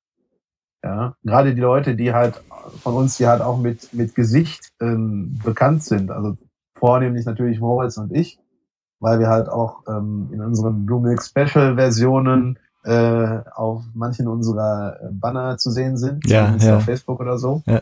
Ja, 0.84 1.16
gerade 1.24 1.54
die 1.54 1.60
Leute, 1.60 1.96
die 1.96 2.12
halt 2.12 2.42
von 2.82 2.94
uns, 2.94 3.16
die 3.16 3.26
halt 3.26 3.42
auch 3.42 3.58
mit, 3.58 3.92
mit 3.92 4.14
Gesicht 4.14 4.70
ähm, 4.80 5.40
bekannt 5.42 5.82
sind. 5.82 6.10
Also 6.10 6.36
vornehmlich 6.76 7.26
natürlich 7.26 7.58
Moritz 7.58 7.96
und 7.96 8.12
ich, 8.12 8.38
weil 9.00 9.18
wir 9.18 9.28
halt 9.28 9.48
auch 9.48 9.82
ähm, 9.88 10.28
in 10.32 10.40
unseren 10.40 10.86
Blue 10.86 11.00
Milk 11.00 11.22
Special 11.22 11.74
Versionen 11.74 12.58
äh, 12.84 13.40
auf 13.54 13.82
manchen 13.94 14.28
unserer 14.28 15.00
äh, 15.00 15.08
Banner 15.10 15.56
zu 15.56 15.70
sehen 15.70 15.96
sind, 15.96 16.28
Ja, 16.28 16.54
ja. 16.56 16.76
auf 16.76 16.84
Facebook 16.84 17.18
oder 17.18 17.38
so. 17.38 17.62
Ja. 17.66 17.80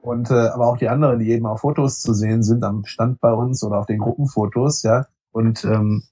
Und 0.00 0.30
äh, 0.30 0.48
aber 0.48 0.66
auch 0.68 0.78
die 0.78 0.88
anderen, 0.88 1.18
die 1.18 1.30
eben 1.30 1.46
auf 1.46 1.60
Fotos 1.60 2.00
zu 2.00 2.14
sehen 2.14 2.42
sind, 2.42 2.64
am 2.64 2.84
Stand 2.84 3.20
bei 3.20 3.32
uns 3.32 3.62
oder 3.64 3.78
auf 3.78 3.86
den 3.86 3.98
Gruppenfotos, 3.98 4.82
ja. 4.82 5.06
Und 5.32 5.64
ähm, 5.64 6.02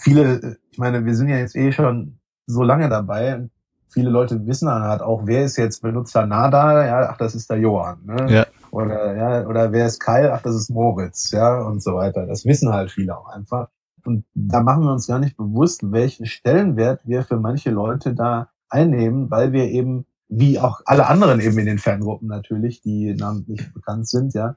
viele, 0.00 0.56
ich 0.70 0.78
meine, 0.78 1.04
wir 1.04 1.14
sind 1.14 1.28
ja 1.28 1.36
jetzt 1.36 1.54
eh 1.54 1.72
schon 1.72 2.18
so 2.46 2.62
lange 2.62 2.88
dabei. 2.88 3.36
und 3.36 3.50
Viele 3.88 4.10
Leute 4.10 4.46
wissen 4.46 4.66
dann 4.66 4.82
halt 4.82 5.02
auch, 5.02 5.26
wer 5.26 5.44
ist 5.44 5.58
jetzt 5.58 5.82
Benutzer 5.82 6.26
Nada, 6.26 6.86
ja, 6.86 7.10
ach, 7.10 7.18
das 7.18 7.34
ist 7.34 7.50
der 7.50 7.58
Johann, 7.58 8.04
ne? 8.04 8.26
Ja. 8.28 8.46
Oder, 8.70 9.14
ja, 9.14 9.46
oder 9.46 9.70
wer 9.70 9.84
ist 9.84 10.00
Kyle, 10.00 10.32
ach, 10.32 10.40
das 10.40 10.54
ist 10.54 10.70
Moritz, 10.70 11.30
ja, 11.30 11.60
und 11.60 11.82
so 11.82 11.94
weiter. 11.96 12.26
Das 12.26 12.46
wissen 12.46 12.72
halt 12.72 12.90
viele 12.90 13.16
auch 13.18 13.28
einfach. 13.28 13.68
Und 14.04 14.24
da 14.34 14.62
machen 14.62 14.84
wir 14.84 14.92
uns 14.92 15.06
gar 15.06 15.18
nicht 15.18 15.36
bewusst, 15.36 15.82
welchen 15.92 16.24
Stellenwert 16.24 17.02
wir 17.04 17.22
für 17.22 17.36
manche 17.36 17.70
Leute 17.70 18.14
da 18.14 18.48
einnehmen, 18.70 19.30
weil 19.30 19.52
wir 19.52 19.66
eben, 19.66 20.06
wie 20.34 20.58
auch 20.58 20.80
alle 20.86 21.06
anderen 21.06 21.40
eben 21.40 21.58
in 21.58 21.66
den 21.66 21.78
Fangruppen 21.78 22.26
natürlich, 22.26 22.80
die 22.80 23.14
namentlich 23.14 23.72
bekannt 23.74 24.08
sind, 24.08 24.32
ja, 24.32 24.56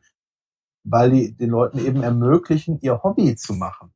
weil 0.85 1.11
die 1.11 1.35
den 1.35 1.49
Leuten 1.49 1.80
eben 1.80 2.02
ermöglichen, 2.02 2.80
ihr 2.81 3.03
Hobby 3.03 3.35
zu 3.35 3.53
machen. 3.53 3.91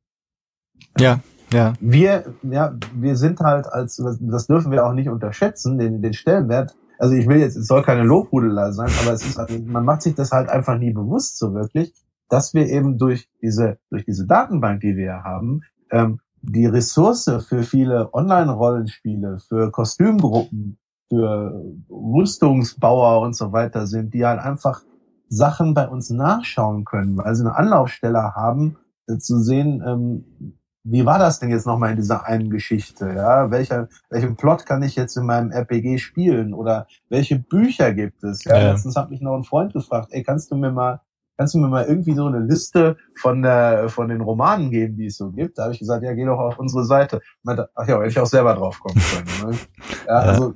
Ja, 0.98 1.20
ja. 1.52 1.72
Wir, 1.80 2.34
ja, 2.42 2.76
wir 2.94 3.16
sind 3.16 3.40
halt 3.40 3.66
als, 3.66 4.02
das 4.20 4.46
dürfen 4.46 4.70
wir 4.72 4.84
auch 4.84 4.92
nicht 4.92 5.08
unterschätzen, 5.08 5.78
den, 5.78 6.02
den 6.02 6.12
Stellenwert. 6.12 6.76
Also 6.98 7.14
ich 7.14 7.26
will 7.26 7.38
jetzt, 7.38 7.56
es 7.56 7.66
soll 7.66 7.82
keine 7.82 8.02
Lobhudelei 8.02 8.72
sein, 8.72 8.90
aber 9.02 9.14
es 9.14 9.24
ist 9.24 9.38
halt, 9.38 9.66
man 9.66 9.86
macht 9.86 10.02
sich 10.02 10.14
das 10.14 10.32
halt 10.32 10.50
einfach 10.50 10.78
nie 10.78 10.92
bewusst 10.92 11.38
so 11.38 11.54
wirklich, 11.54 11.94
dass 12.28 12.52
wir 12.52 12.66
eben 12.66 12.98
durch 12.98 13.30
diese, 13.40 13.78
durch 13.88 14.04
diese 14.04 14.26
Datenbank, 14.26 14.82
die 14.82 14.96
wir 14.96 15.24
haben, 15.24 15.62
ähm, 15.90 16.20
die 16.42 16.66
Ressource 16.66 17.30
für 17.48 17.62
viele 17.62 18.12
Online-Rollenspiele, 18.12 19.38
für 19.38 19.70
Kostümgruppen, 19.70 20.78
für 21.10 21.52
Rüstungsbauer 21.90 23.20
und 23.20 23.34
so 23.36 23.52
weiter 23.52 23.86
sind, 23.86 24.14
die 24.14 24.24
halt 24.24 24.40
einfach 24.40 24.82
Sachen 25.28 25.74
bei 25.74 25.86
uns 25.88 26.10
nachschauen 26.10 26.84
können, 26.84 27.18
weil 27.18 27.34
sie 27.34 27.44
eine 27.44 27.56
Anlaufstelle 27.56 28.34
haben, 28.34 28.76
äh, 29.08 29.18
zu 29.18 29.38
sehen, 29.40 29.82
ähm, 29.86 30.56
wie 30.82 31.04
war 31.04 31.18
das 31.18 31.38
denn 31.40 31.50
jetzt 31.50 31.66
nochmal 31.66 31.90
in 31.90 31.96
dieser 31.96 32.24
einen 32.26 32.48
Geschichte? 32.48 33.12
Ja, 33.14 33.50
welcher, 33.50 33.88
welchen 34.08 34.36
Plot 34.36 34.64
kann 34.64 34.82
ich 34.82 34.96
jetzt 34.96 35.14
in 35.16 35.26
meinem 35.26 35.50
RPG 35.50 35.98
spielen? 35.98 36.54
Oder 36.54 36.86
welche 37.10 37.38
Bücher 37.38 37.92
gibt 37.92 38.24
es? 38.24 38.44
Ja, 38.44 38.58
Ja. 38.58 38.70
letztens 38.70 38.96
hat 38.96 39.10
mich 39.10 39.20
noch 39.20 39.36
ein 39.36 39.44
Freund 39.44 39.74
gefragt, 39.74 40.08
ey, 40.12 40.22
kannst 40.22 40.50
du 40.50 40.56
mir 40.56 40.72
mal, 40.72 41.02
kannst 41.36 41.52
du 41.54 41.58
mir 41.58 41.68
mal 41.68 41.84
irgendwie 41.84 42.14
so 42.14 42.24
eine 42.26 42.38
Liste 42.40 42.96
von 43.20 43.42
der, 43.42 43.90
von 43.90 44.08
den 44.08 44.22
Romanen 44.22 44.70
geben, 44.70 44.96
die 44.96 45.06
es 45.06 45.18
so 45.18 45.30
gibt? 45.30 45.58
Da 45.58 45.64
habe 45.64 45.74
ich 45.74 45.80
gesagt, 45.80 46.02
ja, 46.02 46.14
geh 46.14 46.24
doch 46.24 46.38
auf 46.38 46.58
unsere 46.58 46.84
Seite. 46.84 47.20
Meinte, 47.42 47.68
ach 47.74 47.86
ja, 47.86 47.96
hätte 47.98 48.08
ich 48.08 48.18
auch 48.18 48.26
selber 48.26 48.54
drauf 48.54 48.80
kommen 48.80 49.00
können. 49.12 49.50
Ne? 49.52 49.58
Ja, 50.06 50.24
Ja. 50.24 50.30
also, 50.30 50.54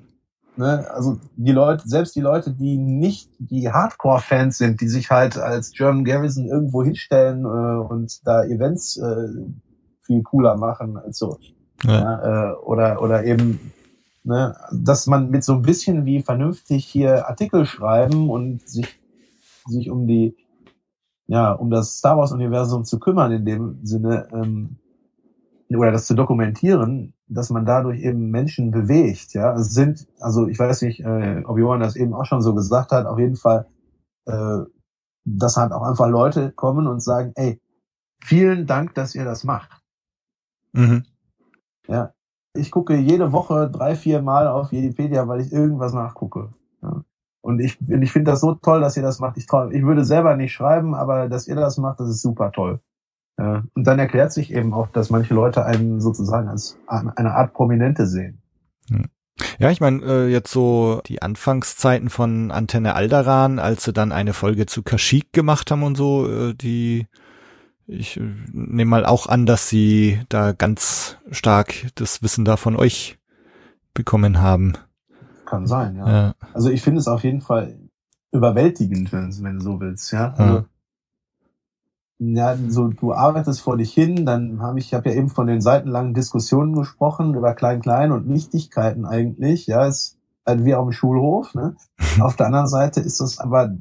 Ne? 0.57 0.89
Also 0.91 1.19
die 1.37 1.53
Leute, 1.53 1.89
selbst 1.89 2.15
die 2.15 2.21
Leute, 2.21 2.53
die 2.53 2.77
nicht 2.79 3.31
die 3.39 3.71
Hardcore-Fans 3.71 4.59
sind, 4.59 4.81
die 4.81 4.89
sich 4.89 5.11
halt 5.11 5.37
als 5.37 5.73
German 5.73 6.05
Garrison 6.05 6.47
irgendwo 6.47 6.83
hinstellen 6.85 7.45
äh, 7.45 7.93
und 7.93 8.27
da 8.27 8.45
Events 8.45 8.97
äh, 8.97 9.29
viel 10.03 10.23
cooler 10.23 10.57
machen 10.57 10.97
als 10.97 11.19
so. 11.19 11.39
Ja. 11.83 11.93
ja 11.93 12.51
äh, 12.51 12.55
oder, 12.57 13.03
oder 13.03 13.25
eben, 13.25 13.73
ne, 14.23 14.55
dass 14.73 15.07
man 15.07 15.31
mit 15.31 15.43
so 15.43 15.55
ein 15.55 15.63
bisschen 15.63 16.05
wie 16.05 16.23
vernünftig 16.23 16.87
hier 16.87 17.29
Artikel 17.29 17.67
schreiben 17.67 18.31
und 18.31 18.69
sich, 18.69 19.01
sich 19.67 19.91
um 19.91 20.07
die, 20.07 20.37
ja, 21.27 21.53
um 21.53 21.71
das 21.71 21.99
Star 21.99 22.17
Wars-Universum 22.17 22.85
zu 22.85 23.01
kümmern 23.01 23.33
in 23.33 23.45
dem 23.45 23.81
Sinne, 23.83 24.29
ähm, 24.33 24.77
oder 25.71 25.91
das 25.91 26.07
zu 26.07 26.15
dokumentieren, 26.15 27.14
dass 27.27 27.51
man 27.51 27.65
dadurch 27.65 28.01
eben 28.01 28.31
Menschen 28.31 28.71
bewegt. 28.71 29.33
Ja, 29.35 29.55
es 29.55 29.73
sind, 29.73 30.07
also 30.21 30.47
ich 30.47 30.59
weiß 30.59 30.83
nicht, 30.83 31.01
äh, 31.01 31.43
ob 31.47 31.59
Johann 31.59 31.81
das 31.81 31.97
eben 31.97 32.15
auch 32.15 32.27
schon 32.27 32.43
so 32.43 32.55
gesagt 32.55 32.93
hat, 32.93 33.07
auf 33.07 33.19
jeden 33.19 33.37
Fall, 33.37 33.67
äh, 34.27 34.59
dass 35.25 35.57
halt 35.57 35.73
auch 35.73 35.83
einfach 35.83 36.09
Leute 36.09 36.53
kommen 36.53 36.87
und 36.87 37.03
sagen, 37.03 37.33
ey, 37.37 37.61
vielen 38.23 38.67
Dank, 38.67 38.95
dass 38.95 39.15
ihr 39.15 39.25
das 39.25 39.45
macht. 39.45 39.71
Mhm. 40.73 41.05
Ja, 41.89 42.13
ich 42.55 42.71
gucke 42.71 42.97
jede 42.97 43.33
Woche 43.33 43.71
drei, 43.71 43.97
vier 43.97 44.23
Mal 44.23 44.49
auf 44.49 44.73
Wikipedia, 44.73 45.27
weil 45.29 45.41
ich 45.41 45.53
irgendwas 45.53 45.93
nachgucke. 45.93 46.51
Ja. 46.83 47.05
Und 47.43 47.61
ich, 47.61 47.79
ich 47.81 48.13
finde 48.13 48.31
das 48.31 48.41
so 48.41 48.55
toll, 48.55 48.81
dass 48.81 48.97
ihr 48.97 49.03
das 49.03 49.19
macht. 49.21 49.37
Ich, 49.37 49.47
trau, 49.47 49.69
ich 49.69 49.83
würde 49.83 50.05
selber 50.05 50.37
nicht 50.37 50.53
schreiben, 50.53 50.95
aber 50.95 51.29
dass 51.29 51.47
ihr 51.47 51.57
das 51.57 51.77
macht, 51.77 52.01
das 52.01 52.09
ist 52.09 52.23
super 52.23 52.53
toll. 52.53 52.81
Ja, 53.39 53.65
und 53.75 53.85
dann 53.85 53.99
erklärt 53.99 54.33
sich 54.33 54.53
eben 54.53 54.73
auch, 54.73 54.89
dass 54.89 55.11
manche 55.11 55.35
Leute 55.35 55.65
einen 55.65 56.01
sozusagen 56.01 56.49
als 56.49 56.79
eine 56.87 57.35
Art 57.35 57.53
Prominente 57.53 58.07
sehen. 58.07 58.43
Hm. 58.89 59.07
Ja, 59.59 59.71
ich 59.71 59.81
meine, 59.81 60.05
äh, 60.05 60.29
jetzt 60.29 60.53
so 60.53 61.01
die 61.07 61.21
Anfangszeiten 61.21 62.09
von 62.09 62.53
Antenne 62.53 62.95
Alderan, 62.95 63.59
als 63.59 63.83
sie 63.83 63.93
dann 63.93 64.13
eine 64.13 64.33
Folge 64.33 64.67
zu 64.67 64.85
Kashyyyk 64.85 65.33
gemacht 65.33 65.73
haben 65.73 65.83
und 65.83 65.97
so, 65.97 66.29
äh, 66.31 66.55
die 66.55 67.09
ich 67.87 68.17
äh, 68.17 68.33
nehme 68.53 68.91
mal 68.91 69.05
auch 69.05 69.27
an, 69.27 69.47
dass 69.47 69.69
sie 69.69 70.21
da 70.29 70.53
ganz 70.53 71.17
stark 71.33 71.75
das 71.97 72.23
Wissen 72.23 72.45
da 72.45 72.57
von 72.57 72.77
euch 72.77 73.19
bekommen 73.93 74.41
haben. 74.41 74.75
Kann 75.45 75.67
sein, 75.67 75.97
ja. 75.97 76.09
ja. 76.09 76.35
Also 76.53 76.71
ich 76.71 76.83
finde 76.83 77.01
es 77.01 77.09
auf 77.09 77.25
jeden 77.25 77.41
Fall 77.41 77.77
überwältigend, 78.31 79.13
wenn, 79.13 79.59
du 79.59 79.61
so 79.61 79.81
willst, 79.81 80.13
ja. 80.13 80.33
Also, 80.35 80.55
ja 80.55 80.65
ja, 82.19 82.57
so 82.69 82.89
du 82.89 83.13
arbeitest 83.13 83.61
vor 83.61 83.77
dich 83.77 83.93
hin, 83.93 84.25
dann 84.25 84.63
habe 84.63 84.79
ich, 84.79 84.87
ich 84.87 84.95
habe 84.95 85.11
ja 85.11 85.17
eben 85.17 85.29
von 85.29 85.47
den 85.47 85.61
seitenlangen 85.61 86.15
Diskussionen 86.15 86.75
gesprochen 86.75 87.35
über 87.35 87.55
Klein-Klein 87.55 88.13
und 88.13 88.29
Nichtigkeiten 88.29 89.05
eigentlich, 89.05 89.67
ja, 89.67 89.87
ist 89.87 90.19
halt 90.47 90.65
wie 90.65 90.75
auf 90.75 90.87
dem 90.87 90.93
Schulhof. 90.93 91.55
Ne? 91.55 91.77
auf 92.21 92.37
der 92.37 92.47
anderen 92.47 92.69
Seite 92.69 93.01
ist 93.01 93.21
das 93.21 93.39
aber, 93.39 93.77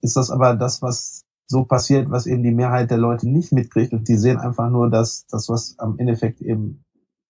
ist 0.00 0.16
das 0.16 0.30
aber 0.30 0.56
das, 0.56 0.82
was 0.82 1.24
so 1.46 1.64
passiert, 1.64 2.10
was 2.10 2.26
eben 2.26 2.42
die 2.42 2.54
Mehrheit 2.54 2.90
der 2.90 2.98
Leute 2.98 3.28
nicht 3.28 3.52
mitkriegt 3.52 3.92
und 3.92 4.08
die 4.08 4.16
sehen 4.16 4.38
einfach 4.38 4.70
nur 4.70 4.88
das, 4.88 5.26
das 5.26 5.48
was 5.48 5.74
am 5.78 5.98
Endeffekt 5.98 6.40
eben 6.40 6.84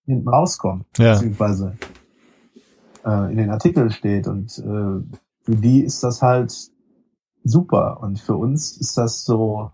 hinten 0.04 0.28
rauskommt, 0.28 0.84
ja. 0.98 1.14
beziehungsweise 1.14 1.76
äh, 3.06 3.30
in 3.30 3.38
den 3.38 3.50
Artikeln 3.50 3.90
steht 3.90 4.26
und 4.26 4.58
äh, 4.58 5.18
für 5.42 5.56
die 5.56 5.80
ist 5.82 6.02
das 6.02 6.20
halt 6.20 6.54
super 7.44 8.00
und 8.02 8.20
für 8.20 8.36
uns 8.36 8.76
ist 8.76 8.98
das 8.98 9.24
so 9.24 9.70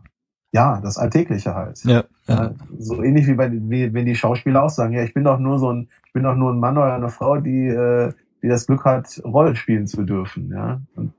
ja, 0.53 0.81
das 0.81 0.97
Alltägliche 0.99 1.55
halt. 1.55 1.83
Ja, 1.85 2.05
ja. 2.27 2.55
So 2.79 3.03
ähnlich 3.03 3.27
wie 3.27 3.35
bei 3.35 3.51
wie, 3.53 3.93
wenn 3.93 4.07
die 4.07 4.15
Schauspieler 4.15 4.65
auch 4.65 4.71
sagen, 4.71 4.95
ja, 4.95 5.03
ich 5.03 5.15
bin 5.15 5.25
doch 5.25 5.39
nur 5.39 5.59
so 5.59 5.73
ein, 5.73 5.89
ich 6.07 6.13
bin 6.13 6.23
doch 6.23 6.35
nur 6.35 6.53
ein 6.53 6.61
Mann 6.61 6.79
oder 6.79 6.95
eine 6.95 7.09
Frau, 7.09 7.39
die, 7.39 7.67
äh, 7.69 8.13
die 8.43 8.49
das 8.49 8.67
Glück 8.67 8.85
hat, 8.85 9.21
Rollen 9.25 9.57
spielen 9.57 9.87
zu 9.87 10.05
dürfen, 10.05 10.51
ja. 10.53 10.81
Und 10.95 11.13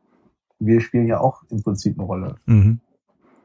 wir 0.59 0.81
spielen 0.81 1.07
ja 1.07 1.19
auch 1.19 1.43
im 1.49 1.61
Prinzip 1.61 1.97
eine 1.97 2.07
Rolle. 2.07 2.35
Mhm. 2.45 2.79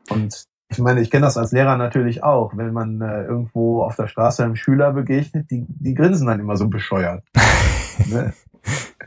Und 0.08 0.44
ich 0.70 0.78
meine, 0.78 1.02
ich 1.02 1.10
kenne 1.10 1.26
das 1.26 1.36
als 1.36 1.52
Lehrer 1.52 1.76
natürlich 1.76 2.22
auch, 2.22 2.56
wenn 2.56 2.72
man 2.72 3.00
äh, 3.02 3.24
irgendwo 3.24 3.82
auf 3.82 3.96
der 3.96 4.06
Straße 4.06 4.42
einem 4.42 4.56
Schüler 4.56 4.92
begegnet, 4.92 5.50
die, 5.50 5.66
die 5.68 5.94
grinsen 5.94 6.26
dann 6.26 6.40
immer 6.40 6.56
so 6.56 6.68
bescheuert. 6.68 7.22
ne? 8.10 8.32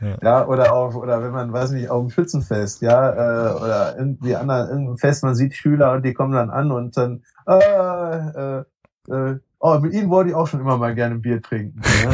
Ja. 0.00 0.16
ja, 0.22 0.46
oder 0.46 0.74
auch, 0.74 0.94
oder 0.94 1.22
wenn 1.22 1.32
man, 1.32 1.52
weiß 1.52 1.70
nicht, 1.70 1.88
auf 1.88 2.02
dem 2.02 2.10
Schützenfest, 2.10 2.82
ja, 2.82 3.12
äh, 3.12 3.54
oder 3.54 3.96
irgendwie 3.98 4.36
anderen, 4.36 4.68
irgendein 4.68 4.98
Fest, 4.98 5.22
man 5.24 5.34
sieht 5.34 5.54
Schüler 5.54 5.92
und 5.92 6.04
die 6.04 6.12
kommen 6.12 6.32
dann 6.32 6.50
an 6.50 6.70
und 6.70 6.96
dann, 6.96 7.22
äh, 7.46 7.54
äh, 7.58 8.64
äh, 9.08 9.38
oh, 9.58 9.78
mit 9.78 9.94
ihnen 9.94 10.10
wollte 10.10 10.30
ich 10.30 10.36
auch 10.36 10.46
schon 10.46 10.60
immer 10.60 10.76
mal 10.76 10.94
gerne 10.94 11.14
ein 11.14 11.22
Bier 11.22 11.40
trinken. 11.40 11.80
Ja? 12.04 12.10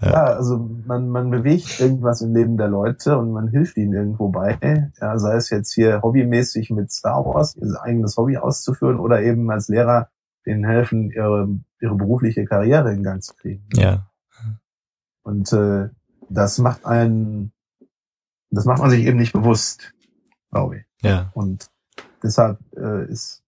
ja. 0.00 0.10
ja, 0.10 0.24
also 0.24 0.70
man, 0.86 1.08
man 1.10 1.30
bewegt 1.30 1.80
irgendwas 1.80 2.22
im 2.22 2.34
Leben 2.34 2.56
der 2.56 2.68
Leute 2.68 3.18
und 3.18 3.32
man 3.32 3.48
hilft 3.48 3.76
ihnen 3.76 3.92
irgendwo 3.92 4.28
bei. 4.28 4.58
Ja, 5.00 5.18
sei 5.18 5.36
es 5.36 5.50
jetzt 5.50 5.74
hier 5.74 6.00
hobbymäßig 6.02 6.70
mit 6.70 6.90
Star 6.90 7.24
Wars, 7.26 7.56
ihr 7.56 7.82
eigenes 7.82 8.16
Hobby 8.16 8.38
auszuführen 8.38 8.98
oder 8.98 9.22
eben 9.22 9.50
als 9.50 9.68
Lehrer 9.68 10.08
denen 10.46 10.64
helfen, 10.64 11.10
ihre, 11.10 11.48
ihre 11.80 11.94
berufliche 11.94 12.44
Karriere 12.44 12.92
in 12.92 13.02
Gang 13.02 13.22
zu 13.22 13.34
kriegen. 13.34 13.64
Ja. 13.74 14.06
Und 15.22 15.52
äh, 15.52 15.88
das 16.28 16.58
macht 16.58 16.84
einen, 16.84 17.52
das 18.50 18.64
macht 18.64 18.80
man 18.80 18.90
sich 18.90 19.04
eben 19.04 19.18
nicht 19.18 19.32
bewusst, 19.32 19.92
glaube 20.50 20.78
ich. 20.78 20.84
Ja. 21.02 21.30
Und 21.34 21.70
deshalb 22.22 22.58
äh, 22.76 23.06
ist 23.06 23.42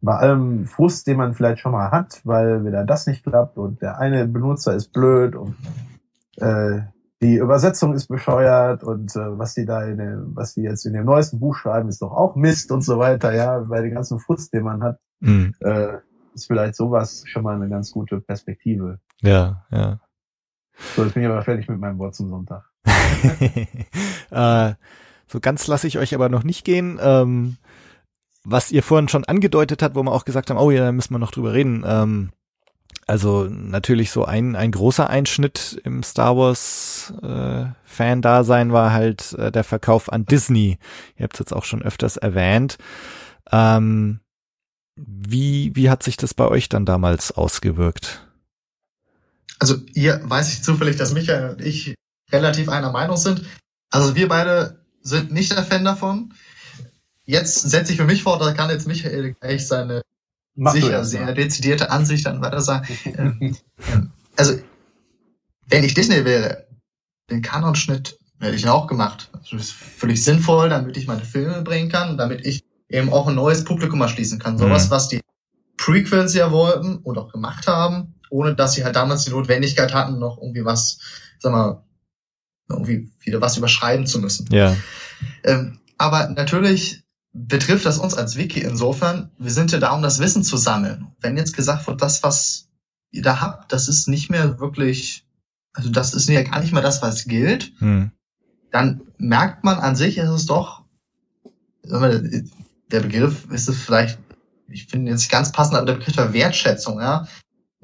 bei 0.00 0.16
allem 0.16 0.66
Frust, 0.66 1.06
den 1.06 1.16
man 1.16 1.34
vielleicht 1.34 1.60
schon 1.60 1.72
mal 1.72 1.90
hat, 1.90 2.20
weil 2.24 2.64
wieder 2.64 2.84
das 2.84 3.06
nicht 3.06 3.24
klappt 3.24 3.58
und 3.58 3.82
der 3.82 3.98
eine 3.98 4.26
Benutzer 4.26 4.74
ist 4.74 4.92
blöd 4.92 5.34
und 5.34 5.56
äh, 6.36 6.82
die 7.22 7.36
Übersetzung 7.36 7.94
ist 7.94 8.08
bescheuert 8.08 8.84
und 8.84 9.16
äh, 9.16 9.38
was 9.38 9.54
die 9.54 9.64
da 9.64 9.82
in 9.84 9.98
dem, 9.98 10.36
was 10.36 10.54
die 10.54 10.62
jetzt 10.62 10.84
in 10.84 10.92
dem 10.92 11.06
neuesten 11.06 11.40
Buch 11.40 11.56
schreiben, 11.56 11.88
ist 11.88 12.02
doch 12.02 12.12
auch 12.12 12.36
Mist 12.36 12.70
und 12.70 12.82
so 12.82 12.98
weiter, 12.98 13.34
ja, 13.34 13.58
bei 13.60 13.80
den 13.80 13.94
ganzen 13.94 14.18
Frust, 14.18 14.52
den 14.52 14.64
man 14.64 14.82
hat, 14.82 14.98
mhm. 15.20 15.54
äh, 15.60 15.94
ist 16.34 16.46
vielleicht 16.46 16.76
sowas 16.76 17.24
schon 17.26 17.42
mal 17.42 17.54
eine 17.54 17.68
ganz 17.68 17.90
gute 17.90 18.20
Perspektive. 18.20 19.00
Ja, 19.22 19.64
ja. 19.70 19.98
So, 20.94 21.04
jetzt 21.04 21.14
bin 21.14 21.22
ich 21.22 21.28
aber 21.28 21.42
fertig 21.42 21.68
mit 21.68 21.78
meinem 21.78 21.98
Wort 21.98 22.14
zum 22.14 22.28
Sonntag. 22.30 22.64
äh, 24.30 24.74
so 25.26 25.40
ganz 25.40 25.66
lasse 25.66 25.86
ich 25.86 25.98
euch 25.98 26.14
aber 26.14 26.28
noch 26.28 26.44
nicht 26.44 26.64
gehen. 26.64 26.98
Ähm, 27.02 27.56
was 28.44 28.70
ihr 28.70 28.82
vorhin 28.82 29.08
schon 29.08 29.24
angedeutet 29.24 29.82
hat, 29.82 29.94
wo 29.94 30.02
wir 30.02 30.12
auch 30.12 30.24
gesagt 30.24 30.50
haben, 30.50 30.58
oh 30.58 30.70
ja, 30.70 30.84
da 30.84 30.92
müssen 30.92 31.14
wir 31.14 31.18
noch 31.18 31.32
drüber 31.32 31.52
reden. 31.52 31.84
Ähm, 31.86 32.30
also 33.06 33.44
natürlich 33.44 34.10
so 34.10 34.24
ein, 34.24 34.56
ein 34.56 34.72
großer 34.72 35.08
Einschnitt 35.08 35.80
im 35.84 36.02
Star 36.02 36.36
Wars 36.36 37.14
äh, 37.22 37.66
Fan-Dasein 37.84 38.72
war 38.72 38.92
halt 38.92 39.32
äh, 39.34 39.52
der 39.52 39.64
Verkauf 39.64 40.12
an 40.12 40.26
Disney. 40.26 40.78
Ihr 41.16 41.24
habt 41.24 41.34
es 41.34 41.40
jetzt 41.40 41.52
auch 41.52 41.64
schon 41.64 41.82
öfters 41.82 42.16
erwähnt. 42.16 42.78
Ähm, 43.52 44.20
wie, 44.96 45.74
wie 45.74 45.90
hat 45.90 46.02
sich 46.02 46.16
das 46.16 46.34
bei 46.34 46.48
euch 46.48 46.68
dann 46.68 46.84
damals 46.84 47.32
ausgewirkt? 47.32 48.25
Also 49.58 49.76
hier 49.92 50.20
weiß 50.24 50.52
ich 50.52 50.62
zufällig, 50.62 50.96
dass 50.96 51.12
Michael 51.12 51.50
und 51.50 51.60
ich 51.60 51.94
relativ 52.30 52.68
einer 52.68 52.92
Meinung 52.92 53.16
sind. 53.16 53.42
Also 53.90 54.14
wir 54.14 54.28
beide 54.28 54.84
sind 55.02 55.32
nicht 55.32 55.52
der 55.52 55.64
Fan 55.64 55.84
davon. 55.84 56.34
Jetzt 57.24 57.68
setze 57.68 57.92
ich 57.92 57.98
für 57.98 58.04
mich 58.04 58.22
vor, 58.22 58.38
da 58.38 58.52
kann 58.52 58.70
jetzt 58.70 58.86
Michael 58.86 59.34
gleich 59.34 59.66
seine 59.66 60.02
Mach 60.54 60.72
sicher 60.72 61.04
sehr 61.04 61.34
dezidierte 61.34 61.90
Ansicht 61.90 62.26
dann 62.26 62.40
weiter 62.40 62.60
sagen. 62.60 62.86
Ähm, 63.04 63.56
ähm, 63.92 64.10
also, 64.36 64.58
wenn 65.68 65.84
ich 65.84 65.94
Disney 65.94 66.24
wäre, 66.24 66.66
den 67.30 67.42
Kanonschnitt 67.42 68.18
hätte 68.40 68.56
ich 68.56 68.68
auch 68.68 68.86
gemacht. 68.86 69.30
Das 69.32 69.52
ist 69.52 69.72
völlig 69.72 70.22
sinnvoll, 70.22 70.68
damit 70.68 70.96
ich 70.96 71.06
meine 71.06 71.24
Filme 71.24 71.62
bringen 71.62 71.90
kann, 71.90 72.16
damit 72.16 72.46
ich 72.46 72.62
eben 72.88 73.12
auch 73.12 73.28
ein 73.28 73.34
neues 73.34 73.64
Publikum 73.64 74.00
erschließen 74.00 74.38
kann. 74.38 74.58
Sowas, 74.58 74.86
mhm. 74.86 74.90
was 74.90 75.08
die 75.08 75.20
Prequels 75.76 76.34
ja 76.34 76.50
wollten 76.50 76.98
und 76.98 77.18
auch 77.18 77.32
gemacht 77.32 77.66
haben, 77.66 78.14
ohne 78.30 78.54
dass 78.54 78.74
sie 78.74 78.84
halt 78.84 78.96
damals 78.96 79.24
die 79.24 79.30
Notwendigkeit 79.30 79.94
hatten, 79.94 80.18
noch 80.18 80.38
irgendwie 80.38 80.64
was, 80.64 80.98
sag 81.38 81.52
mal, 81.52 81.82
irgendwie 82.68 83.10
wieder 83.20 83.40
was 83.40 83.56
überschreiben 83.56 84.06
zu 84.06 84.20
müssen. 84.20 84.48
Ja. 84.50 84.76
Ähm, 85.44 85.78
aber 85.98 86.28
natürlich 86.28 87.02
betrifft 87.32 87.84
das 87.84 87.98
uns 87.98 88.14
als 88.14 88.36
Wiki 88.36 88.60
insofern, 88.60 89.30
wir 89.38 89.50
sind 89.50 89.72
ja 89.72 89.78
da, 89.78 89.92
um 89.92 90.02
das 90.02 90.18
Wissen 90.18 90.42
zu 90.42 90.56
sammeln. 90.56 91.08
Wenn 91.20 91.36
jetzt 91.36 91.54
gesagt 91.54 91.86
wird, 91.86 92.00
das, 92.02 92.22
was 92.22 92.68
ihr 93.10 93.22
da 93.22 93.40
habt, 93.40 93.72
das 93.72 93.88
ist 93.88 94.08
nicht 94.08 94.30
mehr 94.30 94.58
wirklich, 94.58 95.26
also 95.72 95.90
das 95.90 96.14
ist 96.14 96.28
ja 96.28 96.42
gar 96.42 96.60
nicht 96.60 96.72
mehr 96.72 96.82
das, 96.82 97.02
was 97.02 97.24
gilt, 97.24 97.72
hm. 97.78 98.10
dann 98.70 99.02
merkt 99.18 99.64
man 99.64 99.78
an 99.78 99.96
sich, 99.96 100.18
ist 100.18 100.30
es 100.30 100.46
doch, 100.46 100.82
der 101.84 103.00
Begriff 103.00 103.50
ist 103.50 103.68
es 103.68 103.76
vielleicht, 103.76 104.18
ich 104.68 104.86
finde 104.86 105.12
jetzt 105.12 105.30
ganz 105.30 105.52
passend, 105.52 105.76
aber 105.76 105.86
der 105.86 105.94
Begriff 105.94 106.16
der 106.16 106.32
Wertschätzung, 106.32 107.00
ja. 107.00 107.26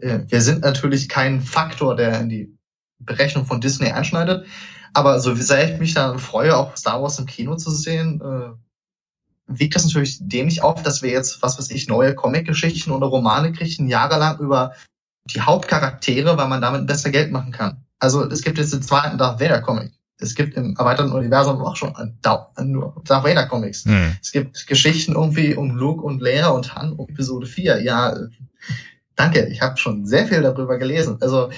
Äh, 0.02 0.20
wir 0.28 0.42
sind 0.42 0.62
natürlich 0.62 1.08
kein 1.08 1.40
Faktor, 1.40 1.96
der 1.96 2.20
in 2.20 2.28
die 2.28 2.58
Berechnung 2.98 3.46
von 3.46 3.60
Disney 3.60 3.90
einschneidet. 3.90 4.46
Aber 4.94 5.20
so 5.20 5.38
wie 5.38 5.42
sehr 5.42 5.72
ich 5.72 5.80
mich 5.80 5.94
da 5.94 6.18
freue, 6.18 6.56
auch 6.56 6.76
Star 6.76 7.02
Wars 7.02 7.18
im 7.18 7.26
Kino 7.26 7.56
zu 7.56 7.70
sehen, 7.70 8.20
äh, 8.20 8.50
wiegt 9.46 9.74
das 9.74 9.84
natürlich 9.84 10.18
dem 10.20 10.46
nicht 10.46 10.62
auf, 10.62 10.82
dass 10.82 11.02
wir 11.02 11.10
jetzt, 11.10 11.42
was 11.42 11.58
weiß 11.58 11.70
ich, 11.70 11.88
neue 11.88 12.14
Comic-Geschichten 12.14 12.90
oder 12.90 13.06
Romane 13.06 13.52
kriegen, 13.52 13.88
jahrelang 13.88 14.38
über 14.38 14.74
die 15.30 15.40
Hauptcharaktere, 15.40 16.36
weil 16.36 16.48
man 16.48 16.60
damit 16.60 16.86
besser 16.86 17.10
Geld 17.10 17.32
machen 17.32 17.52
kann. 17.52 17.84
Also 17.98 18.28
es 18.28 18.42
gibt 18.42 18.58
jetzt 18.58 18.72
den 18.72 18.82
zweiten 18.82 19.18
Darth 19.18 19.40
Vader 19.40 19.60
Comic. 19.60 19.92
Es 20.18 20.34
gibt 20.34 20.56
im 20.56 20.76
erweiterten 20.76 21.12
Universum 21.12 21.60
auch 21.62 21.76
schon 21.76 21.94
nur 22.58 23.02
Darth 23.04 23.24
Vader 23.24 23.46
Comics. 23.46 23.84
Hm. 23.84 24.16
Es 24.20 24.30
gibt 24.30 24.66
Geschichten 24.66 25.12
irgendwie 25.12 25.54
um 25.54 25.74
Luke 25.74 26.02
und 26.02 26.20
Leia 26.20 26.48
und 26.48 26.74
Han 26.74 26.92
um 26.92 27.08
Episode 27.08 27.46
4. 27.46 27.82
Ja, 27.82 28.14
danke, 29.16 29.46
ich 29.46 29.60
habe 29.60 29.76
schon 29.76 30.06
sehr 30.06 30.26
viel 30.26 30.42
darüber 30.42 30.78
gelesen. 30.78 31.18
Also 31.20 31.50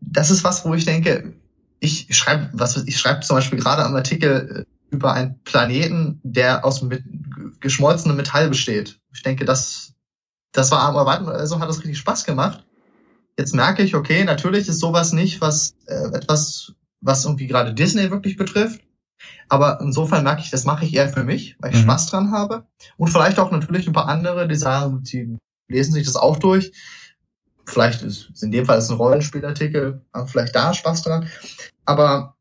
das 0.00 0.30
ist 0.30 0.44
was, 0.44 0.64
wo 0.64 0.74
ich 0.74 0.84
denke, 0.84 1.34
ich 1.80 2.06
schreibe, 2.16 2.50
was 2.52 2.76
ich 2.76 2.98
schreibe 2.98 3.20
zum 3.20 3.36
Beispiel 3.36 3.58
gerade 3.58 3.84
am 3.84 3.94
Artikel 3.94 4.66
äh, 4.66 4.94
über 4.94 5.14
einen 5.14 5.40
Planeten, 5.42 6.20
der 6.22 6.64
aus 6.64 6.82
mit, 6.82 7.02
geschmolzenem 7.60 8.16
Metall 8.16 8.48
besteht. 8.48 9.00
Ich 9.12 9.22
denke, 9.22 9.44
das, 9.44 9.94
das 10.52 10.70
war 10.70 10.80
am 10.82 10.96
Erwarten, 10.96 11.28
also 11.28 11.58
hat 11.58 11.68
das 11.68 11.78
richtig 11.78 11.98
Spaß 11.98 12.24
gemacht. 12.24 12.64
Jetzt 13.38 13.54
merke 13.54 13.82
ich, 13.82 13.94
okay, 13.94 14.24
natürlich 14.24 14.68
ist 14.68 14.78
sowas 14.78 15.12
nicht 15.12 15.40
was 15.40 15.74
äh, 15.86 16.14
etwas, 16.14 16.74
was 17.00 17.24
irgendwie 17.24 17.46
gerade 17.46 17.74
Disney 17.74 18.10
wirklich 18.10 18.36
betrifft. 18.36 18.82
Aber 19.48 19.80
insofern 19.80 20.24
merke 20.24 20.42
ich, 20.42 20.50
das 20.50 20.64
mache 20.64 20.84
ich 20.84 20.94
eher 20.94 21.08
für 21.08 21.24
mich, 21.24 21.56
weil 21.60 21.72
ich 21.72 21.78
mhm. 21.78 21.84
Spaß 21.84 22.06
dran 22.08 22.30
habe. 22.32 22.66
Und 22.96 23.08
vielleicht 23.08 23.38
auch 23.38 23.50
natürlich 23.50 23.86
ein 23.86 23.92
paar 23.92 24.08
andere, 24.08 24.46
die 24.46 24.56
sagen, 24.56 25.02
die 25.02 25.38
lesen 25.72 25.92
sich 25.92 26.06
das 26.06 26.16
auch 26.16 26.38
durch. 26.38 26.72
Vielleicht 27.66 28.02
ist 28.02 28.30
in 28.42 28.50
dem 28.50 28.66
Fall 28.66 28.78
ist 28.78 28.90
ein 28.90 28.96
Rollenspielartikel, 28.96 30.04
haben 30.12 30.28
vielleicht 30.28 30.54
da 30.54 30.74
Spaß 30.74 31.02
dran. 31.02 31.28
Aber 31.84 32.36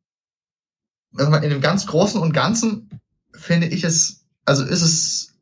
also 1.17 1.33
in 1.33 1.49
dem 1.49 1.61
ganz 1.61 1.85
Großen 1.87 2.21
und 2.21 2.33
Ganzen 2.33 2.89
finde 3.33 3.67
ich 3.67 3.83
es, 3.83 4.25
also 4.45 4.63
ist 4.63 4.81
es, 4.81 5.33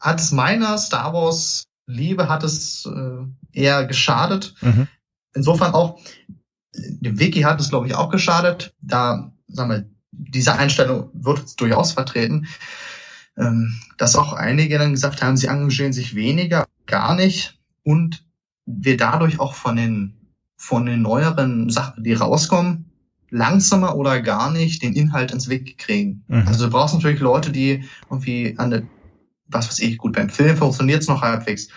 hat 0.00 0.20
es 0.20 0.32
meiner 0.32 0.78
Star 0.78 1.12
Wars 1.12 1.64
Liebe, 1.86 2.28
hat 2.28 2.42
es 2.42 2.86
äh, 2.86 3.26
eher 3.52 3.84
geschadet. 3.84 4.54
Mhm. 4.60 4.88
Insofern 5.34 5.72
auch, 5.72 6.00
dem 6.74 7.18
Wiki 7.18 7.42
hat 7.42 7.60
es, 7.60 7.68
glaube 7.68 7.86
ich, 7.86 7.94
auch 7.94 8.10
geschadet. 8.10 8.74
Da, 8.80 9.32
sagen 9.46 9.70
wir, 9.70 9.90
diese 10.10 10.54
Einstellung 10.54 11.10
wird 11.12 11.60
durchaus 11.60 11.92
vertreten, 11.92 12.46
ähm, 13.36 13.78
dass 13.98 14.16
auch 14.16 14.32
einige 14.32 14.78
dann 14.78 14.92
gesagt 14.92 15.22
haben, 15.22 15.36
sie 15.36 15.46
engagieren 15.46 15.92
sich 15.92 16.14
weniger, 16.14 16.64
gar 16.86 17.14
nicht 17.14 17.58
und 17.82 18.24
wir 18.66 18.96
dadurch 18.96 19.40
auch 19.40 19.54
von 19.54 19.76
den, 19.76 20.14
von 20.56 20.86
den 20.86 21.02
neueren 21.02 21.70
Sachen, 21.70 22.02
die 22.02 22.14
rauskommen, 22.14 22.90
langsamer 23.30 23.96
oder 23.96 24.20
gar 24.20 24.52
nicht 24.52 24.82
den 24.82 24.92
Inhalt 24.92 25.30
ins 25.30 25.48
Weg 25.48 25.78
kriegen. 25.78 26.24
Mhm. 26.28 26.46
Also 26.46 26.66
du 26.66 26.70
brauchst 26.70 26.94
natürlich 26.94 27.20
Leute, 27.20 27.50
die 27.50 27.84
irgendwie 28.10 28.54
an 28.58 28.70
der, 28.70 28.82
was 29.48 29.68
weiß 29.68 29.80
ich, 29.80 29.98
gut, 29.98 30.14
beim 30.14 30.30
Film 30.30 30.56
funktioniert 30.56 31.02
es 31.02 31.08
noch 31.08 31.22
halbwegs, 31.22 31.68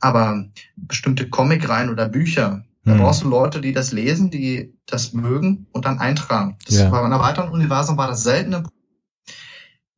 aber 0.00 0.46
bestimmte 0.76 1.28
Comic-Reihen 1.28 1.90
oder 1.90 2.08
Bücher, 2.08 2.64
da 2.84 2.94
mhm. 2.94 2.98
brauchst 2.98 3.22
du 3.22 3.28
Leute, 3.28 3.60
die 3.60 3.72
das 3.72 3.92
lesen, 3.92 4.30
die 4.30 4.74
das 4.86 5.12
mögen 5.12 5.66
und 5.72 5.84
dann 5.84 5.98
eintragen. 5.98 6.56
Das 6.66 6.78
ja. 6.78 6.90
Bei 6.90 7.00
einem 7.00 7.20
weiteren 7.20 7.50
Universum 7.50 7.96
war 7.96 8.08
das 8.08 8.24
selten. 8.24 8.66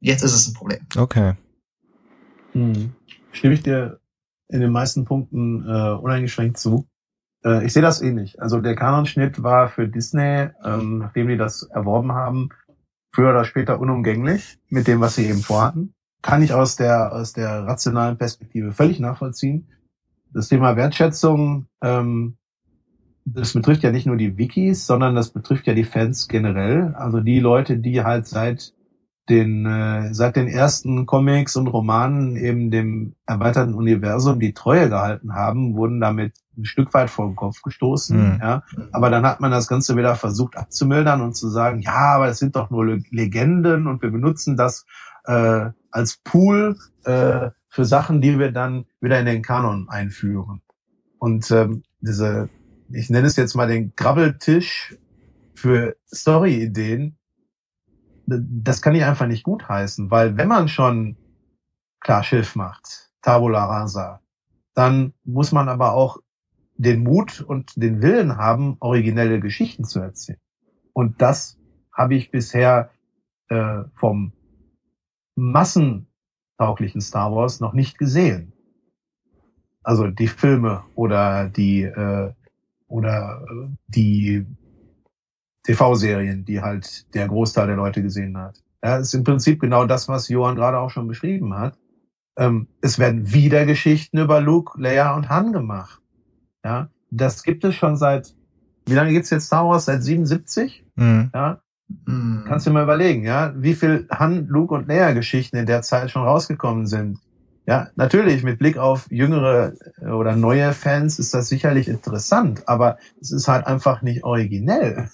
Jetzt 0.01 0.23
ist 0.23 0.35
es 0.35 0.49
ein 0.49 0.55
Problem. 0.55 0.81
Okay. 0.97 1.35
Hm. 2.53 2.93
Stimme 3.33 3.55
ich 3.55 3.63
dir 3.63 3.99
in 4.55 4.61
den 4.61 4.71
meisten 4.71 5.05
Punkten 5.05 5.67
äh, 5.67 5.91
uneingeschränkt 5.95 6.59
zu. 6.59 6.87
Äh, 7.45 7.67
ich 7.67 7.73
sehe 7.73 7.83
das 7.83 8.01
ähnlich. 8.01 8.41
Also 8.41 8.61
der 8.61 8.77
Kanonschnitt 8.77 9.43
war 9.43 9.69
für 9.69 9.89
Disney, 9.89 10.49
ähm, 10.65 10.99
nachdem 10.99 11.27
die 11.27 11.37
das 11.37 11.65
erworben 11.65 12.13
haben, 12.13 12.51
früher 13.13 13.31
oder 13.31 13.45
später 13.45 13.81
unumgänglich 13.81 14.61
mit 14.69 14.87
dem, 14.87 15.01
was 15.01 15.17
sie 15.17 15.27
eben 15.27 15.41
vorhatten. 15.41 15.93
Kann 16.23 16.41
ich 16.41 16.53
aus 16.53 16.77
der 16.77 17.13
aus 17.13 17.33
der 17.33 17.67
rationalen 17.67 18.17
Perspektive 18.17 18.73
völlig 18.73 19.01
nachvollziehen. 19.01 19.67
Das 20.33 20.49
Thema 20.49 20.77
Wertschätzung, 20.77 21.67
ähm, 21.83 22.37
das 23.25 23.55
betrifft 23.55 23.83
ja 23.83 23.91
nicht 23.91 24.07
nur 24.07 24.17
die 24.17 24.39
Wikis, 24.39 24.87
sondern 24.87 25.17
das 25.17 25.31
betrifft 25.31 25.67
ja 25.67 25.75
die 25.75 25.85
Fans 25.85 26.29
generell. 26.29 26.95
Also 26.95 27.21
die 27.21 27.41
Leute, 27.41 27.79
die 27.79 28.05
halt 28.05 28.29
seit 28.29 28.73
den 29.29 29.65
äh, 29.65 30.13
seit 30.13 30.37
den 30.37 30.49
ersten 30.49 31.07
Comics 31.07 31.57
und 31.57 31.69
Romanen 31.69 32.37
eben 32.37 32.71
dem 32.71 33.15
erweiterten 33.27 33.75
Universum 33.75 34.39
die 34.39 34.53
Treue 34.53 34.89
gehalten 34.89 35.35
haben, 35.35 35.77
wurden 35.77 36.01
damit 36.01 36.35
ein 36.57 36.67
Stück 36.67 36.93
weit 36.93 37.11
vor 37.11 37.27
den 37.27 37.37
Kopf 37.37 37.63
gestoßen. 37.63 38.35
Mhm. 38.35 38.41
Ja, 38.41 38.63
aber 38.93 39.11
dann 39.11 39.25
hat 39.25 39.41
man 39.41 39.51
das 39.51 39.67
Ganze 39.67 39.97
wieder 39.97 40.15
versucht 40.17 40.57
abzumildern 40.57 41.23
und 41.23 41.35
zu 41.37 41.49
sagen, 41.49 41.81
ja, 41.81 42.15
aber 42.15 42.29
es 42.29 42.39
sind 42.39 42.55
doch 42.55 42.71
nur 42.71 42.99
Legenden 43.11 43.87
und 43.87 44.03
wir 44.03 44.11
benutzen 44.11 44.57
das 44.57 44.85
äh, 45.25 45.71
als 45.91 46.19
Pool 46.19 46.77
äh, 47.05 47.51
für 47.69 47.85
Sachen, 47.85 48.21
die 48.21 48.39
wir 48.39 48.53
dann 48.53 48.85
wieder 49.01 49.19
in 49.19 49.27
den 49.27 49.43
Kanon 49.43 49.89
einführen. 49.89 50.61
Und 51.19 51.51
ähm, 51.51 51.83
diese, 52.01 52.51
ich 52.91 53.09
nenne 53.09 53.27
es 53.27 53.37
jetzt 53.37 53.55
mal 53.55 53.67
den 53.67 53.95
Grabbeltisch 53.97 54.95
für 55.55 55.97
Story-Ideen, 56.13 57.17
das 58.27 58.83
kann 58.83 58.95
ich 58.95 59.05
einfach 59.05 59.27
nicht 59.27 59.45
gutheißen, 59.45 60.11
weil 60.11 60.37
wenn 60.37 60.49
man 60.49 60.69
schon 60.69 61.17
klar 62.01 62.23
Schiff 62.23 62.57
macht, 62.57 63.11
Tabula 63.23 63.65
Rasa, 63.65 64.21
dann 64.75 65.13
muss 65.25 65.53
man 65.53 65.69
aber 65.69 65.93
auch 65.93 66.19
den 66.77 67.03
Mut 67.03 67.41
und 67.41 67.71
den 67.77 68.03
Willen 68.03 68.37
haben, 68.37 68.77
originelle 68.81 69.41
Geschichten 69.41 69.85
zu 69.85 70.01
erzählen. 70.01 70.41
Und 70.93 71.23
das 71.23 71.59
habe 71.93 72.15
ich 72.15 72.31
bisher 72.31 72.91
äh, 73.49 73.85
vom 73.95 74.33
massentauglichen 75.37 77.01
Star 77.01 77.35
Wars 77.35 77.61
noch 77.61 77.73
nicht 77.73 77.99
gesehen. 77.99 78.53
Also 79.83 80.09
die 80.09 80.29
Filme 80.29 80.85
oder 80.95 81.49
die 81.49 81.83
äh, 81.83 82.33
oder 82.89 83.45
äh, 83.49 83.69
die 83.89 84.47
TV-Serien, 85.65 86.45
die 86.45 86.61
halt 86.61 87.13
der 87.15 87.27
Großteil 87.27 87.67
der 87.67 87.77
Leute 87.77 88.03
gesehen 88.03 88.37
hat. 88.39 88.63
Ja, 88.83 88.99
ist 88.99 89.15
im 89.15 89.25
Prinzip 89.25 89.61
genau 89.61 89.87
das, 89.87 90.09
was 90.09 90.29
Johann 90.29 90.57
gerade 90.57 90.79
auch 90.79 90.91
schon 90.91 91.09
beschrieben 91.09 91.57
hat. 91.57 91.79
Ähm, 92.37 92.69
es 92.83 92.99
werden 92.99 93.33
wieder 93.33 93.65
Geschichten 93.65 94.19
über 94.19 94.41
Luke, 94.41 94.81
Leia 94.81 95.15
und 95.17 95.29
Han 95.29 95.53
gemacht. 95.53 96.01
Ja, 96.65 96.89
das 97.11 97.43
gibt 97.43 97.65
es 97.65 97.75
schon 97.75 97.97
seit, 97.97 98.35
wie 98.87 98.95
lange 98.95 99.13
gibt's 99.13 99.31
jetzt 99.31 99.47
Star 99.47 99.67
Wars? 99.67 99.87
Seit 99.87 100.03
77? 100.03 100.85
Mhm. 100.97 101.31
Ja, 101.33 101.61
mhm. 102.07 102.45
kannst 102.47 102.67
du 102.67 102.71
dir 102.71 102.75
mal 102.75 102.83
überlegen, 102.83 103.25
ja, 103.25 103.55
wie 103.57 103.75
viel 103.75 104.07
Han, 104.11 104.47
Luke 104.49 104.75
und 104.75 104.89
Leia 104.89 105.13
Geschichten 105.13 105.57
in 105.57 105.67
der 105.67 105.83
Zeit 105.83 106.11
schon 106.11 106.23
rausgekommen 106.23 106.87
sind. 106.87 107.19
Ja, 107.67 107.89
natürlich, 107.97 108.43
mit 108.43 108.59
Blick 108.59 108.77
auf 108.77 109.07
jüngere 109.11 109.73
oder 110.03 110.37
neue 110.37 110.75
Fans 110.75 111.19
ist 111.19 111.33
das 111.33 111.49
sicherlich 111.49 111.89
interessant, 111.89 112.69
aber 112.69 112.99
es 113.23 113.33
ist 113.33 113.49
halt 113.49 113.67
einfach 113.67 114.03
nicht 114.03 114.23
originell. 114.25 115.09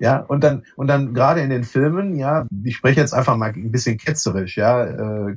Ja, 0.00 0.20
und 0.20 0.42
dann, 0.42 0.64
und 0.76 0.86
dann 0.86 1.12
gerade 1.12 1.42
in 1.42 1.50
den 1.50 1.62
Filmen, 1.62 2.16
ja, 2.16 2.46
ich 2.64 2.76
spreche 2.76 3.00
jetzt 3.00 3.12
einfach 3.12 3.36
mal 3.36 3.50
ein 3.50 3.70
bisschen 3.70 3.98
ketzerisch, 3.98 4.56
ja, 4.56 4.84
äh, 4.84 5.34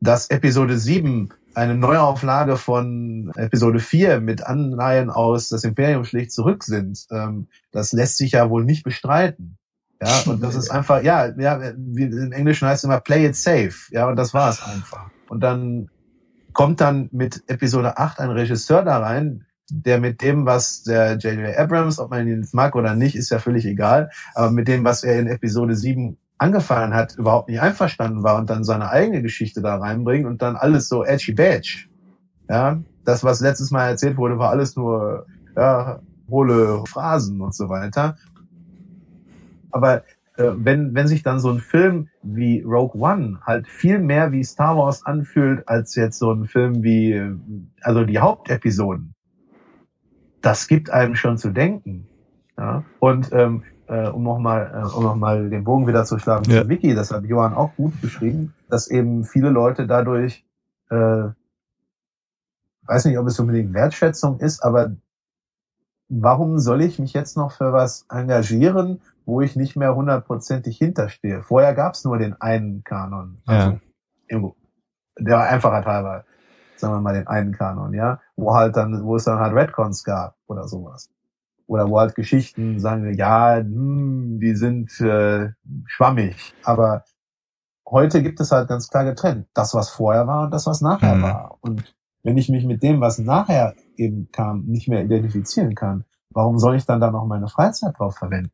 dass 0.00 0.30
Episode 0.30 0.78
7 0.78 1.28
eine 1.54 1.74
Neuauflage 1.74 2.56
von 2.56 3.30
Episode 3.36 3.80
4 3.80 4.20
mit 4.20 4.44
Anleihen 4.44 5.10
aus 5.10 5.50
Das 5.50 5.62
Imperium 5.62 6.04
schlägt 6.04 6.32
zurück 6.32 6.64
sind, 6.64 7.06
ähm, 7.10 7.46
das 7.70 7.92
lässt 7.92 8.16
sich 8.16 8.32
ja 8.32 8.48
wohl 8.48 8.64
nicht 8.64 8.82
bestreiten. 8.82 9.58
Ja, 10.02 10.22
und 10.26 10.42
das 10.42 10.54
ist 10.54 10.70
einfach, 10.70 11.02
ja, 11.02 11.26
ja, 11.38 11.72
wie 11.76 12.04
im 12.04 12.32
Englischen 12.32 12.66
heißt 12.66 12.80
es 12.80 12.84
immer 12.84 13.00
play 13.00 13.26
it 13.26 13.36
safe, 13.36 13.74
ja, 13.90 14.08
und 14.08 14.16
das 14.16 14.32
war 14.32 14.50
es 14.50 14.62
einfach. 14.62 15.10
Und 15.28 15.40
dann 15.40 15.90
kommt 16.54 16.80
dann 16.80 17.10
mit 17.12 17.42
Episode 17.46 17.98
8 17.98 18.20
ein 18.20 18.30
Regisseur 18.30 18.82
da 18.82 18.98
rein, 18.98 19.44
der 19.70 19.98
mit 19.98 20.22
dem, 20.22 20.46
was 20.46 20.82
der 20.82 21.16
J.J. 21.16 21.56
Abrams, 21.56 21.98
ob 21.98 22.10
man 22.10 22.26
ihn 22.26 22.40
jetzt 22.40 22.54
mag 22.54 22.76
oder 22.76 22.94
nicht, 22.94 23.16
ist 23.16 23.30
ja 23.30 23.38
völlig 23.38 23.64
egal, 23.64 24.10
aber 24.34 24.50
mit 24.50 24.68
dem, 24.68 24.84
was 24.84 25.04
er 25.04 25.18
in 25.18 25.26
Episode 25.26 25.74
7 25.74 26.16
angefangen 26.38 26.94
hat, 26.94 27.16
überhaupt 27.16 27.48
nicht 27.48 27.60
einverstanden 27.60 28.22
war 28.22 28.38
und 28.38 28.50
dann 28.50 28.64
seine 28.64 28.90
eigene 28.90 29.22
Geschichte 29.22 29.62
da 29.62 29.76
reinbringt 29.76 30.26
und 30.26 30.42
dann 30.42 30.56
alles 30.56 30.88
so 30.88 31.04
edgy 31.04 31.32
badge. 31.32 31.86
Ja, 32.48 32.82
das, 33.04 33.24
was 33.24 33.40
letztes 33.40 33.70
Mal 33.70 33.88
erzählt 33.88 34.16
wurde, 34.16 34.38
war 34.38 34.50
alles 34.50 34.76
nur, 34.76 35.26
ja, 35.56 36.00
hohle 36.28 36.82
Phrasen 36.86 37.40
und 37.40 37.54
so 37.54 37.68
weiter. 37.68 38.16
Aber 39.70 40.02
äh, 40.36 40.50
wenn, 40.56 40.94
wenn 40.94 41.06
sich 41.06 41.22
dann 41.22 41.40
so 41.40 41.50
ein 41.50 41.60
Film 41.60 42.08
wie 42.22 42.60
Rogue 42.62 43.00
One 43.00 43.40
halt 43.44 43.68
viel 43.68 43.98
mehr 43.98 44.32
wie 44.32 44.44
Star 44.44 44.76
Wars 44.76 45.04
anfühlt, 45.06 45.68
als 45.68 45.94
jetzt 45.94 46.18
so 46.18 46.32
ein 46.32 46.46
Film 46.46 46.82
wie, 46.82 47.20
also 47.82 48.04
die 48.04 48.18
Hauptepisoden, 48.18 49.13
das 50.44 50.68
gibt 50.68 50.90
einem 50.90 51.16
schon 51.16 51.38
zu 51.38 51.50
denken. 51.50 52.06
Ja? 52.58 52.84
Und 52.98 53.32
ähm, 53.32 53.64
äh, 53.86 54.08
um 54.08 54.22
nochmal 54.22 54.70
äh, 54.74 54.96
um 54.96 55.02
noch 55.02 55.16
mal 55.16 55.48
den 55.48 55.64
Bogen 55.64 55.86
wieder 55.86 56.04
zu 56.04 56.18
schlagen 56.18 56.50
ja. 56.50 56.62
zu 56.62 56.68
Wiki, 56.68 56.94
das 56.94 57.10
hat 57.10 57.24
Johann 57.24 57.54
auch 57.54 57.74
gut 57.76 58.00
beschrieben, 58.00 58.54
dass 58.68 58.88
eben 58.88 59.24
viele 59.24 59.48
Leute 59.48 59.86
dadurch, 59.86 60.44
äh, 60.90 61.28
weiß 62.86 63.06
nicht, 63.06 63.18
ob 63.18 63.26
es 63.26 63.40
unbedingt 63.40 63.72
Wertschätzung 63.72 64.38
ist, 64.38 64.62
aber 64.62 64.92
warum 66.08 66.58
soll 66.58 66.82
ich 66.82 66.98
mich 66.98 67.14
jetzt 67.14 67.36
noch 67.36 67.52
für 67.52 67.72
was 67.72 68.06
engagieren, 68.10 69.00
wo 69.24 69.40
ich 69.40 69.56
nicht 69.56 69.76
mehr 69.76 69.94
hundertprozentig 69.94 70.76
hinterstehe? 70.76 71.40
Vorher 71.40 71.74
gab 71.74 71.94
es 71.94 72.04
nur 72.04 72.18
den 72.18 72.38
einen 72.40 72.84
Kanon. 72.84 73.38
Also, 73.46 73.80
ja. 74.28 74.50
der 75.18 75.40
einfacher 75.40 75.84
halber 75.84 76.24
sagen 76.84 76.94
wir 76.96 77.00
mal, 77.02 77.14
den 77.14 77.26
einen 77.28 77.52
Kanon, 77.52 77.94
ja, 77.94 78.20
wo 78.36 78.54
halt 78.54 78.76
dann, 78.76 79.04
wo 79.04 79.16
es 79.16 79.24
dann 79.24 79.38
halt 79.40 79.54
Redcons 79.54 80.04
gab 80.04 80.36
oder 80.46 80.68
sowas. 80.68 81.10
oder 81.66 81.88
wo 81.88 81.98
halt 82.00 82.14
Geschichten 82.14 82.78
sagen, 82.80 83.14
ja, 83.14 83.56
hm, 83.56 84.38
die 84.40 84.54
sind 84.56 85.00
äh, 85.00 85.50
schwammig. 85.86 86.54
Aber 86.62 87.04
heute 87.88 88.22
gibt 88.22 88.40
es 88.40 88.52
halt 88.52 88.68
ganz 88.68 88.88
klar 88.88 89.04
getrennt. 89.04 89.48
Das, 89.54 89.74
was 89.74 89.90
vorher 89.90 90.26
war 90.26 90.44
und 90.44 90.50
das, 90.52 90.66
was 90.66 90.82
nachher 90.82 91.16
Mhm. 91.16 91.22
war. 91.22 91.58
Und 91.62 91.94
wenn 92.22 92.36
ich 92.38 92.48
mich 92.50 92.66
mit 92.66 92.82
dem, 92.82 93.00
was 93.00 93.18
nachher 93.18 93.74
eben 93.96 94.28
kam, 94.32 94.64
nicht 94.66 94.88
mehr 94.88 95.04
identifizieren 95.04 95.74
kann, 95.74 96.04
warum 96.30 96.58
soll 96.58 96.76
ich 96.76 96.86
dann 96.86 97.00
da 97.00 97.10
noch 97.10 97.26
meine 97.26 97.48
Freizeit 97.48 97.98
drauf 97.98 98.16
verwenden? 98.16 98.52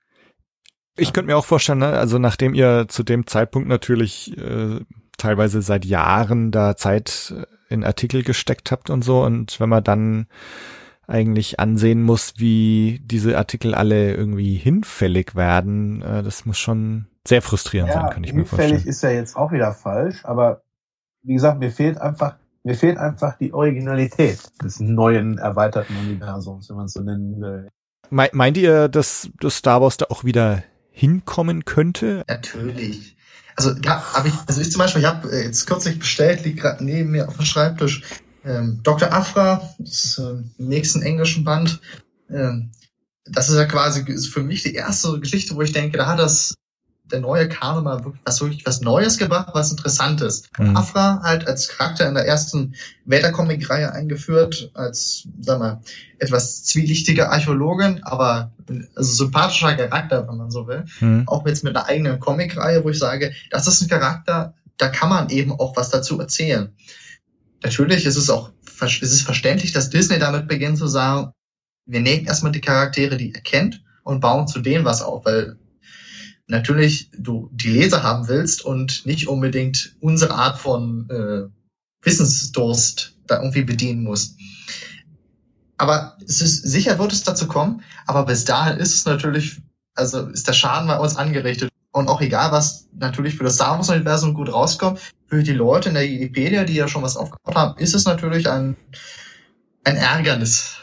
Ich 0.97 1.13
könnte 1.13 1.29
mir 1.29 1.37
auch 1.39 1.45
vorstellen, 1.47 1.79
ne, 1.81 1.89
also 1.99 2.19
nachdem 2.19 2.55
ihr 2.55 2.87
zu 2.89 3.03
dem 3.05 3.27
Zeitpunkt 3.27 3.69
natürlich 3.69 4.37
äh, 4.39 4.81
teilweise 5.19 5.63
seit 5.63 5.85
Jahren 5.85 6.51
da 6.53 6.77
Zeit 6.77 7.35
in 7.71 7.85
Artikel 7.85 8.23
gesteckt 8.23 8.71
habt 8.71 8.91
und 8.91 9.03
so 9.03 9.25
und 9.25 9.59
wenn 9.61 9.69
man 9.69 9.85
dann 9.85 10.27
eigentlich 11.07 11.59
ansehen 11.59 12.03
muss, 12.03 12.35
wie 12.37 13.01
diese 13.05 13.37
Artikel 13.37 13.75
alle 13.75 14.15
irgendwie 14.15 14.55
hinfällig 14.55 15.35
werden, 15.35 16.03
äh, 16.03 16.23
das 16.23 16.47
muss 16.47 16.59
schon 16.59 17.07
sehr 17.27 17.43
frustrierend 17.43 17.93
sein, 17.93 18.11
kann 18.11 18.25
ich 18.25 18.33
mir 18.33 18.41
hinfällig 18.41 18.71
vorstellen. 18.71 18.89
ist 18.89 19.03
ja 19.03 19.11
jetzt 19.11 19.37
auch 19.37 19.51
wieder 19.53 19.73
falsch, 19.73 20.25
aber 20.25 20.63
wie 21.23 21.35
gesagt, 21.35 21.59
mir 21.59 21.71
fehlt 21.71 21.99
einfach, 21.99 22.37
mir 22.63 22.75
fehlt 22.75 22.99
einfach 22.99 23.37
die 23.37 23.53
Originalität 23.53 24.39
des 24.63 24.81
neuen 24.81 25.39
erweiterten 25.39 25.97
Universums, 25.97 26.69
wenn 26.69 26.77
man 26.77 26.87
es 26.87 26.93
so 26.93 27.03
nennen 27.03 27.41
will. 27.41 27.69
Me 28.11 28.29
meint 28.33 28.57
ihr, 28.57 28.89
dass 28.89 29.31
das 29.41 29.57
Star 29.57 29.81
Wars 29.81 29.97
da 29.97 30.07
auch 30.09 30.25
wieder 30.25 30.63
hinkommen 30.91 31.65
könnte? 31.65 32.25
Natürlich. 32.29 33.17
Also 33.57 33.73
ja, 33.85 34.15
habe 34.15 34.29
ich, 34.29 34.35
also 34.47 34.61
ich 34.61 34.71
zum 34.71 34.79
Beispiel, 34.79 35.03
ich 35.03 35.09
habe 35.09 35.31
äh, 35.31 35.45
jetzt 35.45 35.67
kürzlich 35.67 35.99
bestellt, 35.99 36.45
liegt 36.45 36.61
gerade 36.61 36.85
neben 36.85 37.11
mir 37.11 37.29
auf 37.29 37.37
dem 37.37 37.45
Schreibtisch, 37.45 38.03
ähm, 38.45 38.81
Dr. 38.83 39.13
Afra, 39.13 39.75
das 39.79 40.05
ist 40.05 40.19
äh, 40.19 40.43
nächsten 40.59 41.03
englischen 41.03 41.45
Band. 41.45 41.81
Ähm, 42.31 42.71
das 43.25 43.49
ist 43.49 43.57
ja 43.57 43.67
quasi 43.67 44.05
für 44.29 44.43
mich 44.43 44.63
die 44.63 44.75
erste 44.75 45.21
Geschichte, 45.21 45.55
wo 45.55 45.63
ich 45.63 45.73
denke, 45.73 45.99
da 45.99 46.07
hat 46.07 46.19
das 46.19 46.55
der 47.13 47.21
neue 47.21 47.49
Kanon 47.49 47.85
mal 47.85 48.05
wirklich 48.05 48.23
was, 48.25 48.41
wirklich 48.41 48.67
was 48.67 48.81
Neues 48.81 49.19
gebracht, 49.19 49.51
was 49.53 49.71
Interessantes. 49.71 50.45
Mhm. 50.59 50.77
Afra 50.77 51.21
halt 51.23 51.47
als 51.47 51.69
Charakter 51.69 52.09
in 52.09 52.15
der 52.15 52.27
ersten 52.27 52.75
Vader-Comic-Reihe 53.05 53.93
eingeführt, 53.93 54.71
als, 54.75 55.29
sag 55.41 55.59
mal, 55.59 55.81
etwas 56.19 56.65
zwielichtige 56.65 57.31
Archäologin, 57.31 58.03
aber 58.03 58.53
also 58.95 59.25
sympathischer 59.25 59.75
Charakter, 59.75 60.29
wenn 60.29 60.37
man 60.37 60.51
so 60.51 60.67
will 60.67 60.85
Hm. 60.99 61.25
auch 61.27 61.47
jetzt 61.47 61.65
mit 61.65 61.77
einer 61.77 61.87
eigenen 61.87 62.21
Comic-Reihe, 62.21 62.85
wo 62.85 62.91
ich 62.91 62.99
sage, 62.99 63.33
das 63.51 63.67
ist 63.67 63.83
ein 63.83 63.89
Charakter, 63.89 64.55
da 64.77 64.89
kann 64.89 65.09
man 65.09 65.29
eben 65.31 65.53
auch 65.53 65.77
was 65.77 65.91
dazu 65.91 66.19
erzählen. 66.21 66.73
Natürlich 67.63 68.07
ist 68.07 68.17
es 68.17 68.31
auch 68.31 68.51
es 68.83 69.03
ist 69.03 69.23
verständlich, 69.23 69.73
dass 69.73 69.91
Disney 69.91 70.19
damit 70.19 70.49
beginnt 70.49 70.79
zu 70.79 70.87
sagen, 70.87 71.33
wir 71.87 72.01
nehmen 72.01 72.27
erstmal 72.27 72.53
die 72.53 72.61
Charaktere, 72.61 73.17
die 73.17 73.33
ihr 73.33 73.41
kennt, 73.41 73.83
und 74.05 74.21
bauen 74.21 74.49
zu 74.49 74.61
denen 74.61 74.85
was 74.85 75.03
auf, 75.03 75.25
weil 75.25 75.57
natürlich 76.51 77.11
du 77.17 77.49
die 77.53 77.71
Leser 77.71 78.03
haben 78.03 78.29
willst 78.29 78.65
und 78.65 79.07
nicht 79.07 79.29
unbedingt 79.29 79.95
unsere 80.01 80.35
Art 80.35 80.59
von 80.59 81.09
äh, 81.11 82.05
Wissensdurst 82.05 83.17
da 83.27 83.37
irgendwie 83.37 83.63
bedienen 83.63 84.03
musst. 84.03 84.37
Aber 85.79 86.19
es 86.27 86.43
ist 86.43 86.63
sicher 86.63 86.99
wird 86.99 87.13
es 87.13 87.23
dazu 87.23 87.49
kommen, 87.49 87.83
aber 88.07 88.27
bis 88.27 88.45
dahin 88.45 88.79
ist 88.79 88.95
es 88.95 89.07
natürlich, 89.07 89.63
also 89.95 90.27
ist 90.29 90.47
der 90.47 90.53
Schaden 90.53 90.89
bei 90.89 90.99
uns 90.99 91.17
angerichtet. 91.17 91.71
Und 91.93 92.09
auch 92.09 92.21
egal, 92.21 92.53
was 92.53 92.87
natürlich 92.93 93.35
für 93.37 93.45
das 93.45 93.55
Star 93.55 93.77
Wars-Universum 93.77 94.35
gut 94.35 94.53
rauskommt, 94.53 95.01
für 95.27 95.43
die 95.43 95.53
Leute 95.53 95.89
in 95.89 95.95
der 95.95 96.05
Wikipedia, 96.05 96.65
die 96.65 96.75
ja 96.75 96.87
schon 96.87 97.03
was 97.03 97.17
aufgebaut 97.17 97.57
haben, 97.57 97.79
ist 97.81 97.95
es 97.95 98.05
natürlich 98.05 98.49
ein, 98.49 98.77
ein 99.85 99.97
Ärgernis, 99.97 100.77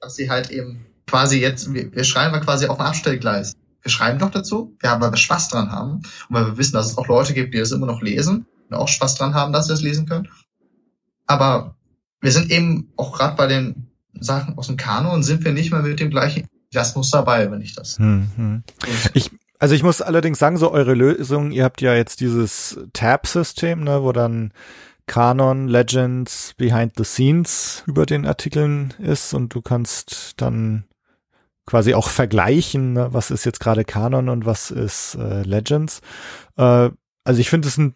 dass 0.00 0.16
sie 0.16 0.28
halt 0.28 0.50
eben 0.50 0.84
quasi 1.06 1.40
jetzt, 1.40 1.72
wir, 1.72 1.94
wir 1.94 2.04
schreiben 2.04 2.34
ja 2.34 2.40
quasi 2.40 2.66
auf 2.66 2.76
dem 2.76 2.86
Abstellgleis. 2.86 3.54
Wir 3.82 3.90
schreiben 3.90 4.18
doch 4.18 4.30
dazu, 4.30 4.76
wir 4.80 4.90
haben, 4.90 5.00
weil 5.00 5.12
wir 5.12 5.16
Spaß 5.16 5.48
dran 5.48 5.70
haben 5.70 5.92
und 5.92 6.30
weil 6.30 6.46
wir 6.46 6.58
wissen, 6.58 6.74
dass 6.74 6.86
es 6.90 6.98
auch 6.98 7.06
Leute 7.06 7.34
gibt, 7.34 7.54
die 7.54 7.58
das 7.58 7.70
immer 7.70 7.86
noch 7.86 8.02
lesen 8.02 8.46
und 8.68 8.76
auch 8.76 8.88
Spaß 8.88 9.14
dran 9.14 9.34
haben, 9.34 9.52
dass 9.52 9.66
sie 9.66 9.72
das 9.72 9.82
lesen 9.82 10.06
können. 10.06 10.28
Aber 11.26 11.76
wir 12.20 12.32
sind 12.32 12.50
eben 12.50 12.92
auch 12.96 13.16
gerade 13.16 13.36
bei 13.36 13.46
den 13.46 13.88
Sachen 14.18 14.58
aus 14.58 14.66
dem 14.66 14.76
Kanon, 14.76 15.22
sind 15.22 15.44
wir 15.44 15.52
nicht 15.52 15.70
mehr 15.70 15.82
mit 15.82 16.00
dem 16.00 16.10
gleichen 16.10 16.48
Enthusiasmus 16.70 17.10
dabei, 17.10 17.50
wenn 17.50 17.60
ich 17.60 17.74
das. 17.74 17.98
Hm, 17.98 18.30
hm. 18.34 18.62
Ich, 19.14 19.30
also 19.58 19.74
ich 19.74 19.82
muss 19.82 20.02
allerdings 20.02 20.38
sagen, 20.38 20.56
so 20.56 20.72
eure 20.72 20.94
Lösung, 20.94 21.52
ihr 21.52 21.64
habt 21.64 21.80
ja 21.80 21.94
jetzt 21.94 22.20
dieses 22.20 22.78
Tab-System, 22.92 23.84
ne, 23.84 24.02
wo 24.02 24.12
dann 24.12 24.52
Canon, 25.06 25.68
Legends, 25.68 26.54
Behind 26.56 26.92
the 26.96 27.04
Scenes 27.04 27.82
über 27.86 28.06
den 28.06 28.26
Artikeln 28.26 28.94
ist 28.98 29.34
und 29.34 29.54
du 29.54 29.62
kannst 29.62 30.34
dann 30.36 30.84
quasi 31.68 31.92
auch 31.92 32.08
vergleichen, 32.08 32.94
ne, 32.94 33.08
was 33.12 33.30
ist 33.30 33.44
jetzt 33.44 33.60
gerade 33.60 33.84
Canon 33.84 34.30
und 34.30 34.46
was 34.46 34.70
ist 34.70 35.16
äh, 35.16 35.42
Legends. 35.42 36.00
Äh, 36.56 36.88
also 37.24 37.40
ich 37.40 37.50
finde 37.50 37.68
es 37.68 37.78
einen 37.78 37.94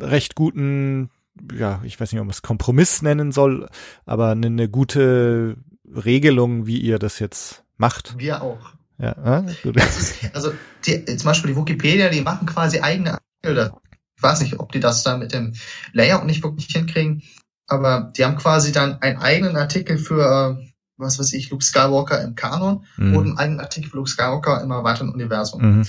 recht 0.00 0.34
guten, 0.34 1.08
ja, 1.56 1.80
ich 1.84 2.00
weiß 2.00 2.10
nicht, 2.10 2.20
ob 2.20 2.26
man 2.26 2.32
es 2.32 2.42
Kompromiss 2.42 3.00
nennen 3.00 3.30
soll, 3.30 3.68
aber 4.06 4.30
eine, 4.30 4.48
eine 4.48 4.68
gute 4.68 5.56
Regelung, 5.88 6.66
wie 6.66 6.78
ihr 6.78 6.98
das 6.98 7.20
jetzt 7.20 7.62
macht. 7.76 8.16
Wir 8.18 8.42
auch. 8.42 8.72
Ja, 8.98 9.38
äh, 9.38 9.52
gut. 9.62 9.76
Das 9.76 9.98
ist, 9.98 10.34
also 10.34 10.52
die, 10.84 11.04
zum 11.04 11.24
Beispiel 11.26 11.52
die 11.52 11.56
Wikipedia, 11.56 12.08
die 12.08 12.22
machen 12.22 12.46
quasi 12.46 12.80
eigene 12.80 13.12
Artikel. 13.12 13.54
da- 13.54 13.76
Ich 14.16 14.22
weiß 14.22 14.40
nicht, 14.42 14.58
ob 14.58 14.72
die 14.72 14.80
das 14.80 15.04
dann 15.04 15.20
mit 15.20 15.32
dem 15.32 15.54
Layout 15.92 16.26
nicht 16.26 16.42
wirklich 16.42 16.66
hinkriegen, 16.66 17.22
aber 17.68 18.12
die 18.16 18.24
haben 18.24 18.36
quasi 18.36 18.72
dann 18.72 19.00
einen 19.00 19.18
eigenen 19.18 19.56
Artikel 19.56 19.96
für, 19.98 20.58
äh, 20.58 20.71
was 21.02 21.18
weiß 21.18 21.32
ich, 21.34 21.50
Luke 21.50 21.64
Skywalker 21.64 22.22
im 22.22 22.34
Kanon 22.34 22.84
Mhm. 22.96 23.16
und 23.16 23.26
einen 23.26 23.38
eigenen 23.38 23.60
Artikel 23.60 23.90
für 23.90 23.96
Luke 23.96 24.10
Skywalker 24.10 24.62
im 24.62 24.70
erweiterten 24.70 25.12
Universum. 25.12 25.78
Mhm. 25.78 25.86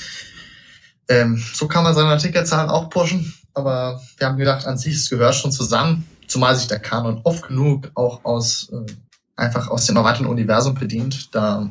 Ähm, 1.10 1.44
so 1.53 1.68
kann 1.68 1.84
man 1.84 1.94
seine 1.94 2.10
Artikelzahlen 2.10 2.69
auch 2.69 2.90
pushen, 2.90 3.34
aber 3.53 4.02
wir 4.18 4.27
haben 4.27 4.38
gedacht, 4.38 4.65
an 4.65 4.77
sich, 4.77 4.95
es 4.95 5.10
gehört 5.10 5.35
schon 5.35 5.52
zusammen, 5.52 6.06
zumal 6.27 6.56
sich 6.56 6.68
der 6.68 6.80
Kanon 6.80 7.22
oft 7.23 7.48
genug 7.48 7.91
auch 7.95 8.23
aus 8.23 8.69
äh, 8.72 8.91
einfach 9.35 9.68
aus 9.69 9.85
dem 9.85 9.98
erweiterten 9.98 10.27
Universum 10.27 10.76
bedient. 10.76 11.34
Da 11.35 11.69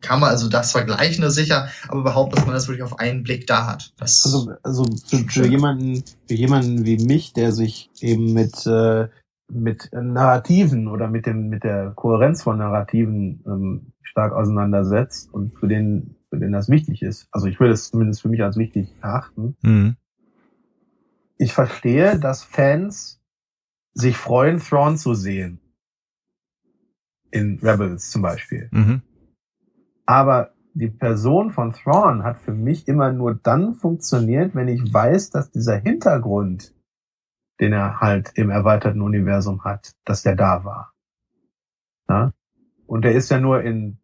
kann 0.00 0.20
man 0.20 0.30
also 0.30 0.48
das 0.48 0.72
Vergleichende 0.72 1.30
sicher, 1.30 1.68
aber 1.88 2.00
überhaupt, 2.00 2.36
dass 2.36 2.44
man 2.44 2.54
das 2.54 2.68
wirklich 2.68 2.84
auf 2.84 2.98
einen 2.98 3.22
Blick 3.24 3.46
da 3.46 3.66
hat. 3.66 3.92
Das 3.98 4.22
Also, 4.24 4.52
also 4.62 4.86
für, 5.06 5.18
für 5.28 5.46
jemanden, 5.46 6.04
für 6.28 6.34
jemanden 6.34 6.84
wie 6.84 6.98
mich, 6.98 7.32
der 7.32 7.52
sich 7.52 7.90
eben 8.00 8.32
mit 8.32 8.66
äh, 8.66 9.08
mit 9.50 9.90
Narrativen 9.92 10.88
oder 10.88 11.08
mit 11.08 11.26
dem 11.26 11.48
mit 11.48 11.64
der 11.64 11.92
Kohärenz 11.92 12.42
von 12.42 12.58
Narrativen 12.58 13.42
ähm, 13.46 13.92
stark 14.02 14.32
auseinandersetzt 14.32 15.32
und 15.32 15.58
für 15.58 15.68
den 15.68 16.16
für 16.28 16.38
den 16.38 16.52
das 16.52 16.68
wichtig 16.68 17.02
ist. 17.02 17.28
Also 17.30 17.46
ich 17.46 17.58
würde 17.58 17.72
es 17.72 17.90
zumindest 17.90 18.22
für 18.22 18.28
mich 18.28 18.42
als 18.42 18.56
wichtig 18.56 18.94
erachten. 19.00 19.56
Mhm. 19.62 19.96
Ich 21.38 21.52
verstehe, 21.52 22.18
dass 22.18 22.42
Fans 22.42 23.20
sich 23.94 24.16
freuen, 24.16 24.58
Thrawn 24.58 24.96
zu 24.96 25.14
sehen. 25.14 25.60
In 27.30 27.58
Rebels 27.62 28.10
zum 28.10 28.22
Beispiel. 28.22 28.68
Mhm. 28.72 29.02
Aber 30.06 30.52
die 30.74 30.88
Person 30.88 31.50
von 31.50 31.72
Thrawn 31.72 32.22
hat 32.22 32.38
für 32.38 32.54
mich 32.54 32.88
immer 32.88 33.12
nur 33.12 33.34
dann 33.34 33.74
funktioniert, 33.74 34.54
wenn 34.54 34.68
ich 34.68 34.92
weiß, 34.92 35.30
dass 35.30 35.50
dieser 35.50 35.76
Hintergrund, 35.76 36.74
den 37.60 37.72
er 37.72 38.00
halt 38.00 38.32
im 38.34 38.50
erweiterten 38.50 39.02
Universum 39.02 39.64
hat, 39.64 39.92
dass 40.04 40.22
der 40.22 40.36
da 40.36 40.64
war. 40.64 40.92
Ja? 42.08 42.32
Und 42.86 43.02
der 43.02 43.12
ist 43.12 43.30
ja 43.30 43.38
nur 43.38 43.62
in 43.62 43.98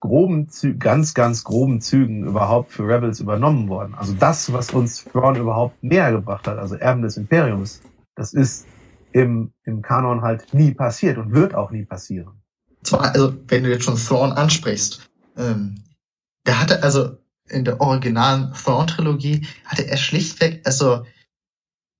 groben 0.00 0.48
Zügen, 0.48 0.78
ganz, 0.78 1.14
ganz 1.14 1.44
groben 1.44 1.80
Zügen 1.80 2.24
überhaupt 2.24 2.72
für 2.72 2.86
Rebels 2.86 3.20
übernommen 3.20 3.68
worden. 3.68 3.94
Also 3.94 4.12
das, 4.14 4.52
was 4.52 4.70
uns 4.70 5.04
Thrawn 5.04 5.36
überhaupt 5.36 5.82
näher 5.82 6.12
gebracht 6.12 6.46
hat, 6.46 6.58
also 6.58 6.74
Erben 6.74 7.02
des 7.02 7.16
Imperiums, 7.16 7.82
das 8.14 8.32
ist 8.32 8.66
im, 9.12 9.52
im 9.64 9.82
Kanon 9.82 10.22
halt 10.22 10.52
nie 10.52 10.72
passiert 10.72 11.16
und 11.16 11.32
wird 11.32 11.54
auch 11.54 11.70
nie 11.70 11.84
passieren. 11.84 12.42
zwar, 12.82 13.14
also 13.14 13.34
wenn 13.48 13.64
du 13.64 13.70
jetzt 13.70 13.84
schon 13.84 13.96
Thrawn 13.96 14.32
ansprichst, 14.32 15.08
ähm, 15.36 15.82
der 16.46 16.60
hatte 16.60 16.82
also 16.82 17.16
in 17.48 17.64
der 17.64 17.80
originalen 17.80 18.52
Thrawn-Trilogie 18.52 19.46
hatte 19.64 19.86
er 19.88 19.96
schlichtweg, 19.96 20.60
also 20.64 21.04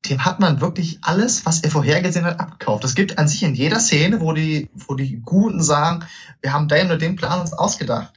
dem 0.09 0.25
hat 0.25 0.41
man 0.41 0.61
wirklich 0.61 0.99
alles, 1.03 1.47
was 1.47 1.61
er 1.63 1.71
vorhergesehen 1.71 2.25
hat, 2.25 2.39
abgekauft. 2.39 2.85
Es 2.85 2.95
gibt 2.95 3.19
an 3.19 3.29
sich 3.29 3.43
in 3.43 3.55
jeder 3.55 3.81
Szene, 3.81 4.21
wo 4.21 4.33
die, 4.33 4.71
wo 4.75 4.95
die 4.95 5.21
Guten 5.21 5.63
sagen, 5.63 6.05
wir 6.43 6.53
haben 6.53 6.69
den 6.69 6.87
oder 6.87 6.99
den 6.99 7.17
Plan 7.17 7.41
uns 7.41 7.53
ausgedacht. 7.53 8.13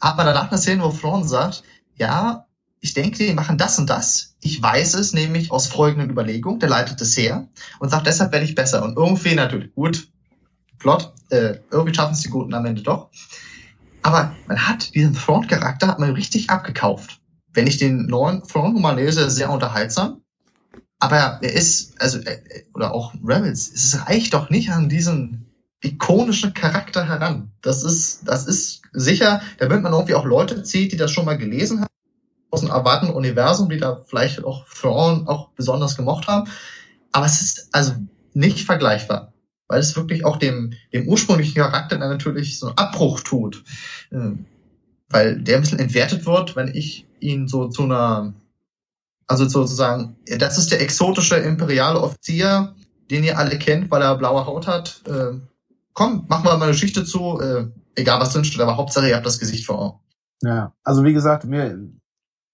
Man 0.00 0.16
danach 0.18 0.50
eine 0.50 0.58
Szene, 0.58 0.82
wo 0.82 0.90
Thrawn 0.90 1.26
sagt, 1.26 1.62
ja, 1.96 2.46
ich 2.80 2.94
denke, 2.94 3.24
die 3.24 3.32
machen 3.32 3.56
das 3.56 3.78
und 3.78 3.88
das. 3.88 4.34
Ich 4.40 4.60
weiß 4.60 4.94
es 4.94 5.12
nämlich 5.12 5.52
aus 5.52 5.68
folgenden 5.68 6.10
Überlegungen, 6.10 6.58
der 6.58 6.68
leitet 6.68 7.00
es 7.00 7.16
her 7.16 7.48
und 7.78 7.90
sagt, 7.90 8.08
deshalb 8.08 8.32
werde 8.32 8.44
ich 8.44 8.56
besser. 8.56 8.82
Und 8.82 8.96
irgendwie 8.96 9.36
natürlich 9.36 9.72
gut, 9.72 10.08
Plot, 10.78 11.14
äh, 11.30 11.58
irgendwie 11.70 11.94
schaffen 11.94 12.14
es 12.14 12.22
die 12.22 12.28
Guten 12.28 12.52
am 12.54 12.66
Ende 12.66 12.82
doch. 12.82 13.10
Aber 14.02 14.34
man 14.48 14.66
hat 14.66 14.94
diesen 14.94 15.14
Front-Charakter 15.14 15.86
hat 15.86 16.00
man 16.00 16.10
richtig 16.10 16.50
abgekauft. 16.50 17.20
Wenn 17.52 17.68
ich 17.68 17.78
den 17.78 18.06
neuen 18.06 18.44
Front 18.44 18.80
mal 18.80 18.96
lese, 18.96 19.30
sehr 19.30 19.50
unterhaltsam. 19.50 20.21
Aber 21.02 21.40
er 21.42 21.52
ist, 21.52 22.00
also, 22.00 22.18
äh, 22.20 22.64
oder 22.74 22.94
auch 22.94 23.12
Rebels, 23.24 23.72
es 23.74 24.06
reicht 24.06 24.34
doch 24.34 24.50
nicht 24.50 24.70
an 24.70 24.88
diesen 24.88 25.46
ikonischen 25.82 26.54
Charakter 26.54 27.08
heran. 27.08 27.50
Das 27.60 27.82
ist, 27.82 28.20
das 28.28 28.46
ist 28.46 28.82
sicher, 28.92 29.42
damit 29.58 29.82
man 29.82 29.92
irgendwie 29.92 30.14
auch 30.14 30.24
Leute 30.24 30.62
zieht, 30.62 30.92
die 30.92 30.96
das 30.96 31.10
schon 31.10 31.24
mal 31.24 31.36
gelesen 31.36 31.80
haben, 31.80 31.90
aus 32.52 32.60
dem 32.60 32.70
erwartenden 32.70 33.16
Universum, 33.16 33.68
die 33.68 33.78
da 33.78 34.00
vielleicht 34.06 34.44
auch 34.44 34.64
Frauen 34.68 35.26
auch 35.26 35.48
besonders 35.56 35.96
gemocht 35.96 36.28
haben. 36.28 36.48
Aber 37.10 37.26
es 37.26 37.42
ist 37.42 37.68
also 37.72 37.94
nicht 38.32 38.60
vergleichbar, 38.60 39.32
weil 39.66 39.80
es 39.80 39.96
wirklich 39.96 40.24
auch 40.24 40.36
dem, 40.36 40.74
dem 40.92 41.08
ursprünglichen 41.08 41.56
Charakter 41.56 41.98
dann 41.98 42.10
natürlich 42.10 42.60
so 42.60 42.68
einen 42.68 42.78
Abbruch 42.78 43.22
tut. 43.22 43.64
Ähm, 44.12 44.46
weil 45.08 45.40
der 45.40 45.56
ein 45.56 45.62
bisschen 45.62 45.80
entwertet 45.80 46.26
wird, 46.26 46.54
wenn 46.54 46.68
ich 46.68 47.06
ihn 47.18 47.48
so 47.48 47.66
zu 47.66 47.82
einer, 47.82 48.34
also 49.26 49.48
sozusagen, 49.48 50.16
das 50.38 50.58
ist 50.58 50.70
der 50.72 50.80
exotische 50.80 51.36
imperiale 51.36 52.00
Offizier, 52.00 52.74
den 53.10 53.24
ihr 53.24 53.38
alle 53.38 53.58
kennt, 53.58 53.90
weil 53.90 54.02
er 54.02 54.16
blaue 54.16 54.46
Haut 54.46 54.66
hat. 54.66 55.02
Äh, 55.06 55.38
komm, 55.92 56.26
machen 56.28 56.44
wir 56.44 56.56
mal 56.56 56.62
eine 56.62 56.72
Geschichte 56.72 57.04
zu, 57.04 57.40
äh, 57.40 57.66
egal 57.94 58.20
was 58.20 58.32
drin 58.32 58.44
steht, 58.44 58.60
aber 58.60 58.76
Hauptsache 58.76 59.08
ihr 59.08 59.16
habt 59.16 59.26
das 59.26 59.38
Gesicht 59.38 59.66
vor 59.66 59.78
Augen. 59.78 59.98
Ja, 60.42 60.74
also 60.82 61.04
wie 61.04 61.12
gesagt, 61.12 61.44
mir, 61.44 61.78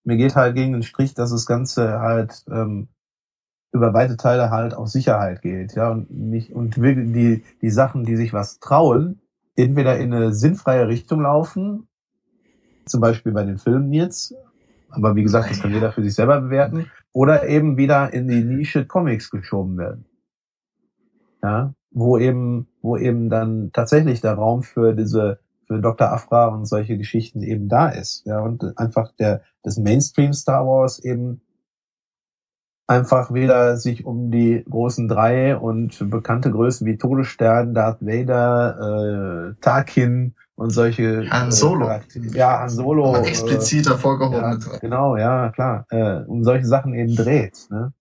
mir 0.04 0.16
geht 0.16 0.36
halt 0.36 0.54
gegen 0.54 0.72
den 0.72 0.82
Strich, 0.82 1.14
dass 1.14 1.30
das 1.30 1.46
Ganze 1.46 2.00
halt 2.00 2.44
ähm, 2.50 2.88
über 3.72 3.94
weite 3.94 4.16
Teile 4.16 4.50
halt 4.50 4.74
auf 4.74 4.88
Sicherheit 4.88 5.42
geht, 5.42 5.74
ja, 5.74 5.90
und 5.90 6.10
nicht, 6.10 6.52
und 6.52 6.76
die, 6.76 7.44
die 7.62 7.70
Sachen, 7.70 8.04
die 8.04 8.16
sich 8.16 8.32
was 8.32 8.60
trauen, 8.60 9.20
entweder 9.56 9.98
in 9.98 10.12
eine 10.12 10.32
sinnfreie 10.32 10.88
Richtung 10.88 11.22
laufen, 11.22 11.88
zum 12.86 13.00
Beispiel 13.00 13.32
bei 13.32 13.44
den 13.44 13.58
Filmen 13.58 13.92
jetzt, 13.92 14.34
aber 14.90 15.16
wie 15.16 15.22
gesagt, 15.22 15.50
das 15.50 15.60
kann 15.60 15.72
jeder 15.72 15.92
für 15.92 16.02
sich 16.02 16.14
selber 16.14 16.40
bewerten, 16.40 16.90
oder 17.12 17.48
eben 17.48 17.76
wieder 17.76 18.12
in 18.12 18.28
die 18.28 18.44
Nische 18.44 18.86
Comics 18.86 19.30
geschoben 19.30 19.78
werden. 19.78 20.06
Ja, 21.42 21.74
wo 21.90 22.18
eben, 22.18 22.68
wo 22.82 22.96
eben 22.96 23.28
dann 23.30 23.70
tatsächlich 23.72 24.20
der 24.20 24.34
Raum 24.34 24.62
für 24.62 24.94
diese, 24.94 25.40
für 25.66 25.80
Dr. 25.80 26.10
Afra 26.12 26.48
und 26.48 26.66
solche 26.66 26.98
Geschichten 26.98 27.42
eben 27.42 27.68
da 27.68 27.88
ist. 27.88 28.24
Ja, 28.26 28.40
und 28.40 28.76
einfach 28.76 29.12
der, 29.18 29.42
das 29.62 29.78
Mainstream 29.78 30.32
Star 30.32 30.66
Wars 30.66 30.98
eben 30.98 31.40
einfach 32.88 33.32
wieder 33.32 33.76
sich 33.76 34.04
um 34.06 34.30
die 34.30 34.64
großen 34.68 35.08
drei 35.08 35.56
und 35.56 36.10
bekannte 36.10 36.50
Größen 36.50 36.86
wie 36.86 36.96
Todesstern, 36.96 37.74
Darth 37.74 38.00
Vader, 38.00 39.50
äh, 39.52 39.60
Tarkin 39.60 40.34
und 40.58 40.70
solche 40.70 41.30
Han 41.30 41.52
Solo. 41.52 41.88
Äh, 41.88 42.00
ja, 42.32 42.58
Han 42.58 42.68
Solo. 42.68 43.14
Aber 43.14 43.26
explizit 43.26 43.88
hervorgehoben. 43.88 44.60
Ja, 44.60 44.78
genau, 44.80 45.16
ja, 45.16 45.50
klar. 45.50 45.86
Äh, 45.90 46.24
um 46.24 46.42
solche 46.42 46.66
Sachen 46.66 46.94
eben 46.94 47.14
dreht. 47.14 47.68
Ne? 47.70 47.92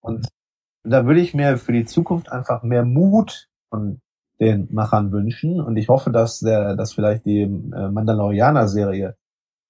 Und 0.00 0.28
da 0.84 1.04
würde 1.04 1.20
ich 1.20 1.34
mir 1.34 1.58
für 1.58 1.72
die 1.72 1.84
Zukunft 1.84 2.30
einfach 2.30 2.62
mehr 2.62 2.84
Mut 2.84 3.48
von 3.70 4.00
den 4.38 4.68
Machern 4.70 5.10
wünschen. 5.10 5.60
Und 5.60 5.76
ich 5.76 5.88
hoffe, 5.88 6.12
dass 6.12 6.38
der, 6.38 6.76
dass 6.76 6.92
vielleicht 6.92 7.26
die 7.26 7.42
äh, 7.42 7.48
Mandalorianer-Serie 7.48 9.16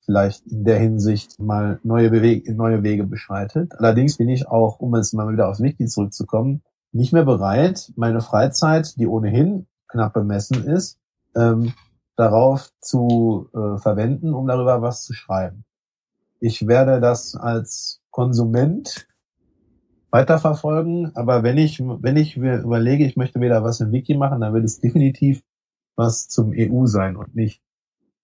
vielleicht 0.04 0.46
in 0.46 0.64
der 0.64 0.78
Hinsicht 0.78 1.40
mal 1.40 1.80
neue, 1.84 2.10
Beweg 2.10 2.54
neue 2.54 2.82
Wege 2.82 3.04
beschreitet. 3.04 3.72
Allerdings 3.78 4.18
bin 4.18 4.28
ich 4.28 4.46
auch, 4.46 4.78
um 4.78 4.94
jetzt 4.94 5.14
mal 5.14 5.32
wieder 5.32 5.48
aufs 5.48 5.62
Wiki 5.62 5.86
zurückzukommen, 5.86 6.62
nicht 6.92 7.14
mehr 7.14 7.24
bereit, 7.24 7.90
meine 7.96 8.20
Freizeit, 8.20 8.98
die 8.98 9.06
ohnehin 9.06 9.66
knapp 9.88 10.12
bemessen 10.12 10.66
ist, 10.66 10.98
ähm, 11.34 11.72
darauf 12.20 12.70
zu 12.80 13.48
äh, 13.54 13.78
verwenden, 13.78 14.34
um 14.34 14.46
darüber 14.46 14.82
was 14.82 15.04
zu 15.04 15.14
schreiben. 15.14 15.64
Ich 16.38 16.66
werde 16.66 17.00
das 17.00 17.34
als 17.34 18.02
Konsument 18.10 19.08
weiterverfolgen, 20.10 21.16
aber 21.16 21.42
wenn 21.42 21.56
ich, 21.56 21.80
wenn 21.80 22.16
ich 22.16 22.36
mir 22.36 22.58
überlege, 22.58 23.06
ich 23.06 23.16
möchte 23.16 23.40
wieder 23.40 23.64
was 23.64 23.80
im 23.80 23.92
Wiki 23.92 24.14
machen, 24.16 24.40
dann 24.40 24.52
wird 24.52 24.64
es 24.64 24.80
definitiv 24.80 25.42
was 25.96 26.28
zum 26.28 26.52
EU 26.54 26.86
sein 26.86 27.16
und 27.16 27.34
nicht 27.34 27.62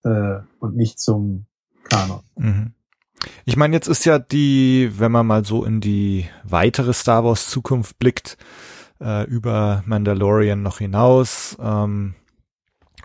äh, 0.05 0.40
und 0.60 0.77
nicht 0.77 0.98
zum 0.98 1.47
Kanon. 1.85 2.20
Mhm. 2.36 2.73
Ich 3.47 3.56
meine, 3.56 3.74
jetzt 3.74 3.89
ist 3.89 4.05
ja 4.05 4.18
die, 4.18 4.93
wenn 4.98 5.12
man 5.12 5.27
mal 5.27 5.44
so 5.44 5.64
in 5.64 5.81
die 5.81 6.27
weitere 6.44 6.93
Star 6.93 7.24
Wars 7.24 7.48
Zukunft 7.48 7.98
blickt, 7.98 8.36
äh, 9.01 9.24
über 9.24 9.82
Mandalorian 9.86 10.62
noch 10.62 10.78
hinaus 10.78 11.56
ähm, 11.60 12.14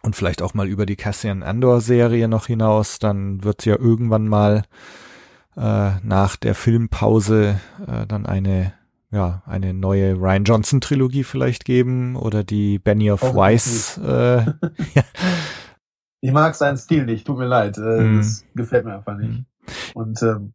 und 0.03 0.15
vielleicht 0.15 0.41
auch 0.41 0.53
mal 0.53 0.67
über 0.67 0.85
die 0.85 0.95
Cassian 0.95 1.43
Andor 1.43 1.81
Serie 1.81 2.27
noch 2.27 2.47
hinaus, 2.47 2.99
dann 2.99 3.43
wird 3.43 3.65
ja 3.65 3.77
irgendwann 3.77 4.27
mal 4.27 4.63
äh, 5.55 5.91
nach 6.03 6.35
der 6.35 6.55
Filmpause 6.55 7.59
äh, 7.87 8.07
dann 8.07 8.25
eine 8.25 8.73
ja 9.11 9.43
eine 9.45 9.73
neue 9.73 10.13
Ryan 10.13 10.45
Johnson 10.45 10.81
Trilogie 10.81 11.23
vielleicht 11.23 11.65
geben 11.65 12.15
oder 12.15 12.43
die 12.43 12.79
Benny 12.79 13.11
of 13.11 13.21
Weiss. 13.21 13.97
Äh, 13.97 14.45
ja. 14.93 15.03
Ich 16.21 16.31
mag 16.31 16.55
seinen 16.55 16.77
Stil 16.77 17.05
nicht, 17.05 17.27
tut 17.27 17.37
mir 17.37 17.47
leid. 17.47 17.77
Äh, 17.77 18.01
mm. 18.01 18.17
Das 18.17 18.45
gefällt 18.55 18.85
mir 18.85 18.95
einfach 18.95 19.17
nicht. 19.17 19.43
Und 19.93 20.21
ähm, 20.23 20.53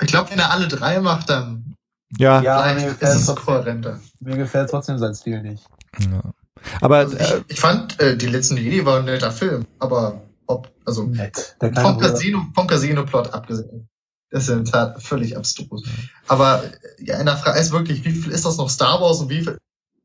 ich 0.00 0.08
glaube, 0.08 0.30
wenn 0.30 0.38
er 0.38 0.50
alle 0.52 0.68
drei 0.68 1.00
macht, 1.00 1.30
dann 1.30 1.74
ja, 2.18 2.42
ja 2.42 2.74
mir 2.74 2.88
gefällt 2.88 3.16
es 3.16 3.34
kohärenter. 3.34 4.00
Mir 4.20 4.36
gefällt 4.36 4.70
trotzdem 4.70 4.98
sein 4.98 5.14
Stil 5.14 5.42
nicht. 5.42 5.64
Ja. 5.98 6.32
Aber 6.80 6.98
also 6.98 7.16
ich, 7.16 7.22
äh, 7.22 7.42
ich, 7.48 7.60
fand 7.60 8.00
äh, 8.00 8.16
die 8.16 8.26
letzten 8.26 8.56
Jedi 8.56 8.84
war 8.84 8.98
ein 8.98 9.04
netter 9.04 9.32
Film, 9.32 9.66
aber 9.78 10.22
ob 10.46 10.70
also 10.84 11.04
nett. 11.04 11.56
vom 11.74 11.98
Casino 11.98 12.46
vom 12.54 12.66
Casino 12.66 13.04
Plot 13.04 13.32
abgesehen. 13.32 13.88
Das 14.30 14.44
ist 14.44 14.50
in 14.50 14.64
der 14.64 14.72
Tat 14.72 15.02
völlig 15.02 15.36
abstrus. 15.36 15.82
Aber 16.28 16.62
ja, 16.98 17.18
in 17.18 17.26
der 17.26 17.36
Frage 17.36 17.58
ist 17.58 17.72
wirklich, 17.72 18.04
wie 18.04 18.12
viel 18.12 18.30
ist 18.30 18.44
das 18.44 18.58
noch 18.58 18.70
Star 18.70 19.00
Wars 19.00 19.20
und 19.20 19.28
wie 19.28 19.42
viel 19.42 19.58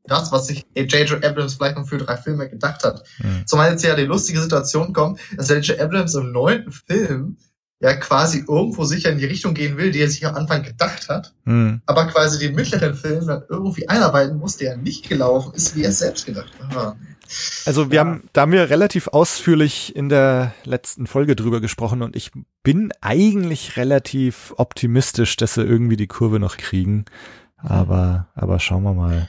das, 0.08 0.32
was 0.32 0.46
sich 0.46 0.64
J.J. 0.76 1.24
Abrams 1.24 1.54
vielleicht 1.54 1.76
noch 1.76 1.88
für 1.88 1.98
drei 1.98 2.16
Filme 2.16 2.48
gedacht 2.48 2.84
hat. 2.84 3.02
Mhm. 3.18 3.46
Zumal 3.46 3.72
jetzt 3.72 3.84
ja 3.84 3.94
die 3.94 4.04
lustige 4.04 4.40
Situation 4.40 4.92
kommt, 4.92 5.20
dass 5.36 5.48
J.J. 5.48 5.80
Abrams 5.80 6.14
im 6.14 6.32
neunten 6.32 6.72
Film 6.72 7.38
ja 7.80 7.94
quasi 7.94 8.44
irgendwo 8.48 8.84
sicher 8.84 9.10
in 9.10 9.18
die 9.18 9.26
Richtung 9.26 9.54
gehen 9.54 9.76
will, 9.76 9.90
die 9.90 10.00
er 10.00 10.08
sich 10.08 10.26
am 10.26 10.34
Anfang 10.34 10.62
gedacht 10.62 11.08
hat, 11.08 11.34
mhm. 11.44 11.82
aber 11.86 12.06
quasi 12.06 12.38
den 12.38 12.54
mittleren 12.54 12.94
Film 12.94 13.26
dann 13.26 13.42
irgendwie 13.48 13.88
einarbeiten 13.88 14.38
muss, 14.38 14.56
der 14.56 14.76
nicht 14.76 15.08
gelaufen 15.08 15.52
ist, 15.54 15.76
wie 15.76 15.82
er 15.82 15.90
es 15.90 15.98
selbst 15.98 16.26
gedacht 16.26 16.52
hat. 16.58 16.96
Also 17.64 17.90
wir 17.90 17.96
ja. 17.96 18.00
haben, 18.04 18.22
da 18.32 18.42
haben 18.42 18.52
wir 18.52 18.70
relativ 18.70 19.08
ausführlich 19.08 19.94
in 19.94 20.08
der 20.08 20.54
letzten 20.64 21.06
Folge 21.06 21.36
drüber 21.36 21.60
gesprochen 21.60 22.02
und 22.02 22.16
ich 22.16 22.30
bin 22.62 22.92
eigentlich 23.00 23.76
relativ 23.76 24.54
optimistisch, 24.56 25.36
dass 25.36 25.54
sie 25.54 25.62
irgendwie 25.62 25.96
die 25.96 26.06
Kurve 26.06 26.38
noch 26.38 26.56
kriegen. 26.56 27.04
Aber, 27.56 28.28
aber 28.34 28.60
schauen 28.60 28.84
wir 28.84 28.94
mal. 28.94 29.28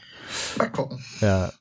Mal 0.57 0.71
gucken. 0.71 1.03
Ja. 1.21 1.51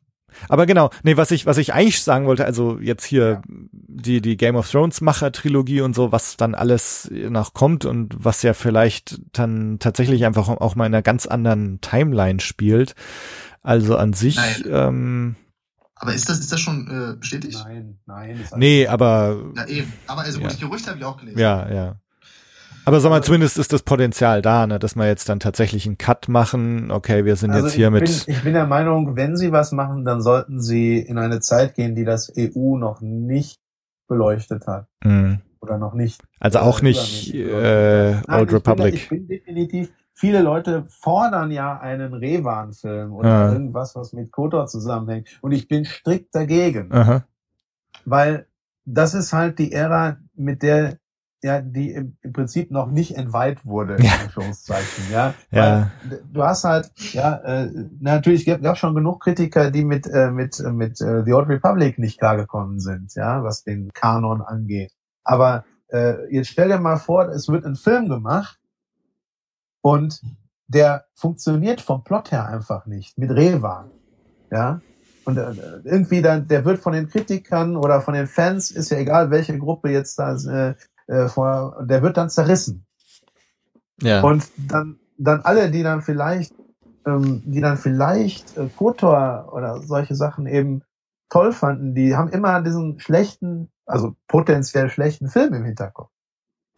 Aber 0.49 0.67
genau, 0.67 0.91
nee, 1.03 1.17
was 1.17 1.31
ich, 1.31 1.47
was 1.47 1.59
ich 1.59 1.73
eigentlich 1.73 2.03
sagen 2.03 2.27
wollte, 2.27 2.45
also 2.45 2.79
jetzt 2.81 3.05
hier 3.05 3.29
ja. 3.29 3.43
die, 3.49 4.21
die 4.21 4.37
Game 4.37 4.57
of 4.57 4.71
Thrones 4.71 5.01
Macher 5.01 5.33
Trilogie 5.33 5.81
und 5.81 5.95
so, 5.95 6.13
was 6.13 6.37
dann 6.37 6.55
alles 6.55 7.11
noch 7.13 7.55
kommt 7.55 7.85
und 7.85 8.15
was 8.19 8.43
ja 8.43 8.55
vielleicht 8.55 9.21
dann 9.33 9.79
tatsächlich 9.79 10.25
einfach 10.25 10.49
auch 10.49 10.75
mal 10.75 10.87
in 10.87 10.95
einer 10.95 11.03
ganz 11.03 11.27
anderen 11.27 11.81
Timeline 11.81 12.41
spielt. 12.41 12.95
Also 13.63 13.97
an 13.97 14.13
sich, 14.13 14.39
ähm, 14.71 15.35
aber 15.97 16.15
ist 16.15 16.29
das, 16.29 16.39
ist 16.41 16.53
das 16.53 16.61
schon 16.61 16.87
äh, 16.89 17.17
bestätigt? 17.17 17.59
Nein, 17.65 17.99
nein. 18.05 18.45
Nee, 18.57 18.87
aber. 18.87 19.53
Ja, 19.57 19.67
eben. 19.67 19.93
Aber 20.07 20.23
also 20.23 20.41
gut, 20.41 20.53
ja. 20.53 20.59
Gerücht 20.59 20.87
habe 20.87 20.99
ich 20.99 21.05
auch 21.05 21.17
gelesen. 21.17 21.39
Ja, 21.39 21.73
ja. 21.73 21.97
Aber 22.87 23.01
sag 23.01 23.11
mal, 23.11 23.23
zumindest 23.23 23.59
ist 23.59 23.73
das 23.73 23.83
Potenzial 23.83 24.43
da, 24.43 24.65
ne, 24.69 24.79
dass 24.79 24.95
wir 24.95 25.09
jetzt 25.09 25.29
dann 25.29 25.41
tatsächlich 25.41 25.87
einen 25.87 25.99
Cut 25.99 26.29
machen. 26.29 26.93
Okay, 26.93 27.25
wir 27.25 27.35
sind 27.35 27.51
also 27.51 27.67
jetzt 27.67 27.75
hier 27.75 27.91
bin, 27.91 28.01
mit. 28.01 28.29
Ich 28.29 28.45
bin 28.45 28.53
der 28.53 28.67
Meinung, 28.67 29.17
wenn 29.17 29.37
sie 29.37 29.51
was 29.51 29.73
machen, 29.73 30.05
dann 30.05 30.23
sollten 30.23 30.63
sie 30.63 31.01
in 31.01 31.19
eine 31.19 31.41
Zeit 31.41 31.75
gehen, 31.75 31.97
die 31.97 32.05
das 32.05 32.33
EU 32.39 32.77
noch 32.77 33.01
nicht 33.01 33.61
beleuchtet 34.07 34.69
hat. 34.69 34.87
Mhm. 35.03 35.41
Oder 35.61 35.79
noch 35.79 35.95
nicht. 35.95 36.23
Also 36.39 36.61
auch 36.61 36.81
nicht 36.81 37.35
äh, 37.35 38.13
Nein, 38.13 38.23
Old 38.29 38.51
ich 38.51 38.55
Republic. 38.55 38.93
Bin, 38.93 38.95
ich 38.95 39.09
bin 39.09 39.27
definitiv 39.27 39.93
viele 40.15 40.41
Leute 40.43 40.85
fordern 40.89 41.51
ja 41.51 41.81
einen 41.81 42.15
Revan-Film 42.15 43.13
oder 43.13 43.29
ja. 43.29 43.53
irgendwas, 43.53 43.97
was 43.97 44.13
mit 44.13 44.31
Kotor 44.31 44.69
zusammenhängt. 44.69 45.27
Und 45.41 45.51
ich 45.51 45.67
bin 45.67 45.85
strikt 45.87 46.33
dagegen. 46.37 46.93
Aha. 46.93 47.25
Weil 48.05 48.47
das 48.85 49.15
ist 49.15 49.33
halt 49.33 49.59
die 49.59 49.73
Ära, 49.73 50.19
mit 50.37 50.63
der 50.63 50.99
ja, 51.43 51.61
die 51.61 51.93
im, 51.93 52.17
Prinzip 52.33 52.71
noch 52.71 52.91
nicht 52.91 53.17
entweiht 53.17 53.65
wurde, 53.65 53.97
in 53.97 54.09
Anführungszeichen, 54.09 55.05
ja. 55.13 55.35
ja. 55.51 55.91
Weil 56.09 56.23
du 56.33 56.43
hast 56.43 56.65
halt, 56.65 56.91
ja, 57.13 57.37
äh, 57.37 57.71
natürlich 58.01 58.45
gibt 58.45 58.65
es 58.65 58.79
schon 58.79 58.95
genug 58.95 59.23
Kritiker, 59.23 59.71
die 59.71 59.85
mit, 59.85 60.07
äh, 60.07 60.31
mit, 60.31 60.59
mit 60.61 61.01
äh, 61.01 61.25
The 61.25 61.33
Old 61.33 61.49
Republic 61.49 61.99
nicht 61.99 62.19
klargekommen 62.19 62.81
sind, 62.81 63.15
ja, 63.15 63.45
was 63.45 63.65
den 63.65 63.93
Kanon 63.93 64.43
angeht. 64.43 64.93
Aber 65.25 65.65
äh, 65.89 66.33
jetzt 66.35 66.49
stell 66.49 66.69
dir 66.69 66.79
mal 66.79 66.97
vor, 66.97 67.29
es 67.29 67.49
wird 67.49 67.65
ein 67.65 67.77
Film 67.77 68.09
gemacht, 68.09 68.59
und 69.87 70.21
der 70.67 71.05
funktioniert 71.15 71.81
vom 71.81 72.03
Plot 72.03 72.33
her 72.33 72.49
einfach 72.49 72.87
nicht 72.87 73.17
mit 73.19 73.31
Revan. 73.31 73.93
Ja. 74.51 74.81
Und 75.25 75.37
äh, 75.37 75.53
irgendwie 75.85 76.23
dann, 76.23 76.49
der 76.49 76.65
wird 76.65 76.81
von 76.81 76.93
den 76.93 77.09
Kritikern 77.09 77.77
oder 77.77 78.01
von 78.01 78.15
den 78.15 78.27
Fans, 78.27 78.73
ist 78.73 78.91
ja 78.91 78.99
egal, 78.99 79.31
welche 79.31 79.57
Gruppe 79.57 79.91
jetzt 79.91 80.19
da 80.19 80.35
äh, 80.35 80.75
äh, 81.07 81.29
vor, 81.29 81.85
der 81.85 82.03
wird 82.03 82.17
dann 82.17 82.31
zerrissen. 82.31 82.87
Ja. 84.01 84.23
Und 84.23 84.45
dann, 84.57 84.99
dann 85.19 85.41
alle, 85.43 85.71
die 85.71 85.83
dann 85.83 86.03
vielleicht, 86.03 86.55
ähm, 87.07 87.43
die 87.45 87.61
dann 87.61 87.77
vielleicht 87.77 88.57
äh, 88.57 88.69
Kotor 88.77 89.51
oder 89.53 89.81
solche 89.83 90.15
Sachen 90.15 90.47
eben 90.47 90.83
toll 91.29 91.53
fanden, 91.53 91.95
die 91.95 92.17
haben 92.17 92.29
immer 92.29 92.61
diesen 92.63 93.01
schlechten, 93.01 93.71
also 93.87 94.15
potenziell 94.29 94.91
schlechten 94.91 95.29
Film 95.29 95.55
im 95.55 95.65
Hinterkopf. 95.65 96.11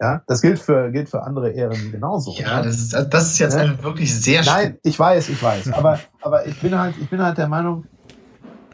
Ja, 0.01 0.23
das 0.27 0.41
gilt 0.41 0.59
für, 0.59 0.91
gilt 0.91 1.09
für 1.09 1.23
andere 1.23 1.51
Ehren 1.51 1.91
genauso. 1.91 2.33
Ja, 2.33 2.61
das 2.61 2.77
ist, 2.77 2.93
das 2.93 3.31
ist 3.31 3.39
jetzt 3.39 3.55
ja? 3.55 3.63
eine 3.63 3.83
wirklich 3.83 4.17
sehr 4.17 4.45
Nein, 4.45 4.77
ich 4.81 4.97
weiß, 4.97 5.27
ich 5.27 5.43
weiß. 5.43 5.73
Aber, 5.73 5.99
aber 6.21 6.45
ich 6.45 6.59
bin 6.61 6.77
halt, 6.77 6.95
ich 7.01 7.09
bin 7.09 7.21
halt 7.21 7.37
der 7.37 7.49
Meinung, 7.49 7.85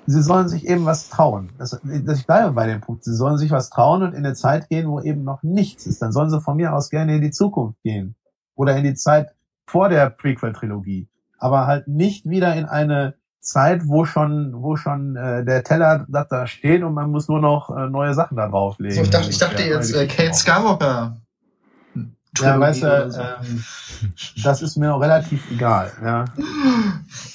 sie 0.08 0.22
sollen 0.22 0.48
sich 0.48 0.68
eben 0.68 0.86
was 0.86 1.10
trauen. 1.10 1.52
Das, 1.58 1.80
das, 1.84 2.20
ich 2.20 2.28
bleibe 2.28 2.52
bei 2.52 2.68
dem 2.68 2.82
Punkt. 2.82 3.04
Sie 3.04 3.16
sollen 3.16 3.38
sich 3.38 3.52
was 3.52 3.70
trauen 3.70 4.04
und 4.04 4.14
in 4.14 4.26
eine 4.26 4.36
Zeit 4.36 4.70
gehen, 4.70 4.88
wo 4.88 5.02
eben 5.02 5.24
noch 5.24 5.44
nichts 5.44 5.86
ist. 5.86 6.02
Dann 6.02 6.12
sollen 6.12 6.30
sie 6.30 6.42
von 6.42 6.58
mir 6.58 6.74
aus 6.74 6.90
gerne 6.90 7.16
in 7.16 7.22
die 7.22 7.32
Zukunft 7.32 7.82
gehen. 7.84 8.16
Oder 8.56 8.78
in 8.78 8.84
die 8.84 8.96
Zeit 8.96 9.34
vor 9.68 9.90
der 9.90 10.10
Prequel-Trilogie. 10.10 11.08
Aber 11.38 11.68
halt 11.68 11.88
nicht 11.88 12.30
wieder 12.30 12.56
in 12.56 12.66
eine 12.66 13.16
Zeit, 13.42 13.88
wo 13.88 14.06
schon, 14.06 14.54
wo 14.62 14.76
schon 14.76 15.16
äh, 15.16 15.46
der 15.46 15.64
Teller 15.64 16.06
da 16.08 16.48
steht 16.48 16.84
und 16.84 16.94
man 16.94 17.12
muss 17.12 17.28
nur 17.28 17.40
noch 17.40 17.70
äh, 17.70 17.88
neue 17.88 18.14
Sachen 18.14 18.38
da 18.38 18.48
drauflegen. 18.48 18.96
So, 18.96 19.04
ich 19.04 19.10
dachte, 19.10 19.30
ich 19.30 19.38
dachte 19.38 19.64
jetzt 19.64 19.94
äh, 19.94 20.08
Kate 20.08 20.34
Skywalker. 20.34 21.18
Ja, 22.42 22.60
weißt 22.60 22.84
du, 22.84 23.12
so. 23.12 23.20
ähm, 23.20 23.64
das 24.44 24.62
ist 24.62 24.78
mir 24.78 24.94
auch 24.94 25.02
relativ 25.02 25.50
egal. 25.52 25.92
Ja. 26.04 26.26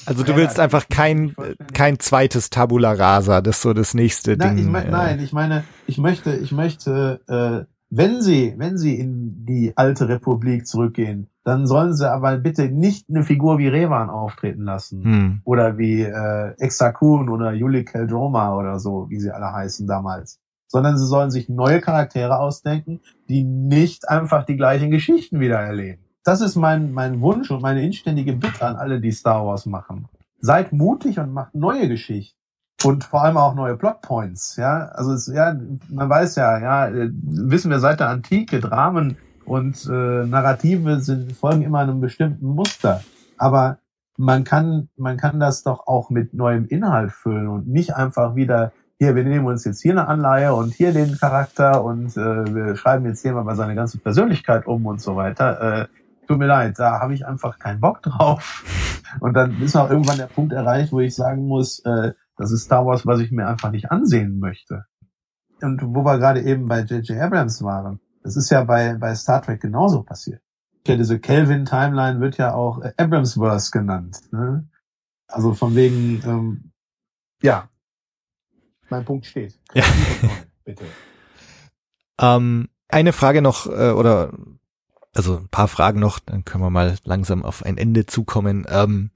Also 0.07 0.25
du 0.25 0.37
willst 0.37 0.61
einfach 0.61 0.89
kein 0.89 1.35
kein 1.73 1.99
zweites 1.99 2.51
Tabula 2.51 2.93
Rasa, 2.93 3.41
das 3.41 3.57
ist 3.57 3.63
so 3.63 3.73
das 3.73 3.95
nächste 3.95 4.37
nein, 4.37 4.57
Ding. 4.57 4.67
Ich 4.67 4.71
mein, 4.71 4.87
äh, 4.87 4.91
nein, 4.91 5.21
ich 5.21 5.33
meine, 5.33 5.65
ich 5.87 5.99
möchte, 5.99 6.35
ich 6.35 6.53
möchte, 6.53 7.21
äh, 7.29 7.65
wenn 7.91 8.23
sie, 8.23 8.55
wenn 8.57 8.79
sie 8.79 8.95
in 8.99 9.45
die 9.47 9.73
alte 9.77 10.09
Republik 10.09 10.67
zurückgehen, 10.67 11.29
dann 11.45 11.67
sollen 11.67 11.95
sie 11.95 12.11
aber 12.11 12.37
bitte 12.37 12.69
nicht 12.69 13.09
eine 13.09 13.25
Figur 13.25 13.59
wie 13.59 13.69
Revan 13.69 14.11
auftreten 14.11 14.63
lassen. 14.65 15.05
Hm. 15.05 15.41
Oder 15.45 15.79
wie 15.79 16.03
äh, 16.03 16.55
Exakun 16.59 17.29
oder 17.29 17.53
Yuli 17.53 17.85
Keldroma 17.85 18.55
oder 18.55 18.79
so, 18.79 19.07
wie 19.09 19.19
sie 19.19 19.31
alle 19.31 19.53
heißen 19.53 19.87
damals. 19.87 20.39
Sondern 20.73 20.97
sie 20.97 21.07
sollen 21.07 21.33
sich 21.33 21.49
neue 21.49 21.81
Charaktere 21.81 22.39
ausdenken, 22.39 23.01
die 23.29 23.43
nicht 23.43 24.09
einfach 24.09 24.45
die 24.45 24.57
gleichen 24.57 24.91
Geschichten 24.91 25.41
wieder 25.41 25.59
erleben. 25.59 26.05
Das 26.23 26.41
ist 26.41 26.55
mein, 26.55 26.93
mein 26.93 27.21
Wunsch 27.21 27.51
und 27.51 27.61
meine 27.61 27.85
inständige 27.85 28.35
Bitte 28.35 28.65
an 28.65 28.77
alle, 28.77 29.01
die 29.01 29.11
Star 29.11 29.45
Wars 29.45 29.67
machen. 29.67 30.07
Seid 30.39 30.73
mutig 30.73 31.19
und 31.19 31.33
macht 31.33 31.55
neue 31.55 31.89
Geschichten. 31.89 32.39
Und 32.85 33.05
vor 33.05 33.25
allem 33.25 33.37
auch 33.37 33.55
neue 33.55 33.77
Plotpoints, 33.77 34.57
ja. 34.57 34.87
Also 34.93 35.13
es, 35.13 35.27
ja, 35.27 35.55
man 35.89 36.09
weiß 36.09 36.37
ja, 36.37 36.59
ja, 36.59 36.89
äh, 36.89 37.11
wissen 37.13 37.71
wir 37.71 37.81
seit 37.81 38.01
der 38.01 38.09
Antike, 38.09 38.61
Dramen 38.61 39.19
und 39.45 39.85
äh, 39.87 40.25
Narrative 40.25 41.01
sind, 41.01 41.33
folgen 41.33 41.63
immer 41.63 41.81
einem 41.81 42.01
bestimmten 42.01 42.47
Muster. 42.47 43.03
Aber 43.37 43.79
man 44.17 44.45
kann, 44.45 44.89
man 44.97 45.17
kann 45.17 45.41
das 45.41 45.63
doch 45.63 45.87
auch 45.87 46.11
mit 46.11 46.33
neuem 46.33 46.67
Inhalt 46.67 47.13
füllen 47.13 47.49
und 47.49 47.69
nicht 47.69 47.97
einfach 47.97 48.35
wieder, 48.35 48.73
hier, 49.01 49.15
wir 49.15 49.25
nehmen 49.25 49.47
uns 49.47 49.65
jetzt 49.65 49.81
hier 49.81 49.93
eine 49.93 50.09
Anleihe 50.09 50.55
und 50.55 50.75
hier 50.75 50.93
den 50.93 51.17
Charakter 51.17 51.83
und 51.83 52.19
äh, 52.19 52.55
wir 52.55 52.77
schreiben 52.77 53.07
jetzt 53.07 53.23
hier 53.23 53.33
mal 53.33 53.57
seine 53.57 53.75
ganze 53.75 53.99
Persönlichkeit 53.99 54.67
um 54.67 54.85
und 54.85 55.01
so 55.01 55.17
weiter. 55.17 55.61
Äh, 55.61 55.89
tut 56.27 56.39
mir 56.39 56.47
leid, 56.47 56.79
da 56.79 57.01
habe 57.01 57.15
ich 57.15 57.27
einfach 57.27 57.59
keinen 57.59 57.81
Bock 57.81 58.03
drauf. 58.03 58.63
Und 59.21 59.33
dann 59.33 59.59
ist 59.63 59.75
auch 59.75 59.89
irgendwann 59.89 60.19
der 60.19 60.27
Punkt 60.27 60.53
erreicht, 60.53 60.93
wo 60.93 61.01
ich 61.01 61.15
sagen 61.15 61.49
muss, 61.49 61.79
äh, 61.87 62.13
das 62.37 62.53
ist 62.53 62.65
Star 62.65 62.85
Wars, 62.85 63.07
was 63.07 63.21
ich 63.21 63.33
mir 63.33 63.49
einfach 63.49 63.71
nicht 63.71 63.91
ansehen 63.91 64.39
möchte. 64.39 64.85
Und 65.63 65.81
wo 65.83 66.05
wir 66.05 66.19
gerade 66.19 66.43
eben 66.43 66.67
bei 66.67 66.81
J.J. 66.81 67.19
Abrams 67.23 67.63
waren, 67.63 68.01
das 68.23 68.37
ist 68.37 68.51
ja 68.51 68.65
bei, 68.65 68.99
bei 68.99 69.15
Star 69.15 69.41
Trek 69.41 69.63
genauso 69.63 70.03
passiert. 70.03 70.43
Ja, 70.87 70.97
diese 70.97 71.19
Kelvin-Timeline 71.19 72.21
wird 72.21 72.37
ja 72.37 72.53
auch 72.53 72.83
Abramsverse 72.99 73.71
genannt. 73.71 74.19
Ne? 74.31 74.69
Also 75.27 75.55
von 75.55 75.75
wegen, 75.75 76.23
ähm, 76.27 76.73
ja, 77.43 77.70
mein 78.91 79.05
Punkt 79.05 79.27
steht. 79.27 79.59
Ja. 79.75 79.85
Bitte. 80.65 80.85
Ähm, 82.21 82.69
eine 82.89 83.13
Frage 83.13 83.41
noch, 83.41 83.67
äh, 83.67 83.91
oder 83.91 84.33
also 85.15 85.39
ein 85.39 85.49
paar 85.49 85.69
Fragen 85.69 86.01
noch, 86.01 86.19
dann 86.19 86.45
können 86.45 86.63
wir 86.63 86.71
mal 86.71 86.97
langsam 87.05 87.45
auf 87.45 87.65
ein 87.65 87.79
Ende 87.79 88.07
zukommen. 88.07 88.67
Ähm, 88.69 89.11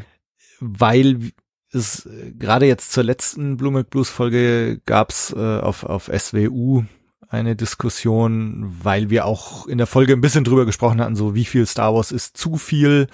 weil 0.60 1.32
es 1.72 2.06
äh, 2.06 2.32
gerade 2.32 2.66
jetzt 2.66 2.92
zur 2.92 3.04
letzten 3.04 3.56
Blue 3.56 3.84
Blues 3.84 4.10
Folge 4.10 4.80
gab's 4.84 5.32
äh, 5.32 5.60
auf, 5.60 5.84
auf 5.84 6.10
SWU 6.12 6.84
eine 7.28 7.54
Diskussion, 7.54 8.76
weil 8.82 9.08
wir 9.08 9.24
auch 9.24 9.66
in 9.68 9.78
der 9.78 9.86
Folge 9.86 10.12
ein 10.12 10.20
bisschen 10.20 10.44
drüber 10.44 10.66
gesprochen 10.66 11.00
hatten, 11.00 11.14
so 11.14 11.34
wie 11.34 11.44
viel 11.44 11.64
Star 11.64 11.94
Wars 11.94 12.10
ist 12.10 12.36
zu 12.36 12.56
viel. 12.56 13.06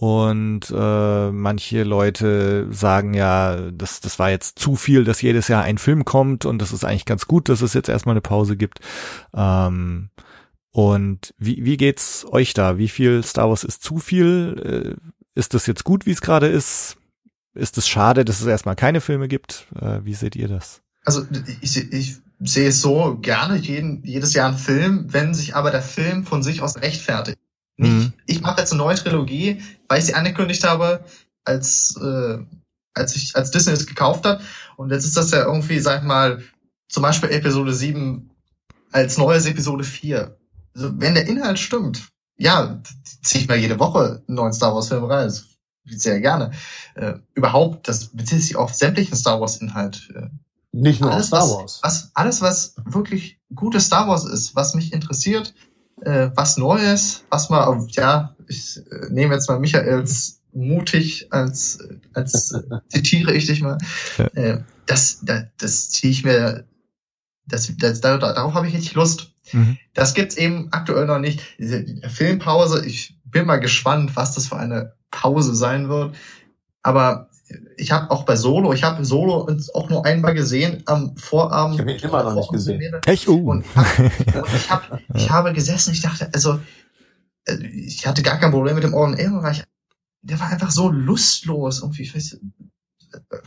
Und 0.00 0.70
äh, 0.70 1.30
manche 1.32 1.82
Leute 1.82 2.68
sagen 2.70 3.14
ja, 3.14 3.68
das, 3.72 3.98
das 3.98 4.20
war 4.20 4.30
jetzt 4.30 4.56
zu 4.56 4.76
viel, 4.76 5.02
dass 5.02 5.22
jedes 5.22 5.48
Jahr 5.48 5.64
ein 5.64 5.76
Film 5.76 6.04
kommt 6.04 6.44
und 6.44 6.62
das 6.62 6.72
ist 6.72 6.84
eigentlich 6.84 7.04
ganz 7.04 7.26
gut, 7.26 7.48
dass 7.48 7.62
es 7.62 7.74
jetzt 7.74 7.88
erstmal 7.88 8.12
eine 8.12 8.20
Pause 8.20 8.56
gibt. 8.56 8.78
Ähm, 9.34 10.10
und 10.70 11.34
wie, 11.36 11.64
wie 11.64 11.76
geht's 11.76 12.24
euch 12.30 12.54
da? 12.54 12.78
Wie 12.78 12.88
viel 12.88 13.24
Star 13.24 13.48
Wars 13.48 13.64
ist 13.64 13.82
zu 13.82 13.98
viel? 13.98 14.94
Äh, 14.94 15.10
ist 15.34 15.52
das 15.52 15.66
jetzt 15.66 15.82
gut, 15.82 16.06
wie 16.06 16.12
es 16.12 16.20
gerade 16.20 16.46
ist? 16.46 16.96
Ist 17.54 17.76
es 17.76 17.88
schade, 17.88 18.24
dass 18.24 18.40
es 18.40 18.46
erstmal 18.46 18.76
keine 18.76 19.00
Filme 19.00 19.26
gibt? 19.26 19.66
Äh, 19.80 20.04
wie 20.04 20.14
seht 20.14 20.36
ihr 20.36 20.46
das? 20.46 20.80
Also 21.04 21.26
ich, 21.60 21.92
ich 21.92 22.18
sehe 22.38 22.68
es 22.68 22.80
so 22.80 23.18
gerne 23.20 23.56
jeden, 23.56 24.04
jedes 24.04 24.32
Jahr 24.32 24.50
einen 24.50 24.58
Film, 24.58 25.12
wenn 25.12 25.34
sich 25.34 25.56
aber 25.56 25.72
der 25.72 25.82
Film 25.82 26.24
von 26.24 26.44
sich 26.44 26.62
aus 26.62 26.76
rechtfertigt. 26.76 27.38
Nicht, 27.78 27.92
mhm. 27.92 28.12
ich 28.26 28.40
mache 28.40 28.60
jetzt 28.60 28.72
eine 28.72 28.82
neue 28.82 28.96
Trilogie, 28.96 29.62
weil 29.88 30.00
ich 30.00 30.06
sie 30.06 30.14
angekündigt 30.14 30.64
habe, 30.64 31.04
als, 31.44 31.98
äh, 32.02 32.38
als 32.94 33.16
ich, 33.16 33.34
als 33.36 33.50
Disney 33.50 33.72
es 33.72 33.86
gekauft 33.86 34.24
hat. 34.26 34.42
Und 34.76 34.90
jetzt 34.90 35.04
ist 35.04 35.16
das 35.16 35.30
ja 35.30 35.44
irgendwie, 35.44 35.78
sag 35.78 36.00
ich 36.00 36.06
mal, 36.06 36.42
zum 36.88 37.02
Beispiel 37.02 37.30
Episode 37.30 37.72
7 37.72 38.30
als 38.92 39.16
neues 39.16 39.46
Episode 39.46 39.84
4. 39.84 40.36
Also, 40.74 41.00
wenn 41.00 41.14
der 41.14 41.26
Inhalt 41.26 41.58
stimmt, 41.58 42.08
ja, 42.36 42.82
ziehe 43.22 43.42
ich 43.42 43.48
mir 43.48 43.56
jede 43.56 43.78
Woche 43.78 44.22
einen 44.26 44.36
neuen 44.36 44.52
Star 44.52 44.74
Wars 44.74 44.88
Film 44.88 45.04
rein. 45.04 45.26
Das 45.26 45.46
sehr 45.84 46.20
gerne. 46.20 46.52
Äh, 46.94 47.14
überhaupt, 47.34 47.88
das 47.88 48.08
bezieht 48.08 48.42
sich 48.42 48.56
auf 48.56 48.74
sämtlichen 48.74 49.16
Star 49.16 49.40
Wars 49.40 49.58
Inhalt. 49.58 50.10
Äh, 50.14 50.28
nicht 50.72 51.00
nur 51.00 51.12
alles, 51.12 51.28
Star 51.28 51.48
Wars. 51.48 51.80
Was, 51.82 52.02
was, 52.04 52.10
alles, 52.14 52.40
was 52.40 52.74
wirklich 52.84 53.40
gutes 53.54 53.86
Star 53.86 54.08
Wars 54.08 54.24
ist, 54.24 54.54
was 54.54 54.74
mich 54.74 54.92
interessiert, 54.92 55.54
äh, 56.02 56.30
was 56.34 56.56
Neues, 56.56 57.24
was 57.30 57.50
mal, 57.50 57.86
ja, 57.90 58.34
ich 58.48 58.78
äh, 58.90 59.10
nehme 59.10 59.34
jetzt 59.34 59.48
mal 59.48 59.58
Michaels 59.58 60.40
mutig 60.52 61.28
als, 61.30 61.78
als 62.14 62.52
äh, 62.52 62.62
zitiere 62.88 63.32
ich 63.32 63.46
dich 63.46 63.60
mal. 63.60 63.78
Ja. 64.16 64.24
Äh, 64.26 64.62
das, 64.86 65.20
das, 65.22 65.44
das 65.58 65.90
ziehe 65.90 66.10
ich 66.10 66.24
mir, 66.24 66.64
das, 67.46 67.72
das, 67.78 68.00
da, 68.00 68.18
darauf 68.18 68.54
habe 68.54 68.68
ich 68.68 68.74
richtig 68.74 68.94
Lust. 68.94 69.32
Mhm. 69.52 69.78
Das 69.94 70.14
gibt's 70.14 70.36
eben 70.36 70.68
aktuell 70.72 71.06
noch 71.06 71.18
nicht. 71.18 71.40
Diese 71.58 71.84
Filmpause, 72.08 72.84
ich 72.84 73.18
bin 73.24 73.46
mal 73.46 73.60
gespannt, 73.60 74.16
was 74.16 74.34
das 74.34 74.48
für 74.48 74.56
eine 74.56 74.94
Pause 75.10 75.54
sein 75.54 75.88
wird. 75.88 76.14
Aber 76.82 77.28
ich 77.76 77.92
habe 77.92 78.10
auch 78.10 78.24
bei 78.24 78.36
Solo, 78.36 78.72
ich 78.72 78.82
habe 78.82 79.04
Solo 79.04 79.48
auch 79.74 79.88
nur 79.88 80.04
einmal 80.04 80.34
gesehen 80.34 80.82
am 80.86 81.16
Vorabend. 81.16 81.76
Ich 81.76 81.80
habe 81.80 81.92
ihn 81.92 81.98
immer 81.98 82.22
noch 82.24 82.34
nicht 82.34 82.52
gesehen. 82.52 82.94
Echt? 83.06 83.28
Uh. 83.28 83.50
Und, 83.50 83.64
hab, 83.74 83.98
und 83.98 84.54
ich, 84.54 84.70
hab, 84.70 85.00
ich 85.14 85.30
habe 85.30 85.52
gesessen, 85.52 85.92
ich 85.92 86.02
dachte, 86.02 86.28
also 86.32 86.60
äh, 87.44 87.56
ich 87.66 88.06
hatte 88.06 88.22
gar 88.22 88.38
kein 88.38 88.50
Problem 88.50 88.74
mit 88.74 88.84
dem 88.84 88.94
Orden 88.94 89.16
Ehrenreich. 89.16 89.64
Der 90.22 90.40
war 90.40 90.48
einfach 90.48 90.70
so 90.70 90.90
lustlos. 90.90 91.80
Irgendwie, 91.80 92.02
ich 92.02 92.14
weiß, 92.14 92.38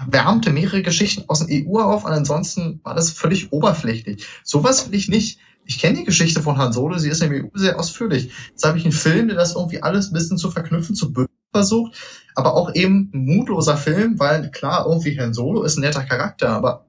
wärmte 0.08 0.52
mehrere 0.52 0.82
Geschichten 0.82 1.26
aus 1.28 1.46
dem 1.46 1.68
EU 1.68 1.80
auf 1.80 2.06
und 2.06 2.12
ansonsten 2.12 2.80
war 2.84 2.96
das 2.96 3.12
völlig 3.12 3.52
oberflächlich. 3.52 4.26
Sowas 4.44 4.88
will 4.88 4.96
ich 4.96 5.10
nicht. 5.10 5.40
Ich 5.66 5.78
kenne 5.78 6.00
die 6.00 6.06
Geschichte 6.06 6.42
von 6.42 6.58
Han 6.58 6.74
Solo, 6.74 6.98
sie 6.98 7.10
ist 7.10 7.22
im 7.22 7.32
EU 7.32 7.50
sehr 7.54 7.80
ausführlich. 7.80 8.32
Jetzt 8.50 8.66
habe 8.66 8.80
ich 8.80 8.84
einen 8.84 8.94
Film, 8.94 9.28
der 9.28 9.38
das 9.38 9.56
irgendwie 9.56 9.84
alles 9.84 10.10
ein 10.10 10.14
bisschen 10.14 10.38
zu 10.38 10.50
verknüpfen, 10.50 10.96
zu 10.96 11.14
versucht, 11.54 11.98
aber 12.36 12.56
auch 12.56 12.74
eben 12.74 13.12
ein 13.14 13.26
mutloser 13.26 13.78
Film, 13.78 14.20
weil 14.20 14.52
klar, 14.52 14.86
irgendwie 14.88 15.20
Han 15.20 15.34
Solo 15.34 15.64
ist 15.64 15.78
ein 15.78 15.82
netter 15.82 16.04
Charakter, 16.04 16.50
aber 16.50 16.86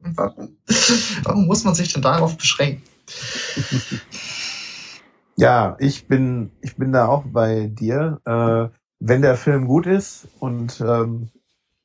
warum, 0.00 0.56
warum 1.24 1.46
muss 1.46 1.64
man 1.64 1.74
sich 1.74 1.92
denn 1.92 2.02
darauf 2.02 2.36
beschränken? 2.36 2.82
Ja, 5.36 5.76
ich 5.78 6.06
bin, 6.06 6.50
ich 6.60 6.76
bin 6.76 6.92
da 6.92 7.06
auch 7.06 7.24
bei 7.26 7.66
dir. 7.66 8.20
Äh, 8.24 8.76
wenn 9.00 9.22
der 9.22 9.36
Film 9.36 9.66
gut 9.66 9.86
ist 9.86 10.28
und 10.38 10.80
ähm, 10.80 11.30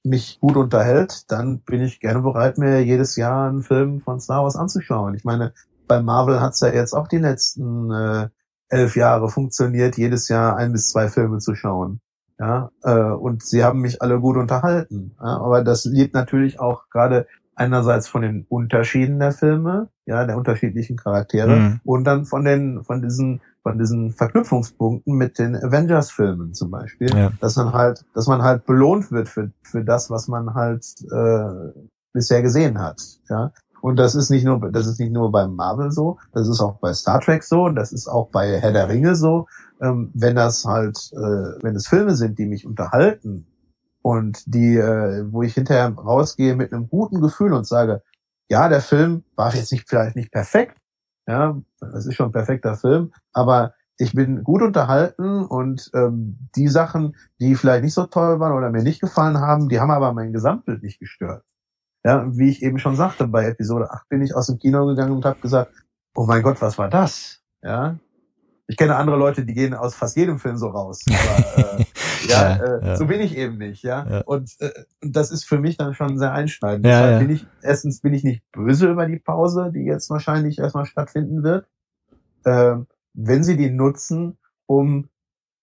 mich 0.03 0.39
gut 0.39 0.57
unterhält, 0.57 1.31
dann 1.31 1.61
bin 1.61 1.81
ich 1.81 1.99
gerne 1.99 2.21
bereit, 2.21 2.57
mir 2.57 2.83
jedes 2.83 3.15
Jahr 3.15 3.49
einen 3.49 3.63
Film 3.63 4.01
von 4.01 4.19
Star 4.19 4.43
Wars 4.43 4.55
anzuschauen. 4.55 5.15
Ich 5.15 5.23
meine, 5.23 5.53
bei 5.87 6.01
Marvel 6.01 6.41
hat's 6.41 6.59
ja 6.59 6.69
jetzt 6.69 6.93
auch 6.93 7.07
die 7.07 7.17
letzten 7.17 7.91
äh, 7.91 8.29
elf 8.69 8.95
Jahre 8.95 9.29
funktioniert, 9.29 9.97
jedes 9.97 10.27
Jahr 10.27 10.57
ein 10.57 10.71
bis 10.71 10.89
zwei 10.89 11.07
Filme 11.07 11.39
zu 11.39 11.55
schauen. 11.55 12.01
Ja, 12.39 12.69
äh, 12.83 12.93
und 13.11 13.43
sie 13.43 13.63
haben 13.63 13.79
mich 13.81 14.01
alle 14.01 14.19
gut 14.19 14.37
unterhalten. 14.37 15.15
Ja, 15.19 15.37
aber 15.37 15.63
das 15.63 15.85
liegt 15.85 16.13
natürlich 16.13 16.59
auch 16.59 16.83
gerade 16.91 17.25
einerseits 17.55 18.07
von 18.07 18.21
den 18.21 18.45
Unterschieden 18.49 19.17
der 19.17 19.31
Filme, 19.31 19.87
ja, 20.05 20.23
der 20.25 20.37
unterschiedlichen 20.37 20.95
Charaktere 20.97 21.55
Mhm. 21.55 21.79
und 21.83 22.03
dann 22.03 22.25
von 22.25 22.45
den, 22.45 22.83
von 22.83 23.01
diesen, 23.01 23.41
von 23.63 23.79
diesen 23.79 24.11
Verknüpfungspunkten 24.11 25.15
mit 25.15 25.39
den 25.39 25.55
Avengers-Filmen 25.55 26.53
zum 26.53 26.69
Beispiel, 26.69 27.09
Ja. 27.15 27.31
dass 27.41 27.55
man 27.55 27.73
halt, 27.73 28.05
dass 28.13 28.27
man 28.27 28.43
halt 28.43 28.67
belohnt 28.67 29.11
wird 29.11 29.27
für, 29.27 29.49
für 29.63 29.83
das, 29.83 30.11
was 30.11 30.27
man 30.27 30.53
halt 30.53 30.85
äh, 31.11 31.81
bisher 32.13 32.43
gesehen 32.43 32.79
hat, 32.79 33.01
ja. 33.29 33.51
Und 33.81 33.97
das 33.97 34.15
ist 34.15 34.29
nicht 34.31 34.43
nur, 34.43 34.71
das 34.71 34.87
ist 34.87 34.99
nicht 34.99 35.11
nur 35.13 35.31
beim 35.31 35.55
Marvel 35.55 35.91
so, 35.91 36.17
das 36.33 36.47
ist 36.47 36.59
auch 36.61 36.79
bei 36.79 36.93
Star 36.93 37.19
Trek 37.21 37.43
so, 37.43 37.69
das 37.69 37.91
ist 37.91 38.07
auch 38.07 38.29
bei 38.29 38.59
Herr 38.59 38.71
der 38.73 38.89
Ringe 38.89 39.15
so. 39.15 39.47
Ähm, 39.81 40.11
wenn 40.13 40.35
das 40.35 40.65
halt, 40.65 40.97
äh, 41.13 41.63
wenn 41.63 41.75
es 41.75 41.87
Filme 41.87 42.15
sind, 42.15 42.39
die 42.39 42.45
mich 42.45 42.65
unterhalten 42.65 43.45
und 44.01 44.43
die, 44.45 44.77
äh, 44.77 45.25
wo 45.31 45.43
ich 45.43 45.53
hinterher 45.53 45.93
rausgehe 45.93 46.55
mit 46.55 46.73
einem 46.73 46.89
guten 46.89 47.21
Gefühl 47.21 47.53
und 47.53 47.67
sage, 47.67 48.01
ja, 48.49 48.69
der 48.69 48.81
Film 48.81 49.23
war 49.35 49.53
jetzt 49.53 49.71
nicht 49.71 49.87
vielleicht 49.87 50.15
nicht 50.15 50.31
perfekt, 50.31 50.77
ja, 51.27 51.59
das 51.79 52.05
ist 52.05 52.15
schon 52.15 52.29
ein 52.29 52.31
perfekter 52.31 52.75
Film, 52.75 53.11
aber 53.33 53.73
ich 53.97 54.13
bin 54.13 54.43
gut 54.43 54.61
unterhalten 54.61 55.45
und 55.45 55.89
ähm, 55.93 56.37
die 56.55 56.67
Sachen, 56.67 57.15
die 57.39 57.55
vielleicht 57.55 57.83
nicht 57.83 57.93
so 57.93 58.05
toll 58.05 58.39
waren 58.39 58.53
oder 58.53 58.69
mir 58.69 58.83
nicht 58.83 59.01
gefallen 59.01 59.39
haben, 59.39 59.69
die 59.69 59.79
haben 59.79 59.91
aber 59.91 60.13
mein 60.13 60.33
Gesamtbild 60.33 60.83
nicht 60.83 60.99
gestört. 60.99 61.43
Ja, 62.05 62.25
wie 62.37 62.49
ich 62.49 62.63
eben 62.63 62.79
schon 62.79 62.95
sagte, 62.95 63.27
bei 63.27 63.45
Episode 63.47 63.91
8 63.91 64.07
bin 64.09 64.21
ich 64.21 64.35
aus 64.35 64.47
dem 64.47 64.59
Kino 64.59 64.85
gegangen 64.85 65.11
und 65.11 65.25
habe 65.25 65.39
gesagt, 65.39 65.71
oh 66.15 66.25
mein 66.25 66.43
Gott, 66.43 66.61
was 66.61 66.77
war 66.77 66.89
das? 66.89 67.41
Ja. 67.61 67.97
Ich 68.67 68.77
kenne 68.77 68.95
andere 68.95 69.17
Leute, 69.17 69.45
die 69.45 69.53
gehen 69.53 69.73
aus 69.73 69.95
fast 69.95 70.17
jedem 70.17 70.39
Film 70.39 70.57
so 70.57 70.67
raus. 70.67 71.05
Aber, 71.55 71.79
äh, 71.79 71.85
ja, 72.27 72.55
äh, 72.55 72.85
ja. 72.85 72.95
so 72.97 73.05
bin 73.05 73.21
ich 73.21 73.37
eben 73.37 73.57
nicht, 73.57 73.83
ja. 73.83 74.05
Ja. 74.09 74.21
Und, 74.21 74.55
äh, 74.59 74.71
das 75.01 75.31
ist 75.31 75.45
für 75.45 75.59
mich 75.59 75.77
dann 75.77 75.93
schon 75.93 76.17
sehr 76.17 76.33
einschneidend. 76.33 76.85
Ja. 76.85 77.19
Bin 77.19 77.29
ich, 77.29 77.45
erstens 77.61 78.01
bin 78.01 78.13
ich 78.13 78.23
nicht 78.23 78.43
böse 78.51 78.89
über 78.89 79.07
die 79.07 79.19
Pause, 79.19 79.71
die 79.73 79.85
jetzt 79.85 80.09
wahrscheinlich 80.09 80.59
erstmal 80.59 80.85
stattfinden 80.85 81.43
wird. 81.43 81.67
Ähm, 82.45 82.87
wenn 83.13 83.43
sie 83.43 83.57
die 83.57 83.69
nutzen, 83.69 84.37
um 84.65 85.09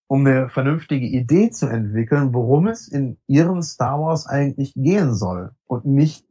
um 0.07 0.25
eine 0.25 0.49
vernünftige 0.49 1.05
Idee 1.05 1.49
zu 1.49 1.67
entwickeln, 1.67 2.33
worum 2.33 2.67
es 2.67 2.87
in 2.87 3.17
ihrem 3.27 3.61
Star 3.61 3.99
Wars 3.99 4.27
eigentlich 4.27 4.73
gehen 4.75 5.15
soll 5.15 5.51
und 5.65 5.85
nicht 5.85 6.25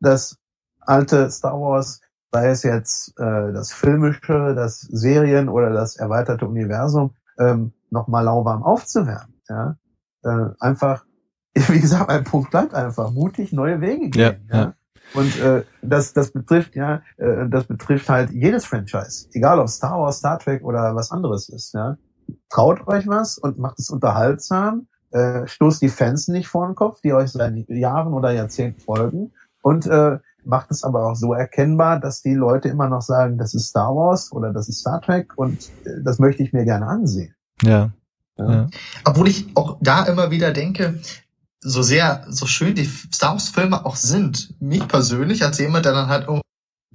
das 0.00 0.38
alte 0.80 1.30
Star 1.30 1.60
Wars, 1.60 2.00
sei 2.32 2.48
es 2.48 2.62
jetzt 2.62 3.18
äh, 3.18 3.52
das 3.52 3.72
filmische, 3.72 4.54
das 4.54 4.80
Serien 4.80 5.48
oder 5.48 5.70
das 5.70 5.96
erweiterte 5.96 6.46
Universum, 6.46 7.14
ähm, 7.38 7.72
nochmal 7.90 8.24
lauwarm 8.24 8.62
aufzuwärmen. 8.62 9.40
Ja? 9.48 9.76
Äh, 10.24 10.50
einfach, 10.58 11.04
wie 11.54 11.80
gesagt, 11.80 12.08
mein 12.08 12.24
Punkt 12.24 12.50
bleibt 12.50 12.74
einfach 12.74 13.10
mutig 13.10 13.52
neue 13.52 13.80
Wege 13.80 14.08
gehen. 14.08 14.46
Ja, 14.50 14.58
ja. 14.58 14.74
Und 15.14 15.38
äh, 15.40 15.64
das, 15.82 16.14
das 16.14 16.30
betrifft 16.30 16.74
ja, 16.74 17.02
äh, 17.18 17.46
das 17.48 17.66
betrifft 17.66 18.08
halt 18.08 18.30
jedes 18.30 18.64
Franchise, 18.64 19.28
egal 19.32 19.58
ob 19.58 19.68
Star 19.68 20.00
Wars, 20.00 20.18
Star 20.18 20.38
Trek 20.38 20.64
oder 20.64 20.94
was 20.94 21.10
anderes 21.10 21.50
ist. 21.50 21.74
Ja, 21.74 21.98
traut 22.48 22.86
euch 22.88 23.06
was 23.06 23.36
und 23.36 23.58
macht 23.58 23.78
es 23.78 23.90
unterhaltsam, 23.90 24.86
äh, 25.10 25.46
stoßt 25.46 25.82
die 25.82 25.90
Fans 25.90 26.28
nicht 26.28 26.48
vor 26.48 26.66
den 26.66 26.76
Kopf, 26.76 27.02
die 27.02 27.12
euch 27.12 27.30
seit 27.30 27.68
Jahren 27.68 28.14
oder 28.14 28.30
Jahrzehnten 28.30 28.80
folgen 28.80 29.32
und 29.60 29.86
äh, 29.86 30.18
macht 30.44 30.70
es 30.70 30.84
aber 30.84 31.06
auch 31.06 31.14
so 31.14 31.32
erkennbar, 31.34 32.00
dass 32.00 32.22
die 32.22 32.34
Leute 32.34 32.68
immer 32.68 32.88
noch 32.88 33.02
sagen, 33.02 33.38
das 33.38 33.54
ist 33.54 33.68
Star 33.68 33.94
Wars 33.94 34.32
oder 34.32 34.52
das 34.52 34.68
ist 34.68 34.80
Star 34.80 35.00
Trek 35.00 35.32
und 35.36 35.70
äh, 35.84 36.02
das 36.04 36.18
möchte 36.18 36.42
ich 36.42 36.52
mir 36.52 36.64
gerne 36.64 36.86
ansehen. 36.86 37.34
Ja. 37.62 37.92
Ja. 38.38 38.52
ja. 38.52 38.66
Obwohl 39.04 39.28
ich 39.28 39.48
auch 39.54 39.78
da 39.80 40.04
immer 40.04 40.30
wieder 40.30 40.52
denke, 40.52 41.00
so 41.60 41.82
sehr, 41.82 42.24
so 42.28 42.46
schön 42.46 42.74
die 42.74 42.84
Star 42.84 43.32
Wars 43.32 43.50
Filme 43.50 43.84
auch 43.86 43.96
sind, 43.96 44.54
mich 44.60 44.86
persönlich 44.88 45.44
als 45.44 45.58
jemand, 45.58 45.84
der 45.84 45.92
dann 45.92 46.08
halt 46.08 46.26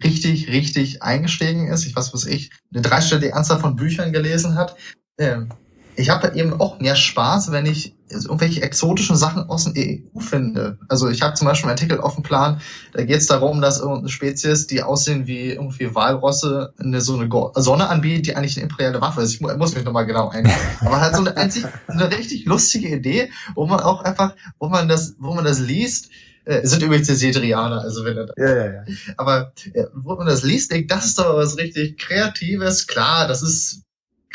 richtig, 0.04 0.50
richtig 0.50 1.02
eingestiegen 1.02 1.68
ist, 1.68 1.86
ich 1.86 1.96
weiß 1.96 2.14
was 2.14 2.26
ich, 2.26 2.52
eine 2.74 2.82
dreistellige 2.82 3.36
Anzahl 3.36 3.60
von 3.60 3.76
Büchern 3.76 4.12
gelesen 4.12 4.56
hat, 4.56 4.76
ähm, 5.18 5.50
ich 5.98 6.10
habe 6.10 6.36
eben 6.36 6.54
auch 6.60 6.80
mehr 6.80 6.96
Spaß, 6.96 7.52
wenn 7.52 7.66
ich 7.66 7.96
irgendwelche 8.10 8.62
exotischen 8.62 9.16
Sachen 9.16 9.50
aus 9.50 9.66
der 9.66 9.84
EU 9.84 10.20
finde. 10.20 10.78
Also 10.88 11.10
ich 11.10 11.24
habe 11.24 11.34
zum 11.34 11.48
Beispiel 11.48 11.70
einen 11.70 11.78
Artikel 11.78 12.00
auf 12.00 12.16
dem 12.16 12.24
Plan, 12.24 12.62
da 12.94 13.04
geht 13.04 13.18
es 13.18 13.26
darum, 13.26 13.62
dass 13.62 13.80
irgendeine 13.80 14.10
Spezies, 14.10 14.68
die 14.68 14.84
aussehen 14.84 15.28
wie 15.28 15.50
irgendwie 15.50 15.94
Walrosse, 15.94 16.74
eine 16.80 17.02
so 17.02 17.18
eine 17.18 17.28
Sonne 17.56 17.90
anbietet, 17.90 18.28
die 18.28 18.36
eigentlich 18.36 18.58
eine 18.58 18.64
imperiale 18.64 19.02
Waffe 19.02 19.22
ist. 19.22 19.34
Ich 19.34 19.42
mu 19.42 19.50
muss 19.58 19.76
mich 19.76 19.84
nochmal 19.84 20.06
genau 20.06 20.30
eingehen. 20.30 20.56
Aber 20.82 21.02
halt 21.02 21.16
so 21.16 21.22
eine 21.22 21.36
einzig 21.36 21.66
eine 21.88 22.12
richtig 22.12 22.46
lustige 22.46 22.96
Idee, 22.96 23.32
wo 23.56 23.66
man 23.66 23.80
auch 23.80 24.04
einfach, 24.04 24.36
wo 24.60 24.70
man 24.70 24.88
das, 24.88 25.16
wo 25.20 25.34
man 25.34 25.44
das 25.44 25.60
liest, 25.60 26.10
äh, 26.46 26.66
sind 26.66 26.84
übrigens 26.84 27.08
die 27.08 27.16
Sedrianer, 27.16 27.82
also 27.82 28.06
wenn 28.06 28.18
er 28.18 28.28
Ja, 28.38 28.56
ja, 28.56 28.74
ja. 28.74 28.84
aber 29.18 29.52
äh, 29.74 29.86
wo 29.94 30.16
man 30.16 30.28
das 30.28 30.44
liest, 30.44 30.72
denkt, 30.72 30.92
das 30.92 31.06
ist 31.06 31.20
doch 31.20 31.36
was 31.36 31.58
richtig 31.58 31.98
Kreatives. 31.98 32.88
Klar, 32.88 33.28
das 33.28 33.42
ist, 33.42 33.82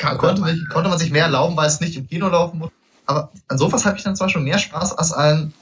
kann, 0.02 0.18
konnte, 0.18 0.42
sich, 0.44 0.68
konnte 0.68 0.90
man 0.90 0.98
sich 0.98 1.12
mehr 1.12 1.24
erlauben, 1.24 1.56
weil 1.56 1.68
es 1.68 1.80
nicht 1.80 1.96
im 1.96 2.08
Kino 2.08 2.28
laufen 2.28 2.58
muss. 2.58 2.70
Aber 3.06 3.30
an 3.48 3.58
sowas 3.58 3.84
habe 3.86 3.96
ich 3.96 4.02
dann 4.02 4.16
zwar 4.16 4.28
schon 4.28 4.44
mehr 4.44 4.58
Spaß 4.58 4.98
als 4.98 5.12
an 5.12 5.52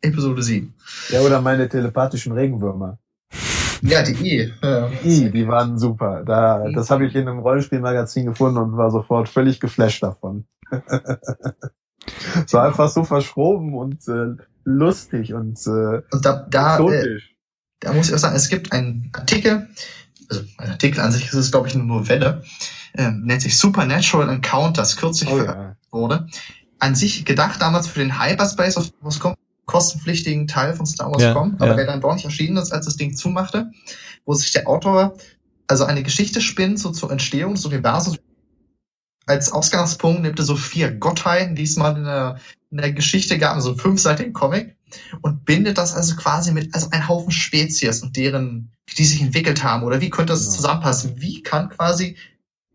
Episode 0.00 0.42
7. 0.42 0.74
Ja, 1.10 1.20
oder 1.20 1.40
meine 1.40 1.68
telepathischen 1.68 2.32
Regenwürmer. 2.32 2.98
Ja, 3.82 4.02
die 4.02 4.12
I. 4.12 4.52
Ja. 4.62 4.90
I, 5.04 5.30
die 5.30 5.46
waren 5.46 5.78
super. 5.78 6.24
Da, 6.24 6.68
das 6.74 6.90
habe 6.90 7.06
ich 7.06 7.14
in 7.14 7.28
einem 7.28 7.38
Rollenspielmagazin 7.38 8.26
gefunden 8.26 8.58
und 8.58 8.76
war 8.76 8.90
sofort 8.90 9.28
völlig 9.28 9.60
geflasht 9.60 10.02
davon. 10.02 10.46
Es 12.44 12.52
war 12.52 12.66
einfach 12.66 12.90
so 12.90 13.02
verschroben 13.04 13.72
und 13.72 14.06
äh, 14.08 14.36
lustig 14.64 15.32
und 15.32 15.58
äh, 15.66 16.02
Und 16.10 16.22
da, 16.22 16.46
da, 16.50 16.78
äh, 16.78 17.18
da 17.80 17.94
muss 17.94 18.08
ich 18.08 18.14
auch 18.14 18.18
sagen, 18.18 18.36
es 18.36 18.50
gibt 18.50 18.72
einen 18.72 19.10
Artikel, 19.14 19.68
also 20.28 20.42
ein 20.58 20.70
Artikel 20.72 21.00
an 21.00 21.12
sich 21.12 21.24
ist 21.28 21.32
es, 21.34 21.50
glaube 21.50 21.68
ich, 21.68 21.74
eine 21.74 21.84
Novelle, 21.84 22.42
ähm, 22.96 23.22
nennt 23.24 23.42
sich 23.42 23.58
Supernatural 23.58 24.28
Encounters, 24.28 24.96
kürzlich 24.96 25.30
oh, 25.30 25.36
veröffentlicht 25.36 25.78
ja. 25.84 25.98
wurde. 25.98 26.26
An 26.78 26.94
sich 26.94 27.24
gedacht 27.24 27.60
damals 27.60 27.86
für 27.86 28.00
den 28.00 28.20
Hyperspace, 28.20 28.76
auf 28.76 28.90
was 29.00 29.20
kommt, 29.20 29.36
kostenpflichtigen 29.66 30.46
Teil 30.46 30.74
von 30.74 30.86
Star 30.86 31.10
Wars 31.10 31.22
Ja, 31.22 31.32
kommen, 31.32 31.54
aber 31.56 31.68
ja. 31.68 31.74
der 31.74 31.86
dann 31.86 32.00
doch 32.00 32.14
nicht 32.14 32.24
erschienen 32.24 32.56
ist, 32.56 32.72
als 32.72 32.84
das 32.84 32.96
Ding 32.96 33.14
zumachte, 33.14 33.70
wo 34.26 34.34
sich 34.34 34.52
der 34.52 34.68
Autor 34.68 35.16
also 35.66 35.84
eine 35.84 36.02
Geschichte 36.02 36.40
spinnt, 36.40 36.78
so 36.78 36.90
zur 36.90 37.10
Entstehung 37.10 37.54
des 37.54 37.64
Universums. 37.64 38.18
Als 39.26 39.50
Ausgangspunkt 39.50 40.20
nimmt 40.20 40.38
er 40.38 40.44
so 40.44 40.56
vier 40.56 40.92
Gottheiten, 40.92 41.56
die 41.56 41.62
es 41.62 41.76
mal 41.76 41.96
in 41.96 42.04
der, 42.04 42.38
in 42.70 42.76
der 42.76 42.92
Geschichte 42.92 43.38
gab, 43.38 43.58
so 43.62 43.70
einen 43.70 43.78
fünfseitigen 43.78 44.34
Comic, 44.34 44.76
und 45.22 45.44
bindet 45.46 45.78
das 45.78 45.94
also 45.94 46.14
quasi 46.16 46.52
mit, 46.52 46.74
also 46.74 46.88
ein 46.90 47.08
Haufen 47.08 47.32
Spezies 47.32 48.02
und 48.02 48.16
deren, 48.16 48.70
die 48.98 49.04
sich 49.04 49.22
entwickelt 49.22 49.64
haben, 49.64 49.82
oder 49.82 50.02
wie 50.02 50.10
könnte 50.10 50.34
das 50.34 50.42
Genau. 50.42 50.56
zusammenpassen? 50.56 51.20
Wie 51.22 51.42
kann 51.42 51.70
quasi 51.70 52.16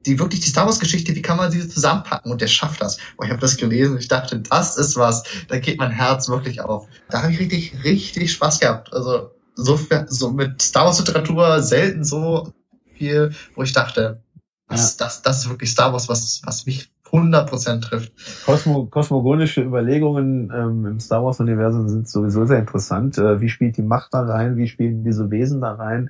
die 0.05 0.19
wirklich 0.19 0.39
die 0.41 0.49
Star 0.49 0.65
Wars 0.65 0.79
Geschichte, 0.79 1.15
wie 1.15 1.21
kann 1.21 1.37
man 1.37 1.51
sie 1.51 1.67
zusammenpacken? 1.67 2.31
Und 2.31 2.41
der 2.41 2.47
schafft 2.47 2.81
das. 2.81 2.97
Boah, 3.17 3.25
ich 3.25 3.31
habe 3.31 3.41
das 3.41 3.57
gelesen 3.57 3.93
und 3.93 3.99
ich 3.99 4.07
dachte, 4.07 4.39
das 4.39 4.77
ist 4.77 4.95
was. 4.95 5.23
Da 5.47 5.59
geht 5.59 5.77
mein 5.77 5.91
Herz 5.91 6.29
wirklich 6.29 6.61
auf. 6.61 6.87
Da 7.09 7.21
habe 7.21 7.33
ich 7.33 7.39
richtig, 7.39 7.83
richtig 7.83 8.31
Spaß 8.31 8.59
gehabt. 8.59 8.93
Also 8.93 9.31
so, 9.55 9.79
so 10.07 10.31
mit 10.31 10.61
Star 10.61 10.85
Wars 10.85 10.99
Literatur 10.99 11.61
selten 11.61 12.05
so 12.05 12.53
viel, 12.95 13.35
wo 13.55 13.63
ich 13.63 13.73
dachte, 13.73 14.23
das, 14.69 14.97
das, 14.97 15.21
das 15.21 15.39
ist 15.39 15.49
wirklich 15.49 15.71
Star 15.71 15.91
Wars, 15.91 16.07
was, 16.07 16.41
was 16.43 16.65
mich 16.65 16.89
100% 17.11 17.81
trifft. 17.81 18.13
Kosmo, 18.45 18.85
kosmogonische 18.85 19.61
Überlegungen 19.61 20.51
ähm, 20.55 20.85
im 20.85 20.99
Star 20.99 21.23
Wars 21.23 21.39
Universum 21.39 21.87
sind 21.87 22.09
sowieso 22.09 22.45
sehr 22.45 22.59
interessant. 22.59 23.17
Äh, 23.17 23.41
wie 23.41 23.49
spielt 23.49 23.77
die 23.77 23.83
Macht 23.83 24.13
da 24.13 24.21
rein? 24.21 24.57
Wie 24.57 24.67
spielen 24.67 25.03
diese 25.03 25.29
Wesen 25.31 25.61
da 25.61 25.73
rein? 25.73 26.09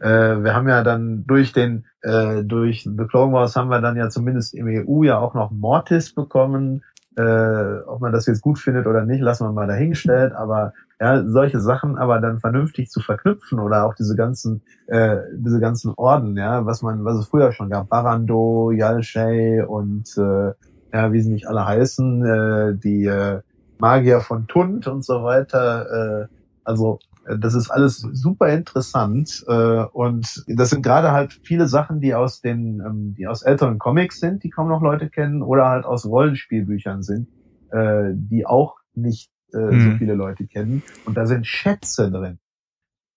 Äh, 0.00 0.42
wir 0.42 0.54
haben 0.54 0.68
ja 0.68 0.82
dann 0.82 1.26
durch 1.26 1.52
den 1.52 1.84
äh, 2.02 2.44
durch 2.44 2.84
The 2.84 3.06
Clone 3.06 3.32
Wars 3.32 3.56
haben 3.56 3.70
wir 3.70 3.80
dann 3.80 3.96
ja 3.96 4.08
zumindest 4.08 4.54
im 4.54 4.66
EU 4.66 5.02
ja 5.02 5.18
auch 5.18 5.34
noch 5.34 5.50
Mortis 5.50 6.14
bekommen. 6.14 6.82
Äh, 7.16 7.80
ob 7.86 8.00
man 8.00 8.12
das 8.12 8.26
jetzt 8.26 8.42
gut 8.42 8.58
findet 8.58 8.86
oder 8.86 9.04
nicht, 9.04 9.20
lassen 9.20 9.46
wir 9.46 9.52
mal 9.52 9.66
dahingestellt. 9.66 10.32
Aber 10.32 10.72
ja, 11.00 11.24
solche 11.26 11.60
Sachen 11.60 11.96
aber 11.96 12.20
dann 12.20 12.40
vernünftig 12.40 12.90
zu 12.90 13.00
verknüpfen 13.00 13.60
oder 13.60 13.86
auch 13.86 13.94
diese 13.94 14.16
ganzen 14.16 14.62
äh, 14.86 15.18
diese 15.34 15.60
ganzen 15.60 15.94
Orden, 15.96 16.36
ja, 16.36 16.66
was 16.66 16.82
man 16.82 17.04
was 17.04 17.18
es 17.18 17.26
früher 17.28 17.52
schon 17.52 17.70
gab, 17.70 17.88
Barando, 17.88 18.70
Yalshay 18.72 19.62
und 19.62 20.16
äh, 20.18 20.52
ja, 20.92 21.12
wie 21.12 21.20
sie 21.20 21.30
nicht 21.30 21.46
alle 21.46 21.66
heißen, 21.66 22.24
äh, 22.24 22.74
die 22.76 23.04
äh, 23.04 23.40
Magier 23.78 24.20
von 24.20 24.46
Tund 24.46 24.86
und 24.86 25.04
so 25.04 25.22
weiter. 25.22 26.24
Äh, 26.24 26.26
also 26.64 26.98
äh, 27.26 27.38
das 27.38 27.54
ist 27.54 27.70
alles 27.70 27.98
super 27.98 28.48
interessant 28.48 29.44
äh, 29.46 29.84
und 29.92 30.44
das 30.48 30.70
sind 30.70 30.82
gerade 30.82 31.12
halt 31.12 31.38
viele 31.44 31.68
Sachen, 31.68 32.00
die 32.00 32.14
aus 32.14 32.40
den, 32.40 32.80
ähm, 32.80 33.14
die 33.16 33.26
aus 33.26 33.42
älteren 33.42 33.78
Comics 33.78 34.20
sind, 34.20 34.42
die 34.42 34.50
kaum 34.50 34.68
noch 34.68 34.82
Leute 34.82 35.10
kennen, 35.10 35.42
oder 35.42 35.68
halt 35.68 35.84
aus 35.84 36.06
Rollenspielbüchern 36.06 37.02
sind, 37.02 37.28
äh, 37.70 38.10
die 38.14 38.46
auch 38.46 38.76
nicht 38.94 39.30
äh, 39.52 39.78
so 39.78 39.90
Mhm. 39.90 39.98
viele 39.98 40.14
Leute 40.14 40.46
kennen. 40.46 40.82
Und 41.04 41.16
da 41.16 41.26
sind 41.26 41.46
Schätze 41.46 42.10
drin, 42.10 42.38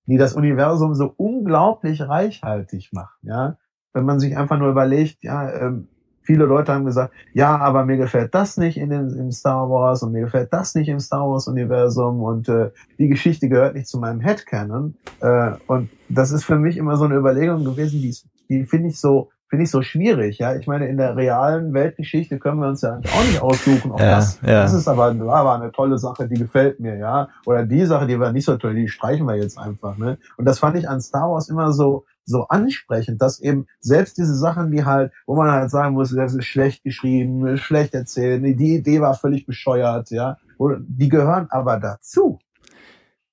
die 0.06 0.18
das 0.18 0.34
Universum 0.34 0.96
so 0.96 1.14
unglaublich 1.18 2.02
reichhaltig 2.02 2.90
machen. 2.94 3.18
Ja, 3.24 3.58
wenn 3.94 4.06
man 4.06 4.20
sich 4.20 4.38
einfach 4.38 4.58
nur 4.58 4.70
überlegt, 4.70 5.24
ja, 5.24 5.52
ähm, 5.52 5.88
viele 6.24 6.46
Leute 6.46 6.74
haben 6.74 6.86
gesagt, 6.86 7.14
ja, 7.34 7.58
aber 7.58 7.86
mir 7.86 7.98
gefällt 7.98 8.34
das 8.36 8.58
nicht 8.58 8.78
in 8.78 8.90
dem, 8.90 9.10
im 9.18 9.32
Star 9.32 9.70
Wars 9.70 10.04
und 10.04 10.12
mir 10.12 10.22
gefällt 10.22 10.54
das 10.54 10.76
nicht 10.76 10.88
im 10.88 11.00
Star 11.00 11.30
Wars 11.30 11.48
Universum 11.48 12.22
und 12.22 12.48
äh, 12.48 12.72
die 13.00 13.08
Geschichte 13.08 13.50
gehört 13.50 13.76
nicht 13.76 13.88
zu 13.88 14.00
meinem 14.00 14.20
Headcanon. 14.22 14.96
Äh, 15.20 15.54
und 15.68 15.90
das 16.10 16.32
ist 16.32 16.44
für 16.46 16.58
mich 16.58 16.78
immer 16.78 16.96
so 16.98 17.06
eine 17.06 17.16
Überlegung 17.16 17.64
gewesen, 17.66 18.02
die, 18.02 18.16
die 18.50 18.66
finde 18.66 18.90
ich 18.90 19.00
so 19.00 19.30
finde 19.52 19.66
ich 19.66 19.70
so 19.70 19.82
schwierig. 19.82 20.38
Ja, 20.38 20.56
ich 20.56 20.66
meine, 20.66 20.88
in 20.88 20.96
der 20.96 21.18
realen 21.18 21.74
Weltgeschichte 21.74 22.40
können 22.40 22.62
wir 22.62 22.70
uns 22.70 22.84
ja 22.84 23.00
auch 23.00 23.24
nicht 23.26 23.42
aussuchen. 23.42 23.92
Auch 23.92 24.00
ja, 24.00 24.16
das, 24.16 24.40
ja. 24.42 24.64
das 24.64 24.74
ist 24.74 24.88
aber, 24.88 25.20
war 25.20 25.62
eine 25.62 25.74
tolle 25.74 25.98
Sache, 25.98 26.30
die 26.30 26.40
gefällt 26.40 26.80
mir, 26.80 26.96
ja. 26.96 27.28
Oder 27.46 27.66
die 27.66 27.86
Sache, 27.86 28.08
die 28.08 28.18
war 28.18 28.32
nicht 28.32 28.46
so 28.46 28.56
toll, 28.56 28.76
die 28.76 28.88
streichen 28.88 29.26
wir 29.28 29.36
jetzt 29.36 29.58
einfach. 29.58 29.98
Ne? 29.98 30.18
Und 30.38 30.46
das 30.46 30.60
fand 30.60 30.78
ich 30.78 30.88
an 30.88 31.02
Star 31.02 31.30
Wars 31.30 31.50
immer 31.50 31.74
so 31.74 32.06
so 32.24 32.48
ansprechend, 32.48 33.22
dass 33.22 33.42
eben 33.42 33.66
selbst 33.80 34.18
diese 34.18 34.36
Sachen, 34.36 34.72
die 34.72 34.86
halt, 34.86 35.12
wo 35.26 35.36
man 35.36 35.52
halt 35.52 35.70
sagen 35.70 35.96
muss, 35.96 36.16
das 36.16 36.34
ist 36.34 36.46
schlecht 36.46 36.84
geschrieben, 36.84 37.58
schlecht 37.58 37.94
erzählt, 37.94 38.44
die 38.44 38.76
Idee 38.76 39.02
war 39.02 39.16
völlig 39.16 39.48
bescheuert, 39.48 40.12
ja, 40.12 40.38
die 40.80 41.10
gehören 41.10 41.48
aber 41.50 41.78
dazu. 41.78 42.40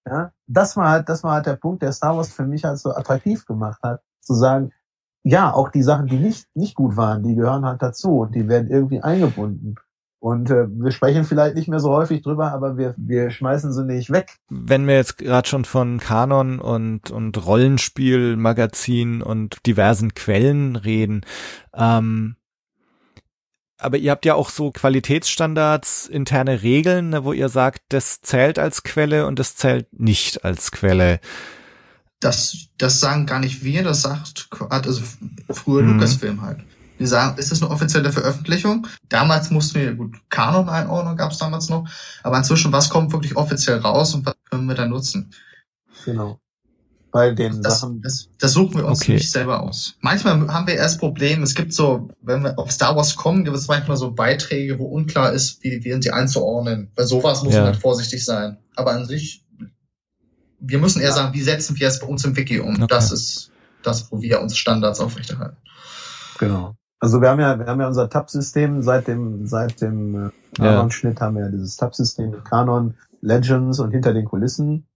Ja, 0.04 0.32
das 0.46 0.76
war 0.76 0.88
halt, 0.88 1.08
das 1.10 1.22
war 1.22 1.34
halt 1.34 1.46
der 1.46 1.56
Punkt, 1.56 1.82
der 1.82 1.92
Star 1.92 2.16
Wars 2.16 2.32
für 2.32 2.46
mich 2.46 2.64
halt 2.64 2.78
so 2.78 2.90
attraktiv 2.90 3.44
gemacht 3.44 3.78
hat, 3.82 4.00
zu 4.20 4.34
sagen, 4.34 4.72
ja, 5.22 5.52
auch 5.52 5.70
die 5.70 5.82
Sachen, 5.82 6.06
die 6.06 6.16
nicht, 6.16 6.46
nicht 6.54 6.74
gut 6.74 6.96
waren, 6.96 7.22
die 7.22 7.34
gehören 7.34 7.64
halt 7.64 7.82
dazu 7.82 8.20
und 8.20 8.34
die 8.34 8.48
werden 8.48 8.70
irgendwie 8.70 9.00
eingebunden. 9.00 9.76
Und 10.20 10.50
äh, 10.50 10.66
wir 10.68 10.90
sprechen 10.90 11.24
vielleicht 11.24 11.54
nicht 11.54 11.68
mehr 11.68 11.78
so 11.78 11.90
häufig 11.90 12.22
drüber, 12.22 12.52
aber 12.52 12.76
wir, 12.76 12.94
wir 12.96 13.30
schmeißen 13.30 13.72
sie 13.72 13.84
nicht 13.84 14.10
weg. 14.10 14.36
Wenn 14.48 14.86
wir 14.86 14.96
jetzt 14.96 15.18
gerade 15.18 15.48
schon 15.48 15.64
von 15.64 15.98
Kanon 15.98 16.58
und, 16.58 17.12
und 17.12 17.46
Rollenspiel, 17.46 18.36
Magazin 18.36 19.22
und 19.22 19.64
diversen 19.66 20.14
Quellen 20.14 20.74
reden, 20.74 21.20
ähm, 21.72 22.34
aber 23.80 23.96
ihr 23.96 24.10
habt 24.10 24.26
ja 24.26 24.34
auch 24.34 24.50
so 24.50 24.72
Qualitätsstandards, 24.72 26.08
interne 26.08 26.62
Regeln, 26.62 27.10
ne, 27.10 27.24
wo 27.24 27.32
ihr 27.32 27.48
sagt, 27.48 27.82
das 27.90 28.20
zählt 28.20 28.58
als 28.58 28.82
Quelle 28.82 29.24
und 29.26 29.38
das 29.38 29.54
zählt 29.54 29.86
nicht 29.92 30.44
als 30.44 30.72
Quelle. 30.72 31.20
Das, 32.20 32.68
das 32.78 33.00
sagen 33.00 33.26
gar 33.26 33.38
nicht 33.38 33.62
wir, 33.62 33.84
das 33.84 34.02
sagt 34.02 34.48
also 34.70 35.02
früher 35.50 35.82
mhm. 35.82 35.94
Lucasfilm 35.94 36.42
halt. 36.42 36.60
Wir 36.98 37.06
sagen, 37.06 37.38
ist 37.38 37.52
das 37.52 37.62
eine 37.62 37.70
offizielle 37.70 38.12
Veröffentlichung? 38.12 38.88
Damals 39.08 39.50
mussten 39.50 39.78
wir, 39.78 39.94
gut, 39.94 40.16
Kanon 40.30 40.68
einordnen 40.68 41.16
gab 41.16 41.30
es 41.30 41.38
damals 41.38 41.68
noch, 41.68 41.88
aber 42.24 42.38
inzwischen, 42.38 42.72
was 42.72 42.90
kommt 42.90 43.12
wirklich 43.12 43.36
offiziell 43.36 43.78
raus 43.78 44.14
und 44.14 44.26
was 44.26 44.34
können 44.50 44.66
wir 44.66 44.74
da 44.74 44.86
nutzen? 44.86 45.30
Genau. 46.04 46.40
Bei 47.10 47.30
den 47.30 47.62
das, 47.62 47.80
Sachen. 47.80 48.02
Das, 48.02 48.28
das 48.38 48.52
suchen 48.52 48.76
wir 48.76 48.86
uns 48.86 49.00
okay. 49.00 49.14
nicht 49.14 49.30
selber 49.30 49.62
aus. 49.62 49.94
Manchmal 50.00 50.48
haben 50.48 50.66
wir 50.66 50.74
erst 50.74 50.98
Probleme. 50.98 51.42
Es 51.42 51.54
gibt 51.54 51.72
so, 51.72 52.10
wenn 52.20 52.42
wir 52.42 52.58
auf 52.58 52.70
Star 52.70 52.96
Wars 52.96 53.16
kommen, 53.16 53.44
gibt 53.44 53.56
es 53.56 53.68
manchmal 53.68 53.96
so 53.96 54.10
Beiträge, 54.10 54.78
wo 54.78 54.84
unklar 54.84 55.32
ist, 55.32 55.62
wie, 55.62 55.82
wie 55.84 55.92
sind 55.92 56.04
die 56.04 56.12
einzuordnen. 56.12 56.90
Bei 56.94 57.04
sowas 57.04 57.42
muss 57.42 57.54
ja. 57.54 57.60
man 57.60 57.72
halt 57.72 57.80
vorsichtig 57.80 58.24
sein. 58.24 58.58
Aber 58.76 58.92
an 58.92 59.06
sich, 59.06 59.44
wir 60.60 60.78
müssen 60.78 61.00
eher 61.00 61.08
ja. 61.08 61.14
sagen, 61.14 61.34
wie 61.34 61.42
setzen 61.42 61.78
wir 61.78 61.88
es 61.88 61.98
bei 61.98 62.06
uns 62.06 62.24
im 62.24 62.36
Wiki 62.36 62.60
um? 62.60 62.74
Okay. 62.74 62.86
Das 62.88 63.12
ist 63.12 63.50
das, 63.82 64.10
wo 64.10 64.20
wir 64.20 64.40
unsere 64.40 64.58
Standards 64.58 65.00
aufrechterhalten. 65.00 65.56
Genau. 66.38 66.74
Also 67.00 67.20
wir 67.20 67.30
haben 67.30 67.40
ja, 67.40 67.58
wir 67.58 67.66
haben 67.66 67.80
ja 67.80 67.86
unser 67.86 68.10
Tab-System 68.10 68.82
seit 68.82 69.06
dem, 69.06 69.46
seit 69.46 69.80
dem 69.80 70.26
äh, 70.26 70.30
Kanon-Schnitt 70.56 71.20
haben 71.20 71.36
wir 71.36 71.44
ja 71.44 71.50
dieses 71.50 71.76
Tab-System 71.76 72.30
mit 72.30 72.44
Kanon, 72.44 72.94
Legends 73.20 73.78
und 73.78 73.92
hinter 73.92 74.12
den 74.12 74.24
Kulissen. 74.24 74.86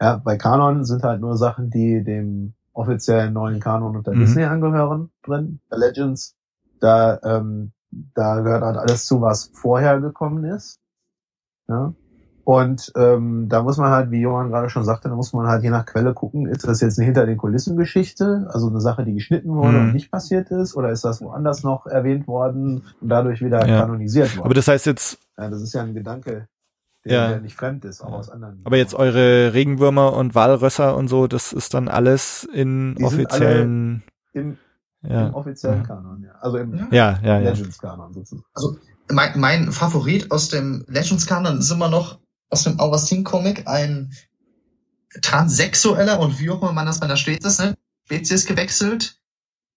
Ja, 0.00 0.16
bei 0.16 0.36
Kanon 0.36 0.84
sind 0.84 1.04
halt 1.04 1.20
nur 1.20 1.36
Sachen, 1.36 1.70
die 1.70 2.02
dem 2.02 2.54
offiziellen 2.72 3.32
neuen 3.32 3.60
Kanon 3.60 3.96
unter 3.96 4.12
mhm. 4.12 4.20
Disney 4.20 4.44
angehören 4.44 5.10
drin. 5.22 5.60
Bei 5.68 5.76
Legends, 5.76 6.34
da, 6.80 7.20
ähm, 7.22 7.72
da 8.14 8.40
gehört 8.40 8.62
halt 8.62 8.78
alles 8.78 9.06
zu, 9.06 9.20
was 9.20 9.50
vorher 9.54 10.00
gekommen 10.00 10.44
ist. 10.44 10.80
Ja. 11.68 11.94
Und 12.44 12.92
ähm, 12.96 13.48
da 13.48 13.62
muss 13.62 13.76
man 13.76 13.90
halt, 13.90 14.10
wie 14.10 14.20
Johann 14.20 14.50
gerade 14.50 14.68
schon 14.68 14.84
sagte, 14.84 15.08
da 15.08 15.14
muss 15.14 15.32
man 15.32 15.46
halt 15.46 15.62
je 15.62 15.70
nach 15.70 15.86
Quelle 15.86 16.12
gucken, 16.12 16.46
ist 16.46 16.66
das 16.66 16.80
jetzt 16.80 16.98
eine 16.98 17.06
hinter 17.06 17.24
den 17.24 17.36
Kulissen 17.36 17.76
Geschichte, 17.76 18.48
also 18.50 18.68
eine 18.68 18.80
Sache, 18.80 19.04
die 19.04 19.14
geschnitten 19.14 19.50
wurde 19.50 19.78
mhm. 19.78 19.86
und 19.86 19.92
nicht 19.92 20.10
passiert 20.10 20.50
ist, 20.50 20.74
oder 20.74 20.90
ist 20.90 21.04
das 21.04 21.20
woanders 21.20 21.62
noch 21.62 21.86
erwähnt 21.86 22.26
worden 22.26 22.82
und 23.00 23.08
dadurch 23.08 23.42
wieder 23.42 23.66
ja. 23.66 23.80
kanonisiert 23.80 24.36
worden? 24.36 24.46
Aber 24.46 24.54
das 24.54 24.66
heißt 24.66 24.86
jetzt. 24.86 25.18
Ja, 25.38 25.50
das 25.50 25.62
ist 25.62 25.72
ja 25.72 25.82
ein 25.82 25.94
Gedanke, 25.94 26.48
der, 27.04 27.12
ja. 27.12 27.28
der 27.28 27.40
nicht 27.40 27.54
fremd 27.54 27.84
ist, 27.84 28.00
auch 28.00 28.12
aus 28.12 28.28
anderen. 28.28 28.60
Aber 28.64 28.76
jetzt 28.76 28.94
eure 28.94 29.54
Regenwürmer 29.54 30.14
und 30.14 30.34
Walrösser 30.34 30.96
und 30.96 31.06
so, 31.06 31.28
das 31.28 31.52
ist 31.52 31.74
dann 31.74 31.86
alles 31.88 32.48
in 32.52 32.96
die 32.96 33.04
offiziellen. 33.04 34.02
Im, 34.32 34.56
ja. 35.02 35.28
im 35.28 35.34
offiziellen 35.34 35.84
Kanon, 35.84 36.24
ja. 36.24 36.32
Also 36.40 36.58
im 36.58 36.88
ja, 36.90 37.20
ja, 37.22 37.38
Legends-Kanon 37.38 38.14
sozusagen. 38.14 38.44
Also 38.52 38.76
mein, 39.10 39.38
mein 39.38 39.72
Favorit 39.72 40.30
aus 40.30 40.48
dem 40.48 40.84
Legends-Kanon 40.88 41.58
ist 41.58 41.70
immer 41.70 41.88
noch 41.88 42.21
aus 42.52 42.64
dem 42.64 42.78
Augustin-Comic 42.78 43.66
ein 43.66 44.12
transsexueller 45.20 46.20
und 46.20 46.38
wie 46.38 46.50
auch 46.50 46.62
immer 46.62 46.72
man 46.72 46.86
das 46.86 47.00
bei 47.00 47.06
der 47.06 47.16
Spezies 47.16 47.58
nennt, 47.58 47.76
Spezies 48.04 48.46
gewechselt, 48.46 49.16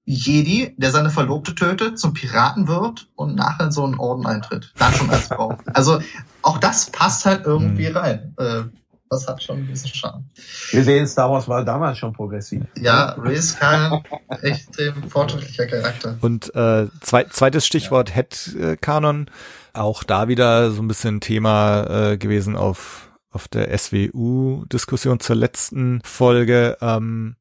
Jedi, 0.04 0.76
der 0.78 0.92
seine 0.92 1.10
Verlobte 1.10 1.56
tötet, 1.56 1.98
zum 1.98 2.14
Piraten 2.14 2.68
wird 2.68 3.08
und 3.16 3.36
nachher 3.36 3.66
in 3.66 3.72
so 3.72 3.84
einen 3.86 3.98
Orden 3.98 4.26
eintritt. 4.26 4.72
Dann 4.78 4.94
schon 4.94 5.10
als 5.10 5.28
Frau. 5.28 5.58
Also 5.74 6.00
auch 6.44 6.60
das 6.60 6.92
passt 6.92 7.26
halt 7.26 7.46
irgendwie 7.46 7.90
mhm. 7.90 7.98
rein. 7.98 8.36
Äh, 8.38 8.64
das 9.10 9.28
hat 9.28 9.42
schon 9.42 9.60
ein 9.60 9.68
bisschen 9.68 9.94
Charme. 9.94 10.26
Wir 10.72 10.84
sehen, 10.84 11.08
Star 11.08 11.32
Wars 11.32 11.48
war 11.48 11.64
damals 11.64 11.98
schon 11.98 12.14
progressiv. 12.14 12.64
Ja, 12.78 13.16
Ray 13.18 13.36
ist 13.36 13.60
kein 13.60 14.04
extrem 14.42 15.10
fortschrittlicher 15.10 15.68
Charakter. 15.68 16.18
Und 16.22 16.54
äh, 16.56 16.88
zwei, 17.02 17.24
zweites 17.26 17.66
Stichwort 17.66 18.10
ja. 18.10 18.16
Head-Kanon. 18.16 19.30
Auch 19.76 20.04
da 20.04 20.28
wieder 20.28 20.72
so 20.72 20.82
ein 20.82 20.88
bisschen 20.88 21.20
Thema 21.20 22.12
äh, 22.12 22.18
gewesen 22.18 22.56
auf, 22.56 23.12
auf 23.30 23.48
der 23.48 23.78
SWU-Diskussion 23.78 25.20
zur 25.20 25.36
letzten 25.36 26.02
Folge. 26.04 26.78
Ähm, 26.82 27.36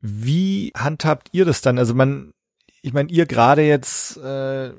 wie 0.00 0.72
handhabt 0.76 1.28
ihr 1.32 1.44
das 1.44 1.62
dann? 1.62 1.78
Also 1.78 1.94
man, 1.94 2.32
ich 2.82 2.92
meine, 2.92 3.10
ihr 3.10 3.26
gerade 3.26 3.62
jetzt, 3.62 4.16
äh, 4.18 4.72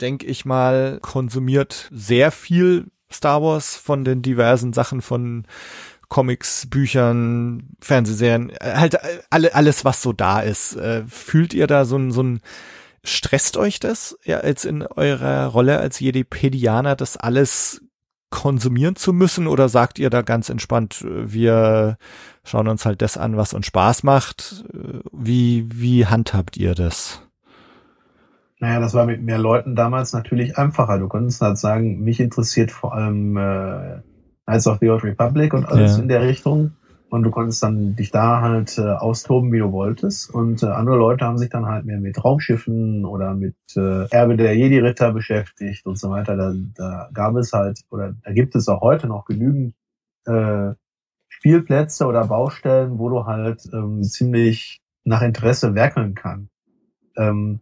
denke 0.00 0.26
ich 0.26 0.44
mal, 0.44 0.98
konsumiert 1.00 1.88
sehr 1.92 2.32
viel 2.32 2.86
Star 3.12 3.42
Wars 3.42 3.76
von 3.76 4.04
den 4.04 4.22
diversen 4.22 4.72
Sachen 4.72 5.02
von 5.02 5.46
Comics, 6.08 6.66
Büchern, 6.68 7.76
Fernsehserien, 7.80 8.50
äh, 8.50 8.74
halt 8.74 8.94
äh, 8.94 9.20
alle, 9.30 9.54
alles, 9.54 9.84
was 9.84 10.02
so 10.02 10.12
da 10.12 10.40
ist. 10.40 10.76
Äh, 10.76 11.04
fühlt 11.06 11.54
ihr 11.54 11.66
da 11.66 11.84
so 11.84 11.96
ein, 11.96 12.10
so 12.10 12.22
ein 12.22 12.40
Stresst 13.04 13.56
euch 13.56 13.80
das 13.80 14.16
ja 14.24 14.38
als 14.38 14.64
in 14.64 14.82
eurer 14.82 15.46
Rolle 15.46 15.78
als 15.78 15.98
Jedipedianer, 15.98 16.94
das 16.94 17.16
alles 17.16 17.82
konsumieren 18.30 18.96
zu 18.96 19.12
müssen 19.12 19.46
oder 19.46 19.68
sagt 19.68 19.98
ihr 19.98 20.10
da 20.10 20.22
ganz 20.22 20.48
entspannt, 20.48 21.04
wir 21.06 21.98
schauen 22.44 22.66
uns 22.66 22.86
halt 22.86 23.02
das 23.02 23.16
an, 23.16 23.36
was 23.36 23.54
uns 23.54 23.66
Spaß 23.66 24.02
macht? 24.04 24.64
Wie, 25.12 25.68
wie 25.72 26.06
handhabt 26.06 26.56
ihr 26.56 26.74
das? 26.74 27.22
Naja, 28.58 28.80
das 28.80 28.94
war 28.94 29.06
mit 29.06 29.22
mehr 29.22 29.38
Leuten 29.38 29.74
damals 29.74 30.12
natürlich 30.12 30.56
einfacher. 30.56 30.98
Du 30.98 31.08
konntest 31.08 31.40
halt 31.40 31.58
sagen, 31.58 32.00
mich 32.00 32.20
interessiert 32.20 32.70
vor 32.70 32.94
allem 32.94 33.36
äh, 33.36 34.00
Knights 34.46 34.66
of 34.66 34.78
the 34.80 34.88
Old 34.88 35.04
Republic 35.04 35.52
und 35.52 35.66
alles 35.66 35.96
ja. 35.96 36.02
in 36.02 36.08
der 36.08 36.22
Richtung 36.22 36.72
und 37.12 37.24
du 37.24 37.30
konntest 37.30 37.62
dann 37.62 37.94
dich 37.94 38.10
da 38.10 38.40
halt 38.40 38.78
äh, 38.78 38.88
austoben, 38.88 39.52
wie 39.52 39.58
du 39.58 39.70
wolltest. 39.70 40.30
Und 40.30 40.62
äh, 40.62 40.66
andere 40.68 40.96
Leute 40.96 41.26
haben 41.26 41.36
sich 41.36 41.50
dann 41.50 41.66
halt 41.66 41.84
mehr 41.84 42.00
mit 42.00 42.24
Raumschiffen 42.24 43.04
oder 43.04 43.34
mit 43.34 43.54
äh, 43.76 44.08
Erbe 44.08 44.38
der 44.38 44.56
Jedi-Ritter 44.56 45.12
beschäftigt 45.12 45.84
und 45.84 45.98
so 45.98 46.08
weiter. 46.08 46.38
Da, 46.38 46.54
da 46.74 47.10
gab 47.12 47.36
es 47.36 47.52
halt, 47.52 47.82
oder 47.90 48.14
da 48.24 48.32
gibt 48.32 48.54
es 48.54 48.66
auch 48.66 48.80
heute 48.80 49.08
noch 49.08 49.26
genügend 49.26 49.74
äh, 50.24 50.70
Spielplätze 51.28 52.06
oder 52.06 52.26
Baustellen, 52.28 52.98
wo 52.98 53.10
du 53.10 53.26
halt 53.26 53.60
ähm, 53.74 54.02
ziemlich 54.02 54.80
nach 55.04 55.20
Interesse 55.20 55.74
werkeln 55.74 56.14
kann. 56.14 56.48
Ähm, 57.18 57.60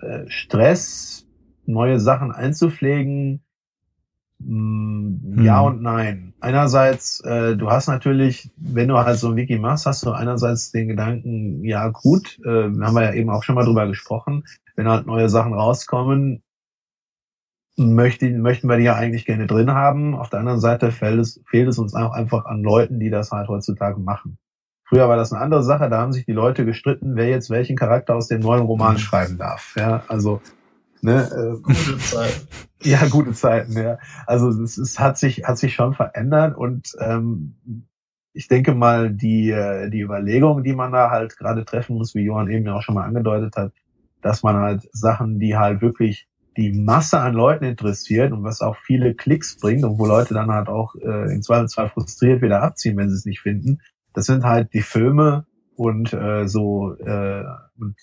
äh, 0.00 0.24
Stress, 0.28 1.26
neue 1.66 2.00
Sachen 2.00 2.32
einzupflegen, 2.32 3.44
hm. 4.46 5.42
Ja 5.44 5.60
und 5.60 5.82
nein. 5.82 6.34
Einerseits, 6.40 7.20
äh, 7.20 7.56
du 7.56 7.70
hast 7.70 7.88
natürlich, 7.88 8.50
wenn 8.56 8.88
du 8.88 8.98
halt 8.98 9.18
so 9.18 9.28
ein 9.28 9.36
Wiki 9.36 9.58
machst, 9.58 9.86
hast 9.86 10.04
du 10.04 10.10
einerseits 10.10 10.72
den 10.72 10.88
Gedanken, 10.88 11.64
ja 11.64 11.88
gut, 11.88 12.38
äh, 12.44 12.64
haben 12.64 12.94
wir 12.94 13.04
ja 13.04 13.12
eben 13.12 13.30
auch 13.30 13.42
schon 13.42 13.54
mal 13.54 13.64
drüber 13.64 13.86
gesprochen, 13.86 14.44
wenn 14.74 14.88
halt 14.88 15.06
neue 15.06 15.28
Sachen 15.28 15.54
rauskommen, 15.54 16.42
möchten, 17.76 18.42
möchten 18.42 18.68
wir 18.68 18.76
die 18.76 18.84
ja 18.84 18.94
eigentlich 18.94 19.24
gerne 19.24 19.46
drin 19.46 19.70
haben. 19.70 20.14
Auf 20.14 20.30
der 20.30 20.40
anderen 20.40 20.60
Seite 20.60 20.90
fehlt 20.90 21.20
es, 21.20 21.40
fehlt 21.46 21.68
es 21.68 21.78
uns 21.78 21.94
auch 21.94 22.12
einfach 22.12 22.44
an 22.46 22.62
Leuten, 22.62 22.98
die 22.98 23.10
das 23.10 23.30
halt 23.30 23.48
heutzutage 23.48 24.00
machen. 24.00 24.38
Früher 24.84 25.08
war 25.08 25.16
das 25.16 25.32
eine 25.32 25.40
andere 25.40 25.62
Sache, 25.62 25.88
da 25.88 26.00
haben 26.00 26.12
sich 26.12 26.26
die 26.26 26.32
Leute 26.32 26.66
gestritten, 26.66 27.16
wer 27.16 27.28
jetzt 27.28 27.48
welchen 27.48 27.76
Charakter 27.76 28.14
aus 28.14 28.28
dem 28.28 28.40
neuen 28.40 28.64
Roman 28.64 28.98
schreiben 28.98 29.38
darf. 29.38 29.74
Ja, 29.78 30.02
also 30.08 30.42
Ne, 31.02 31.28
äh, 31.30 31.60
gute 31.60 31.98
Zeiten. 31.98 32.48
ja, 32.82 33.06
gute 33.08 33.32
Zeiten, 33.32 33.72
ja. 33.72 33.98
Also 34.26 34.48
es, 34.62 34.78
es 34.78 35.00
hat 35.00 35.18
sich, 35.18 35.44
hat 35.44 35.58
sich 35.58 35.74
schon 35.74 35.94
verändert 35.94 36.56
und 36.56 36.92
ähm, 37.00 37.56
ich 38.32 38.46
denke 38.46 38.74
mal, 38.74 39.12
die, 39.12 39.50
äh, 39.50 39.90
die 39.90 40.00
Überlegung, 40.00 40.62
die 40.62 40.74
man 40.74 40.92
da 40.92 41.10
halt 41.10 41.36
gerade 41.36 41.64
treffen 41.64 41.96
muss, 41.96 42.14
wie 42.14 42.22
Johann 42.22 42.48
eben 42.48 42.66
ja 42.66 42.74
auch 42.74 42.82
schon 42.82 42.94
mal 42.94 43.04
angedeutet 43.04 43.56
hat, 43.56 43.72
dass 44.22 44.44
man 44.44 44.56
halt 44.56 44.88
Sachen, 44.92 45.40
die 45.40 45.56
halt 45.56 45.82
wirklich 45.82 46.28
die 46.56 46.72
Masse 46.72 47.18
an 47.18 47.34
Leuten 47.34 47.64
interessiert 47.64 48.30
und 48.30 48.44
was 48.44 48.60
auch 48.60 48.76
viele 48.76 49.14
Klicks 49.14 49.58
bringt 49.58 49.84
und 49.84 49.98
wo 49.98 50.06
Leute 50.06 50.34
dann 50.34 50.52
halt 50.52 50.68
auch 50.68 50.94
äh, 50.94 51.34
im 51.34 51.42
Zweifelsfall 51.42 51.88
frustriert 51.88 52.42
wieder 52.42 52.62
abziehen, 52.62 52.96
wenn 52.96 53.10
sie 53.10 53.16
es 53.16 53.24
nicht 53.24 53.40
finden, 53.40 53.80
das 54.14 54.26
sind 54.26 54.44
halt 54.44 54.72
die 54.72 54.82
Filme 54.82 55.46
und 55.74 56.12
äh, 56.12 56.46
so 56.46 56.94
äh, 56.94 57.42
und 57.78 57.96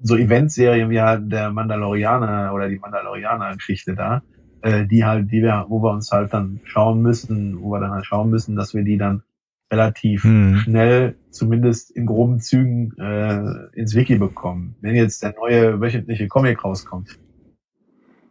so 0.00 0.16
Eventserien 0.16 0.90
wie 0.90 1.00
halt 1.00 1.30
der 1.30 1.50
Mandalorianer 1.50 2.52
oder 2.54 2.68
die 2.68 2.78
Mandalorianer-Geschichte 2.78 3.94
da, 3.94 4.22
äh, 4.62 4.86
die 4.86 5.04
halt, 5.04 5.30
die 5.30 5.42
wir, 5.42 5.66
wo 5.68 5.82
wir 5.82 5.92
uns 5.92 6.10
halt 6.10 6.32
dann 6.32 6.60
schauen 6.64 7.00
müssen, 7.00 7.60
wo 7.60 7.70
wir 7.70 7.80
dann 7.80 7.92
halt 7.92 8.06
schauen 8.06 8.30
müssen, 8.30 8.56
dass 8.56 8.74
wir 8.74 8.82
die 8.82 8.98
dann 8.98 9.22
relativ 9.70 10.24
hm. 10.24 10.56
schnell, 10.58 11.16
zumindest 11.30 11.90
in 11.90 12.06
groben 12.06 12.40
Zügen, 12.40 12.92
äh, 12.98 13.42
ins 13.72 13.94
Wiki 13.94 14.16
bekommen. 14.16 14.76
Wenn 14.80 14.94
jetzt 14.94 15.22
der 15.22 15.34
neue 15.34 15.80
wöchentliche 15.80 16.28
Comic 16.28 16.64
rauskommt, 16.64 17.18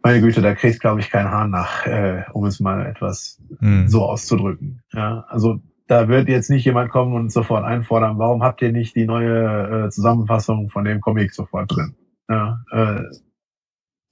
meine 0.02 0.20
Güte, 0.20 0.42
da 0.42 0.54
kriegt, 0.54 0.80
glaube 0.80 1.00
ich, 1.00 1.10
kein 1.10 1.30
Hahn 1.30 1.50
nach, 1.50 1.86
äh, 1.86 2.24
um 2.32 2.44
es 2.44 2.60
mal 2.60 2.86
etwas 2.86 3.40
hm. 3.58 3.88
so 3.88 4.04
auszudrücken. 4.04 4.82
Ja, 4.92 5.24
also 5.28 5.60
da 5.86 6.08
wird 6.08 6.28
jetzt 6.28 6.50
nicht 6.50 6.64
jemand 6.64 6.90
kommen 6.90 7.14
und 7.14 7.32
sofort 7.32 7.64
einfordern, 7.64 8.18
warum 8.18 8.42
habt 8.42 8.62
ihr 8.62 8.72
nicht 8.72 8.96
die 8.96 9.06
neue 9.06 9.86
äh, 9.86 9.90
Zusammenfassung 9.90 10.70
von 10.70 10.84
dem 10.84 11.00
Comic 11.00 11.32
sofort 11.32 11.70
drin? 11.70 11.94
Ja, 12.28 12.60
äh, 12.70 13.02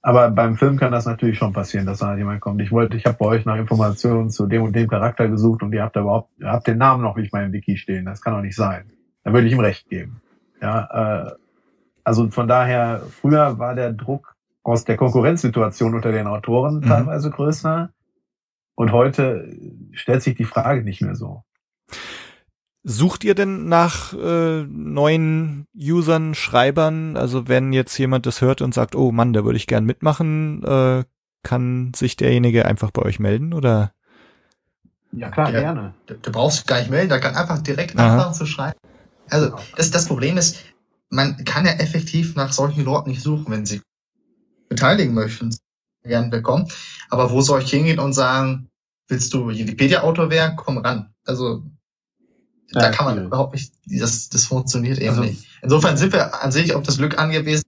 aber 0.05 0.29
beim 0.31 0.57
Film 0.57 0.77
kann 0.77 0.91
das 0.91 1.05
natürlich 1.05 1.37
schon 1.37 1.53
passieren, 1.53 1.85
dass 1.85 1.99
da 1.99 2.15
jemand 2.15 2.41
kommt. 2.41 2.61
Ich 2.61 2.73
wollte, 2.73 2.97
ich 2.97 3.05
habe 3.05 3.17
bei 3.17 3.25
euch 3.25 3.45
nach 3.45 3.55
Informationen 3.55 4.29
zu 4.29 4.47
dem 4.47 4.63
und 4.63 4.75
dem 4.75 4.89
Charakter 4.89 5.29
gesucht 5.29 5.63
und 5.63 5.73
ihr 5.73 5.81
habt 5.81 5.95
da 5.95 6.01
überhaupt, 6.01 6.29
ihr 6.39 6.51
habt 6.51 6.67
den 6.67 6.77
Namen 6.77 7.01
noch 7.01 7.15
nicht 7.15 7.31
mal 7.31 7.45
im 7.45 7.53
Wiki 7.53 7.77
stehen. 7.77 8.05
Das 8.05 8.21
kann 8.21 8.33
doch 8.33 8.41
nicht 8.41 8.55
sein. 8.55 8.91
Da 9.23 9.31
würde 9.31 9.47
ich 9.47 9.53
ihm 9.53 9.61
recht 9.61 9.89
geben. 9.89 10.21
Ja, 10.61 11.29
äh, 11.29 11.31
also 12.03 12.29
von 12.31 12.49
daher, 12.49 13.03
früher 13.09 13.59
war 13.59 13.75
der 13.75 13.93
Druck 13.93 14.35
aus 14.61 14.83
der 14.83 14.97
Konkurrenzsituation 14.97 15.95
unter 15.95 16.11
den 16.11 16.27
Autoren 16.27 16.75
mhm. 16.75 16.81
teilweise 16.81 17.29
größer. 17.29 17.89
Und 18.75 18.91
heute 18.91 19.55
stellt 19.93 20.21
sich 20.21 20.35
die 20.35 20.45
Frage 20.45 20.83
nicht 20.83 21.01
mehr 21.01 21.15
so. 21.15 21.43
Sucht 22.85 23.23
ihr 23.23 23.33
denn 23.33 23.69
nach 23.69 24.13
äh, 24.13 24.63
neuen 24.63 25.67
Usern, 25.73 26.35
Schreibern? 26.35 27.15
Also 27.15 27.47
wenn 27.47 27.71
jetzt 27.71 27.97
jemand 27.97 28.25
das 28.25 28.41
hört 28.41 28.61
und 28.61 28.73
sagt, 28.73 28.95
oh 28.95 29.11
Mann, 29.13 29.31
da 29.31 29.45
würde 29.45 29.55
ich 29.55 29.67
gern 29.67 29.85
mitmachen, 29.85 30.63
äh, 30.63 31.03
kann 31.43 31.93
sich 31.95 32.17
derjenige 32.17 32.65
einfach 32.65 32.91
bei 32.91 33.01
euch 33.01 33.19
melden 33.19 33.53
oder? 33.53 33.93
Ja 35.13 35.29
klar, 35.29 35.51
ja, 35.51 35.61
gerne. 35.61 35.93
Du, 36.07 36.15
du, 36.15 36.31
brauchst 36.31 36.67
gar 36.67 36.79
nicht 36.79 36.89
melden, 36.89 37.09
da 37.09 37.19
kann 37.19 37.35
einfach 37.35 37.59
direkt 37.59 37.97
Aha. 37.97 38.15
anfangen 38.15 38.33
zu 38.33 38.45
schreiben. 38.45 38.77
Also 39.29 39.55
das, 39.77 39.91
das 39.91 40.07
Problem 40.07 40.37
ist, 40.37 40.57
man 41.09 41.45
kann 41.45 41.65
ja 41.65 41.73
effektiv 41.73 42.35
nach 42.35 42.51
solchen 42.51 42.83
Leuten 42.83 43.11
nicht 43.11 43.21
suchen, 43.21 43.45
wenn 43.49 43.65
sie 43.65 43.81
beteiligen 44.67 45.13
möchten, 45.13 45.55
gern 46.03 46.29
bekommen. 46.29 46.67
Aber 47.09 47.31
wo 47.31 47.41
soll 47.41 47.61
ich 47.61 47.69
hingehen 47.69 47.99
und 47.99 48.13
sagen, 48.13 48.69
willst 49.07 49.33
du 49.33 49.47
Wikipedia-Autor 49.47 50.29
werden? 50.29 50.55
Komm 50.57 50.79
ran. 50.79 51.13
Also 51.25 51.63
da 52.81 52.89
kann 52.89 53.05
man 53.05 53.25
überhaupt 53.25 53.53
nicht, 53.53 53.73
das, 53.85 54.29
das 54.29 54.45
funktioniert 54.45 54.97
eben 54.99 55.09
also, 55.09 55.21
nicht. 55.23 55.47
Insofern 55.61 55.97
sind 55.97 56.13
wir 56.13 56.43
an 56.43 56.51
sich 56.51 56.73
auf 56.73 56.83
das 56.83 56.97
Glück 56.97 57.19
angewiesen 57.19 57.63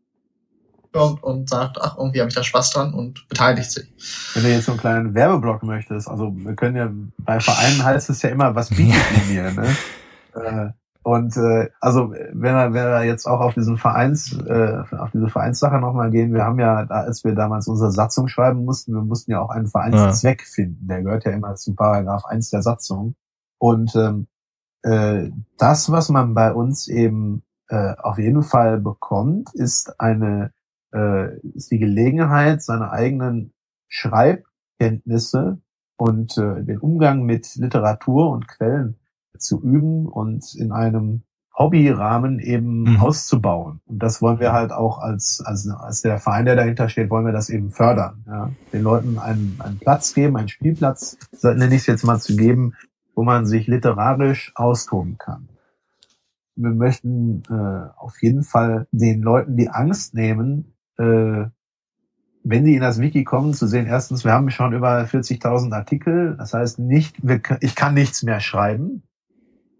kommt 0.95 1.23
und 1.23 1.49
sagt, 1.49 1.77
ach, 1.82 1.98
irgendwie 1.98 2.22
habe 2.22 2.30
ich 2.30 2.36
da 2.36 2.44
Spaß 2.44 2.72
dran 2.72 2.94
und 2.94 3.27
beteiligt 3.27 3.69
sich. 3.69 3.86
Wenn 4.34 4.44
du 4.44 4.49
jetzt 4.49 4.65
so 4.65 4.72
einen 4.72 4.80
kleinen 4.80 5.14
Werbeblock 5.14 5.64
möchtest, 5.64 6.07
also 6.07 6.34
wir 6.34 6.56
können 6.56 6.76
ja, 6.76 6.90
bei 7.18 7.40
Vereinen 7.40 7.84
heißt 7.84 8.10
es 8.10 8.22
ja 8.22 8.30
immer, 8.30 8.56
was 8.56 8.69
bietet 8.69 9.03
ihr 9.30 9.44
mir, 9.44 9.52
ne? 9.52 9.76
Äh, 10.36 10.72
und 11.02 11.38
äh, 11.38 11.69
also 11.80 12.11
wenn 12.11 12.56
wir, 12.56 12.73
wenn 12.73 12.73
wir 12.73 13.06
jetzt 13.06 13.26
auch 13.26 13.40
auf 13.40 13.53
diesen 13.53 13.77
Vereins, 13.77 14.38
äh, 14.38 14.82
auf 14.98 15.11
diese 15.14 15.30
Vereinssache 15.30 15.80
nochmal 15.80 16.11
gehen, 16.11 16.34
wir 16.34 16.44
haben 16.44 16.60
ja, 16.60 16.76
als 16.88 17.23
wir 17.23 17.36
damals 17.36 17.69
unsere 17.69 17.91
Satzung 17.91 18.27
schreiben 18.27 18.65
mussten, 18.65 18.94
wir 18.94 19.02
mussten 19.02 19.32
ja 19.32 19.40
auch 19.40 19.49
einen 19.49 19.68
Vereinszweck 19.68 20.41
ja. 20.41 20.45
finden. 20.45 20.88
Der 20.90 21.03
gehört 21.03 21.23
ja 21.23 21.32
immer 21.32 21.56
zum 21.56 21.77
Paragraph 21.77 22.26
1 22.26 22.49
der 22.49 22.64
Satzung. 22.64 23.15
Und 23.60 23.95
ähm, 23.95 24.27
äh, 24.86 25.32
das, 25.57 25.91
was 25.91 26.10
man 26.10 26.36
bei 26.36 26.53
uns 26.53 26.88
eben 26.88 27.41
äh, 27.70 27.95
auf 27.98 28.20
jeden 28.20 28.44
Fall 28.44 28.80
bekommt, 28.80 29.49
ist 29.56 29.99
eine 29.99 30.52
äh, 30.94 31.40
ist 31.56 31.72
die 31.72 31.80
Gelegenheit, 31.80 32.62
seine 32.62 32.91
eigenen 32.91 33.52
Schreibkenntnisse 33.88 35.60
und 35.98 36.38
äh, 36.38 36.64
den 36.64 36.80
Umgang 36.80 37.24
mit 37.24 37.56
Literatur 37.56 38.30
und 38.30 38.48
Quellen 38.48 38.99
zu 39.38 39.60
üben 39.62 40.07
und 40.07 40.53
in 40.56 40.72
einem 40.72 41.24
Hobbyrahmen 41.57 42.40
eben 42.40 42.82
mhm. 42.82 42.99
auszubauen. 42.99 43.82
Und 43.86 44.03
das 44.03 44.22
wollen 44.22 44.40
wir 44.40 44.53
halt 44.53 44.72
auch 44.72 44.99
als, 44.99 45.41
als, 45.44 45.68
als 45.68 46.02
der 46.02 46.20
Verein, 46.20 46.45
der 46.45 46.56
dahinter 46.56 46.90
steht, 46.90 47.10
wollen 47.10 47.26
wir 47.26 47.34
das 47.34 47.49
eben 47.49 47.72
fördern. 47.72 48.24
Ja? 48.28 48.52
Den 48.72 48.84
Leuten 48.84 49.18
einen, 49.18 49.56
einen 49.60 49.80
Platz 49.80 50.14
geben, 50.14 50.38
einen 50.38 50.49
Spielplatz, 50.49 51.18
nenne 51.41 51.74
ich 51.74 51.82
es 51.82 51.88
jetzt 51.88 52.03
mal 52.03 52.20
zu 52.20 52.36
geben, 52.36 52.74
wo 53.16 53.24
man 53.24 53.46
sich 53.46 53.68
literarisch 53.68 54.52
austoben 54.56 55.18
kann. 55.18 55.50
Wir 56.56 56.72
möchten 56.72 57.44
äh, 57.50 57.90
auf 57.98 58.22
jeden 58.22 58.44
Fall 58.44 58.88
den 58.92 59.22
Leuten 59.22 59.58
die 59.58 59.70
Angst 59.70 60.14
nehmen, 60.14 60.76
äh, 60.98 61.46
wenn 62.48 62.64
die 62.64 62.76
in 62.76 62.82
das 62.82 63.02
Wiki 63.02 63.24
kommen, 63.24 63.54
zu 63.54 63.66
sehen, 63.66 63.88
erstens, 63.88 64.24
wir 64.24 64.32
haben 64.32 64.52
schon 64.52 64.74
über 64.74 65.02
40.000 65.02 65.74
Artikel, 65.74 66.36
das 66.38 66.54
heißt 66.54 66.78
nicht, 66.78 67.28
wir, 67.28 67.42
ich 67.62 67.76
kann 67.76 67.96
nichts 67.96 68.22
mehr 68.22 68.40
schreiben. 68.40 69.04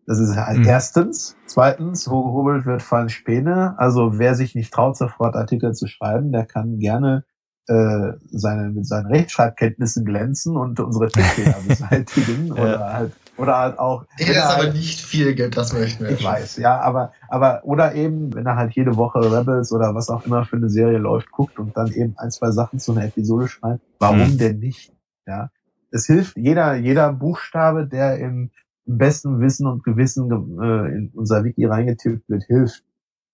Das 0.08 0.20
ist 0.20 0.36
halt 0.36 0.60
mhm. 0.60 0.66
erstens. 0.66 1.36
Zweitens, 1.46 2.10
wo 2.10 2.24
gehobelt 2.24 2.66
wird, 2.66 2.82
fallen 2.82 3.10
Späne. 3.10 3.76
Also 3.78 4.20
wer 4.20 4.36
sich 4.36 4.56
nicht 4.56 4.74
traut, 4.74 4.98
sofort 4.98 5.36
Artikel 5.36 5.74
zu 5.74 5.88
schreiben, 5.88 6.32
der 6.32 6.46
kann 6.46 6.80
gerne 6.80 7.24
äh, 7.68 8.14
seine, 8.30 8.70
mit 8.70 8.88
seinen 8.88 9.08
Rechtschreibkenntnissen 9.08 10.06
glänzen 10.06 10.58
und 10.58 10.80
unsere 10.80 11.08
Tippfehler 11.12 11.56
beseitigen 11.68 12.52
oder 12.52 12.94
halt 12.94 13.14
oder 13.38 13.58
halt 13.58 13.80
auch. 13.80 14.06
Der 14.20 14.30
ist 14.30 14.44
halt, 14.44 14.64
aber 14.66 14.74
nicht 14.74 15.02
viel 15.02 15.36
Geld, 15.36 15.58
das 15.58 15.74
möchten 15.74 16.04
wir. 16.04 16.12
Ich 16.12 16.24
weiß, 16.24 16.58
ja, 16.58 16.80
aber, 16.80 17.12
aber, 17.28 17.62
oder 17.64 17.96
eben, 17.96 18.34
wenn 18.34 18.46
er 18.46 18.56
halt 18.56 18.74
jede 18.74 18.96
Woche 18.96 19.20
Rebels 19.20 19.72
oder 19.72 19.94
was 19.96 20.10
auch 20.10 20.26
immer 20.26 20.46
für 20.46 20.58
eine 20.58 20.70
Serie 20.70 20.98
läuft, 20.98 21.32
guckt 21.32 21.60
und 21.60 21.76
dann 21.76 21.92
eben 21.92 22.16
ein, 22.18 22.32
zwei 22.32 22.52
Sachen 22.52 22.80
zu 22.80 22.94
einer 22.94 23.06
Episode 23.06 23.48
schreibt, 23.48 23.82
warum 24.00 24.34
mhm. 24.34 24.38
denn 24.38 24.60
nicht? 24.60 24.94
Ja. 25.26 25.50
Es 25.92 26.06
hilft 26.06 26.38
jeder, 26.38 26.76
jeder 26.76 27.14
Buchstabe, 27.14 27.88
der 27.88 28.18
im, 28.20 28.52
im 28.86 28.98
besten 28.98 29.40
Wissen 29.40 29.68
und 29.68 29.84
Gewissen 29.84 30.30
äh, 30.62 30.96
in 30.96 31.12
unser 31.14 31.44
Wiki 31.44 31.66
reingetippt 31.66 32.30
wird, 32.30 32.44
hilft. 32.44 32.84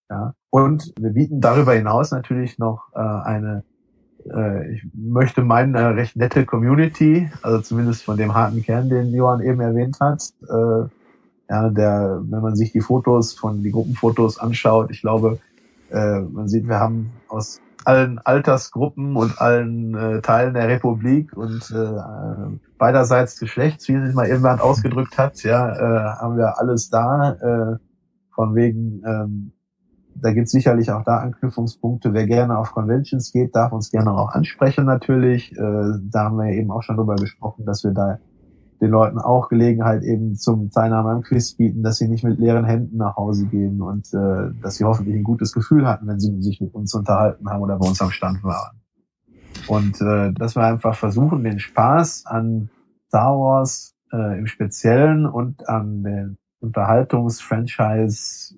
Ja. 0.09 0.33
Und 0.49 0.93
wir 0.99 1.11
bieten 1.11 1.41
darüber 1.41 1.73
hinaus 1.73 2.11
natürlich 2.11 2.57
noch 2.57 2.89
äh, 2.93 2.99
eine 2.99 3.63
äh, 4.25 4.73
ich 4.73 4.83
möchte 4.93 5.43
meinen, 5.43 5.75
eine 5.75 5.95
recht 5.95 6.15
nette 6.15 6.45
Community, 6.45 7.29
also 7.41 7.61
zumindest 7.61 8.03
von 8.03 8.17
dem 8.17 8.33
harten 8.33 8.61
Kern, 8.63 8.89
den 8.89 9.13
Johann 9.13 9.41
eben 9.41 9.59
erwähnt 9.59 9.99
hat. 9.99 10.23
Äh, 10.49 10.89
ja, 11.49 11.69
der, 11.69 12.21
wenn 12.23 12.41
man 12.41 12.55
sich 12.55 12.71
die 12.71 12.81
Fotos 12.81 13.33
von 13.33 13.61
die 13.61 13.71
Gruppenfotos 13.71 14.39
anschaut, 14.39 14.89
ich 14.89 15.01
glaube, 15.01 15.39
äh, 15.89 16.19
man 16.21 16.47
sieht, 16.47 16.67
wir 16.67 16.79
haben 16.79 17.11
aus 17.27 17.59
allen 17.83 18.19
Altersgruppen 18.19 19.15
und 19.15 19.41
allen 19.41 19.95
äh, 19.95 20.21
Teilen 20.21 20.53
der 20.53 20.67
Republik 20.67 21.35
und 21.35 21.71
äh, 21.71 22.57
beiderseits 22.77 23.39
Geschlechts, 23.39 23.87
wie 23.87 24.05
sich 24.05 24.15
mal 24.15 24.27
irgendwann 24.27 24.59
ausgedrückt 24.59 25.17
hat, 25.17 25.43
ja, 25.43 25.71
äh, 25.73 26.15
haben 26.19 26.37
wir 26.37 26.59
alles 26.59 26.89
da, 26.89 27.31
äh, 27.33 27.77
von 28.33 28.55
wegen 28.55 29.03
ähm, 29.05 29.51
da 30.15 30.33
gibt 30.33 30.45
es 30.45 30.51
sicherlich 30.51 30.91
auch 30.91 31.03
da 31.03 31.17
Anknüpfungspunkte. 31.17 32.13
Wer 32.13 32.27
gerne 32.27 32.57
auf 32.57 32.71
Conventions 32.71 33.31
geht, 33.31 33.55
darf 33.55 33.71
uns 33.71 33.91
gerne 33.91 34.11
auch 34.11 34.29
ansprechen 34.29 34.85
natürlich. 34.85 35.51
Äh, 35.53 35.57
da 36.11 36.25
haben 36.25 36.37
wir 36.37 36.51
eben 36.53 36.71
auch 36.71 36.83
schon 36.83 36.97
drüber 36.97 37.15
gesprochen, 37.15 37.65
dass 37.65 37.83
wir 37.83 37.91
da 37.91 38.19
den 38.81 38.89
Leuten 38.89 39.19
auch 39.19 39.47
Gelegenheit 39.49 40.03
eben 40.03 40.35
zum 40.35 40.71
Teilnahme 40.71 41.11
am 41.11 41.21
Quiz 41.21 41.53
bieten, 41.53 41.83
dass 41.83 41.97
sie 41.97 42.07
nicht 42.07 42.23
mit 42.23 42.39
leeren 42.39 42.65
Händen 42.65 42.97
nach 42.97 43.15
Hause 43.15 43.45
gehen 43.45 43.81
und 43.81 44.11
äh, 44.13 44.51
dass 44.61 44.75
sie 44.75 44.85
hoffentlich 44.85 45.15
ein 45.15 45.23
gutes 45.23 45.53
Gefühl 45.53 45.87
hatten, 45.87 46.07
wenn 46.07 46.19
sie 46.19 46.41
sich 46.41 46.59
mit 46.59 46.73
uns 46.73 46.93
unterhalten 46.95 47.47
haben 47.47 47.61
oder 47.61 47.77
bei 47.77 47.87
uns 47.87 48.01
am 48.01 48.09
Stand 48.09 48.43
waren. 48.43 48.81
Und 49.67 50.01
äh, 50.01 50.33
dass 50.33 50.55
wir 50.55 50.63
einfach 50.63 50.95
versuchen, 50.95 51.43
den 51.43 51.59
Spaß 51.59 52.25
an 52.25 52.69
Star 53.07 53.37
Wars 53.37 53.93
äh, 54.11 54.39
im 54.39 54.47
Speziellen 54.47 55.27
und 55.27 55.69
an 55.69 56.03
den 56.03 56.37
Unterhaltungsfranchise 56.59 58.55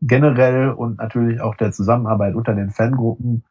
generell 0.00 0.70
und 0.70 0.98
natürlich 0.98 1.40
auch 1.40 1.56
der 1.56 1.72
Zusammenarbeit 1.72 2.34
unter 2.34 2.54
den 2.54 2.70
Fangruppen 2.70 3.44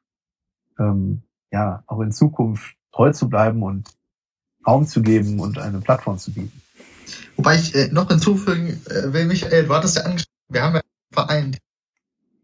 ähm, 0.79 1.23
ja 1.51 1.83
auch 1.87 1.99
in 2.01 2.11
Zukunft 2.11 2.75
treu 2.91 3.11
zu 3.11 3.29
bleiben 3.29 3.63
und 3.63 3.89
Raum 4.65 4.85
zu 4.85 5.01
geben 5.01 5.39
und 5.39 5.59
eine 5.59 5.79
Plattform 5.79 6.17
zu 6.17 6.33
bieten. 6.33 6.61
Wobei 7.35 7.55
ich 7.55 7.75
äh, 7.75 7.89
noch 7.91 8.07
hinzufügen 8.09 8.81
äh, 8.89 9.13
will, 9.13 9.25
Michael, 9.25 9.65
du 9.65 9.73
hattest 9.73 9.97
ja 9.97 10.03
angesprochen, 10.03 10.33
wir 10.49 10.61
haben 10.61 10.75
ja 10.75 10.81
einen 10.81 11.13
Verein, 11.13 11.57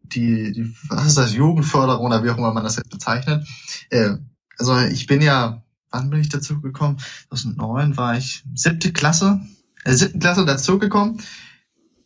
die, 0.03 0.51
die, 0.51 0.75
was 0.89 1.07
ist 1.07 1.17
das, 1.17 1.33
Jugendförderung 1.33 2.05
oder 2.05 2.23
wie 2.23 2.29
auch 2.29 2.37
immer 2.37 2.53
man 2.53 2.63
das 2.63 2.77
jetzt 2.77 2.89
bezeichnet. 2.89 3.47
Äh, 3.89 4.15
also 4.57 4.77
ich 4.79 5.07
bin 5.07 5.21
ja, 5.21 5.63
wann 5.89 6.09
bin 6.09 6.19
ich 6.19 6.29
dazu 6.29 6.61
gekommen? 6.61 6.97
2009 7.29 7.97
war 7.97 8.17
ich 8.17 8.43
siebte 8.53 8.93
Klasse, 8.93 9.41
äh, 9.83 9.93
siebten 9.93 10.19
Klasse 10.19 10.45
dazugekommen 10.45 11.19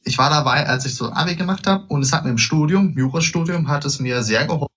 ich 0.08 0.18
war 0.18 0.30
dabei, 0.30 0.66
als 0.68 0.86
ich 0.86 0.96
so 0.96 1.12
Abi 1.12 1.36
gemacht 1.36 1.68
habe 1.68 1.86
und 1.88 2.02
es 2.02 2.14
hat 2.14 2.24
mir 2.24 2.32
im 2.32 2.38
Studium, 2.38 2.94
Jurastudium, 2.98 3.68
hat 3.68 3.86
es 3.86 4.00
mir 4.00 4.24
sehr 4.24 4.46
geholfen, 4.46 4.74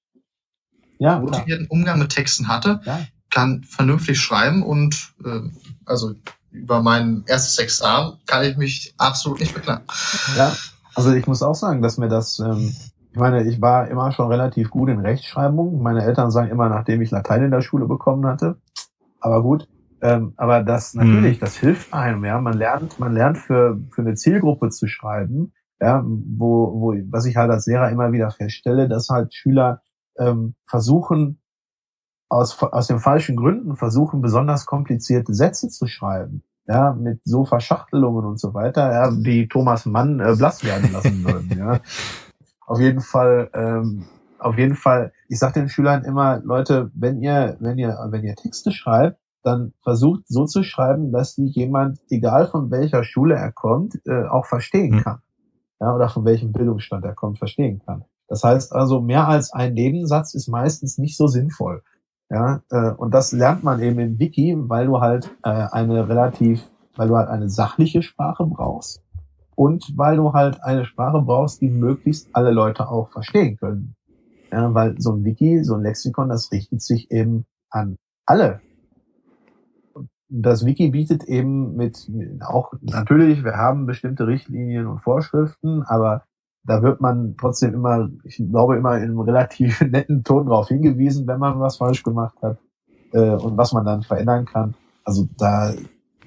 Ja, 0.99 1.19
motivierten 1.19 1.67
Umgang 1.69 1.99
mit 1.99 2.11
Texten 2.11 2.49
hatte, 2.49 2.81
Ja. 2.85 3.01
kann 3.31 3.63
vernünftig 3.63 4.21
schreiben 4.21 4.63
und 4.63 5.13
äh, 5.25 5.41
also 5.87 6.15
über 6.51 6.83
mein 6.83 7.23
erstes 7.27 7.59
Examen 7.59 8.19
kann 8.27 8.45
ich 8.45 8.57
mich 8.57 8.93
absolut 8.99 9.41
nicht 9.41 9.55
beklagen. 9.55 9.85
Ja, 10.37 10.55
also 10.95 11.13
ich 11.13 11.27
muss 11.27 11.43
auch 11.43 11.55
sagen, 11.55 11.81
dass 11.81 11.97
mir 11.97 12.09
das, 12.09 12.41
ähm, 12.41 12.75
ich 13.13 13.19
meine, 13.19 13.45
ich 13.45 13.61
war 13.61 13.89
immer 13.89 14.13
schon 14.13 14.29
relativ 14.29 14.71
gut 14.71 14.89
in 14.89 15.01
Rechtschreibung. 15.01 15.81
Meine 15.83 16.03
Eltern 16.05 16.31
sagen 16.31 16.51
immer, 16.51 16.69
nachdem 16.69 17.01
ich 17.03 17.11
Latein 17.11 17.45
in 17.45 17.51
der 17.51 17.63
Schule 17.63 17.87
bekommen 17.87 18.27
hatte. 18.27 18.57
Aber 19.21 19.43
gut, 19.43 19.69
ähm, 20.03 20.35
aber 20.37 20.63
das 20.63 20.95
natürlich, 20.95 21.39
das 21.39 21.57
hilft 21.57 21.93
einem, 21.93 22.25
ja. 22.25 22.41
Man 22.41 22.55
lernt, 22.55 22.99
man 22.99 23.13
lernt 23.13 23.39
für 23.39 23.81
für 23.91 24.03
eine 24.03 24.15
Zielgruppe 24.15 24.71
zu 24.71 24.87
schreiben, 24.87 25.53
ja, 25.81 26.03
wo 26.05 26.81
wo 26.81 26.95
was 27.11 27.27
ich 27.27 27.37
halt 27.37 27.51
als 27.51 27.67
Lehrer 27.67 27.91
immer 27.91 28.13
wieder 28.13 28.31
feststelle, 28.31 28.89
dass 28.89 29.09
halt 29.09 29.35
Schüler 29.35 29.83
ähm, 30.19 30.55
versuchen 30.67 31.41
aus 32.29 32.63
aus 32.63 32.87
den 32.87 33.01
falschen 33.01 33.37
Gründen 33.37 33.77
versuchen 33.77 34.21
besonders 34.21 34.67
komplizierte 34.67 35.35
Sätze 35.35 35.69
zu 35.69 35.87
schreiben 35.87 36.43
ja, 36.71 36.93
mit 36.93 37.21
so 37.25 37.45
Verschachtelungen 37.45 38.25
und 38.25 38.39
so 38.39 38.55
weiter, 38.55 38.93
ja, 38.93 39.11
die 39.11 39.49
Thomas 39.49 39.87
Mann 39.87 40.21
äh, 40.21 40.35
blass 40.37 40.65
werden 40.65 40.93
lassen 40.93 41.25
würden, 41.25 41.59
ja. 41.59 41.81
Auf 42.67 42.79
jeden 42.79 43.01
Fall, 43.01 43.51
ähm, 43.55 44.05
auf 44.39 44.57
jeden 44.57 44.77
Fall, 44.77 45.13
ich 45.29 45.41
sage 45.41 45.55
den 45.55 45.69
Schülern 45.69 46.05
immer, 46.05 46.41
Leute, 46.45 46.91
wenn 46.95 47.21
ihr, 47.21 47.57
wenn 47.59 47.79
ihr, 47.79 47.99
wenn 48.11 48.23
ihr 48.23 48.37
Texte 48.37 48.71
schreibt, 48.71 49.20
dann 49.43 49.73
versucht 49.83 50.23
so 50.27 50.45
zu 50.45 50.63
schreiben, 50.63 51.13
dass 51.13 51.35
die 51.35 51.47
jemand, 51.47 51.99
egal 52.11 52.47
von 52.47 52.71
welcher 52.71 53.05
Schule 53.05 53.35
er 53.35 53.53
kommt, 53.53 54.01
äh, 54.07 54.25
auch 54.27 54.47
verstehen 54.47 54.97
Hm. 54.97 55.03
kann. 55.03 55.19
Ja, 55.81 55.95
oder 55.95 56.09
von 56.11 56.25
welchem 56.27 56.53
Bildungsstand 56.53 57.05
er 57.05 57.15
kommt, 57.15 57.39
verstehen 57.39 57.81
kann. 57.87 58.05
Das 58.29 58.45
heißt 58.45 58.73
also, 58.75 59.01
mehr 59.01 59.27
als 59.27 59.53
ein 59.53 59.75
Nebensatz 59.75 60.35
ist 60.35 60.47
meistens 60.49 60.99
nicht 60.99 61.17
so 61.17 61.27
sinnvoll. 61.27 61.83
Ja, 62.31 62.63
äh, 62.71 62.93
und 62.93 63.13
das 63.13 63.33
lernt 63.33 63.65
man 63.65 63.81
eben 63.81 63.99
im 63.99 64.19
Wiki, 64.19 64.55
weil 64.57 64.87
du 64.87 65.01
halt 65.01 65.31
äh, 65.43 65.49
eine 65.49 66.09
relativ, 66.09 66.63
weil 66.97 67.09
du 67.09 67.17
halt 67.17 67.29
eine 67.29 67.49
sachliche 67.49 68.03
Sprache 68.03 68.47
brauchst 68.47 69.03
und 69.57 69.93
weil 69.97 70.17
du 70.17 70.33
halt 70.33 70.63
eine 70.63 70.85
Sprache 70.85 71.23
brauchst, 71.23 71.61
die 71.61 71.71
möglichst 71.71 72.29
alle 72.35 72.53
Leute 72.53 72.89
auch 72.89 73.09
verstehen 73.09 73.57
können. 73.57 73.97
Ja, 74.53 74.73
weil 74.75 74.95
so 75.01 75.13
ein 75.13 75.25
Wiki, 75.25 75.65
so 75.65 75.75
ein 75.75 75.83
Lexikon, 75.83 76.29
das 76.29 76.53
richtet 76.53 76.83
sich 76.83 77.11
eben 77.11 77.47
an 77.71 77.97
alle. 78.27 78.61
Das 80.33 80.65
Wiki 80.65 80.91
bietet 80.91 81.25
eben 81.25 81.75
mit, 81.75 82.09
auch 82.41 82.73
natürlich, 82.81 83.43
wir 83.43 83.57
haben 83.57 83.87
bestimmte 83.87 84.29
Richtlinien 84.29 84.87
und 84.87 85.01
Vorschriften, 85.01 85.83
aber 85.83 86.23
da 86.65 86.83
wird 86.83 87.01
man 87.01 87.35
trotzdem 87.37 87.75
immer, 87.75 88.09
ich 88.23 88.37
glaube 88.37 88.77
immer 88.77 88.97
in 88.97 89.05
einem 89.05 89.21
relativ 89.21 89.81
netten 89.91 90.23
Ton 90.23 90.47
darauf 90.47 90.69
hingewiesen, 90.69 91.27
wenn 91.27 91.41
man 91.41 91.59
was 91.59 91.79
falsch 91.79 92.03
gemacht 92.03 92.37
hat 92.43 92.59
äh, 93.13 93.35
und 93.35 93.57
was 93.57 93.73
man 93.73 93.85
dann 93.85 94.03
verändern 94.03 94.45
kann. 94.45 94.75
Also 95.05 95.29
da, 95.37 95.73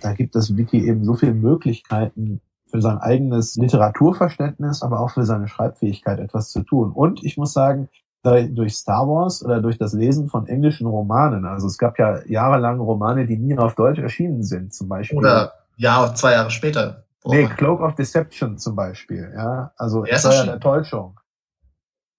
da 0.01 0.13
gibt 0.13 0.35
das 0.35 0.57
Wiki 0.57 0.85
eben 0.85 1.05
so 1.05 1.13
viele 1.13 1.33
Möglichkeiten 1.33 2.41
für 2.67 2.81
sein 2.81 2.97
eigenes 2.97 3.55
Literaturverständnis, 3.55 4.81
aber 4.81 4.99
auch 4.99 5.11
für 5.11 5.25
seine 5.25 5.47
Schreibfähigkeit 5.47 6.19
etwas 6.19 6.49
zu 6.49 6.63
tun. 6.63 6.91
Und 6.91 7.23
ich 7.23 7.37
muss 7.37 7.53
sagen, 7.53 7.87
durch 8.23 8.75
Star 8.75 9.07
Wars 9.07 9.43
oder 9.43 9.61
durch 9.61 9.77
das 9.77 9.93
Lesen 9.93 10.29
von 10.29 10.47
englischen 10.47 10.87
Romanen, 10.87 11.45
also 11.45 11.67
es 11.67 11.77
gab 11.77 11.99
ja 11.99 12.25
jahrelang 12.25 12.79
Romane, 12.79 13.27
die 13.27 13.37
nie 13.37 13.57
auf 13.57 13.75
Deutsch 13.75 13.99
erschienen 13.99 14.43
sind, 14.43 14.73
zum 14.73 14.87
Beispiel. 14.87 15.17
Oder 15.17 15.53
ja, 15.75 16.13
zwei 16.15 16.31
Jahre 16.31 16.49
später. 16.49 17.03
Nee, 17.25 17.47
Cloak 17.47 17.81
of 17.81 17.95
Deception 17.95 18.57
zum 18.57 18.75
Beispiel, 18.75 19.31
ja. 19.35 19.71
Also 19.77 20.03
ist 20.03 20.21
Steuer 20.21 20.45
der? 20.45 20.59
Täuschung. 20.59 21.19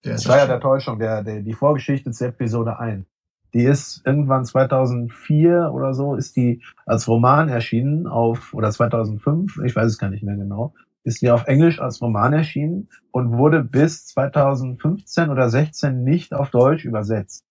Der 0.04 0.14
ist 0.16 0.24
Steuer 0.24 0.46
der 0.46 0.60
Täuschung, 0.60 0.98
der, 0.98 1.22
der, 1.22 1.40
die 1.40 1.54
Vorgeschichte 1.54 2.10
zu 2.10 2.26
Episode 2.26 2.78
1. 2.78 3.06
Die 3.54 3.62
ist 3.62 4.02
irgendwann 4.04 4.44
2004 4.44 5.70
oder 5.72 5.94
so, 5.94 6.16
ist 6.16 6.36
die 6.36 6.62
als 6.84 7.08
Roman 7.08 7.48
erschienen 7.48 8.06
auf, 8.06 8.52
oder 8.52 8.70
2005, 8.70 9.60
ich 9.64 9.74
weiß 9.74 9.86
es 9.86 9.98
gar 9.98 10.10
nicht 10.10 10.24
mehr 10.24 10.36
genau, 10.36 10.74
ist 11.04 11.20
die 11.20 11.30
auf 11.30 11.46
Englisch 11.46 11.80
als 11.80 12.00
Roman 12.00 12.32
erschienen 12.32 12.88
und 13.12 13.36
wurde 13.36 13.62
bis 13.62 14.06
2015 14.06 15.28
oder 15.28 15.48
16 15.50 16.02
nicht 16.02 16.34
auf 16.34 16.50
Deutsch 16.50 16.84
übersetzt. 16.84 17.44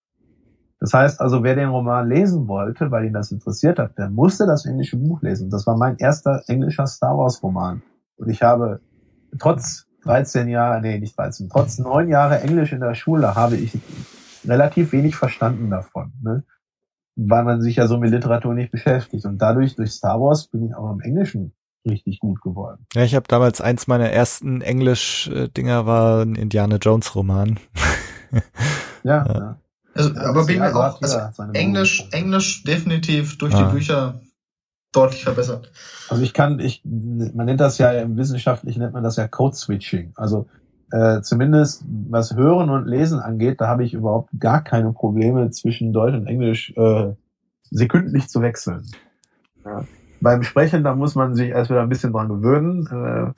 Das 0.80 0.92
heißt 0.92 1.20
also, 1.20 1.42
wer 1.44 1.54
den 1.54 1.70
Roman 1.70 2.08
lesen 2.08 2.48
wollte, 2.48 2.90
weil 2.90 3.06
ihn 3.06 3.12
das 3.12 3.30
interessiert 3.30 3.78
hat, 3.78 3.96
der 3.96 4.10
musste 4.10 4.44
das 4.46 4.66
englische 4.66 4.96
Buch 4.96 5.22
lesen. 5.22 5.48
Das 5.48 5.66
war 5.66 5.76
mein 5.76 5.96
erster 5.96 6.42
englischer 6.48 6.86
Star 6.86 7.16
Wars 7.16 7.42
Roman. 7.42 7.80
Und 8.16 8.28
ich 8.28 8.42
habe 8.42 8.80
trotz 9.38 9.86
13 10.02 10.48
Jahre, 10.48 10.82
nee, 10.82 10.98
nicht 10.98 11.16
13, 11.16 11.48
trotz 11.48 11.78
neun 11.78 12.08
Jahre 12.08 12.40
Englisch 12.40 12.72
in 12.72 12.80
der 12.80 12.94
Schule 12.94 13.34
habe 13.34 13.56
ich 13.56 13.78
relativ 14.44 14.92
wenig 14.92 15.16
verstanden 15.16 15.70
davon, 15.70 16.12
ne? 16.22 16.44
weil 17.16 17.44
man 17.44 17.62
sich 17.62 17.76
ja 17.76 17.86
so 17.86 17.96
mit 17.96 18.10
Literatur 18.10 18.52
nicht 18.52 18.72
beschäftigt. 18.72 19.24
Und 19.24 19.38
dadurch, 19.38 19.76
durch 19.76 19.92
Star 19.92 20.20
Wars, 20.20 20.48
bin 20.48 20.66
ich 20.66 20.74
auch 20.74 20.92
im 20.92 21.00
Englischen 21.00 21.54
richtig 21.86 22.18
gut 22.20 22.40
geworden. 22.42 22.86
Ja, 22.94 23.02
ich 23.04 23.14
habe 23.14 23.26
damals 23.28 23.60
eins 23.60 23.86
meiner 23.86 24.10
ersten 24.10 24.60
Englisch-Dinger 24.62 25.86
war 25.86 26.22
ein 26.22 26.34
Indiana 26.34 26.76
Jones 26.76 27.14
Roman. 27.14 27.58
Ja, 29.04 29.24
Ja. 29.26 29.58
Also, 29.96 30.10
Ja, 30.12 30.22
aber 30.22 30.44
bin 30.46 30.58
mir 30.58 30.74
auch, 30.74 31.00
also 31.00 31.18
Englisch. 31.52 32.08
Englisch 32.10 32.64
definitiv 32.64 33.38
durch 33.38 33.54
Ah. 33.54 33.62
die 33.68 33.72
Bücher 33.74 34.20
deutlich 34.92 35.22
verbessert. 35.22 35.70
Also 36.08 36.22
ich 36.24 36.32
kann, 36.34 36.58
ich, 36.58 36.82
man 36.84 37.46
nennt 37.46 37.60
das 37.60 37.78
ja 37.78 37.92
im 37.92 38.16
Wissenschaftlichen 38.16 38.80
nennt 38.80 38.92
man 38.94 39.04
das 39.04 39.16
ja 39.16 39.28
Code 39.28 39.54
Switching. 39.54 40.12
Also 40.16 40.46
äh, 40.90 41.20
zumindest 41.22 41.84
was 42.10 42.34
Hören 42.34 42.70
und 42.70 42.86
Lesen 42.86 43.20
angeht, 43.20 43.60
da 43.60 43.68
habe 43.68 43.84
ich 43.84 43.94
überhaupt 43.94 44.30
gar 44.38 44.62
keine 44.64 44.92
Probleme 44.92 45.50
zwischen 45.50 45.92
Deutsch 45.92 46.14
und 46.14 46.26
Englisch 46.26 46.72
äh, 46.76 47.12
sekündlich 47.70 48.28
zu 48.28 48.40
wechseln. 48.42 48.82
Ja. 49.64 49.84
Beim 50.24 50.42
Sprechen, 50.42 50.82
da 50.82 50.94
muss 50.94 51.14
man 51.14 51.34
sich 51.34 51.50
erst 51.50 51.70
wieder 51.70 51.82
ein 51.82 51.88
bisschen 51.88 52.12
dran 52.12 52.28
gewöhnen, 52.28 52.86
äh, 52.86 53.32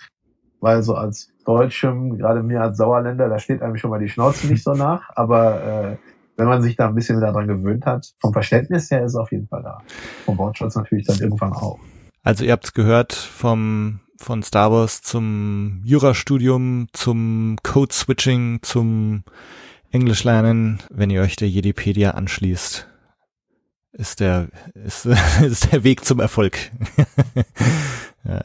weil 0.60 0.82
so 0.82 0.94
als 0.94 1.32
Deutschem, 1.44 2.16
gerade 2.16 2.42
mir 2.42 2.62
als 2.62 2.78
Sauerländer, 2.78 3.28
da 3.28 3.38
steht 3.38 3.60
einem 3.60 3.76
schon 3.76 3.90
mal 3.90 3.98
die 3.98 4.08
Schnauze 4.08 4.46
nicht 4.46 4.62
so 4.62 4.72
nach, 4.74 5.10
aber 5.16 5.62
äh, 5.62 5.96
wenn 6.36 6.46
man 6.46 6.62
sich 6.62 6.76
da 6.76 6.86
ein 6.86 6.94
bisschen 6.94 7.16
wieder 7.16 7.32
dran 7.32 7.48
gewöhnt 7.48 7.86
hat, 7.86 8.14
vom 8.18 8.32
Verständnis 8.32 8.90
her 8.90 9.04
ist 9.04 9.12
es 9.12 9.16
auf 9.16 9.32
jeden 9.32 9.48
Fall 9.48 9.62
da. 9.62 9.78
Vom 10.24 10.38
Wortschatz 10.38 10.76
natürlich 10.76 11.06
dann 11.06 11.18
irgendwann 11.18 11.52
auch. 11.52 11.78
Also 12.22 12.44
ihr 12.44 12.52
habt's 12.52 12.72
gehört 12.72 13.12
vom 13.14 14.00
von 14.18 14.42
Star 14.42 14.72
Wars 14.72 15.02
zum 15.02 15.82
Jurastudium, 15.84 16.86
zum 16.92 17.56
Code 17.62 17.92
Switching, 17.92 18.60
zum 18.62 19.24
Englisch 19.90 20.24
lernen, 20.24 20.78
wenn 20.90 21.10
ihr 21.10 21.22
euch 21.22 21.36
der 21.36 21.48
Jedipedia 21.48 22.12
anschließt, 22.12 22.88
ist 23.96 24.20
der 24.20 24.48
ist, 24.74 25.06
ist 25.42 25.72
der 25.72 25.84
Weg 25.84 26.04
zum 26.04 26.20
Erfolg. 26.20 26.58
ja. 28.24 28.44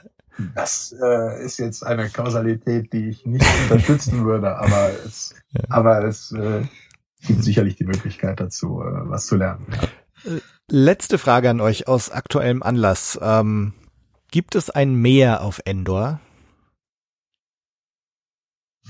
Das 0.56 0.96
äh, 1.00 1.44
ist 1.46 1.60
jetzt 1.60 1.86
eine 1.86 2.10
Kausalität, 2.10 2.92
die 2.94 3.10
ich 3.10 3.26
nicht 3.26 3.46
unterstützen 3.64 4.26
würde, 4.26 4.58
aber 4.58 4.90
es, 5.06 5.36
Ja. 5.52 5.64
aber 5.70 6.04
es 6.06 6.32
äh, 6.32 6.64
gibt 7.28 7.44
sicherlich 7.44 7.76
die 7.76 7.84
Möglichkeit 7.84 8.40
dazu, 8.40 8.82
äh, 8.82 9.10
was 9.10 9.28
zu 9.28 9.36
lernen. 9.36 9.68
Ja. 9.70 10.40
Letzte 10.70 11.18
Frage 11.18 11.50
an 11.50 11.62
euch 11.62 11.88
aus 11.88 12.10
aktuellem 12.10 12.64
Anlass. 12.64 13.20
Ähm, 13.22 13.74
gibt 14.32 14.56
es 14.56 14.70
ein 14.70 14.96
Meer 14.96 15.42
auf 15.42 15.62
Endor? 15.66 16.22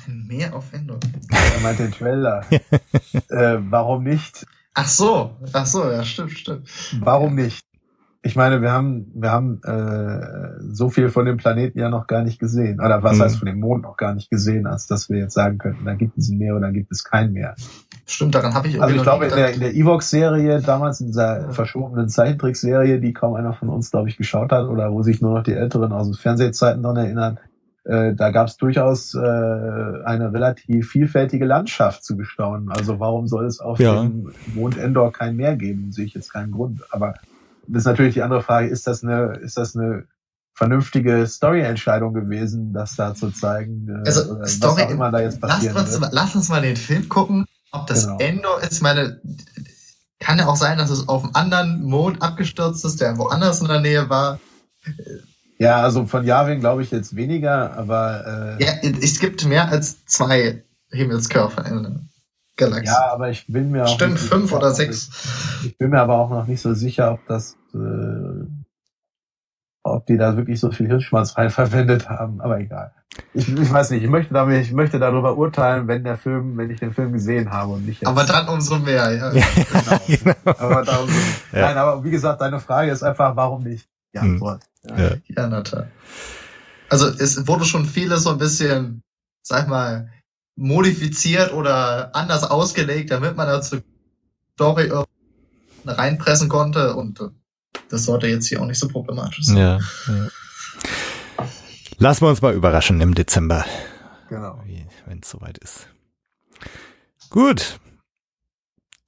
Mehr 0.07 0.55
auf 0.55 0.71
Endor. 0.73 0.99
Er 1.31 1.59
meint 1.61 1.79
den 1.79 1.91
Trailer. 1.91 2.45
äh, 3.29 3.57
warum 3.59 4.03
nicht? 4.03 4.45
Ach 4.73 4.87
so, 4.87 5.31
ach 5.53 5.65
so, 5.65 5.83
ja, 5.89 6.03
stimmt, 6.03 6.31
stimmt. 6.31 6.69
Warum 7.01 7.35
nicht? 7.35 7.61
Ich 8.23 8.35
meine, 8.35 8.61
wir 8.61 8.71
haben, 8.71 9.11
wir 9.15 9.31
haben 9.31 9.61
äh, 9.63 10.61
so 10.73 10.89
viel 10.89 11.09
von 11.09 11.25
dem 11.25 11.37
Planeten 11.37 11.79
ja 11.79 11.89
noch 11.89 12.05
gar 12.07 12.23
nicht 12.23 12.39
gesehen. 12.39 12.79
Oder 12.79 13.01
was 13.03 13.17
Mhm. 13.17 13.21
heißt 13.23 13.39
von 13.39 13.47
dem 13.47 13.59
Mond 13.59 13.83
noch 13.83 13.97
gar 13.97 14.13
nicht 14.13 14.29
gesehen, 14.29 14.67
als 14.67 14.85
dass 14.85 15.09
wir 15.09 15.17
jetzt 15.17 15.33
sagen 15.33 15.57
könnten, 15.57 15.85
da 15.85 15.95
gibt 15.95 16.17
es 16.17 16.29
ein 16.29 16.37
Meer 16.37 16.55
oder 16.55 16.67
da 16.67 16.71
gibt 16.71 16.91
es 16.91 17.03
kein 17.03 17.33
Meer. 17.33 17.55
Stimmt, 18.05 18.35
daran 18.35 18.53
habe 18.53 18.67
ich 18.67 18.75
Also 18.75 18.93
irgendwie 18.95 19.01
ich 19.01 19.05
noch 19.07 19.19
glaube, 19.19 19.35
der, 19.35 19.53
in 19.53 19.59
der 19.59 19.73
Evox-Serie, 19.75 20.61
damals 20.61 21.01
in 21.01 21.07
dieser 21.07 21.41
Ja. 21.41 21.49
verschobenen 21.51 22.09
Zeichentrickserie, 22.09 22.99
die 22.99 23.13
kaum 23.13 23.35
einer 23.35 23.53
von 23.53 23.69
uns, 23.69 23.89
glaube 23.89 24.09
ich, 24.09 24.17
geschaut 24.17 24.51
hat, 24.51 24.67
oder 24.67 24.91
wo 24.91 25.01
sich 25.01 25.21
nur 25.21 25.33
noch 25.33 25.43
die 25.43 25.53
Älteren 25.53 25.91
aus 25.91 26.07
den 26.07 26.15
Fernsehzeiten 26.15 26.83
dran 26.83 26.97
erinnern, 26.97 27.39
äh, 27.83 28.13
da 28.13 28.29
gab 28.31 28.47
es 28.47 28.57
durchaus 28.57 29.13
äh, 29.15 29.19
eine 29.19 30.31
relativ 30.33 30.89
vielfältige 30.91 31.45
Landschaft 31.45 32.03
zu 32.03 32.15
bestaunen. 32.15 32.69
Also 32.71 32.99
warum 32.99 33.27
soll 33.27 33.45
es 33.45 33.59
auf 33.59 33.79
Ja. 33.79 34.01
dem 34.03 34.31
Mond 34.53 34.77
Endor 34.77 35.11
kein 35.11 35.35
Meer 35.35 35.55
geben? 35.55 35.91
Sehe 35.91 36.05
ich 36.05 36.13
jetzt 36.13 36.31
keinen 36.31 36.51
Grund. 36.51 36.81
Aber 36.91 37.15
das 37.67 37.81
ist 37.83 37.85
natürlich 37.87 38.13
die 38.13 38.21
andere 38.23 38.41
Frage, 38.41 38.67
ist 38.67 38.85
das 38.87 39.03
eine, 39.03 39.33
ist 39.41 39.57
das 39.57 39.75
eine 39.75 40.05
vernünftige 40.53 41.25
Story-Entscheidung 41.25 42.13
gewesen, 42.13 42.73
das 42.73 42.95
da 42.95 43.15
zu 43.15 43.31
zeigen, 43.31 43.87
äh, 43.89 44.07
Also, 44.07 44.33
oder 44.35 44.45
Story- 44.47 44.75
was 44.81 44.83
auch 44.85 44.89
immer 44.91 45.11
da 45.11 45.21
jetzt 45.21 45.39
Lass 45.41 45.51
passieren 45.53 45.77
uns, 45.77 45.99
lass 46.11 46.35
uns 46.35 46.49
mal 46.49 46.61
den 46.61 46.75
Film 46.75 47.09
gucken, 47.09 47.45
ob 47.71 47.87
das 47.87 48.05
Genau. 48.05 48.17
Endor 48.19 48.61
ist. 48.61 48.73
Ich 48.73 48.81
meine, 48.81 49.19
kann 50.19 50.37
ja 50.37 50.45
auch 50.47 50.55
sein, 50.57 50.77
dass 50.77 50.91
es 50.91 51.07
auf 51.07 51.23
einem 51.23 51.33
anderen 51.35 51.81
Mond 51.83 52.21
abgestürzt 52.21 52.85
ist, 52.85 53.01
der 53.01 53.17
woanders 53.17 53.61
in 53.61 53.67
der 53.69 53.79
Nähe 53.79 54.07
war. 54.09 54.39
Ja, 55.61 55.81
also 55.81 56.07
von 56.07 56.25
Yavin 56.25 56.59
glaube 56.59 56.81
ich 56.81 56.89
jetzt 56.89 57.15
weniger, 57.15 57.77
aber 57.77 58.57
äh, 58.59 58.63
Ja, 58.63 58.71
es 58.81 59.19
gibt 59.19 59.45
mehr 59.45 59.69
als 59.69 60.03
zwei 60.05 60.63
Himmelskörper. 60.91 61.63
Galaxie. 62.57 62.87
Ja, 62.87 63.11
aber 63.13 63.29
ich 63.29 63.45
bin 63.47 63.69
mir 63.69 63.83
auch 63.85 63.93
Stimmt, 63.93 64.19
fünf 64.19 64.45
sicher, 64.45 64.57
oder 64.57 64.71
sechs. 64.71 65.09
Ich, 65.61 65.67
ich 65.67 65.77
bin 65.77 65.91
mir 65.91 66.01
aber 66.01 66.17
auch 66.17 66.29
noch 66.31 66.47
nicht 66.47 66.61
so 66.61 66.73
sicher, 66.73 67.11
ob 67.13 67.19
das, 67.27 67.57
äh, 67.75 68.45
ob 69.83 70.05
die 70.07 70.17
da 70.17 70.35
wirklich 70.35 70.59
so 70.59 70.71
viel 70.71 70.87
Hirnschmalz 70.87 71.37
rein 71.37 71.49
verwendet 71.51 72.09
haben. 72.09 72.41
Aber 72.41 72.59
egal. 72.59 72.91
Ich, 73.33 73.47
ich 73.47 73.71
weiß 73.71 73.91
nicht. 73.91 74.03
Ich 74.03 74.09
möchte 74.09 74.33
damit, 74.33 74.61
ich 74.63 74.71
möchte 74.73 74.97
darüber 74.97 75.37
urteilen, 75.37 75.87
wenn 75.87 76.03
der 76.03 76.17
Film, 76.17 76.57
wenn 76.57 76.71
ich 76.71 76.79
den 76.79 76.93
Film 76.93 77.13
gesehen 77.13 77.51
habe 77.51 77.73
und 77.73 77.85
nicht 77.85 78.01
jetzt. 78.01 78.07
Aber 78.07 78.23
dann 78.23 78.47
umso 78.47 78.79
mehr, 78.79 79.11
ja. 79.11 79.31
Ja, 79.31 79.45
Genau. 80.07 80.33
genau. 80.43 80.57
aber 80.57 80.83
da, 80.83 80.99
Ja. 81.53 81.67
Nein, 81.67 81.77
aber 81.77 82.03
wie 82.03 82.11
gesagt, 82.11 82.41
deine 82.41 82.59
Frage 82.59 82.91
ist 82.91 83.03
einfach, 83.03 83.35
warum 83.35 83.63
nicht? 83.63 83.87
Die 84.15 84.19
Hm. 84.19 84.33
Antwort. 84.33 84.63
Ja. 84.85 85.15
Ja, 85.27 85.47
na 85.47 85.61
toll. 85.61 85.89
Also 86.89 87.07
es 87.07 87.47
wurde 87.47 87.65
schon 87.65 87.85
vieles 87.85 88.23
so 88.23 88.31
ein 88.31 88.37
bisschen, 88.37 89.01
sag 89.43 89.67
mal, 89.67 90.11
modifiziert 90.55 91.53
oder 91.53 92.15
anders 92.15 92.43
ausgelegt, 92.43 93.11
damit 93.11 93.35
man 93.37 93.47
dazu 93.47 93.81
Story 94.55 94.91
reinpressen 95.85 96.49
konnte 96.49 96.95
und 96.95 97.19
äh, 97.21 97.29
das 97.89 98.05
sollte 98.05 98.27
jetzt 98.27 98.47
hier 98.47 98.61
auch 98.61 98.65
nicht 98.65 98.79
so 98.79 98.87
problematisch 98.87 99.45
sein. 99.45 99.57
Ja, 99.57 99.79
ja. 100.07 100.27
Lassen 101.97 102.21
wir 102.21 102.29
uns 102.29 102.41
mal 102.41 102.53
überraschen 102.53 102.99
im 103.01 103.15
Dezember, 103.15 103.65
Genau. 104.29 104.63
wenn 105.05 105.19
es 105.19 105.29
soweit 105.29 105.57
ist. 105.59 105.87
Gut, 107.29 107.79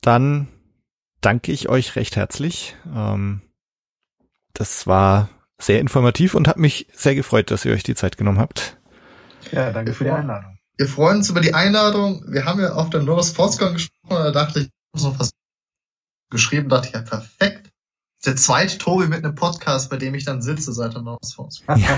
dann 0.01 0.47
danke 1.21 1.51
ich 1.51 1.69
euch 1.69 1.95
recht 1.95 2.15
herzlich. 2.15 2.75
Ähm, 2.93 3.41
das 4.53 4.87
war 4.87 5.29
sehr 5.64 5.80
informativ 5.80 6.35
und 6.35 6.48
hat 6.48 6.57
mich 6.57 6.88
sehr 6.94 7.15
gefreut, 7.15 7.52
dass 7.52 7.65
ihr 7.65 7.73
euch 7.73 7.84
die 7.84 7.95
Zeit 7.95 8.18
genommen 8.18 8.40
habt. 8.40 8.77
Ja, 9.52 9.72
danke 9.72 9.94
für 9.94 10.03
die 10.03 10.11
Einladung. 10.11 10.57
Wir 10.77 10.88
freuen 10.88 11.18
uns 11.18 11.30
über 11.30 11.41
die 11.41 11.53
Einladung. 11.53 12.23
Wir 12.27 12.45
haben 12.45 12.60
ja 12.60 12.73
auf 12.73 12.90
der 12.90 13.02
Norris 13.03 13.30
Sportscon 13.30 13.73
gesprochen, 13.73 14.23
da 14.23 14.31
dachte 14.31 14.60
ich, 14.60 14.65
ich 14.65 14.72
muss 14.94 15.03
noch 15.03 15.19
was 15.19 15.31
geschrieben, 16.31 16.69
dachte 16.69 16.88
ich, 16.88 16.94
ja, 16.94 17.02
perfekt. 17.02 17.69
Der 18.26 18.35
zweite 18.38 18.77
Tobi 18.77 19.07
mit 19.07 19.23
einem 19.23 19.35
Podcast, 19.35 19.90
bei 19.90 19.98
dem 19.98 20.15
ich 20.15 20.23
dann 20.26 20.41
sitze 20.41 20.72
seit 20.73 20.94
der 20.94 21.02
Norris 21.02 21.34
Sportscon. 21.34 21.84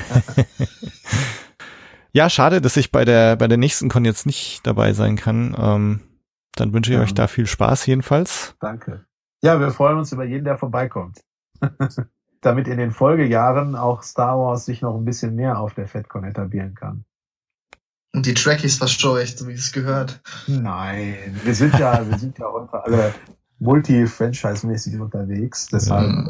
Ja, 2.11 2.29
schade, 2.29 2.61
dass 2.61 2.77
ich 2.77 2.93
bei 2.93 3.03
der 3.03 3.35
bei 3.35 3.49
der 3.49 3.57
nächsten 3.57 3.89
Con 3.89 4.05
jetzt 4.05 4.25
nicht 4.25 4.65
dabei 4.65 4.93
sein 4.93 5.17
kann. 5.17 5.53
Ähm, 5.59 5.99
dann 6.55 6.71
wünsche 6.71 6.91
ich 6.91 6.95
Ja. 6.97 7.03
euch 7.03 7.13
da 7.13 7.27
viel 7.27 7.45
Spaß 7.45 7.85
jedenfalls. 7.87 8.55
Danke. 8.61 9.05
Ja, 9.41 9.59
wir 9.59 9.69
freuen 9.71 9.97
uns 9.97 10.13
über 10.13 10.23
jeden, 10.23 10.45
der 10.45 10.57
vorbeikommt. 10.57 11.19
Damit 12.45 12.67
in 12.67 12.77
den 12.77 12.91
Folgejahren 12.91 13.75
auch 13.75 14.03
Star 14.03 14.37
Wars 14.37 14.65
sich 14.65 14.81
noch 14.81 14.95
ein 14.95 15.05
bisschen 15.05 15.35
mehr 15.35 15.59
auf 15.59 15.73
der 15.73 15.87
FedCon 15.87 16.23
etablieren 16.23 16.75
kann. 16.75 17.05
Und 18.13 18.25
die 18.25 18.33
Trekkies 18.33 18.77
verscheucht, 18.77 19.39
so 19.39 19.47
wie 19.47 19.53
es 19.53 19.71
gehört. 19.73 20.21
Nein, 20.47 21.15
wir 21.43 21.53
sind 21.55 21.77
ja, 21.77 22.07
wir 22.07 22.17
sind 22.17 22.37
ja 22.37 22.45
heute 22.51 22.83
alle 22.83 23.13
multi-franchise-mäßig 23.59 24.99
unterwegs. 24.99 25.67
Deshalb, 25.67 26.07
Mhm. 26.07 26.29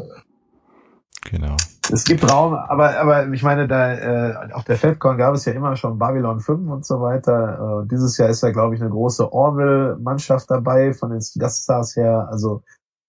Genau. 1.30 1.56
es 1.92 2.04
gibt 2.04 2.28
Raum, 2.30 2.54
aber, 2.54 2.98
aber 2.98 3.28
ich 3.32 3.42
meine, 3.42 3.66
da, 3.66 3.94
äh, 3.94 4.52
auf 4.52 4.64
der 4.64 4.76
FedCon 4.76 5.18
gab 5.18 5.34
es 5.34 5.44
ja 5.44 5.52
immer 5.52 5.74
schon 5.76 5.98
Babylon 5.98 6.40
5 6.40 6.70
und 6.70 6.86
so 6.86 7.00
weiter. 7.00 7.82
Äh, 7.84 7.88
dieses 7.88 8.16
Jahr 8.16 8.28
ist 8.28 8.42
da, 8.42 8.52
glaube 8.52 8.74
ich, 8.74 8.80
eine 8.80 8.90
große 8.90 9.32
Orville-Mannschaft 9.32 10.50
dabei 10.50 10.92
von 10.92 11.10
den 11.10 11.20
Gaststars 11.38 11.96
her. 11.96 12.28
Also, 12.30 12.62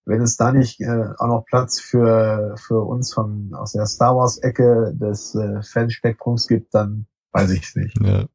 wenn 0.07 0.21
es 0.21 0.37
da 0.37 0.51
nicht 0.51 0.79
äh, 0.79 1.05
auch 1.17 1.27
noch 1.27 1.45
Platz 1.45 1.79
für, 1.79 2.55
für 2.57 2.81
uns 2.81 3.13
von, 3.13 3.53
aus 3.53 3.73
der 3.73 3.85
Star 3.85 4.15
Wars-Ecke 4.15 4.93
des 4.95 5.35
äh, 5.35 5.61
Fanspektrums 5.61 6.47
gibt, 6.47 6.73
dann 6.73 7.07
weiß 7.33 7.51
ich 7.51 7.63
es 7.63 7.75
nicht. 7.75 7.99
Ja. 8.01 8.25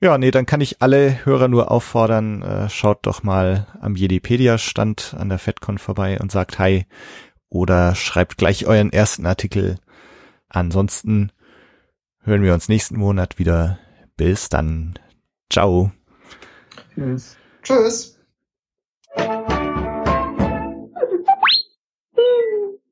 Ja, 0.00 0.18
nee, 0.18 0.30
dann 0.30 0.44
kann 0.44 0.60
ich 0.60 0.82
alle 0.82 1.24
Hörer 1.24 1.48
nur 1.48 1.70
auffordern, 1.70 2.42
äh, 2.42 2.68
schaut 2.68 3.06
doch 3.06 3.22
mal 3.22 3.66
am 3.80 3.96
Jedipedia-Stand 3.96 5.16
an 5.18 5.30
der 5.30 5.38
FedCon 5.38 5.78
vorbei 5.78 6.18
und 6.20 6.30
sagt 6.30 6.58
Hi 6.58 6.84
oder 7.48 7.94
schreibt 7.94 8.36
gleich 8.36 8.66
euren 8.66 8.92
ersten 8.92 9.24
Artikel. 9.24 9.78
Ansonsten 10.50 11.32
hören 12.20 12.42
wir 12.42 12.52
uns 12.52 12.68
nächsten 12.68 12.98
Monat 12.98 13.38
wieder. 13.38 13.78
Bis 14.16 14.50
dann. 14.50 14.98
Ciao. 15.48 15.90
Tschüss. 16.94 17.36
Tschüss. 17.62 18.20